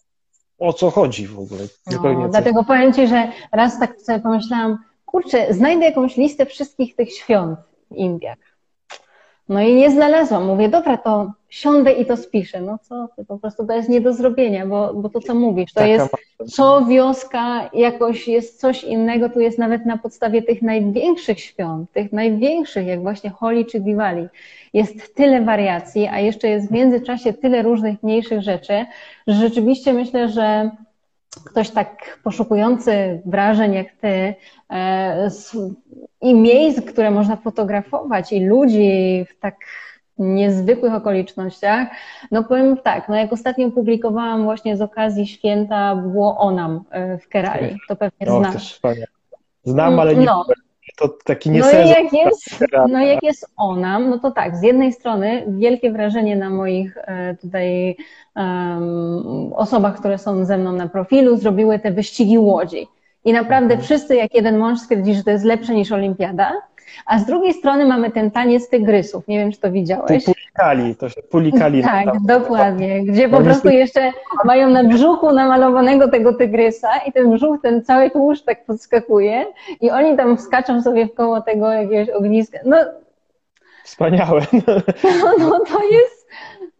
o 0.60 0.72
co 0.72 0.90
chodzi 0.90 1.26
w 1.26 1.38
ogóle. 1.38 1.60
No, 2.02 2.28
dlatego 2.28 2.64
powiem 2.64 2.92
Ci, 2.92 3.06
że 3.06 3.28
raz 3.52 3.80
tak 3.80 4.00
sobie 4.00 4.20
pomyślałam, 4.20 4.78
kurczę, 5.06 5.54
znajdę 5.54 5.84
jakąś 5.84 6.16
listę 6.16 6.46
wszystkich 6.46 6.96
tych 6.96 7.12
świąt 7.12 7.58
w 7.90 7.96
Indiach. 7.96 8.38
No 9.50 9.60
i 9.60 9.74
nie 9.74 9.90
znalazłam. 9.90 10.46
Mówię, 10.46 10.68
dobra, 10.68 10.96
to 10.96 11.32
siądę 11.48 11.92
i 11.92 12.06
to 12.06 12.16
spiszę. 12.16 12.60
No 12.60 12.78
co 12.82 13.08
ty, 13.16 13.24
po 13.24 13.38
prostu 13.38 13.66
to 13.66 13.72
jest 13.72 13.88
nie 13.88 14.00
do 14.00 14.12
zrobienia, 14.12 14.66
bo, 14.66 14.94
bo 14.94 15.08
to 15.08 15.20
co 15.20 15.34
mówisz, 15.34 15.72
to 15.72 15.80
Taka 15.80 15.92
jest 15.92 16.16
co 16.48 16.86
wioska, 16.86 17.70
jakoś 17.74 18.28
jest 18.28 18.60
coś 18.60 18.84
innego, 18.84 19.28
tu 19.28 19.40
jest 19.40 19.58
nawet 19.58 19.86
na 19.86 19.98
podstawie 19.98 20.42
tych 20.42 20.62
największych 20.62 21.40
świąt, 21.40 21.92
tych 21.92 22.12
największych, 22.12 22.86
jak 22.86 23.02
właśnie 23.02 23.30
Holi 23.30 23.66
czy 23.66 23.80
Diwali. 23.80 24.28
Jest 24.72 25.14
tyle 25.14 25.42
wariacji, 25.42 26.06
a 26.06 26.20
jeszcze 26.20 26.48
jest 26.48 26.68
w 26.68 26.72
międzyczasie 26.72 27.32
tyle 27.32 27.62
różnych 27.62 28.02
mniejszych 28.02 28.42
rzeczy, 28.42 28.86
że 29.26 29.34
rzeczywiście 29.34 29.92
myślę, 29.92 30.28
że 30.28 30.70
ktoś 31.44 31.70
tak 31.70 32.18
poszukujący 32.24 33.22
wrażeń 33.26 33.74
jak 33.74 33.92
ty 33.92 34.34
e, 34.70 35.30
i 36.20 36.34
miejsc, 36.34 36.80
które 36.80 37.10
można 37.10 37.36
fotografować 37.36 38.32
i 38.32 38.46
ludzi 38.46 39.24
w 39.28 39.38
tak 39.38 39.56
niezwykłych 40.18 40.94
okolicznościach. 40.94 41.88
No 42.30 42.44
powiem 42.44 42.76
tak, 42.76 43.08
no 43.08 43.16
jak 43.16 43.32
ostatnio 43.32 43.70
publikowałam 43.70 44.44
właśnie 44.44 44.76
z 44.76 44.82
okazji 44.82 45.26
święta 45.26 45.96
było 45.96 46.38
Onam 46.38 46.84
e, 46.90 47.18
w 47.18 47.28
Kerali, 47.28 47.76
to 47.88 47.96
pewnie 47.96 48.26
no, 48.26 48.38
znasz. 48.38 48.80
Znam, 49.64 50.00
ale 50.00 50.16
nie 50.16 50.26
no. 50.26 50.44
To 51.00 51.08
taki 51.24 51.50
nie 51.50 51.60
no 51.60 51.70
i 51.70 51.88
jak 51.88 52.12
jest, 52.12 52.64
no 52.88 53.00
jak 53.00 53.22
jest 53.22 53.46
Onam, 53.56 54.10
no 54.10 54.18
to 54.18 54.30
tak, 54.30 54.56
z 54.56 54.62
jednej 54.62 54.92
strony 54.92 55.44
wielkie 55.48 55.92
wrażenie 55.92 56.36
na 56.36 56.50
moich 56.50 56.96
e, 56.96 57.36
tutaj 57.40 57.96
um, 58.36 59.52
osobach, 59.52 59.98
które 59.98 60.18
są 60.18 60.44
ze 60.44 60.58
mną 60.58 60.72
na 60.72 60.88
profilu, 60.88 61.36
zrobiły 61.36 61.78
te 61.78 61.90
wyścigi 61.90 62.38
łodzi. 62.38 62.86
I 63.24 63.32
naprawdę 63.32 63.74
mhm. 63.74 63.82
wszyscy 63.82 64.16
jak 64.16 64.34
jeden 64.34 64.58
mąż 64.58 64.78
stwierdzi, 64.78 65.14
że 65.14 65.24
to 65.24 65.30
jest 65.30 65.44
lepsze 65.44 65.74
niż 65.74 65.92
olimpiada. 65.92 66.52
A 67.06 67.18
z 67.18 67.26
drugiej 67.26 67.54
strony 67.54 67.84
mamy 67.84 68.10
ten 68.10 68.30
taniec 68.30 68.68
tygrysów. 68.68 69.28
Nie 69.28 69.38
wiem, 69.38 69.52
czy 69.52 69.60
to 69.60 69.72
widziałeś. 69.72 70.24
Pulikali, 70.24 70.96
to 70.96 71.08
się 71.08 71.22
pulikali. 71.22 71.82
Tak, 71.82 72.20
dokładnie. 72.20 73.04
Gdzie 73.04 73.28
po 73.28 73.40
prostu 73.40 73.68
jeszcze 73.68 74.12
mają 74.44 74.70
na 74.70 74.84
brzuchu 74.84 75.32
namalowanego 75.32 76.08
tego 76.08 76.32
tygrysa 76.32 76.88
i 77.06 77.12
ten 77.12 77.30
brzuch, 77.30 77.60
ten 77.62 77.84
cały 77.84 78.10
tłuszcz 78.10 78.44
tak 78.44 78.64
podskakuje 78.64 79.46
i 79.80 79.90
oni 79.90 80.16
tam 80.16 80.38
skaczą 80.38 80.82
sobie 80.82 81.06
w 81.06 81.14
koło 81.14 81.40
tego 81.40 81.72
jakiegoś 81.72 82.08
ogniska. 82.10 82.58
No, 82.64 82.76
Wspaniałe. 83.84 84.40
No, 85.20 85.32
no 85.38 85.58
to 85.58 85.82
jest, 85.84 86.28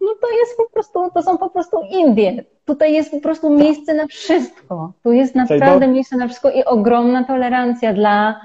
no 0.00 0.14
to 0.20 0.30
jest 0.40 0.56
po 0.56 0.70
prostu, 0.72 1.10
to 1.14 1.22
są 1.22 1.38
po 1.38 1.50
prostu 1.50 1.80
Indie. 1.90 2.44
Tutaj 2.64 2.92
jest 2.92 3.10
po 3.10 3.20
prostu 3.20 3.50
miejsce 3.50 3.94
na 3.94 4.06
wszystko. 4.06 4.92
Tu 5.02 5.12
jest 5.12 5.34
naprawdę 5.34 5.88
miejsce 5.88 6.16
na 6.16 6.26
wszystko 6.28 6.50
i 6.50 6.64
ogromna 6.64 7.24
tolerancja 7.24 7.92
dla 7.92 8.40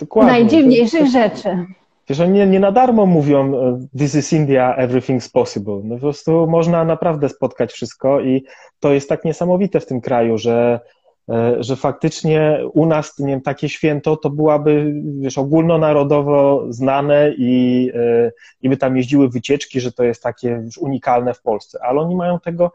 Dokładnie. 0.00 0.32
najdziwniejszych 0.32 1.00
to, 1.00 1.06
rzeczy. 1.06 1.66
Wiesz, 2.08 2.18
nie, 2.18 2.46
nie 2.46 2.60
na 2.60 2.72
darmo 2.72 3.06
mówią 3.06 3.54
e, 3.54 3.86
this 3.98 4.14
is 4.14 4.32
India, 4.32 4.76
everything's 4.78 5.32
possible. 5.32 5.80
No 5.84 5.94
po 5.94 6.00
prostu 6.00 6.46
można 6.46 6.84
naprawdę 6.84 7.28
spotkać 7.28 7.72
wszystko 7.72 8.20
i 8.20 8.44
to 8.80 8.92
jest 8.92 9.08
tak 9.08 9.24
niesamowite 9.24 9.80
w 9.80 9.86
tym 9.86 10.00
kraju, 10.00 10.38
że, 10.38 10.80
e, 11.28 11.56
że 11.62 11.76
faktycznie 11.76 12.60
u 12.72 12.86
nas 12.86 13.18
nie 13.18 13.26
wiem, 13.26 13.40
takie 13.40 13.68
święto 13.68 14.16
to 14.16 14.30
byłaby 14.30 14.94
wiesz, 15.20 15.38
ogólnonarodowo 15.38 16.66
znane 16.68 17.32
i, 17.38 17.90
e, 17.94 18.32
i 18.62 18.68
by 18.68 18.76
tam 18.76 18.96
jeździły 18.96 19.28
wycieczki, 19.28 19.80
że 19.80 19.92
to 19.92 20.04
jest 20.04 20.22
takie 20.22 20.48
już 20.48 20.78
unikalne 20.78 21.34
w 21.34 21.42
Polsce, 21.42 21.78
ale 21.82 22.00
oni 22.00 22.16
mają 22.16 22.40
tego 22.40 22.72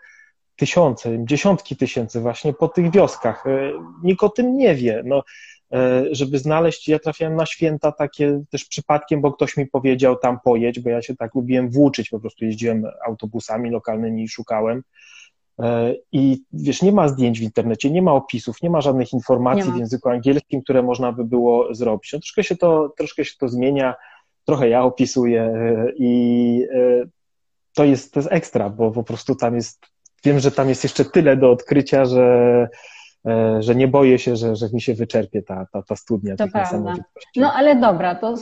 tysiące, 0.55 1.09
dziesiątki 1.25 1.75
tysięcy 1.75 2.19
właśnie 2.19 2.53
po 2.53 2.67
tych 2.67 2.91
wioskach. 2.91 3.43
Nikt 4.03 4.23
o 4.23 4.29
tym 4.29 4.57
nie 4.57 4.75
wie. 4.75 5.01
No, 5.05 5.23
żeby 6.11 6.39
znaleźć, 6.39 6.87
ja 6.87 6.99
trafiałem 6.99 7.35
na 7.35 7.45
święta 7.45 7.91
takie 7.91 8.41
też 8.49 8.65
przypadkiem, 8.65 9.21
bo 9.21 9.31
ktoś 9.31 9.57
mi 9.57 9.67
powiedział 9.67 10.15
tam 10.15 10.37
pojedź, 10.43 10.79
bo 10.79 10.89
ja 10.89 11.01
się 11.01 11.15
tak 11.15 11.35
lubiłem 11.35 11.69
włóczyć, 11.69 12.09
po 12.09 12.19
prostu 12.19 12.45
jeździłem 12.45 12.85
autobusami 13.07 13.69
lokalnymi 13.69 14.23
i 14.23 14.27
szukałem. 14.27 14.83
E, 15.59 15.95
I 16.11 16.41
wiesz, 16.53 16.81
nie 16.81 16.91
ma 16.91 17.07
zdjęć 17.07 17.39
w 17.39 17.43
internecie, 17.43 17.91
nie 17.91 18.01
ma 18.01 18.13
opisów, 18.13 18.61
nie 18.61 18.69
ma 18.69 18.81
żadnych 18.81 19.13
informacji 19.13 19.69
ma. 19.69 19.75
w 19.75 19.79
języku 19.79 20.09
angielskim, 20.09 20.61
które 20.61 20.83
można 20.83 21.11
by 21.11 21.25
było 21.25 21.75
zrobić. 21.75 22.13
No, 22.13 22.19
troszkę, 22.19 22.43
się 22.43 22.55
to, 22.55 22.93
troszkę 22.97 23.25
się 23.25 23.33
to 23.39 23.49
zmienia, 23.49 23.95
trochę 24.45 24.69
ja 24.69 24.83
opisuję 24.83 25.43
e, 25.43 25.91
i 25.97 26.67
to 27.73 27.85
jest, 27.85 28.13
to 28.13 28.19
jest 28.19 28.31
ekstra, 28.31 28.69
bo 28.69 28.91
po 28.91 29.03
prostu 29.03 29.35
tam 29.35 29.55
jest, 29.55 29.85
wiem, 30.25 30.39
że 30.39 30.51
tam 30.51 30.69
jest 30.69 30.83
jeszcze 30.83 31.05
tyle 31.05 31.37
do 31.37 31.51
odkrycia, 31.51 32.05
że, 32.05 32.67
E, 32.69 32.94
że 33.59 33.75
nie 33.75 33.87
boję 33.87 34.19
się, 34.19 34.35
że, 34.35 34.55
że 34.55 34.69
mi 34.73 34.81
się 34.81 34.93
wyczerpie 34.93 35.41
ta, 35.41 35.65
ta, 35.71 35.81
ta 35.81 35.95
studnia. 35.95 36.35
To 36.35 36.47
prawda. 36.47 36.95
No 37.35 37.53
ale 37.53 37.75
dobra, 37.75 38.15
to 38.15 38.35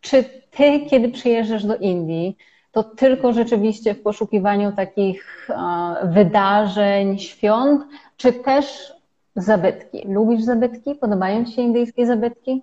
czy 0.00 0.24
ty, 0.50 0.80
kiedy 0.90 1.08
przyjeżdżasz 1.08 1.64
do 1.64 1.76
Indii, 1.76 2.36
to 2.72 2.82
tylko 2.82 3.32
rzeczywiście 3.32 3.94
w 3.94 4.02
poszukiwaniu 4.02 4.72
takich 4.72 5.48
wydarzeń, 6.04 7.18
świąt, 7.18 7.82
czy 8.16 8.32
też 8.32 8.92
zabytki? 9.36 10.04
Lubisz 10.08 10.42
zabytki? 10.42 10.94
Podobają 10.94 11.44
Ci 11.44 11.52
się 11.52 11.62
indyjskie 11.62 12.06
zabytki? 12.06 12.62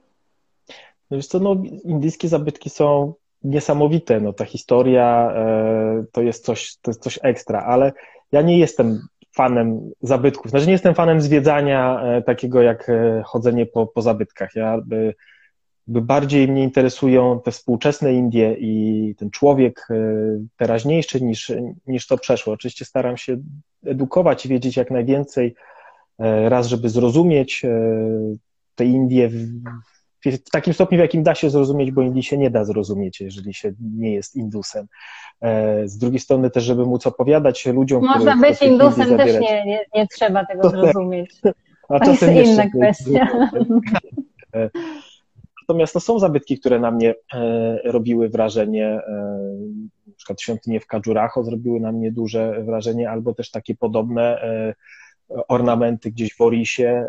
No 1.11 1.17
wiesz 1.17 1.27
co, 1.27 1.39
no, 1.39 1.55
indyjskie 1.83 2.27
zabytki 2.27 2.69
są 2.69 3.13
niesamowite. 3.43 4.19
No, 4.19 4.33
ta 4.33 4.45
historia 4.45 5.31
e, 5.35 6.03
to, 6.11 6.21
jest 6.21 6.45
coś, 6.45 6.77
to 6.81 6.91
jest 6.91 7.03
coś 7.03 7.19
ekstra, 7.23 7.61
ale 7.61 7.93
ja 8.31 8.41
nie 8.41 8.59
jestem 8.59 9.07
fanem 9.35 9.91
zabytków. 10.01 10.51
Znaczy 10.51 10.65
nie 10.65 10.71
jestem 10.71 10.95
fanem 10.95 11.21
zwiedzania 11.21 12.01
e, 12.01 12.21
takiego 12.21 12.61
jak 12.61 12.89
e, 12.89 13.23
chodzenie 13.25 13.65
po, 13.65 13.87
po 13.87 14.01
zabytkach. 14.01 14.55
Ja 14.55 14.77
by, 14.85 15.15
by 15.87 16.01
bardziej 16.01 16.47
mnie 16.47 16.63
interesują 16.63 17.41
te 17.43 17.51
współczesne 17.51 18.13
Indie 18.13 18.55
i 18.59 19.15
ten 19.17 19.31
człowiek 19.31 19.87
e, 19.89 19.95
teraźniejszy 20.57 21.21
niż, 21.21 21.51
niż 21.87 22.07
to 22.07 22.17
przeszło. 22.17 22.53
Oczywiście 22.53 22.85
staram 22.85 23.17
się 23.17 23.37
edukować 23.85 24.45
i 24.45 24.49
wiedzieć 24.49 24.77
jak 24.77 24.91
najwięcej, 24.91 25.55
raz, 26.47 26.67
żeby 26.67 26.89
zrozumieć 26.89 27.65
te 28.75 28.85
Indie 28.85 29.29
w, 29.29 29.37
w 30.31 30.49
takim 30.49 30.73
stopniu, 30.73 30.97
w 30.97 31.01
jakim 31.01 31.23
da 31.23 31.35
się 31.35 31.49
zrozumieć, 31.49 31.91
bo 31.91 32.01
Indii 32.01 32.23
się 32.23 32.37
nie 32.37 32.49
da 32.49 32.65
zrozumieć, 32.65 33.21
jeżeli 33.21 33.53
się 33.53 33.73
nie 33.97 34.13
jest 34.13 34.35
Indusem. 34.35 34.87
E, 35.41 35.87
z 35.87 35.97
drugiej 35.97 36.19
strony 36.19 36.49
też, 36.49 36.63
żeby 36.63 36.85
móc 36.85 37.07
opowiadać 37.07 37.65
ludziom, 37.65 38.03
Można 38.03 38.37
być 38.37 38.61
Indusem, 38.61 39.17
też 39.17 39.33
nie, 39.33 39.65
nie, 39.65 39.79
nie, 39.95 40.07
trzeba 40.07 40.45
tego 40.45 40.61
to 40.61 40.69
zrozumieć. 40.69 41.35
A 41.89 41.99
to 41.99 42.11
jest 42.11 42.23
inna 42.23 42.69
kwestia. 42.69 43.27
E, 44.55 44.69
natomiast 45.61 45.93
to 45.93 45.99
są 45.99 46.19
zabytki, 46.19 46.59
które 46.59 46.79
na 46.79 46.91
mnie 46.91 47.15
e, 47.33 47.79
robiły 47.83 48.29
wrażenie, 48.29 49.01
na 50.07 50.13
przykład 50.17 50.41
świątynie 50.41 50.79
w 50.79 50.87
Kadżuracho 50.87 51.43
zrobiły 51.43 51.79
na 51.79 51.91
mnie 51.91 52.11
duże 52.11 52.63
wrażenie, 52.63 53.09
albo 53.09 53.33
też 53.33 53.51
takie 53.51 53.75
podobne 53.75 54.41
ornamenty 55.29 56.11
gdzieś 56.11 56.35
w 56.35 56.41
Orisie. 56.41 57.05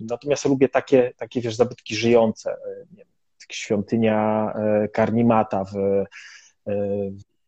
Natomiast 0.00 0.44
lubię 0.44 0.68
takie, 0.68 1.12
takie 1.16 1.40
wiesz, 1.40 1.54
zabytki 1.54 1.96
żyjące. 1.96 2.56
Nie 2.90 2.96
wiem, 2.96 3.06
świątynia 3.50 4.52
Karnimata 4.92 5.64
w, 5.64 6.04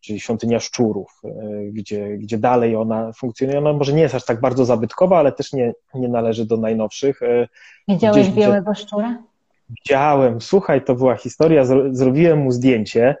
czyli 0.01 0.19
świątynia 0.19 0.59
szczurów, 0.59 1.21
e, 1.25 1.29
gdzie, 1.71 2.17
gdzie 2.17 2.37
dalej 2.37 2.75
ona 2.75 3.13
funkcjonuje. 3.13 3.59
Ona 3.59 3.73
może 3.73 3.93
nie 3.93 4.01
jest 4.01 4.15
aż 4.15 4.25
tak 4.25 4.41
bardzo 4.41 4.65
zabytkowa, 4.65 5.19
ale 5.19 5.31
też 5.31 5.53
nie, 5.53 5.73
nie 5.93 6.07
należy 6.07 6.45
do 6.45 6.57
najnowszych. 6.57 7.21
E, 7.23 7.47
Widziałeś 7.87 8.21
Gdzieś, 8.21 8.35
białego 8.35 8.73
szczura? 8.73 9.23
Widziałem. 9.69 10.41
Słuchaj, 10.41 10.83
to 10.83 10.95
była 10.95 11.15
historia. 11.15 11.63
Zrobiłem 11.91 12.39
mu 12.39 12.51
zdjęcie. 12.51 13.15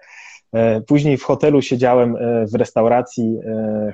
E, 0.53 0.81
później 0.81 1.17
w 1.17 1.23
hotelu 1.23 1.61
siedziałem 1.61 2.15
w 2.51 2.55
restauracji 2.55 3.39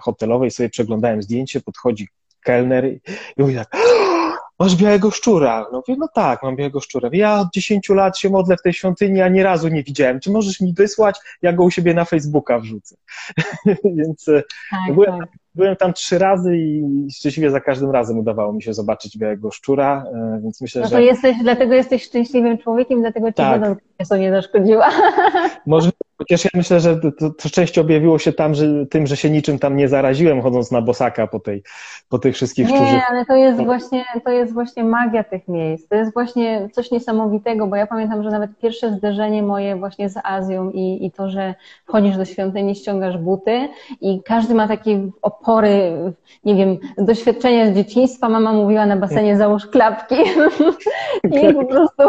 hotelowej, 0.01 0.51
sobie 0.51 0.69
przeglądałem 0.69 1.21
zdjęcie, 1.21 1.61
podchodzi 1.61 2.07
kelner 2.45 2.85
i 2.93 3.01
mówi 3.37 3.55
tak 3.55 3.77
masz 4.59 4.75
białego 4.75 5.11
szczura. 5.11 5.65
No 5.71 5.83
mówię, 5.87 5.99
no 5.99 6.07
tak, 6.13 6.43
mam 6.43 6.55
białego 6.55 6.79
szczura. 6.79 7.09
Ja 7.13 7.39
od 7.39 7.47
10 7.53 7.89
lat 7.89 8.17
się 8.17 8.29
modlę 8.29 8.57
w 8.57 8.61
tej 8.61 8.73
świątyni, 8.73 9.21
a 9.21 9.27
nie 9.27 9.43
razu 9.43 9.67
nie 9.67 9.83
widziałem. 9.83 10.19
Czy 10.19 10.31
możesz 10.31 10.61
mi 10.61 10.73
wysłać? 10.73 11.19
Ja 11.41 11.53
go 11.53 11.63
u 11.63 11.71
siebie 11.71 11.93
na 11.93 12.05
Facebooka 12.05 12.59
wrzucę. 12.59 12.95
Więc 13.97 14.27
e, 14.27 14.43
tak, 14.71 14.95
byłem, 14.95 15.19
tak. 15.19 15.29
byłem, 15.55 15.75
tam 15.75 15.93
trzy 15.93 16.17
razy 16.17 16.57
i 16.57 17.07
szczęśliwie 17.11 17.51
za 17.51 17.59
każdym 17.59 17.91
razem 17.91 18.17
udawało 18.17 18.53
mi 18.53 18.63
się 18.63 18.73
zobaczyć 18.73 19.17
białego 19.17 19.51
szczura, 19.51 20.05
e, 20.13 20.39
więc 20.43 20.61
myślę, 20.61 20.81
no 20.81 20.89
to 20.89 20.95
że... 20.95 21.03
Jesteś, 21.03 21.37
dlatego 21.41 21.73
jesteś 21.73 22.03
szczęśliwym 22.03 22.57
człowiekiem, 22.57 23.01
dlatego 23.01 23.27
ci 23.27 23.35
tak. 23.35 23.77
sobie 24.03 24.21
nie 24.21 24.31
zaszkodziła. 24.31 24.91
Może 25.65 25.91
Chociaż 26.17 26.45
ja 26.45 26.49
myślę, 26.53 26.79
że 26.79 26.99
to, 27.19 27.29
to 27.29 27.49
szczęście 27.49 27.81
objawiło 27.81 28.19
się 28.19 28.33
tam, 28.33 28.55
że, 28.55 28.85
tym, 28.85 29.07
że 29.07 29.17
się 29.17 29.29
niczym 29.29 29.59
tam 29.59 29.75
nie 29.75 29.87
zaraziłem, 29.87 30.41
chodząc 30.41 30.71
na 30.71 30.81
bosaka 30.81 31.27
po, 31.27 31.39
tej, 31.39 31.63
po 32.09 32.19
tych 32.19 32.35
wszystkich 32.35 32.67
szczurzych. 32.67 32.93
Nie, 32.93 33.05
ale 33.09 33.25
to 33.25 33.35
jest, 33.35 33.63
właśnie, 33.63 34.05
to 34.25 34.31
jest 34.31 34.53
właśnie 34.53 34.83
magia 34.83 35.23
tych 35.23 35.47
miejsc. 35.47 35.87
To 35.87 35.95
jest 35.95 36.13
właśnie 36.13 36.69
coś 36.71 36.91
niesamowitego, 36.91 37.67
bo 37.67 37.75
ja 37.75 37.87
pamiętam, 37.87 38.23
że 38.23 38.29
nawet 38.29 38.51
pierwsze 38.61 38.91
zderzenie 38.91 39.43
moje 39.43 39.75
właśnie 39.75 40.09
z 40.09 40.17
Azją 40.23 40.71
i, 40.71 41.05
i 41.05 41.11
to, 41.11 41.29
że 41.29 41.55
wchodzisz 41.85 42.17
do 42.17 42.25
świątyni, 42.25 42.75
ściągasz 42.75 43.17
buty 43.17 43.69
i 44.01 44.21
każdy 44.23 44.53
ma 44.53 44.67
takie 44.67 45.09
opory, 45.21 45.91
nie 46.45 46.55
wiem, 46.55 46.77
doświadczenia 46.97 47.71
z 47.71 47.75
dzieciństwa. 47.75 48.29
Mama 48.29 48.53
mówiła 48.53 48.85
na 48.85 48.97
basenie 48.97 49.37
załóż 49.37 49.65
klapki 49.65 50.15
i 51.49 51.53
po 51.53 51.65
prostu, 51.65 52.03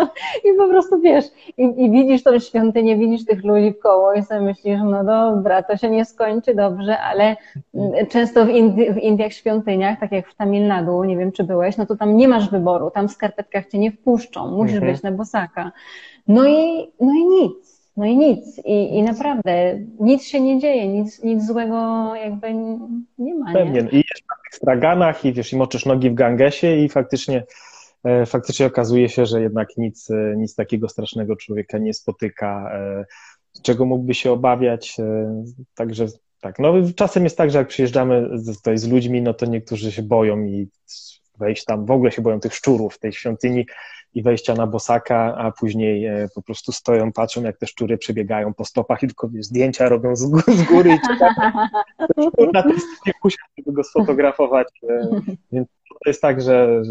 i 0.46 0.58
po 0.58 0.68
prostu 0.68 1.00
wiesz, 1.00 1.24
i, 1.58 1.62
i 1.62 1.90
widzisz 1.90 2.22
tą 2.22 2.38
świątynię, 2.38 2.96
widzisz 2.96 3.24
tych 3.24 3.44
ludzi 3.44 3.59
w 3.60 3.78
koło 3.78 4.12
i 4.12 4.22
sobie 4.22 4.40
myślisz, 4.40 4.80
no 4.84 5.04
dobra, 5.04 5.62
to 5.62 5.76
się 5.76 5.90
nie 5.90 6.04
skończy 6.04 6.54
dobrze, 6.54 6.98
ale 6.98 7.36
często 8.10 8.46
w, 8.46 8.48
Indi 8.48 8.92
w 8.92 8.98
Indiach 8.98 9.32
świątyniach, 9.32 10.00
tak 10.00 10.12
jak 10.12 10.28
w 10.28 10.34
Tamil 10.34 10.66
Nadu, 10.66 11.04
nie 11.04 11.16
wiem 11.16 11.32
czy 11.32 11.44
byłeś, 11.44 11.76
no 11.76 11.86
to 11.86 11.96
tam 11.96 12.16
nie 12.16 12.28
masz 12.28 12.50
wyboru, 12.50 12.90
tam 12.90 13.08
w 13.08 13.12
skarpetkach 13.12 13.66
cię 13.66 13.78
nie 13.78 13.92
wpuszczą, 13.92 14.50
musisz 14.50 14.76
mhm. 14.76 14.92
być 14.92 15.02
na 15.02 15.12
bosaka. 15.12 15.72
No 16.28 16.48
i, 16.48 16.90
no 17.00 17.12
i 17.12 17.24
nic. 17.24 17.70
No 17.96 18.06
i 18.06 18.16
nic. 18.16 18.58
I, 18.64 18.98
I 18.98 19.02
naprawdę 19.02 19.78
nic 20.00 20.24
się 20.24 20.40
nie 20.40 20.58
dzieje, 20.58 20.88
nic, 20.88 21.22
nic 21.22 21.46
złego 21.46 22.12
jakby 22.14 22.54
nie 23.18 23.34
ma. 23.34 23.52
Pewnie. 23.52 23.80
I 23.80 23.96
jest 23.96 24.28
na 24.30 24.36
tych 24.44 24.54
straganach 24.54 25.24
i 25.24 25.32
wiesz, 25.32 25.52
i 25.52 25.56
moczysz 25.56 25.86
nogi 25.86 26.10
w 26.10 26.14
gangesie 26.14 26.76
i 26.76 26.88
faktycznie 26.88 27.44
e, 28.04 28.26
faktycznie 28.26 28.66
okazuje 28.66 29.08
się, 29.08 29.26
że 29.26 29.42
jednak 29.42 29.68
nic, 29.76 30.10
e, 30.10 30.34
nic 30.36 30.54
takiego 30.54 30.88
strasznego 30.88 31.36
człowieka 31.36 31.78
nie 31.78 31.94
spotyka. 31.94 32.72
Czego 33.62 33.84
mógłby 33.84 34.14
się 34.14 34.32
obawiać. 34.32 34.96
E, 35.00 35.44
także 35.74 36.06
tak, 36.40 36.58
no 36.58 36.74
czasem 36.96 37.24
jest 37.24 37.38
tak, 37.38 37.50
że 37.50 37.58
jak 37.58 37.68
przyjeżdżamy 37.68 38.30
tutaj 38.56 38.78
z 38.78 38.88
ludźmi, 38.88 39.22
no 39.22 39.34
to 39.34 39.46
niektórzy 39.46 39.92
się 39.92 40.02
boją 40.02 40.44
i 40.44 40.68
wejść 41.38 41.64
tam, 41.64 41.86
w 41.86 41.90
ogóle 41.90 42.12
się 42.12 42.22
boją 42.22 42.40
tych 42.40 42.54
szczurów 42.54 42.94
w 42.94 42.98
tej 42.98 43.12
świątyni 43.12 43.66
i 44.14 44.22
wejścia 44.22 44.54
na 44.54 44.66
bosaka, 44.66 45.34
a 45.36 45.52
później 45.52 46.06
e, 46.06 46.28
po 46.34 46.42
prostu 46.42 46.72
stoją, 46.72 47.12
patrzą 47.12 47.42
jak 47.42 47.58
te 47.58 47.66
szczury 47.66 47.98
przebiegają 47.98 48.54
po 48.54 48.64
stopach 48.64 49.02
i 49.02 49.06
tylko 49.06 49.30
zdjęcia 49.40 49.88
robią 49.88 50.16
z, 50.16 50.20
z 50.48 50.62
góry 50.62 50.90
i 50.94 51.00
czekają 51.00 51.52
na 52.52 52.62
tym 52.62 52.78
żeby 53.58 53.72
go 53.72 53.84
sfotografować. 53.84 54.68
E, 54.90 55.20
więc 55.52 55.68
to 56.04 56.10
jest 56.10 56.22
tak, 56.22 56.42
że 56.42 56.82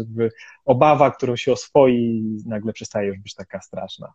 obawa, 0.64 1.10
którą 1.10 1.36
się 1.36 1.52
oswoi, 1.52 2.24
nagle 2.46 2.72
przestaje 2.72 3.08
już 3.08 3.18
być 3.18 3.34
taka 3.34 3.60
straszna. 3.60 4.12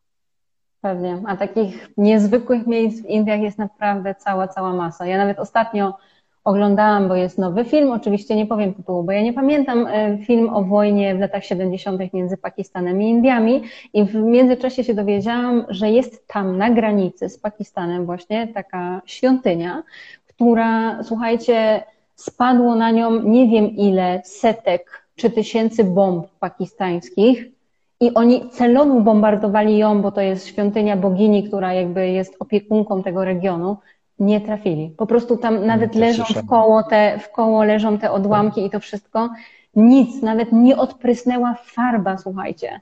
Pewnie, 0.86 1.22
a 1.26 1.38
takich 1.38 1.90
niezwykłych 1.98 2.68
miejsc 2.68 3.02
w 3.02 3.06
Indiach 3.06 3.41
jest 3.41 3.57
naprawdę 3.57 4.16
cała, 4.16 4.48
cała 4.48 4.74
masa. 4.74 5.06
Ja 5.06 5.18
nawet 5.18 5.40
ostatnio 5.40 5.98
oglądałam, 6.44 7.07
bo 7.07 7.16
jest 7.16 7.38
nowy 7.38 7.66
film, 7.66 7.91
oczywiście 7.91 8.36
nie 8.36 8.45
powiem 8.45 8.74
tytułu, 8.74 9.03
bo 9.03 9.12
ja 9.12 9.22
nie 9.22 9.34
pamiętam 9.34 9.88
e, 9.88 10.18
film 10.18 10.49
o 10.49 10.64
wojnie 10.64 11.16
w 11.16 11.20
latach 11.20 11.45
70. 11.45 12.14
między 12.14 12.38
Pakistanem 12.38 13.02
i 13.02 13.10
Indiami 13.10 13.64
i 13.94 14.06
w 14.06 14.16
międzyczasie 14.16 14.84
się 14.84 14.94
dowiedziałam, 14.94 15.66
że 15.70 15.90
jest 15.90 16.28
tam 16.28 16.57
na 16.57 16.70
granicy 16.70 17.30
z 17.30 17.40
Pakistanem 17.40 18.06
właśnie 18.06 18.48
taka 18.48 19.02
świątynia, 19.06 19.84
która, 20.28 21.03
słuchajcie, 21.03 21.84
spadło 22.16 22.76
na 22.76 22.91
nią 22.91 23.22
nie 23.22 23.48
wiem 23.48 23.70
ile 23.70 24.22
setek 24.26 25.07
czy 25.16 25.30
tysięcy 25.30 25.84
bomb 25.84 26.28
pakistańskich 26.40 27.55
i 28.00 28.14
oni 28.14 28.50
celowo 28.50 29.02
bombardowali 29.02 29.78
ją, 29.78 30.02
bo 30.02 30.12
to 30.12 30.22
jest 30.22 30.48
świątynia 30.48 30.98
bogini, 30.98 31.44
która 31.44 31.74
jakby 31.74 32.08
jest 32.08 32.36
opiekunką 32.40 33.04
tego 33.04 33.26
regionu. 33.26 33.78
Nie 34.20 34.42
trafili. 34.42 34.92
Po 34.98 35.08
prostu 35.08 35.38
tam 35.38 35.66
nawet 35.66 35.96
leżą 35.96 36.24
w 36.24 36.46
koło, 36.46 36.84
te, 36.84 37.20
w 37.20 37.32
koło 37.32 37.64
leżą 37.64 37.98
te 37.98 38.12
odłamki 38.12 38.66
i 38.66 38.70
to 38.70 38.80
wszystko. 38.80 39.30
Nic, 39.76 40.22
nawet 40.22 40.52
nie 40.52 40.78
odprysnęła 40.78 41.56
farba, 41.64 42.18
słuchajcie. 42.18 42.82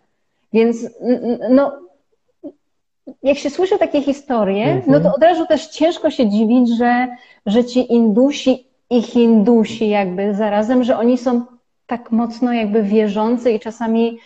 Więc 0.54 0.90
no, 1.50 1.72
jak 3.24 3.38
się 3.38 3.50
słyszy 3.50 3.78
takie 3.78 4.02
historie, 4.02 4.76
no 4.76 5.00
to 5.00 5.08
mhm. 5.08 5.14
od 5.16 5.24
razu 5.24 5.46
też 5.46 5.68
ciężko 5.68 6.10
się 6.10 6.30
dziwić, 6.30 6.78
że, 6.78 7.08
że 7.46 7.66
ci 7.66 7.94
Indusi 7.94 8.68
i 8.90 9.02
Hindusi 9.02 9.90
jakby 9.90 10.36
zarazem, 10.36 10.84
że 10.84 10.98
oni 10.98 11.18
są 11.18 11.42
tak 11.88 12.12
mocno 12.12 12.54
jakby 12.54 12.84
wierzący 12.84 13.52
i 13.52 13.60
czasami 13.60 14.18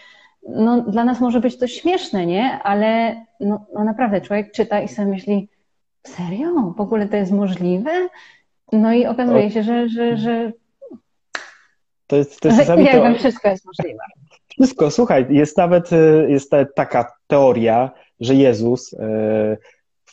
no, 0.48 0.82
dla 0.82 1.04
nas 1.04 1.20
może 1.20 1.40
być 1.40 1.58
to 1.58 1.68
śmieszne, 1.68 2.26
nie? 2.26 2.60
Ale 2.64 3.16
no, 3.40 3.66
no 3.74 3.84
naprawdę 3.84 4.22
człowiek 4.22 4.52
czyta 4.52 4.82
i 4.82 4.88
sobie 4.88 5.08
myśli, 5.08 5.50
serio? 6.08 6.74
W 6.78 6.82
ogóle 6.82 7.08
to 7.08 7.18
jest 7.18 7.32
możliwe? 7.32 8.08
No 8.72 8.94
i 8.94 9.06
okazuje 9.06 9.52
się, 9.52 9.64
że, 9.64 9.90
że, 9.90 10.18
że 10.18 10.52
to 12.08 12.16
jest, 12.16 12.40
to 12.40 12.48
jest 12.48 12.60
czasami 12.60 12.88
to... 12.88 13.14
wszystko 13.16 13.50
jest 13.50 13.66
możliwe. 13.66 14.04
Wszystko, 14.48 14.92
słuchaj, 14.92 15.26
jest 15.30 15.58
nawet 15.58 15.90
jest 16.28 16.52
taka 16.76 17.12
teoria, 17.28 17.92
że 18.20 18.36
Jezus 18.36 18.94
e, 18.94 19.58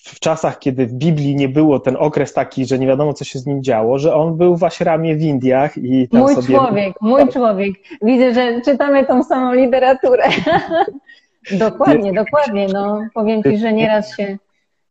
w 0.05 0.21
czasach, 0.21 0.59
kiedy 0.59 0.87
w 0.87 0.93
Biblii 0.93 1.37
nie 1.37 1.49
było 1.49 1.81
ten 1.81 1.97
okres 1.99 2.33
taki, 2.33 2.67
że 2.67 2.79
nie 2.79 2.87
wiadomo, 2.87 3.13
co 3.15 3.25
się 3.25 3.39
z 3.39 3.47
nim 3.47 3.63
działo, 3.63 3.99
że 3.99 4.15
on 4.15 4.37
był 4.37 4.57
w 4.57 4.65
Ashramie 4.65 5.17
w 5.17 5.23
Indiach 5.23 5.79
i 5.79 6.09
tam 6.09 6.21
Mój 6.21 6.35
sobie... 6.35 6.47
człowiek, 6.47 6.95
mój 7.01 7.29
człowiek. 7.29 7.75
Widzę, 8.03 8.35
że 8.35 8.61
czytamy 8.61 9.07
tą 9.07 9.23
samą 9.23 9.55
literaturę. 9.55 10.25
dokładnie, 11.53 12.13
dokładnie. 12.13 12.67
No, 12.73 13.01
powiem 13.15 13.43
Ci, 13.43 13.59
że 13.59 13.73
nieraz 13.73 14.17
się, 14.17 14.39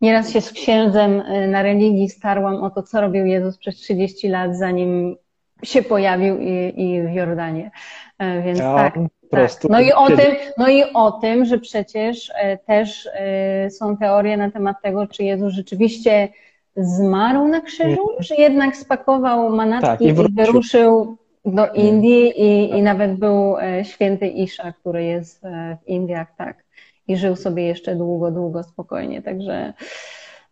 nieraz 0.01 0.31
się 0.31 0.41
z 0.41 0.51
księdzem 0.51 1.19
y, 1.19 1.47
na 1.47 1.63
religii 1.63 2.09
starłam 2.09 2.55
o 2.55 2.69
to, 2.69 2.83
co 2.83 3.01
robił 3.01 3.25
Jezus 3.25 3.57
przez 3.57 3.75
30 3.75 4.27
lat, 4.27 4.57
zanim 4.57 5.15
się 5.63 5.81
pojawił 5.81 6.39
i, 6.39 6.73
i 6.75 7.01
w 7.01 7.11
Jordanie. 7.11 7.71
E, 8.17 8.41
więc 8.41 8.59
ja, 8.59 8.91
tak. 9.35 9.53
Tak. 9.61 9.71
No 9.71 9.79
i, 9.79 9.91
o 9.91 10.07
tym, 10.07 10.35
no 10.57 10.69
i 10.69 10.83
o 10.93 11.11
tym, 11.11 11.45
że 11.45 11.57
przecież 11.59 12.31
e, 12.35 12.57
też 12.57 13.09
e, 13.13 13.69
są 13.69 13.97
teorie 13.97 14.37
na 14.37 14.51
temat 14.51 14.81
tego, 14.81 15.07
czy 15.07 15.23
Jezus 15.23 15.53
rzeczywiście 15.53 16.29
zmarł 16.75 17.47
na 17.47 17.61
krzyżu, 17.61 18.09
czy 18.23 18.35
jednak 18.35 18.77
spakował 18.77 19.49
manatki 19.49 19.87
tak, 19.87 20.01
i, 20.01 20.05
i 20.05 20.13
wyruszył 20.13 21.17
do 21.45 21.67
Indii 21.67 22.41
i, 22.41 22.77
i 22.77 22.81
nawet 22.81 23.15
był 23.15 23.57
e, 23.57 23.85
święty 23.85 24.27
Isza, 24.27 24.71
który 24.71 25.03
jest 25.03 25.41
w 25.83 25.87
Indiach, 25.87 26.27
tak. 26.37 26.63
I 27.07 27.17
żył 27.17 27.35
sobie 27.35 27.63
jeszcze 27.63 27.95
długo, 27.95 28.31
długo 28.31 28.63
spokojnie. 28.63 29.21
Także 29.21 29.73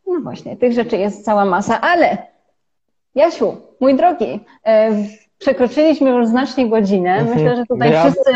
no 0.08 0.20
właśnie, 0.20 0.58
tych 0.58 0.74
rzeczy 0.74 0.98
jest 0.98 1.26
cała 1.26 1.45
masa, 1.45 1.82
ale 1.82 2.18
Jasiu, 3.16 3.58
mój 3.80 3.95
drogi, 3.95 4.40
przekroczyliśmy 5.41 6.09
już 6.09 6.27
znacznie 6.27 6.69
godzinę. 6.69 7.15
Mhm. 7.15 7.38
Myślę, 7.38 7.55
że 7.55 7.65
tutaj 7.65 7.91
ja 7.91 8.03
wszyscy. 8.03 8.31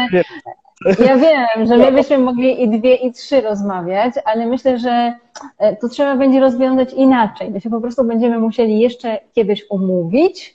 Ja 1.05 1.17
wiem, 1.17 1.67
że 1.67 1.77
my 1.77 1.91
byśmy 1.91 2.17
mogli 2.17 2.63
i 2.63 2.69
dwie, 2.69 2.95
i 2.95 3.11
trzy 3.11 3.41
rozmawiać, 3.41 4.13
ale 4.25 4.45
myślę, 4.45 4.79
że 4.79 5.13
e, 5.57 5.75
to 5.75 5.89
trzeba 5.89 6.15
będzie 6.15 6.39
rozwiązać 6.39 6.93
inaczej. 6.93 7.51
My 7.51 7.61
się 7.61 7.69
po 7.69 7.81
prostu 7.81 8.03
będziemy 8.03 8.39
musieli 8.39 8.79
jeszcze 8.79 9.19
kiedyś 9.33 9.65
umówić 9.69 10.54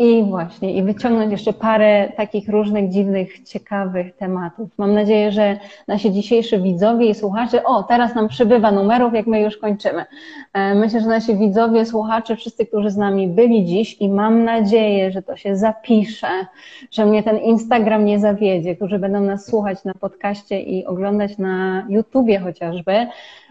i 0.00 0.24
właśnie, 0.24 0.72
i 0.72 0.82
wyciągnąć 0.82 1.32
jeszcze 1.32 1.52
parę 1.52 2.12
takich 2.16 2.48
różnych 2.48 2.90
dziwnych, 2.90 3.42
ciekawych 3.42 4.16
tematów. 4.16 4.68
Mam 4.78 4.94
nadzieję, 4.94 5.32
że 5.32 5.58
nasi 5.88 6.12
dzisiejsi 6.12 6.58
widzowie 6.58 7.06
i 7.06 7.14
słuchacze, 7.14 7.64
o, 7.64 7.82
teraz 7.82 8.14
nam 8.14 8.28
przybywa 8.28 8.72
numerów, 8.72 9.14
jak 9.14 9.26
my 9.26 9.40
już 9.40 9.56
kończymy. 9.56 10.04
E, 10.52 10.74
myślę, 10.74 11.00
że 11.00 11.06
nasi 11.06 11.36
widzowie, 11.36 11.86
słuchacze, 11.86 12.36
wszyscy, 12.36 12.66
którzy 12.66 12.90
z 12.90 12.96
nami 12.96 13.28
byli 13.28 13.64
dziś 13.64 13.96
i 14.00 14.08
mam 14.08 14.44
nadzieję, 14.44 15.10
że 15.12 15.22
to 15.22 15.36
się 15.36 15.56
zapisze, 15.56 16.46
że 16.90 17.06
mnie 17.06 17.22
ten 17.22 17.38
Instagram 17.38 18.04
nie 18.04 18.18
zawiedzie, 18.18 18.76
którzy 18.76 18.98
będą 18.98 19.20
nas 19.20 19.46
słuchać 19.46 19.84
na 19.84 19.94
podcaście 19.94 20.60
i 20.60 20.86
oglądać 20.86 21.38
na 21.38 21.86
YouTubie 21.88 22.38
chociażby. 22.38 23.06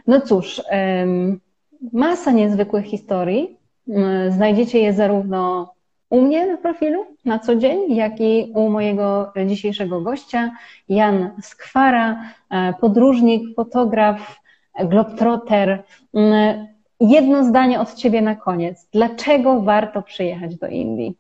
No 0.08 0.22
cóż, 0.22 0.62
masa 1.94 2.32
niezwykłych 2.32 2.86
historii. 2.86 3.58
Znajdziecie 4.30 4.80
je 4.80 4.94
zarówno 4.94 5.74
u 6.10 6.22
mnie 6.22 6.48
na 6.48 6.58
profilu 6.58 7.06
na 7.26 7.40
co 7.40 7.56
dzień, 7.56 7.96
jak 7.96 8.20
i 8.20 8.52
u 8.56 8.70
mojego 8.70 9.34
dzisiejszego 9.48 10.02
gościa, 10.02 10.52
Jan 10.90 11.30
Skwara, 11.42 12.22
e, 12.52 12.74
podróżnik, 12.82 13.56
fotograf, 13.56 14.40
globtrotter. 14.84 15.84
Mm, 16.14 16.68
jedno 17.00 17.44
zdanie 17.44 17.80
od 17.80 17.94
Ciebie 17.94 18.22
na 18.22 18.36
koniec. 18.36 18.88
Dlaczego 18.94 19.62
warto 19.62 20.02
przyjechać 20.02 20.56
do 20.56 20.68
Indii? 20.68 21.16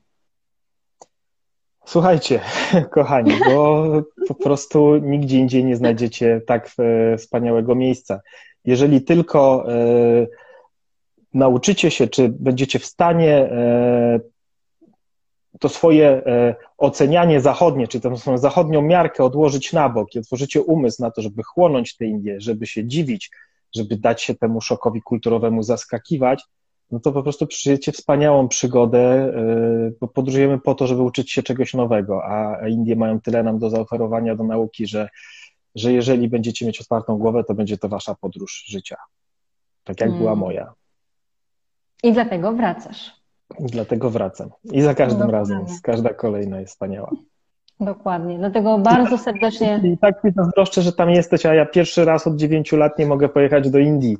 Słuchajcie, 1.85 2.39
kochani, 2.91 3.31
bo 3.45 3.85
po 4.27 4.35
prostu 4.35 4.97
nigdzie 4.97 5.37
indziej 5.37 5.65
nie 5.65 5.75
znajdziecie 5.75 6.41
tak 6.47 6.69
e, 6.79 7.17
wspaniałego 7.17 7.75
miejsca. 7.75 8.21
Jeżeli 8.65 9.01
tylko 9.01 9.65
e, 9.73 10.27
nauczycie 11.33 11.91
się, 11.91 12.07
czy 12.07 12.29
będziecie 12.29 12.79
w 12.79 12.85
stanie 12.85 13.49
to 15.59 15.69
swoje 15.69 16.07
e, 16.07 16.55
ocenianie 16.77 17.41
zachodnie, 17.41 17.87
czy 17.87 17.99
tę 17.99 18.17
swoją 18.17 18.37
zachodnią 18.37 18.81
miarkę 18.81 19.23
odłożyć 19.23 19.73
na 19.73 19.89
bok 19.89 20.15
i 20.15 20.19
otworzycie 20.19 20.61
umysł 20.61 21.01
na 21.01 21.11
to, 21.11 21.21
żeby 21.21 21.43
chłonąć 21.43 21.95
te 21.95 22.05
Indie, 22.05 22.41
żeby 22.41 22.67
się 22.67 22.85
dziwić 22.85 23.31
żeby 23.75 23.97
dać 23.97 24.21
się 24.21 24.35
temu 24.35 24.61
szokowi 24.61 25.01
kulturowemu 25.01 25.63
zaskakiwać, 25.63 26.43
no 26.91 26.99
to 26.99 27.11
po 27.11 27.23
prostu 27.23 27.47
przeżyjecie 27.47 27.91
wspaniałą 27.91 28.47
przygodę, 28.47 29.33
bo 30.01 30.07
podróżujemy 30.07 30.59
po 30.59 30.75
to, 30.75 30.87
żeby 30.87 31.01
uczyć 31.01 31.31
się 31.31 31.43
czegoś 31.43 31.73
nowego, 31.73 32.25
a 32.25 32.67
Indie 32.67 32.95
mają 32.95 33.21
tyle 33.21 33.43
nam 33.43 33.59
do 33.59 33.69
zaoferowania 33.69 34.35
do 34.35 34.43
nauki, 34.43 34.87
że, 34.87 35.09
że 35.75 35.93
jeżeli 35.93 36.29
będziecie 36.29 36.65
mieć 36.65 36.81
otwartą 36.81 37.17
głowę, 37.17 37.43
to 37.43 37.53
będzie 37.53 37.77
to 37.77 37.89
wasza 37.89 38.15
podróż 38.15 38.63
życia. 38.67 38.97
Tak 39.83 40.01
jak 40.01 40.09
hmm. 40.09 40.19
była 40.19 40.35
moja. 40.35 40.73
I 42.03 42.13
dlatego 42.13 42.53
wracasz. 42.53 43.18
Dlatego 43.59 44.09
wracam. 44.09 44.49
I 44.71 44.81
za 44.81 44.95
każdym 44.95 45.27
Dokładnie. 45.27 45.55
razem. 45.55 45.65
Każda 45.83 46.13
kolejna 46.13 46.59
jest 46.59 46.73
wspaniała. 46.73 47.11
Dokładnie. 47.79 48.37
Dlatego 48.37 48.77
bardzo 48.77 49.17
serdecznie. 49.17 49.81
I 49.83 49.97
tak 49.97 50.23
mi 50.23 50.31
zazdroszczę, 50.31 50.81
że 50.81 50.93
tam 50.93 51.09
jesteś, 51.09 51.45
a 51.45 51.53
ja 51.53 51.65
pierwszy 51.65 52.05
raz 52.05 52.27
od 52.27 52.35
dziewięciu 52.35 52.77
lat 52.77 52.99
nie 52.99 53.05
mogę 53.05 53.29
pojechać 53.29 53.69
do 53.69 53.79
Indii. 53.79 54.17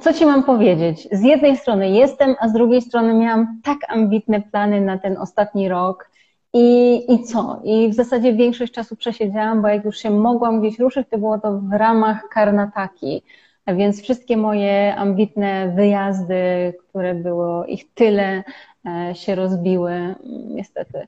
Co 0.00 0.12
ci 0.12 0.26
mam 0.26 0.44
powiedzieć? 0.44 1.08
Z 1.12 1.22
jednej 1.22 1.56
strony 1.56 1.90
jestem, 1.90 2.34
a 2.40 2.48
z 2.48 2.52
drugiej 2.52 2.82
strony 2.82 3.14
miałam 3.14 3.60
tak 3.64 3.78
ambitne 3.88 4.42
plany 4.42 4.80
na 4.80 4.98
ten 4.98 5.16
ostatni 5.18 5.68
rok. 5.68 6.10
I, 6.52 7.04
I 7.14 7.24
co? 7.24 7.60
I 7.64 7.88
w 7.88 7.94
zasadzie 7.94 8.34
większość 8.34 8.72
czasu 8.72 8.96
przesiedziałam, 8.96 9.62
bo 9.62 9.68
jak 9.68 9.84
już 9.84 9.98
się 9.98 10.10
mogłam 10.10 10.60
gdzieś 10.60 10.78
ruszyć, 10.78 11.08
to 11.10 11.18
było 11.18 11.38
to 11.38 11.58
w 11.58 11.72
ramach 11.72 12.28
Karnataki. 12.32 13.22
Więc 13.66 14.02
wszystkie 14.02 14.36
moje 14.36 14.96
ambitne 14.96 15.72
wyjazdy, 15.76 16.74
które 16.88 17.14
było 17.14 17.64
ich 17.64 17.94
tyle, 17.94 18.44
e, 18.86 19.14
się 19.14 19.34
rozbiły. 19.34 20.14
Niestety, 20.48 21.06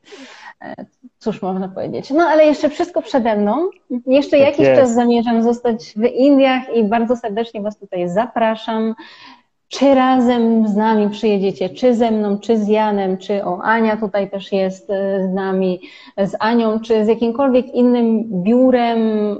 e, 0.62 0.74
cóż 1.19 1.43
można 1.43 1.69
powiedzieć. 1.69 2.11
No 2.11 2.24
ale 2.24 2.45
jeszcze 2.47 2.69
wszystko 2.69 3.03
przede 3.03 3.37
mną. 3.37 3.70
Jeszcze 4.07 4.31
tak 4.31 4.47
jakiś 4.47 4.66
jest. 4.66 4.81
czas 4.81 4.95
zamierzam 4.95 5.43
zostać 5.43 5.95
w 5.97 6.05
Indiach 6.05 6.74
i 6.74 6.85
bardzo 6.85 7.16
serdecznie 7.16 7.61
Was 7.61 7.78
tutaj 7.78 8.09
zapraszam 8.09 8.95
czy 9.68 9.94
razem 9.94 10.68
z 10.68 10.76
nami 10.76 11.10
przyjedziecie, 11.10 11.68
czy 11.68 11.94
ze 11.94 12.10
mną, 12.10 12.38
czy 12.38 12.59
z 12.59 12.68
Janem, 12.68 13.18
czy 13.18 13.44
o 13.44 13.62
Ania 13.62 13.97
tutaj 13.97 14.30
też 14.30 14.52
jest 14.52 14.90
e, 14.90 15.28
z 15.28 15.34
nami, 15.34 15.80
z 16.18 16.36
Anią, 16.38 16.80
czy 16.80 17.05
z 17.05 17.09
jakimkolwiek 17.09 17.74
innym 17.74 18.24
biurem, 18.43 18.98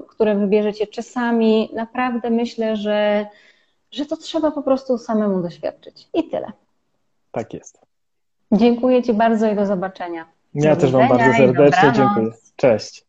które 0.09 0.35
wybierzecie, 0.35 0.87
czy 0.87 1.03
sami. 1.03 1.71
Naprawdę 1.75 2.31
myślę, 2.31 2.77
że, 2.77 3.27
że 3.91 4.07
to 4.07 4.17
trzeba 4.17 4.51
po 4.51 4.63
prostu 4.63 4.99
samemu 4.99 5.43
doświadczyć. 5.43 6.09
I 6.15 6.25
tyle. 6.25 6.53
Tak 7.33 7.55
jest. 7.55 7.81
Dziękuję 8.53 9.03
Ci 9.03 9.15
bardzo 9.15 9.51
i 9.51 9.55
do 9.55 9.67
zobaczenia. 9.67 10.27
Ja 10.55 10.75
do 10.75 10.81
też 10.81 10.93
Wam 10.93 11.09
bardzo 11.09 11.37
serdecznie 11.39 11.93
dziękuję. 11.93 12.31
Cześć. 12.57 13.07